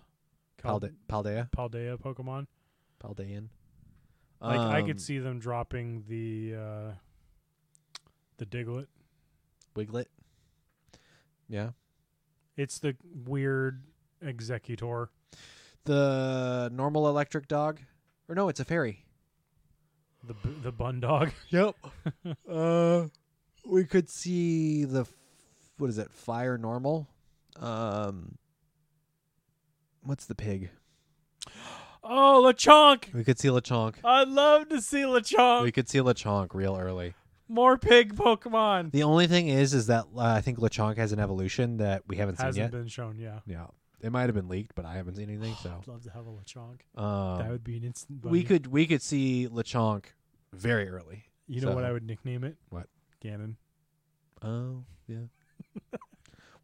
Cal- 0.58 0.80
Palde- 0.80 0.96
Paldea, 1.08 1.50
Paldea 1.52 1.98
Pokemon. 2.00 2.48
Paldean. 3.04 3.50
Like 4.42 4.60
I 4.60 4.82
Um, 4.82 4.88
could 4.88 5.02
see 5.02 5.18
them 5.20 5.40
dropping 5.40 6.04
the 6.08 6.56
uh, 6.56 6.92
the 8.38 8.46
Diglett. 8.46 8.88
Wiglett. 9.76 10.06
Yeah, 11.48 11.72
It's 12.58 12.80
the 12.80 12.96
weird 13.26 13.84
Exeggutor. 14.24 15.10
the 15.84 16.70
normal 16.74 17.08
electric 17.08 17.48
dog, 17.48 17.82
or 18.28 18.34
no, 18.36 18.50
it's 18.50 18.60
a 18.60 18.66
fairy. 18.66 19.06
The 20.24 20.34
b- 20.34 20.58
the 20.64 20.72
bun 20.72 21.00
dog. 21.02 21.32
Yep. 21.50 21.76
uh, 22.50 23.06
we 23.66 23.84
could 23.86 24.10
see 24.10 24.86
the 24.86 25.02
f- 25.02 25.14
what 25.78 25.90
is 25.90 25.98
it? 26.00 26.12
Fire 26.12 26.58
normal. 26.58 27.08
Um, 27.58 28.38
what's 30.06 30.26
the 30.26 30.36
pig? 30.36 30.70
Oh, 32.04 32.44
Lechonk! 32.46 33.12
We 33.14 33.24
could 33.24 33.40
see 33.40 33.48
Lechonk. 33.48 33.96
I'd 34.04 34.28
love 34.28 34.70
to 34.70 34.82
see 34.82 35.02
Lechonk. 35.02 35.64
We 35.64 35.72
could 35.72 35.90
see 35.90 36.00
Lechonk 36.00 36.54
real 36.54 36.78
early. 36.78 37.16
More 37.48 37.78
pig 37.78 38.16
Pokemon. 38.16 38.92
The 38.92 39.04
only 39.04 39.28
thing 39.28 39.48
is, 39.48 39.74
is 39.74 39.88
that 39.88 40.06
uh, 40.16 40.22
I 40.22 40.42
think 40.42 40.60
Lechonk 40.60 40.98
has 40.98 41.12
an 41.12 41.20
evolution 41.20 41.78
that 41.78 42.04
we 42.08 42.18
haven't 42.18 42.38
seen 42.38 42.48
yet. 42.48 42.56
Hasn't 42.56 42.72
been 42.72 42.88
shown. 42.88 43.18
Yeah. 43.18 43.40
Yeah, 43.46 43.68
it 44.02 44.12
might 44.12 44.24
have 44.24 44.36
been 44.36 44.48
leaked, 44.48 44.76
but 44.76 44.86
I 44.86 44.96
haven't 44.96 45.16
seen 45.16 45.30
anything. 45.30 45.56
So 45.64 45.70
I'd 45.82 45.88
love 45.88 46.04
to 46.04 46.12
have 46.12 46.28
a 46.28 46.32
Lechonk. 46.32 46.80
that 46.96 47.02
um, 47.02 47.50
would 47.50 47.64
be 47.64 47.78
an 47.78 47.84
instant. 47.84 48.24
we 48.24 48.44
could 48.44 48.68
we 48.68 48.86
could 48.88 49.02
see 49.02 49.48
Lechonk 49.52 50.06
very 50.54 50.88
early. 50.88 51.26
You 51.48 51.62
know 51.62 51.74
what 51.74 51.84
I 51.84 51.92
would 51.92 52.06
nickname 52.06 52.44
it? 52.44 52.56
What? 52.70 52.88
Ganon. 53.24 53.56
Oh 54.42 54.84
yeah. 55.08 55.26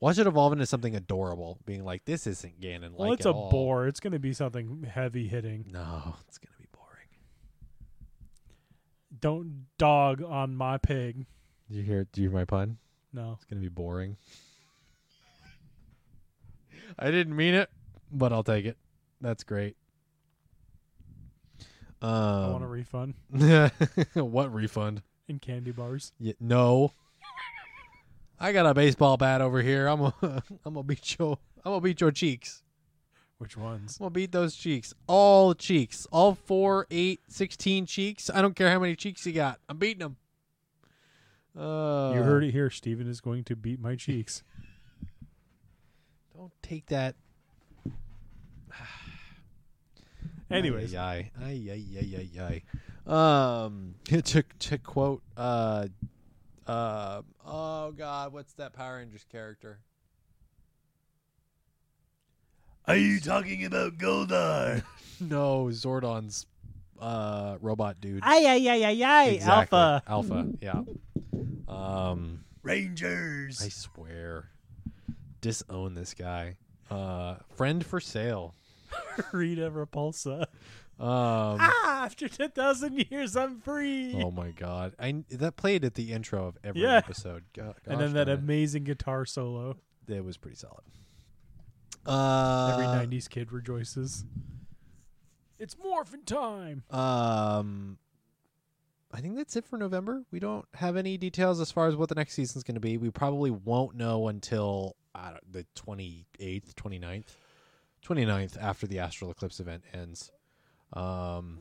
Watch 0.01 0.17
it 0.17 0.25
evolve 0.27 0.51
into 0.51 0.65
something 0.65 0.95
adorable, 0.95 1.59
being 1.65 1.85
like, 1.85 2.03
"This 2.05 2.25
isn't 2.27 2.59
Ganon." 2.59 2.93
Well, 2.95 3.13
it's 3.13 3.25
a 3.25 3.31
all." 3.31 3.49
boar. 3.51 3.87
It's 3.87 3.99
going 3.99 4.13
to 4.13 4.19
be 4.19 4.33
something 4.33 4.83
heavy 4.83 5.27
hitting. 5.27 5.67
No, 5.71 6.15
it's 6.27 6.37
gonna 6.39 6.57
be 6.59 6.67
boring. 6.73 7.07
Don't 9.19 9.67
dog 9.77 10.23
on 10.23 10.55
my 10.55 10.77
pig. 10.79 11.27
Did 11.69 11.77
you 11.77 11.83
hear? 11.83 12.05
Do 12.11 12.21
you 12.21 12.29
hear 12.29 12.37
my 12.39 12.45
pun? 12.45 12.79
No. 13.13 13.33
It's 13.33 13.45
gonna 13.45 13.61
be 13.61 13.67
boring. 13.69 14.17
I 16.99 17.11
didn't 17.11 17.35
mean 17.35 17.53
it, 17.53 17.69
but 18.11 18.33
I'll 18.33 18.43
take 18.43 18.65
it. 18.65 18.77
That's 19.21 19.43
great. 19.43 19.77
I 22.01 22.49
want 22.49 22.63
a 22.63 22.65
Um, 22.65 22.71
refund 22.71 23.13
what 24.15 24.51
refund? 24.51 25.03
in 25.27 25.37
candy 25.39 25.71
bars. 25.71 26.11
Yeah, 26.19 26.33
no. 26.39 26.91
I 28.41 28.53
got 28.53 28.65
a 28.65 28.73
baseball 28.73 29.17
bat 29.17 29.39
over 29.39 29.61
here. 29.61 29.85
I'm 29.85 29.99
gonna, 29.99 30.13
I'm 30.65 30.73
gonna 30.73 30.83
beat 30.83 31.19
your, 31.19 31.37
I'm 31.63 31.73
gonna 31.73 31.81
beat 31.81 32.01
your 32.01 32.11
cheeks. 32.11 32.63
Which 33.37 33.55
ones? 33.55 33.97
I'm 33.99 34.05
gonna 34.05 34.09
beat 34.11 34.31
those 34.31 34.55
cheeks. 34.55 34.95
All 35.05 35.53
cheeks. 35.53 36.07
All 36.11 36.33
four, 36.33 36.87
eight, 36.89 37.19
sixteen 37.27 37.85
cheeks. 37.85 38.31
I 38.33 38.41
don't 38.41 38.55
care 38.55 38.71
how 38.71 38.79
many 38.79 38.95
cheeks 38.95 39.25
you 39.27 39.33
got. 39.33 39.59
I'm 39.69 39.77
beating 39.77 39.99
them. 39.99 40.17
Uh, 41.55 42.13
you 42.15 42.23
heard 42.23 42.43
it 42.43 42.51
here. 42.51 42.71
Steven 42.71 43.07
is 43.07 43.21
going 43.21 43.43
to 43.43 43.55
beat 43.55 43.79
my 43.79 43.95
cheeks. 43.95 44.41
Don't 46.35 46.51
take 46.63 46.87
that. 46.87 47.15
Anyways, 50.49 50.95
Ay, 50.95 51.31
ay, 51.39 51.69
ay, 51.71 51.85
ay, 51.99 52.29
ay, 52.39 52.63
ay. 53.07 53.63
Um, 53.65 53.95
to 54.05 54.43
to 54.43 54.77
quote, 54.79 55.21
uh, 55.37 55.87
uh, 56.68 57.22
oh 57.45 57.91
God, 57.91 58.34
what's 58.34 58.53
that 58.53 58.74
Power 58.74 58.97
Rangers 58.97 59.26
character? 59.32 59.80
Are 62.88 62.95
you 62.97 63.20
talking 63.20 63.66
about 63.66 63.97
Goldar? 63.97 64.84
No, 65.22 65.66
Zordon's 65.68 66.47
uh 66.99 67.57
robot 67.62 68.01
dude. 68.01 68.22
ay 68.24 68.43
ay 68.43 68.68
ay 68.70 68.84
ay 68.86 69.03
ay 69.03 69.28
Exactly. 69.36 69.78
alpha. 69.78 70.03
Alpha, 70.07 70.47
yeah. 70.59 70.82
Um, 71.68 72.43
Rangers. 72.64 73.62
I 73.64 73.70
swear, 73.70 74.49
disown 75.41 75.93
this 75.93 76.16
guy. 76.16 76.57
Uh, 76.89 77.36
friend 77.55 77.86
for 77.86 77.99
sale. 77.99 78.55
Rita 79.32 79.70
Repulsa. 79.70 80.47
Um, 81.01 81.57
ah, 81.59 82.05
after 82.05 82.27
ten 82.29 82.51
thousand 82.51 83.05
years, 83.09 83.35
I'm 83.35 83.59
free. 83.59 84.21
oh 84.23 84.29
my 84.29 84.51
God, 84.51 84.93
I 84.99 85.23
that 85.31 85.55
played 85.55 85.83
at 85.83 85.95
the 85.95 86.11
intro 86.13 86.45
of 86.47 86.57
every 86.63 86.81
Yeah. 86.83 86.97
episode. 86.97 87.43
Go- 87.53 87.73
and 87.87 87.99
then 87.99 88.13
that 88.13 88.29
it. 88.29 88.37
amazing 88.37 88.83
guitar 88.83 89.25
solo. 89.25 89.77
it 90.07 90.23
was 90.23 90.37
pretty 90.37 90.57
solid. 90.57 90.83
Uh, 92.05 92.71
Every 92.73 92.85
'90s 92.85 93.27
kid 93.29 93.51
rejoices. 93.51 94.25
It's 95.59 95.75
morphin' 95.78 96.23
time. 96.23 96.83
Um, 96.89 97.97
I 99.11 99.21
think 99.21 99.36
that's 99.37 99.55
it 99.55 99.65
for 99.65 99.78
November. 99.78 100.23
We 100.32 100.39
don't 100.39 100.65
have 100.75 100.97
any 100.97 101.17
details 101.17 101.59
as 101.59 101.71
far 101.71 101.87
as 101.87 101.95
what 101.95 102.09
the 102.09 102.15
next 102.15 102.33
season's 102.33 102.63
going 102.63 102.75
to 102.75 102.82
be. 102.82 102.97
We 102.97 103.09
probably 103.11 103.51
won't 103.51 103.95
know 103.95 104.28
until 104.28 104.95
I 105.13 105.32
don't, 105.32 105.51
the 105.51 105.65
28th, 105.75 106.73
29th, 106.73 107.25
29th 108.05 108.57
after 108.59 108.87
the 108.87 108.97
astral 108.99 109.29
eclipse 109.32 109.59
event 109.59 109.83
ends. 109.93 110.32
Um, 110.93 111.59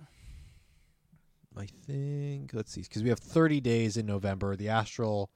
I 1.56 1.66
think 1.86 2.52
let's 2.54 2.72
see 2.72 2.82
because 2.82 3.02
we 3.02 3.08
have 3.10 3.18
30 3.18 3.60
days 3.60 3.96
in 3.96 4.06
November. 4.06 4.56
The 4.56 4.68
astral 4.68 5.30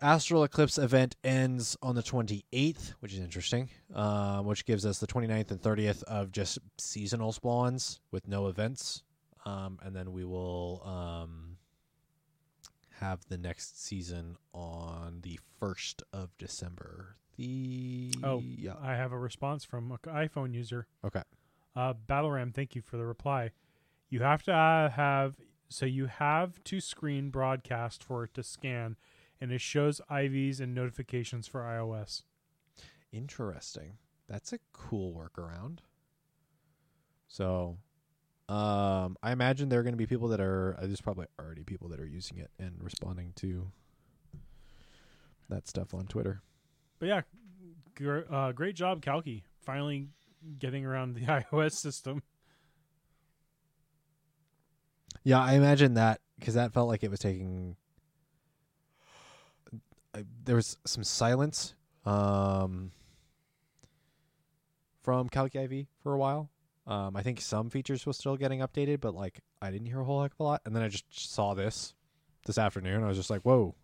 astral 0.00 0.44
eclipse 0.44 0.78
event 0.78 1.16
ends 1.24 1.76
on 1.82 1.94
the 1.94 2.02
28th, 2.02 2.94
which 3.00 3.12
is 3.12 3.18
interesting. 3.20 3.68
Um, 3.94 4.46
which 4.46 4.64
gives 4.64 4.86
us 4.86 4.98
the 4.98 5.06
29th 5.06 5.50
and 5.50 5.60
30th 5.60 6.02
of 6.04 6.32
just 6.32 6.58
seasonal 6.78 7.32
spawns 7.32 8.00
with 8.10 8.26
no 8.28 8.46
events. 8.46 9.02
Um, 9.44 9.78
and 9.82 9.94
then 9.94 10.12
we 10.12 10.24
will 10.24 10.82
um, 10.84 11.56
have 13.00 13.20
the 13.28 13.38
next 13.38 13.82
season 13.84 14.36
on 14.52 15.20
the 15.22 15.38
1st 15.60 16.02
of 16.12 16.36
December. 16.38 17.16
The 17.36 18.12
Oh, 18.22 18.42
yeah. 18.44 18.74
I 18.80 18.94
have 18.94 19.12
a 19.12 19.18
response 19.18 19.64
from 19.64 19.90
an 19.92 19.98
iPhone 20.06 20.52
user. 20.54 20.86
Okay. 21.04 21.22
Uh, 21.74 21.94
Battleram, 22.08 22.54
thank 22.54 22.74
you 22.74 22.82
for 22.82 22.96
the 22.96 23.04
reply. 23.04 23.50
You 24.08 24.22
have 24.22 24.42
to 24.44 24.52
uh, 24.52 24.90
have 24.90 25.34
so 25.68 25.86
you 25.86 26.06
have 26.06 26.62
to 26.64 26.80
screen 26.80 27.30
broadcast 27.30 28.02
for 28.02 28.24
it 28.24 28.34
to 28.34 28.42
scan, 28.42 28.96
and 29.40 29.52
it 29.52 29.60
shows 29.60 30.00
IVs 30.10 30.60
and 30.60 30.74
notifications 30.74 31.46
for 31.46 31.60
iOS. 31.60 32.22
Interesting. 33.12 33.98
That's 34.28 34.52
a 34.52 34.58
cool 34.72 35.14
workaround. 35.14 35.78
So, 37.28 37.78
um, 38.48 39.16
I 39.22 39.30
imagine 39.30 39.68
there 39.68 39.78
are 39.78 39.84
going 39.84 39.92
to 39.92 39.98
be 39.98 40.06
people 40.06 40.28
that 40.28 40.40
are. 40.40 40.76
Uh, 40.76 40.86
there's 40.86 41.00
probably 41.00 41.26
already 41.38 41.62
people 41.62 41.88
that 41.88 42.00
are 42.00 42.06
using 42.06 42.38
it 42.38 42.50
and 42.58 42.74
responding 42.80 43.32
to 43.36 43.70
that 45.48 45.68
stuff 45.68 45.94
on 45.94 46.06
Twitter. 46.06 46.42
But 46.98 47.06
yeah, 47.06 47.20
gr- 47.94 48.32
uh, 48.32 48.50
great 48.52 48.74
job, 48.74 49.02
Calcy. 49.02 49.42
Finally 49.64 50.08
getting 50.58 50.84
around 50.84 51.14
the 51.14 51.20
iOS 51.52 51.72
system. 51.72 52.22
Yeah, 55.22 55.40
I 55.40 55.54
imagine 55.54 55.94
that 55.94 56.20
because 56.38 56.54
that 56.54 56.72
felt 56.72 56.88
like 56.88 57.02
it 57.02 57.10
was 57.10 57.20
taking. 57.20 57.76
I, 60.14 60.24
there 60.44 60.56
was 60.56 60.76
some 60.86 61.04
silence 61.04 61.74
um, 62.06 62.90
from 65.02 65.28
Calcy 65.28 65.56
IV 65.80 65.86
for 66.02 66.14
a 66.14 66.18
while. 66.18 66.50
Um, 66.86 67.14
I 67.14 67.22
think 67.22 67.40
some 67.40 67.70
features 67.70 68.06
were 68.06 68.12
still 68.14 68.36
getting 68.36 68.60
updated, 68.60 69.00
but 69.00 69.14
like 69.14 69.40
I 69.60 69.70
didn't 69.70 69.86
hear 69.86 70.00
a 70.00 70.04
whole 70.04 70.22
heck 70.22 70.32
of 70.32 70.40
a 70.40 70.42
lot. 70.42 70.62
And 70.64 70.74
then 70.74 70.82
I 70.82 70.88
just 70.88 71.04
saw 71.10 71.54
this 71.54 71.94
this 72.46 72.56
afternoon. 72.58 73.04
I 73.04 73.08
was 73.08 73.16
just 73.18 73.30
like, 73.30 73.42
"Whoa!" 73.42 73.74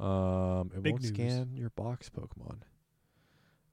Um, 0.00 0.72
it 0.74 0.82
Big 0.82 0.92
won't 0.94 1.02
news. 1.04 1.12
scan 1.12 1.56
your 1.56 1.70
box 1.70 2.10
Pokemon. 2.10 2.58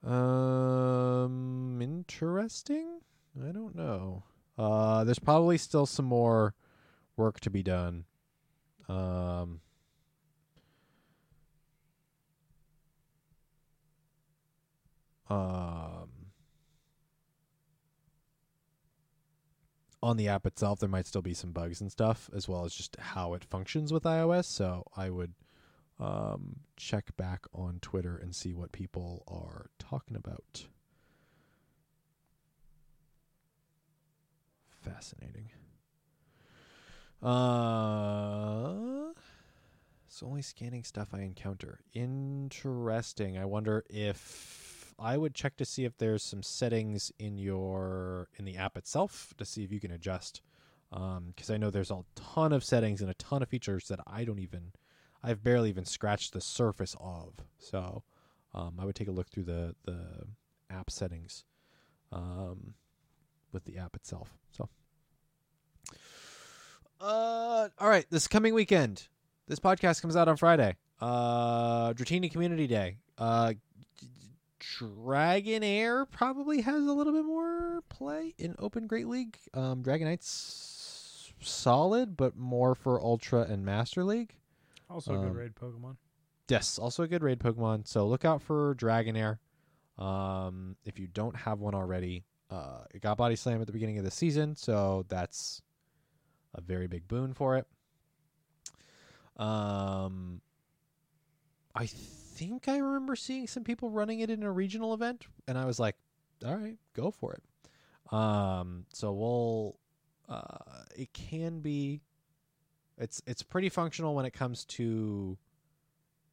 Um, 0.04 1.80
interesting. 1.82 3.02
I 3.42 3.52
don't 3.52 3.76
know. 3.76 4.24
Uh, 4.58 5.04
there's 5.04 5.20
probably 5.20 5.58
still 5.58 5.86
some 5.86 6.06
more 6.06 6.54
work 7.18 7.40
to 7.42 7.50
be 7.50 7.64
done. 7.64 8.06
Um, 8.88 9.62
um, 15.30 16.10
on 20.02 20.18
the 20.18 20.28
app 20.28 20.46
itself, 20.46 20.80
there 20.80 20.90
might 20.90 21.08
still 21.08 21.22
be 21.22 21.34
some 21.34 21.52
bugs 21.52 21.82
and 21.82 21.92
stuff, 21.92 22.30
as 22.36 22.48
well 22.48 22.66
as 22.66 22.74
just 22.74 22.96
how 23.00 23.34
it 23.34 23.44
functions 23.44 23.94
with 23.94 24.04
iOS. 24.04 24.46
So 24.46 24.86
I 24.96 25.10
would 25.10 25.34
um, 26.00 26.58
check 26.78 27.16
back 27.18 27.46
on 27.54 27.80
Twitter 27.82 28.18
and 28.18 28.36
see 28.36 28.54
what 28.54 28.72
people 28.72 29.24
are 29.28 29.70
talking 29.80 30.16
about. 30.16 30.66
Fascinating. 34.82 35.50
Uh, 37.22 39.12
it's 40.08 40.24
only 40.24 40.42
scanning 40.42 40.84
stuff 40.84 41.10
I 41.14 41.20
encounter. 41.20 41.82
Interesting. 41.94 43.38
I 43.38 43.44
wonder 43.44 43.84
if 43.90 44.94
I 44.98 45.18
would 45.18 45.34
check 45.34 45.58
to 45.58 45.66
see 45.66 45.84
if 45.86 45.98
there's 45.98 46.24
some 46.24 46.44
settings 46.44 47.12
in 47.20 47.38
your 47.38 48.30
in 48.38 48.46
the 48.46 48.58
app 48.58 48.78
itself 48.78 49.34
to 49.38 49.46
see 49.46 49.64
if 49.64 49.72
you 49.72 49.80
can 49.80 49.92
adjust. 49.92 50.42
Because 50.90 51.50
I 51.52 51.58
know 51.58 51.70
there's 51.70 51.92
a 51.92 52.04
ton 52.16 52.52
of 52.52 52.64
settings 52.64 53.02
and 53.02 53.12
a 53.12 53.16
ton 53.16 53.44
of 53.44 53.50
features 53.50 53.90
that 53.90 54.00
I 54.08 54.24
don't 54.24 54.40
even, 54.40 54.72
I've 55.24 55.44
barely 55.44 55.70
even 55.70 55.86
scratched 55.86 56.34
the 56.34 56.42
surface 56.42 56.96
of. 57.00 57.34
So 57.58 58.04
um, 58.54 58.76
I 58.80 58.86
would 58.86 58.96
take 58.96 59.08
a 59.08 59.12
look 59.12 59.30
through 59.30 59.44
the 59.44 59.76
the 59.86 60.26
app 60.70 60.90
settings 60.90 61.46
um, 62.12 62.74
with 63.52 63.66
the 63.66 63.78
app 63.78 63.96
itself. 63.96 64.38
So. 64.52 64.70
Uh, 67.02 67.70
all 67.80 67.90
right. 67.90 68.06
This 68.10 68.28
coming 68.28 68.54
weekend, 68.54 69.08
this 69.48 69.60
podcast 69.60 70.02
comes 70.02 70.16
out 70.16 70.28
on 70.28 70.38
Friday. 70.38 70.76
Uh, 71.00 71.94
Dratini 71.94 72.32
Community 72.32 72.68
Day. 72.68 72.98
Uh, 73.18 73.54
Dragonair 74.60 76.10
probably 76.12 76.62
has 76.62 76.76
a 76.86 76.92
little 76.92 77.14
bit 77.14 77.24
more 77.24 77.82
play 77.90 78.34
in 78.38 78.56
Open 78.60 78.88
Great 78.88 79.08
League. 79.08 79.38
Um, 79.54 79.82
Dragonite's 79.82 81.32
solid, 81.42 82.18
but 82.18 82.38
more 82.38 82.76
for 82.76 83.02
Ultra 83.02 83.44
and 83.44 83.64
Master 83.64 84.04
League. 84.04 84.36
Also 84.90 85.14
a 85.14 85.18
good 85.18 85.30
Um, 85.30 85.38
raid 85.38 85.56
Pokemon. 85.56 85.98
Yes, 86.50 86.80
also 86.80 87.04
a 87.04 87.08
good 87.08 87.22
raid 87.24 87.40
Pokemon. 87.40 87.88
So 87.88 88.08
look 88.08 88.26
out 88.26 88.42
for 88.42 88.74
Dragonair. 88.76 89.38
Um, 89.98 90.78
if 90.86 90.98
you 90.98 91.08
don't 91.08 91.36
have 91.36 91.60
one 91.60 91.76
already, 91.76 92.24
uh, 92.50 92.86
it 92.94 93.02
got 93.02 93.18
Body 93.18 93.36
Slam 93.36 93.62
at 93.62 93.68
the 93.68 93.74
beginning 93.74 93.98
of 94.00 94.04
the 94.04 94.12
season, 94.12 94.56
so 94.56 95.06
that's 95.10 95.62
a 96.56 96.62
very 96.62 96.88
big 96.88 97.08
boon 97.08 97.34
for 97.34 97.58
it. 97.58 97.68
Um, 99.38 100.42
I 101.76 101.86
think 101.86 102.68
I 102.68 102.78
remember 102.78 103.16
seeing 103.16 103.48
some 103.48 103.64
people 103.64 103.90
running 103.90 104.20
it 104.22 104.30
in 104.30 104.44
a 104.44 104.52
regional 104.52 104.94
event, 104.94 105.28
and 105.48 105.58
I 105.58 105.66
was 105.66 105.80
like, 105.80 105.96
"All 106.44 106.56
right, 106.56 106.78
go 106.94 107.12
for 107.12 107.34
it." 107.34 107.44
Um, 108.14 108.86
so 108.94 109.14
we'll. 109.14 109.80
Uh, 110.28 110.84
it 110.96 111.14
can 111.14 111.60
be. 111.60 112.02
It's 113.00 113.22
it's 113.26 113.42
pretty 113.42 113.70
functional 113.70 114.14
when 114.14 114.26
it 114.26 114.34
comes 114.34 114.66
to 114.66 115.38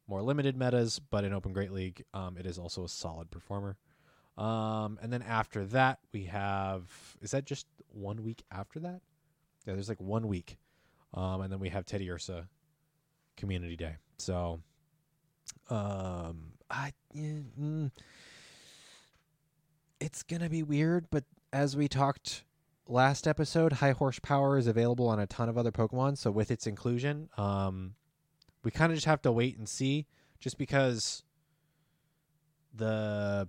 more 0.07 0.21
limited 0.21 0.57
metas, 0.57 0.99
but 0.99 1.23
in 1.23 1.33
Open 1.33 1.53
Great 1.53 1.71
League, 1.71 2.03
um, 2.13 2.37
it 2.37 2.45
is 2.45 2.57
also 2.59 2.83
a 2.83 2.89
solid 2.89 3.31
performer. 3.31 3.77
Um, 4.37 4.99
and 5.01 5.11
then 5.11 5.21
after 5.21 5.65
that, 5.67 5.99
we 6.13 6.25
have 6.25 6.83
is 7.21 7.31
that 7.31 7.45
just 7.45 7.67
one 7.91 8.23
week 8.23 8.43
after 8.51 8.79
that? 8.79 9.01
Yeah, 9.65 9.73
there's 9.73 9.89
like 9.89 10.01
one 10.01 10.27
week, 10.27 10.57
um, 11.13 11.41
and 11.41 11.51
then 11.51 11.59
we 11.59 11.69
have 11.69 11.85
Teddiursa 11.85 12.47
Community 13.35 13.75
Day. 13.75 13.95
So, 14.17 14.59
um, 15.69 16.53
I 16.69 16.93
mm, 17.15 17.91
it's 19.99 20.23
gonna 20.23 20.49
be 20.49 20.63
weird, 20.63 21.07
but 21.09 21.23
as 21.51 21.75
we 21.75 21.87
talked 21.87 22.43
last 22.87 23.27
episode, 23.27 23.73
High 23.73 23.91
Horsepower 23.91 24.57
is 24.57 24.67
available 24.67 25.07
on 25.07 25.19
a 25.19 25.27
ton 25.27 25.49
of 25.49 25.57
other 25.57 25.71
Pokemon. 25.71 26.17
So 26.17 26.31
with 26.31 26.51
its 26.51 26.67
inclusion, 26.67 27.29
um, 27.37 27.95
we 28.63 28.71
kind 28.71 28.91
of 28.91 28.97
just 28.97 29.05
have 29.07 29.21
to 29.23 29.31
wait 29.31 29.57
and 29.57 29.67
see 29.67 30.05
just 30.39 30.57
because 30.57 31.23
the 32.75 33.47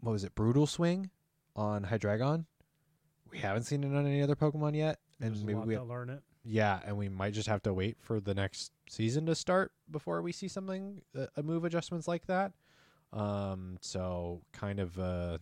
what 0.00 0.12
was 0.12 0.24
it 0.24 0.34
brutal 0.34 0.66
swing 0.66 1.10
on 1.54 1.84
hydreigon 1.84 2.44
we 3.30 3.38
haven't 3.38 3.62
seen 3.62 3.84
it 3.84 3.96
on 3.96 4.06
any 4.06 4.20
other 4.22 4.34
pokemon 4.34 4.74
yet 4.74 4.98
and 5.20 5.34
There's 5.34 5.44
maybe 5.44 5.60
we 5.60 5.74
to 5.76 5.82
learn 5.84 6.10
it. 6.10 6.20
yeah 6.44 6.80
and 6.84 6.96
we 6.96 7.08
might 7.08 7.34
just 7.34 7.48
have 7.48 7.62
to 7.62 7.72
wait 7.72 7.96
for 8.00 8.18
the 8.18 8.34
next 8.34 8.72
season 8.88 9.26
to 9.26 9.34
start 9.36 9.70
before 9.90 10.20
we 10.22 10.32
see 10.32 10.48
something 10.48 11.02
a, 11.14 11.28
a 11.36 11.42
move 11.44 11.64
adjustments 11.64 12.08
like 12.08 12.26
that 12.26 12.52
um 13.12 13.76
so 13.80 14.40
kind 14.52 14.80
of 14.80 14.98
uh 14.98 15.38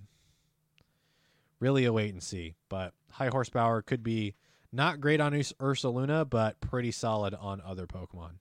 really 1.60 1.84
a 1.84 1.92
wait 1.92 2.12
and 2.12 2.22
see 2.22 2.54
but 2.68 2.92
high 3.12 3.28
horsepower 3.28 3.82
could 3.82 4.02
be 4.02 4.34
not 4.72 5.00
great 5.00 5.20
on 5.20 5.32
Urs- 5.32 5.54
Ursaluna, 5.56 6.28
but 6.28 6.60
pretty 6.60 6.92
solid 6.92 7.34
on 7.34 7.60
other 7.64 7.86
Pokemon. 7.86 8.34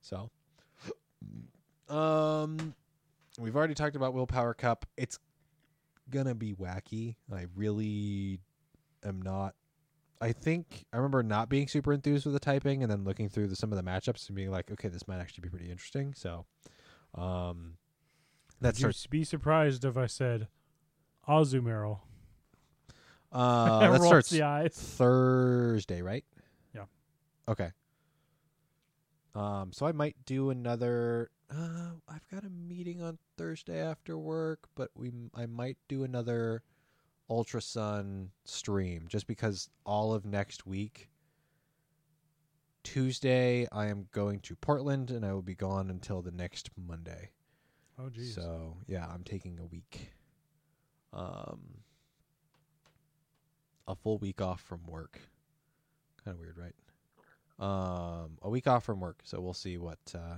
So, 0.00 0.30
um, 1.88 2.74
we've 3.38 3.56
already 3.56 3.74
talked 3.74 3.96
about 3.96 4.14
Willpower 4.14 4.54
Cup. 4.54 4.86
It's 4.96 5.18
gonna 6.10 6.34
be 6.34 6.54
wacky. 6.54 7.16
I 7.32 7.46
really 7.54 8.40
am 9.04 9.20
not. 9.20 9.54
I 10.20 10.32
think 10.32 10.86
I 10.92 10.96
remember 10.96 11.22
not 11.22 11.50
being 11.50 11.68
super 11.68 11.92
enthused 11.92 12.24
with 12.24 12.32
the 12.32 12.40
typing, 12.40 12.82
and 12.82 12.90
then 12.90 13.04
looking 13.04 13.28
through 13.28 13.48
the, 13.48 13.56
some 13.56 13.72
of 13.72 13.76
the 13.76 13.88
matchups 13.88 14.28
and 14.28 14.36
being 14.36 14.50
like, 14.50 14.70
okay, 14.70 14.88
this 14.88 15.06
might 15.06 15.18
actually 15.18 15.42
be 15.42 15.50
pretty 15.50 15.70
interesting. 15.70 16.14
So, 16.14 16.46
um, 17.14 17.74
that's. 18.60 18.78
Would 18.78 18.86
you 18.88 18.92
starts. 18.92 19.06
be 19.08 19.24
surprised 19.24 19.84
if 19.84 19.96
I 19.98 20.06
said 20.06 20.48
Azumarill? 21.28 21.98
Uh, 23.36 23.78
that 23.80 23.90
Rolls 23.90 24.06
starts 24.06 24.30
the 24.30 24.42
eyes. 24.42 24.72
Thursday, 24.74 26.00
right? 26.00 26.24
Yeah. 26.74 26.84
Okay. 27.46 27.70
Um, 29.34 29.72
so 29.72 29.84
I 29.84 29.92
might 29.92 30.16
do 30.24 30.48
another. 30.48 31.30
Uh, 31.50 31.90
I've 32.08 32.26
got 32.28 32.44
a 32.44 32.48
meeting 32.48 33.02
on 33.02 33.18
Thursday 33.36 33.78
after 33.78 34.16
work, 34.16 34.68
but 34.74 34.90
we 34.94 35.12
I 35.34 35.44
might 35.44 35.76
do 35.86 36.02
another 36.02 36.62
Ultra 37.28 37.60
Sun 37.60 38.30
stream 38.46 39.04
just 39.06 39.26
because 39.26 39.68
all 39.84 40.14
of 40.14 40.24
next 40.24 40.66
week. 40.66 41.10
Tuesday, 42.84 43.66
I 43.72 43.88
am 43.88 44.06
going 44.12 44.40
to 44.40 44.54
Portland, 44.56 45.10
and 45.10 45.26
I 45.26 45.32
will 45.32 45.42
be 45.42 45.56
gone 45.56 45.90
until 45.90 46.22
the 46.22 46.30
next 46.30 46.70
Monday. 46.76 47.30
Oh, 47.98 48.08
geez. 48.08 48.34
So 48.34 48.76
yeah, 48.86 49.06
I'm 49.12 49.24
taking 49.24 49.58
a 49.58 49.66
week. 49.66 50.12
Um, 51.12 51.60
a 53.86 53.94
full 53.94 54.18
week 54.18 54.40
off 54.40 54.60
from 54.60 54.80
work. 54.86 55.20
Kind 56.24 56.34
of 56.34 56.40
weird, 56.40 56.58
right? 56.58 56.74
Um, 57.58 58.38
a 58.42 58.50
week 58.50 58.66
off 58.66 58.84
from 58.84 59.00
work, 59.00 59.20
so 59.24 59.40
we'll 59.40 59.54
see 59.54 59.78
what 59.78 59.98
uh, 60.14 60.36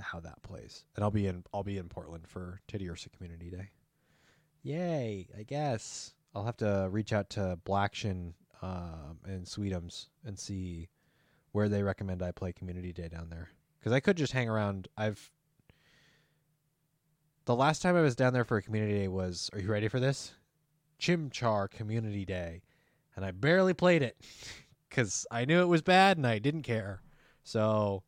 how 0.00 0.20
that 0.20 0.42
plays. 0.42 0.84
And 0.94 1.04
I'll 1.04 1.10
be 1.10 1.26
in 1.26 1.44
I'll 1.52 1.62
be 1.62 1.78
in 1.78 1.88
Portland 1.88 2.26
for 2.26 2.60
Teddiursa 2.68 3.12
Community 3.12 3.50
Day. 3.50 3.70
Yay! 4.62 5.28
I 5.38 5.42
guess 5.44 6.14
I'll 6.34 6.44
have 6.44 6.56
to 6.58 6.88
reach 6.90 7.12
out 7.12 7.30
to 7.30 7.58
Blackshin 7.64 8.32
um, 8.60 9.18
and 9.24 9.44
Sweetums 9.46 10.06
and 10.24 10.38
see 10.38 10.88
where 11.52 11.68
they 11.68 11.82
recommend 11.82 12.22
I 12.22 12.32
play 12.32 12.52
Community 12.52 12.92
Day 12.92 13.08
down 13.08 13.30
there. 13.30 13.48
Because 13.78 13.92
I 13.92 14.00
could 14.00 14.16
just 14.16 14.32
hang 14.32 14.48
around. 14.48 14.88
I've 14.96 15.30
the 17.48 17.56
last 17.56 17.80
time 17.80 17.96
I 17.96 18.02
was 18.02 18.14
down 18.14 18.34
there 18.34 18.44
for 18.44 18.58
a 18.58 18.62
community 18.62 18.98
day 18.98 19.08
was. 19.08 19.48
Are 19.54 19.58
you 19.58 19.70
ready 19.70 19.88
for 19.88 19.98
this? 19.98 20.34
Chimchar 21.00 21.70
Community 21.70 22.26
Day, 22.26 22.60
and 23.16 23.24
I 23.24 23.30
barely 23.30 23.72
played 23.72 24.02
it 24.02 24.18
because 24.88 25.26
I 25.30 25.46
knew 25.46 25.62
it 25.62 25.68
was 25.68 25.80
bad 25.80 26.18
and 26.18 26.26
I 26.26 26.40
didn't 26.40 26.64
care. 26.64 27.00
So, 27.44 28.02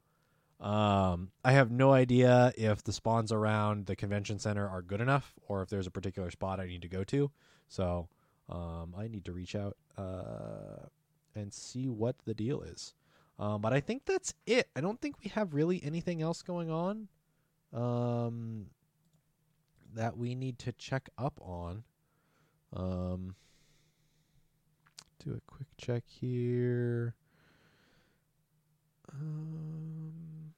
um, 0.60 1.30
I 1.42 1.52
have 1.52 1.70
no 1.70 1.90
idea 1.90 2.52
if 2.58 2.84
the 2.84 2.92
spawns 2.92 3.32
around 3.32 3.86
the 3.86 3.96
convention 3.96 4.38
center 4.38 4.68
are 4.68 4.82
good 4.82 5.00
enough 5.00 5.32
or 5.48 5.62
if 5.62 5.70
there's 5.70 5.86
a 5.86 5.90
particular 5.90 6.30
spot 6.30 6.60
I 6.60 6.66
need 6.66 6.82
to 6.82 6.88
go 6.88 7.02
to. 7.04 7.30
So, 7.66 8.08
Um, 8.46 8.94
I 8.98 9.08
need 9.08 9.24
to 9.24 9.32
reach 9.32 9.54
out 9.54 9.78
uh, 9.96 10.84
and 11.34 11.50
see 11.50 11.88
what 11.88 12.16
the 12.26 12.34
deal 12.34 12.60
is. 12.60 12.92
Um, 13.38 13.62
but 13.62 13.72
I 13.72 13.80
think 13.80 14.04
that's 14.04 14.34
it. 14.44 14.68
I 14.76 14.82
don't 14.82 15.00
think 15.00 15.16
we 15.24 15.30
have 15.30 15.54
really 15.54 15.82
anything 15.82 16.20
else 16.20 16.42
going 16.42 16.70
on 16.70 17.08
um, 17.72 18.66
that 19.94 20.16
we 20.16 20.34
need 20.34 20.58
to 20.60 20.72
check 20.72 21.08
up 21.18 21.40
on. 21.42 21.84
Um, 22.72 23.34
do 25.24 25.32
a 25.32 25.40
quick 25.46 25.68
check 25.76 26.04
here. 26.06 27.14
Um, 29.12 30.52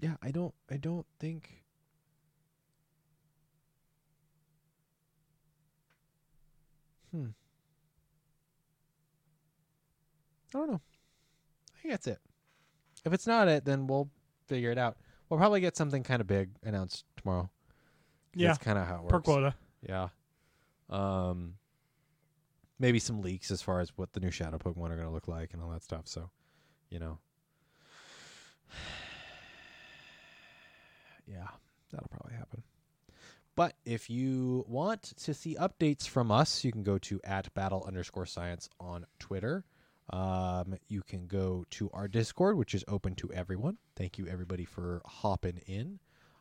yeah, 0.00 0.14
I 0.22 0.30
don't. 0.30 0.54
I 0.70 0.76
don't 0.76 1.06
think. 1.18 1.62
Hmm. 7.10 7.30
I 10.54 10.58
don't 10.58 10.70
know. 10.70 10.80
I 11.76 11.82
think 11.82 11.92
that's 11.92 12.06
it. 12.06 12.18
If 13.04 13.12
it's 13.12 13.26
not 13.26 13.48
it, 13.48 13.64
then 13.64 13.86
we'll 13.86 14.08
figure 14.46 14.70
it 14.70 14.78
out. 14.78 14.96
We'll 15.28 15.38
probably 15.38 15.60
get 15.60 15.76
something 15.76 16.02
kind 16.02 16.20
of 16.20 16.26
big 16.26 16.50
announced 16.62 17.04
tomorrow. 17.16 17.50
Yeah, 18.34 18.48
that's 18.48 18.58
kind 18.58 18.78
of 18.78 18.86
how 18.86 18.96
it 18.96 19.02
works. 19.02 19.12
per 19.12 19.20
quota. 19.20 19.54
Yeah. 19.82 20.08
Um 20.88 21.54
maybe 22.78 22.98
some 22.98 23.22
leaks 23.22 23.50
as 23.50 23.62
far 23.62 23.80
as 23.80 23.90
what 23.96 24.12
the 24.12 24.20
new 24.20 24.30
shadow 24.30 24.58
Pokemon 24.58 24.90
are 24.90 24.96
going 24.96 25.08
to 25.08 25.10
look 25.10 25.28
like 25.28 25.52
and 25.52 25.62
all 25.62 25.70
that 25.70 25.82
stuff. 25.82 26.06
So, 26.06 26.30
you 26.90 26.98
know. 26.98 27.18
yeah, 31.26 31.46
that'll 31.90 32.08
probably 32.08 32.36
happen. 32.36 32.62
But 33.56 33.74
if 33.84 34.10
you 34.10 34.64
want 34.68 35.02
to 35.18 35.32
see 35.32 35.56
updates 35.58 36.08
from 36.08 36.32
us, 36.32 36.64
you 36.64 36.72
can 36.72 36.82
go 36.82 36.98
to 36.98 37.20
at 37.22 37.54
battle 37.54 37.84
underscore 37.86 38.26
science 38.26 38.68
on 38.80 39.06
Twitter. 39.20 39.64
Um, 40.10 40.76
you 40.88 41.02
can 41.02 41.26
go 41.26 41.64
to 41.70 41.90
our 41.92 42.08
Discord, 42.08 42.56
which 42.56 42.74
is 42.74 42.84
open 42.88 43.14
to 43.16 43.32
everyone. 43.32 43.78
Thank 43.96 44.18
you, 44.18 44.26
everybody, 44.26 44.64
for 44.64 45.00
hopping 45.06 45.60
in, 45.66 45.98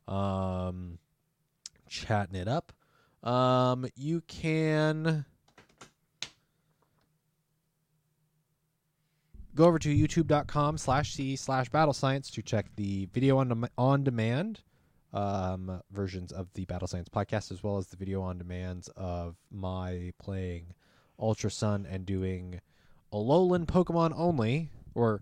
um, 0.08 1.00
chatting 1.88 2.36
it 2.36 2.48
up. 2.48 2.74
Um, 3.24 3.86
you 3.96 4.22
can 4.28 5.26
go 9.56 9.66
over 9.66 9.80
to 9.80 9.96
youtube.com 9.96 10.78
slash 10.78 11.14
c 11.14 11.36
slash 11.36 11.70
battle 11.70 11.94
science 11.94 12.30
to 12.32 12.42
check 12.42 12.66
the 12.76 13.08
video 13.14 13.38
on, 13.38 13.48
dem- 13.48 13.68
on 13.78 14.04
demand 14.04 14.62
um, 15.14 15.82
versions 15.92 16.32
of 16.32 16.52
the 16.54 16.66
battle 16.66 16.88
science 16.88 17.08
podcast 17.08 17.52
as 17.52 17.64
well 17.64 17.78
as 17.78 17.88
the 17.88 17.98
video 17.98 18.22
on 18.22 18.38
demands 18.38 18.90
of 18.98 19.36
my 19.52 20.12
playing 20.20 20.74
ultra 21.20 21.52
sun 21.52 21.88
and 21.90 22.06
doing 22.06 22.60
alolan 23.14 23.66
pokemon 23.66 24.14
only 24.16 24.70
or 24.96 25.22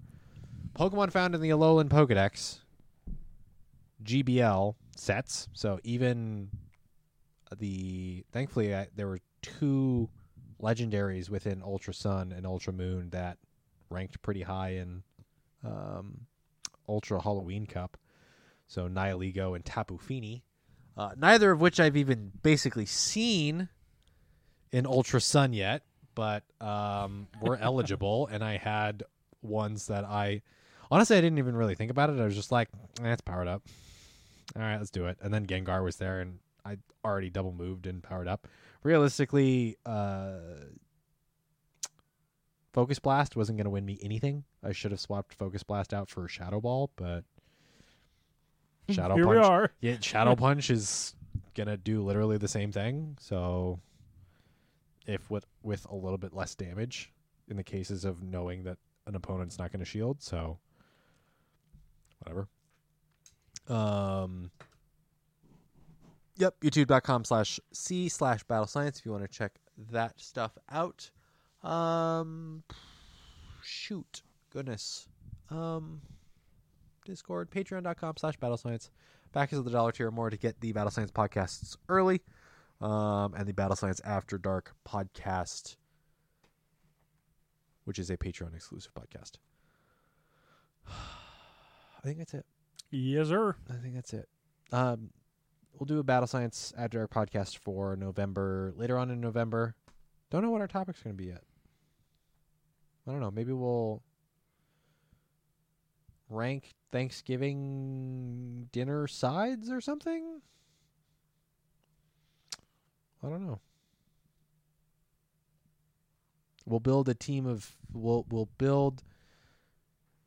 pokemon 0.75 1.11
found 1.11 1.35
in 1.35 1.41
the 1.41 1.49
alolan 1.49 1.89
pokedex 1.89 2.59
gbl 4.03 4.75
sets. 4.95 5.47
So 5.53 5.79
even 5.83 6.49
the 7.57 8.23
thankfully 8.31 8.73
I, 8.73 8.87
there 8.95 9.07
were 9.07 9.19
two 9.41 10.09
legendaries 10.61 11.29
within 11.29 11.61
ultra 11.61 11.93
sun 11.93 12.31
and 12.31 12.45
ultra 12.45 12.71
moon 12.71 13.09
that 13.09 13.37
ranked 13.89 14.21
pretty 14.21 14.41
high 14.41 14.69
in 14.69 15.03
um, 15.63 16.21
Ultra 16.87 17.21
Halloween 17.21 17.65
Cup. 17.65 17.97
So 18.67 18.87
Nihilego 18.87 19.55
and 19.55 19.65
Tapu 19.65 19.97
Fini, 19.97 20.43
uh, 20.97 21.11
neither 21.17 21.51
of 21.51 21.59
which 21.59 21.79
I've 21.79 21.97
even 21.97 22.31
basically 22.41 22.85
seen 22.85 23.67
in 24.71 24.85
Ultra 24.85 25.19
Sun 25.19 25.53
yet, 25.53 25.83
but 26.15 26.43
um, 26.59 27.27
were 27.41 27.57
eligible, 27.57 28.27
and 28.27 28.43
I 28.43 28.57
had 28.57 29.03
ones 29.41 29.87
that 29.87 30.03
I 30.05 30.41
honestly 30.89 31.17
I 31.17 31.21
didn't 31.21 31.39
even 31.39 31.55
really 31.55 31.75
think 31.75 31.91
about 31.91 32.09
it. 32.09 32.19
I 32.19 32.25
was 32.25 32.35
just 32.35 32.51
like, 32.51 32.69
eh, 33.03 33.11
it's 33.11 33.21
powered 33.21 33.47
up. 33.47 33.63
All 34.55 34.61
right, 34.61 34.77
let's 34.77 34.91
do 34.91 35.05
it. 35.05 35.17
And 35.21 35.33
then 35.33 35.45
Gengar 35.45 35.83
was 35.83 35.95
there, 35.95 36.19
and 36.21 36.39
I 36.65 36.77
already 37.05 37.29
double 37.29 37.53
moved 37.53 37.87
and 37.87 38.03
powered 38.03 38.27
up. 38.27 38.47
Realistically, 38.83 39.77
uh, 39.85 40.33
Focus 42.73 42.99
Blast 42.99 43.35
wasn't 43.35 43.57
going 43.57 43.65
to 43.65 43.71
win 43.71 43.85
me 43.85 43.99
anything. 44.01 44.43
I 44.63 44.71
should 44.71 44.91
have 44.91 44.99
swapped 44.99 45.33
Focus 45.33 45.63
Blast 45.63 45.93
out 45.93 46.09
for 46.09 46.27
Shadow 46.27 46.59
Ball, 46.61 46.89
but 46.95 47.23
Shadow 48.89 49.15
Here 49.15 49.25
Punch. 49.25 49.39
we 49.39 49.43
are. 49.43 49.71
Yeah, 49.81 49.97
Shadow 50.01 50.35
Punch 50.35 50.69
is 50.69 51.15
gonna 51.55 51.77
do 51.77 52.03
literally 52.03 52.37
the 52.37 52.47
same 52.47 52.71
thing. 52.71 53.17
So, 53.19 53.79
if 55.05 55.29
with 55.29 55.45
with 55.63 55.85
a 55.89 55.95
little 55.95 56.17
bit 56.17 56.33
less 56.33 56.55
damage 56.55 57.11
in 57.47 57.57
the 57.57 57.63
cases 57.63 58.05
of 58.05 58.23
knowing 58.23 58.63
that 58.63 58.77
an 59.07 59.15
opponent's 59.15 59.57
not 59.57 59.71
going 59.71 59.79
to 59.79 59.85
shield, 59.85 60.21
so 60.21 60.59
whatever. 62.19 62.47
Um. 63.67 64.51
Yep, 66.37 66.61
youtube.com 66.61 67.25
slash 67.25 67.59
c 67.71 68.09
slash 68.09 68.43
battle 68.43 68.65
science 68.65 68.99
if 68.99 69.05
you 69.05 69.11
want 69.11 69.23
to 69.23 69.27
check 69.27 69.53
that 69.91 70.19
stuff 70.19 70.57
out. 70.71 71.11
Um, 71.61 72.63
shoot, 73.61 74.23
goodness. 74.51 75.07
Um, 75.51 76.01
Discord, 77.05 77.51
patreon.com 77.51 78.15
slash 78.17 78.37
battle 78.37 78.57
science. 78.57 78.89
Back 79.33 79.53
is 79.53 79.59
at 79.59 79.65
the 79.65 79.71
dollar 79.71 79.91
tier 79.91 80.07
or 80.07 80.11
more 80.11 80.29
to 80.29 80.37
get 80.37 80.59
the 80.59 80.71
Battle 80.73 80.91
Science 80.91 81.11
podcasts 81.11 81.77
early 81.87 82.21
um, 82.81 83.33
and 83.35 83.47
the 83.47 83.53
Battle 83.53 83.75
Science 83.75 84.01
After 84.03 84.37
Dark 84.37 84.73
podcast, 84.87 85.75
which 87.85 87.99
is 87.99 88.09
a 88.09 88.17
Patreon 88.17 88.55
exclusive 88.55 88.93
podcast. 88.93 89.33
I 90.89 92.01
think 92.03 92.17
that's 92.17 92.33
it. 92.33 92.45
Yes, 92.89 93.27
sir. 93.27 93.55
I 93.69 93.73
think 93.75 93.93
that's 93.95 94.13
it. 94.13 94.27
Um, 94.71 95.11
we'll 95.73 95.85
do 95.85 95.99
a 95.99 96.03
Battle 96.03 96.27
Science 96.27 96.73
After 96.77 96.97
Dark 96.97 97.11
podcast 97.11 97.57
for 97.57 97.95
November, 97.95 98.73
later 98.75 98.97
on 98.97 99.11
in 99.11 99.21
November. 99.21 99.75
Don't 100.31 100.41
know 100.41 100.49
what 100.49 100.61
our 100.61 100.67
topic's 100.67 101.03
going 101.03 101.15
to 101.15 101.21
be 101.21 101.29
yet. 101.29 101.43
I 103.07 103.11
don't 103.11 103.19
know. 103.19 103.31
Maybe 103.31 103.51
we'll 103.51 104.01
rank 106.29 106.73
Thanksgiving 106.91 108.69
dinner 108.71 109.07
sides 109.07 109.69
or 109.69 109.81
something. 109.81 110.41
I 113.23 113.29
don't 113.29 113.45
know. 113.45 113.59
We'll 116.65 116.79
build 116.79 117.09
a 117.09 117.13
team 117.13 117.45
of 117.45 117.75
we'll 117.93 118.25
we'll 118.29 118.49
build 118.57 119.03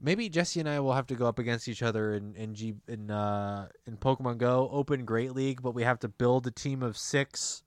maybe 0.01 0.29
Jesse 0.29 0.61
and 0.61 0.69
I 0.69 0.81
will 0.81 0.93
have 0.93 1.07
to 1.09 1.15
go 1.15 1.27
up 1.27 1.39
against 1.39 1.69
each 1.69 1.83
other 1.83 2.15
in 2.15 2.35
in 2.35 2.55
G 2.55 2.75
in 2.89 3.11
uh 3.11 3.69
in 3.87 3.97
Pokemon 3.97 4.39
Go 4.39 4.69
Open 4.73 5.05
Great 5.05 5.35
League, 5.35 5.62
but 5.62 5.75
we 5.75 5.83
have 5.83 6.01
to 6.01 6.09
build 6.09 6.47
a 6.47 6.51
team 6.51 6.83
of 6.83 6.97
6 6.97 7.62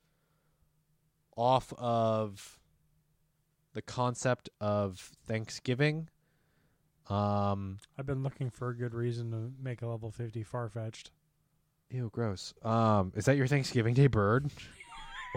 off 1.35 1.73
of 1.77 2.59
the 3.73 3.81
concept 3.81 4.49
of 4.59 5.11
Thanksgiving. 5.25 6.09
Um 7.09 7.79
I've 7.97 8.05
been 8.05 8.23
looking 8.23 8.49
for 8.49 8.69
a 8.69 8.75
good 8.75 8.93
reason 8.93 9.31
to 9.31 9.51
make 9.61 9.81
a 9.81 9.87
level 9.87 10.11
50 10.11 10.43
Farfetch'd. 10.43 11.09
Ew, 11.89 12.09
gross. 12.11 12.53
Um, 12.63 13.13
is 13.15 13.25
that 13.25 13.37
your 13.37 13.47
Thanksgiving 13.47 13.93
Day 13.93 14.07
bird? 14.07 14.51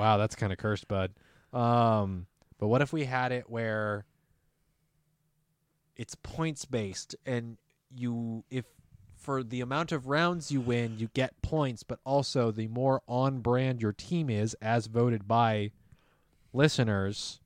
wow, 0.01 0.17
that's 0.17 0.35
kind 0.35 0.53
of 0.53 0.59
cursed, 0.59 0.89
bud. 0.89 1.13
Um, 1.53 2.27
but 2.59 2.69
what 2.69 2.83
if 2.83 2.93
we 2.93 3.05
had 3.05 3.31
it 3.33 3.49
where 3.49 4.05
it's 5.97 6.15
points 6.15 6.65
based, 6.65 7.15
and 7.27 7.59
you, 7.95 8.45
if 8.51 8.65
for 9.17 9.43
the 9.43 9.61
amount 9.61 9.93
of 9.93 10.07
rounds 10.07 10.51
you 10.51 10.61
win, 10.61 10.99
you 10.99 11.09
get 11.13 11.41
points, 11.43 11.83
but 11.83 11.99
also 12.05 12.51
the 12.51 12.69
more 12.69 13.03
on 13.07 13.41
brand 13.41 13.83
your 13.83 13.93
team 13.93 14.31
is, 14.31 14.55
as 14.63 14.87
voted 14.87 15.29
by 15.29 15.71
listeners, 16.53 17.41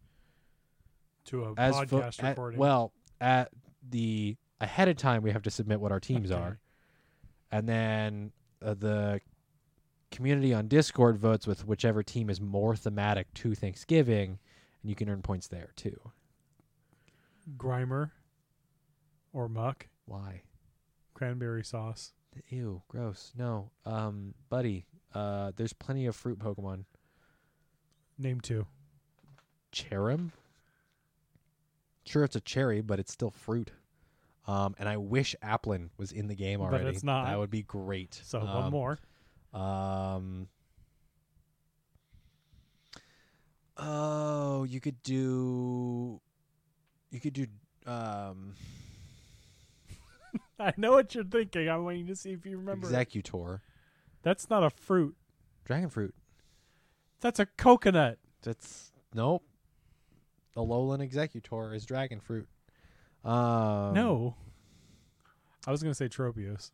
To 1.26 1.44
a 1.44 1.54
as 1.56 1.74
vo- 1.90 2.00
podcast 2.02 2.22
at- 2.22 2.28
recording. 2.30 2.60
well, 2.60 2.92
at 3.20 3.48
the 3.90 4.36
ahead 4.60 4.88
of 4.88 4.96
time, 4.96 5.22
we 5.22 5.32
have 5.32 5.42
to 5.42 5.50
submit 5.50 5.80
what 5.80 5.90
our 5.92 6.00
teams 6.00 6.30
Okay. 6.30 6.40
are, 6.40 6.58
and 7.50 7.68
then 7.68 8.32
uh, 8.62 8.74
the 8.74 9.20
community 10.14 10.54
on 10.54 10.68
Discord 10.68 11.18
votes 11.18 11.46
with 11.46 11.66
whichever 11.66 12.02
team 12.02 12.30
is 12.30 12.40
more 12.40 12.74
thematic 12.76 13.32
to 13.34 13.54
Thanksgiving, 13.54 14.38
and 14.82 14.88
you 14.90 14.94
can 14.94 15.08
earn 15.08 15.22
points 15.22 15.48
there 15.48 15.70
too. 15.76 15.98
Grimer 17.56 18.10
or 19.32 19.48
Muck, 19.48 19.88
Why? 20.06 20.42
cranberry 21.14 21.62
sauce. 21.64 22.12
Ew, 22.48 22.82
gross. 22.88 23.32
No, 23.36 23.70
um, 23.84 24.34
buddy. 24.48 24.86
Uh, 25.14 25.52
there's 25.56 25.72
plenty 25.72 26.06
of 26.06 26.16
fruit 26.16 26.38
Pokemon. 26.38 26.84
Name 28.18 28.40
two. 28.40 28.66
Cherrim. 29.72 30.30
Sure, 32.04 32.24
it's 32.24 32.36
a 32.36 32.40
cherry, 32.40 32.80
but 32.80 32.98
it's 32.98 33.12
still 33.12 33.30
fruit. 33.30 33.70
Um, 34.46 34.74
and 34.78 34.88
I 34.88 34.96
wish 34.96 35.34
Applin 35.42 35.88
was 35.96 36.12
in 36.12 36.26
the 36.26 36.34
game 36.34 36.60
already. 36.60 36.84
But 36.84 36.94
it's 36.94 37.04
not. 37.04 37.26
That 37.26 37.38
would 37.38 37.50
be 37.50 37.62
great. 37.62 38.20
So 38.24 38.40
one 38.40 38.64
Um, 38.64 38.70
more. 38.72 38.98
Um. 39.54 40.48
Oh, 43.76 44.64
you 44.64 44.80
could 44.80 45.02
do. 45.02 46.20
You 47.10 47.20
could 47.20 47.32
do. 47.32 47.46
Um. 47.86 48.54
I 50.58 50.72
know 50.76 50.92
what 50.92 51.14
you're 51.14 51.24
thinking. 51.24 51.68
I'm 51.68 51.84
waiting 51.84 52.06
to 52.08 52.16
see 52.16 52.32
if 52.32 52.44
you 52.44 52.58
remember. 52.58 52.88
Exeggutor. 52.88 53.60
That's 54.22 54.50
not 54.50 54.64
a 54.64 54.70
fruit. 54.70 55.14
Dragon 55.64 55.88
fruit. 55.88 56.14
That's 57.20 57.38
a 57.38 57.46
coconut. 57.46 58.18
That's 58.42 58.92
nope. 59.14 59.44
The 60.54 60.60
Alolan 60.60 61.08
Exeggutor 61.08 61.74
is 61.74 61.84
dragon 61.84 62.20
fruit. 62.20 62.48
Um, 63.24 63.94
no. 63.94 64.34
I 65.66 65.70
was 65.70 65.82
gonna 65.82 65.94
say 65.94 66.08
Tropius. 66.08 66.70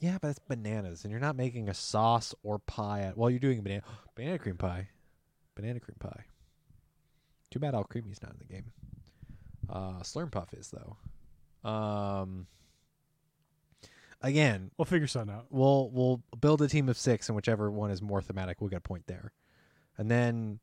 Yeah, 0.00 0.16
but 0.20 0.28
it's 0.28 0.38
bananas, 0.38 1.04
and 1.04 1.10
you're 1.10 1.20
not 1.20 1.36
making 1.36 1.68
a 1.68 1.74
sauce 1.74 2.34
or 2.42 2.58
pie. 2.58 3.02
At, 3.02 3.18
well, 3.18 3.28
you're 3.28 3.38
doing 3.38 3.58
a 3.58 3.62
banana 3.62 3.82
banana 4.14 4.38
cream 4.38 4.56
pie, 4.56 4.88
banana 5.54 5.78
cream 5.78 5.96
pie. 6.00 6.24
Too 7.50 7.58
bad 7.58 7.74
Alcremie's 7.74 8.22
not 8.22 8.32
in 8.32 8.38
the 8.38 8.44
game. 8.44 8.72
Uh, 9.68 10.00
Slurpuff 10.00 10.58
is 10.58 10.72
though. 10.72 11.68
Um, 11.68 12.46
again, 14.22 14.70
We'll 14.78 14.86
figure 14.86 15.06
something 15.06 15.34
out. 15.34 15.46
we'll 15.50 15.90
we'll 15.90 16.22
build 16.40 16.62
a 16.62 16.68
team 16.68 16.88
of 16.88 16.96
six, 16.96 17.28
and 17.28 17.36
whichever 17.36 17.70
one 17.70 17.90
is 17.90 18.00
more 18.00 18.22
thematic, 18.22 18.60
we'll 18.60 18.70
get 18.70 18.78
a 18.78 18.80
point 18.80 19.06
there. 19.06 19.32
And 19.98 20.10
then 20.10 20.60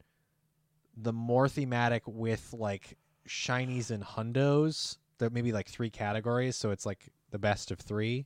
the 0.95 1.13
more 1.13 1.47
thematic 1.47 2.01
with 2.07 2.55
like 2.57 2.97
shinies 3.27 3.91
and 3.91 4.03
hundos, 4.03 4.97
there 5.19 5.29
may 5.29 5.41
be 5.41 5.51
like 5.51 5.67
three 5.69 5.91
categories, 5.91 6.55
so 6.55 6.71
it's 6.71 6.87
like 6.87 7.09
the 7.29 7.37
best 7.37 7.69
of 7.69 7.79
three. 7.79 8.25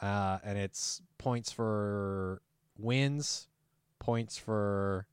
Uh, 0.00 0.38
and 0.44 0.56
it's 0.58 1.02
points 1.18 1.50
for 1.50 2.40
wins, 2.78 3.48
points 3.98 4.38
for 4.38 5.06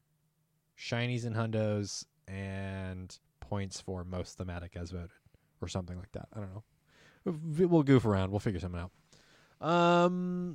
shinies 0.77 1.25
and 1.25 1.35
hundos, 1.35 2.05
and 2.27 3.17
points 3.39 3.81
for 3.81 4.03
most 4.03 4.37
thematic 4.37 4.75
as 4.75 4.91
voted, 4.91 5.09
or 5.61 5.67
something 5.67 5.97
like 5.97 6.11
that. 6.11 6.27
I 6.33 6.39
don't 6.39 6.53
know. 6.53 6.63
We'll- 7.67 7.83
goof 7.83 8.05
around. 8.05 8.29
We'll 8.31 8.39
figure 8.39 8.59
something 8.59 8.79
out. 8.81 9.67
Um, 9.67 10.53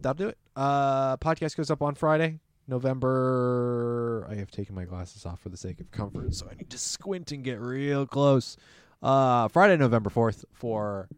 that'll 0.00 0.14
do 0.14 0.28
it. 0.28 0.38
Uh, 0.54 1.16
podcast 1.16 1.56
goes 1.56 1.70
up 1.70 1.82
on 1.82 1.94
Friday, 1.94 2.38
November. 2.68 4.26
I 4.30 4.34
have 4.36 4.50
taken 4.50 4.74
my 4.74 4.84
glasses 4.84 5.26
off 5.26 5.40
for 5.40 5.48
the 5.48 5.56
sake 5.56 5.80
of 5.80 5.90
comfort, 5.90 6.34
so 6.34 6.46
I 6.50 6.54
need 6.54 6.70
to 6.70 6.78
squint 6.78 7.32
and 7.32 7.42
get 7.42 7.60
real 7.60 8.06
close. 8.06 8.56
Uh, 9.02 9.48
Friday, 9.48 9.76
November 9.76 10.10
fourth, 10.10 10.44
for 10.52 11.08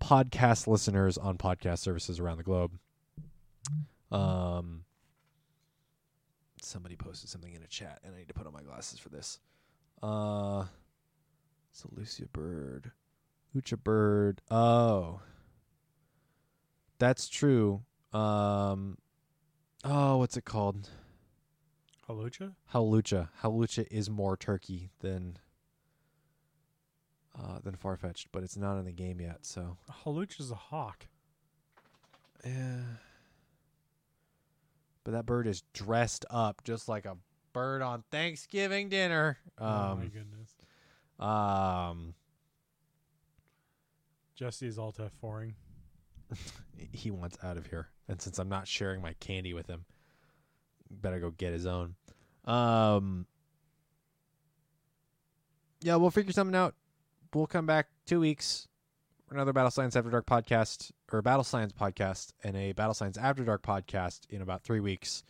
podcast 0.00 0.66
listeners 0.66 1.18
on 1.18 1.38
podcast 1.38 1.78
services 1.78 2.18
around 2.20 2.38
the 2.38 2.42
globe. 2.42 2.72
Um, 4.10 4.84
somebody 6.62 6.96
posted 6.96 7.30
something 7.30 7.52
in 7.52 7.62
a 7.62 7.66
chat, 7.68 8.00
and 8.04 8.14
I 8.14 8.18
need 8.18 8.28
to 8.28 8.34
put 8.34 8.46
on 8.46 8.52
my 8.52 8.62
glasses 8.62 8.98
for 8.98 9.08
this. 9.08 9.38
Uh, 10.02 10.64
so 11.72 11.88
Lucia 11.92 12.26
Bird, 12.26 12.90
Lucha 13.54 13.82
Bird. 13.82 14.40
Oh, 14.50 15.20
that's 16.98 17.28
true. 17.28 17.82
Um, 18.12 18.98
oh, 19.84 20.16
what's 20.18 20.36
it 20.36 20.44
called? 20.44 20.88
Hawlucha? 22.08 22.54
Hawlucha. 22.74 23.28
Hawlucha 23.42 23.86
is 23.90 24.10
more 24.10 24.36
turkey 24.36 24.90
than 25.00 25.38
uh, 27.42 27.58
than 27.62 27.74
Farfetch'd, 27.76 28.28
but 28.32 28.42
it's 28.42 28.56
not 28.56 28.78
in 28.78 28.84
the 28.84 28.92
game 28.92 29.20
yet. 29.20 29.38
So 29.46 29.76
Hawlucha's 30.04 30.50
a 30.50 30.54
hawk. 30.56 31.06
yeah. 32.44 32.80
But 35.04 35.12
that 35.12 35.24
bird 35.26 35.46
is 35.46 35.62
dressed 35.72 36.26
up 36.28 36.62
just 36.64 36.88
like 36.88 37.06
a 37.06 37.16
bird 37.54 37.80
on 37.82 38.04
Thanksgiving 38.10 38.88
dinner. 38.90 39.38
oh 39.58 39.64
my 39.96 40.02
Um, 40.04 40.08
goodness. 40.12 40.54
um, 41.18 42.14
Jesse 44.34 44.66
is 44.66 44.78
all 44.78 44.94
F 44.98 45.10
foring. 45.20 45.54
he 46.92 47.10
wants 47.10 47.36
out 47.42 47.56
of 47.56 47.66
here, 47.66 47.88
and 48.08 48.20
since 48.20 48.38
I'm 48.38 48.48
not 48.48 48.68
sharing 48.68 49.00
my 49.02 49.14
candy 49.20 49.52
with 49.54 49.66
him, 49.66 49.84
better 50.90 51.18
go 51.18 51.30
get 51.30 51.52
his 51.52 51.66
own. 51.66 51.94
Um, 52.44 53.26
yeah, 55.80 55.96
we'll 55.96 56.10
figure 56.10 56.32
something 56.32 56.54
out. 56.54 56.74
We'll 57.32 57.46
come 57.46 57.66
back 57.66 57.86
two 58.06 58.18
weeks 58.18 58.66
for 59.28 59.34
another 59.34 59.52
Battle 59.52 59.70
Science 59.70 59.94
After 59.94 60.10
Dark 60.10 60.26
podcast 60.26 60.90
or 61.12 61.22
Battle 61.22 61.44
Science 61.44 61.72
podcast 61.72 62.32
and 62.42 62.56
a 62.56 62.72
Battle 62.72 62.94
Science 62.94 63.16
After 63.16 63.44
Dark 63.44 63.62
podcast 63.62 64.22
in 64.30 64.42
about 64.42 64.64
three 64.64 64.80
weeks. 64.80 65.22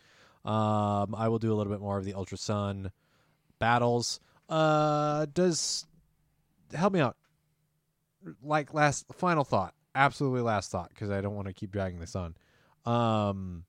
Um, 0.43 1.13
I 1.15 1.27
will 1.27 1.37
do 1.37 1.53
a 1.53 1.55
little 1.55 1.71
bit 1.71 1.79
more 1.79 1.99
of 1.99 2.05
the 2.05 2.15
Ultra 2.15 2.39
Sun 2.39 2.91
battles. 3.59 4.19
Uh, 4.49 5.27
does 5.31 5.85
help 6.73 6.93
me 6.93 7.01
out? 7.01 7.17
Like 8.41 8.73
last 8.73 9.05
final 9.13 9.43
thought, 9.43 9.75
absolutely 9.93 10.41
last 10.41 10.71
thought, 10.71 10.89
because 10.89 11.11
I 11.11 11.21
don't 11.21 11.35
want 11.35 11.49
to 11.49 11.53
keep 11.53 11.71
dragging 11.71 11.99
this 11.99 12.15
on. 12.15 12.35
Um, 12.83 13.65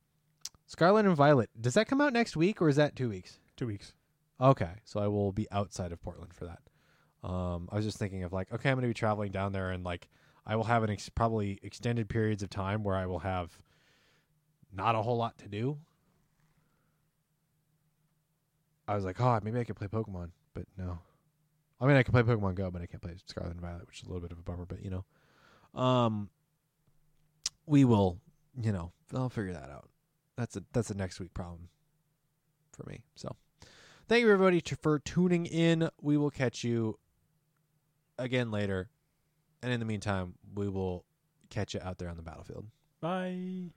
Scarlet 0.67 1.05
and 1.05 1.17
Violet, 1.17 1.51
does 1.61 1.75
that 1.75 1.87
come 1.87 2.01
out 2.01 2.15
next 2.15 2.35
week 2.35 2.63
or 2.63 2.71
is 2.71 2.77
that 2.77 2.97
two 2.97 3.11
weeks? 3.11 3.39
Two 3.59 3.67
weeks. 3.67 3.93
Okay, 4.41 4.73
so 4.85 5.01
I 5.01 5.09
will 5.09 5.33
be 5.33 5.47
outside 5.53 5.93
of 5.93 6.01
Portland 6.01 6.33
for 6.33 6.47
that. 6.47 6.61
Um, 7.23 7.69
I 7.71 7.77
was 7.77 7.85
just 7.85 7.99
thinking 7.99 8.25
of 8.25 8.33
like, 8.33 8.53
okay, 8.53 8.69
I'm 8.71 8.77
going 8.77 8.83
to 8.83 8.89
be 8.89 8.95
traveling 8.95 9.31
down 9.31 9.53
there, 9.53 9.71
and 9.71 9.85
like, 9.85 10.09
I 10.45 10.57
will 10.57 10.65
have 10.65 10.83
an 10.83 10.91
ex- 10.91 11.09
probably 11.09 11.59
extended 11.63 12.09
periods 12.09 12.43
of 12.43 12.51
time 12.51 12.83
where 12.83 12.97
I 12.97 13.07
will 13.07 13.21
have 13.21 13.57
not 14.73 14.95
a 14.95 15.03
whole 15.03 15.17
lot 15.17 15.39
to 15.39 15.49
do. 15.49 15.79
I 18.89 18.97
was 18.97 19.05
like, 19.05 19.21
oh, 19.21 19.39
maybe 19.43 19.61
I 19.61 19.65
could 19.65 19.77
play 19.77 19.87
Pokemon, 19.87 20.31
but 20.55 20.65
no. 20.77 20.99
I 21.81 21.87
mean, 21.87 21.97
I 21.97 22.03
can 22.03 22.13
play 22.13 22.23
Pokemon 22.23 22.57
Go, 22.57 22.71
but 22.71 22.83
I 22.83 22.87
can't 22.87 23.03
play 23.03 23.15
Scarlet 23.27 23.53
and 23.53 23.61
Violet, 23.61 23.87
which 23.87 24.01
is 24.01 24.05
a 24.05 24.09
little 24.09 24.21
bit 24.21 24.33
of 24.33 24.39
a 24.39 24.43
bummer. 24.43 24.67
But 24.67 24.85
you 24.85 24.91
know, 24.91 25.81
um, 25.81 26.29
we 27.67 27.85
will, 27.85 28.19
you 28.61 28.73
know, 28.73 28.93
I'll 29.15 29.29
figure 29.29 29.53
that 29.53 29.71
out. 29.71 29.89
That's 30.37 30.57
a 30.57 30.65
that's 30.73 30.91
a 30.91 30.95
next 30.95 31.21
week 31.21 31.35
problem 31.35 31.69
for 32.73 32.85
me. 32.89 33.03
So. 33.15 33.37
Thank 34.09 34.25
you, 34.25 34.33
everybody, 34.33 34.61
for 34.83 34.99
tuning 34.99 35.47
in. 35.47 35.89
We 36.01 36.17
will 36.17 36.31
catch 36.31 36.65
you 36.65 36.99
again 38.19 38.51
later. 38.51 38.91
And 39.63 39.73
in 39.73 39.81
the 39.81 39.87
meantime, 39.87 40.35
we 40.55 40.69
will 40.69 41.05
catch 41.51 41.75
you 41.75 41.81
out 41.81 41.99
there 41.99 42.09
on 42.09 42.17
the 42.17 42.23
battlefield. 42.23 42.67
Bye. 43.01 43.71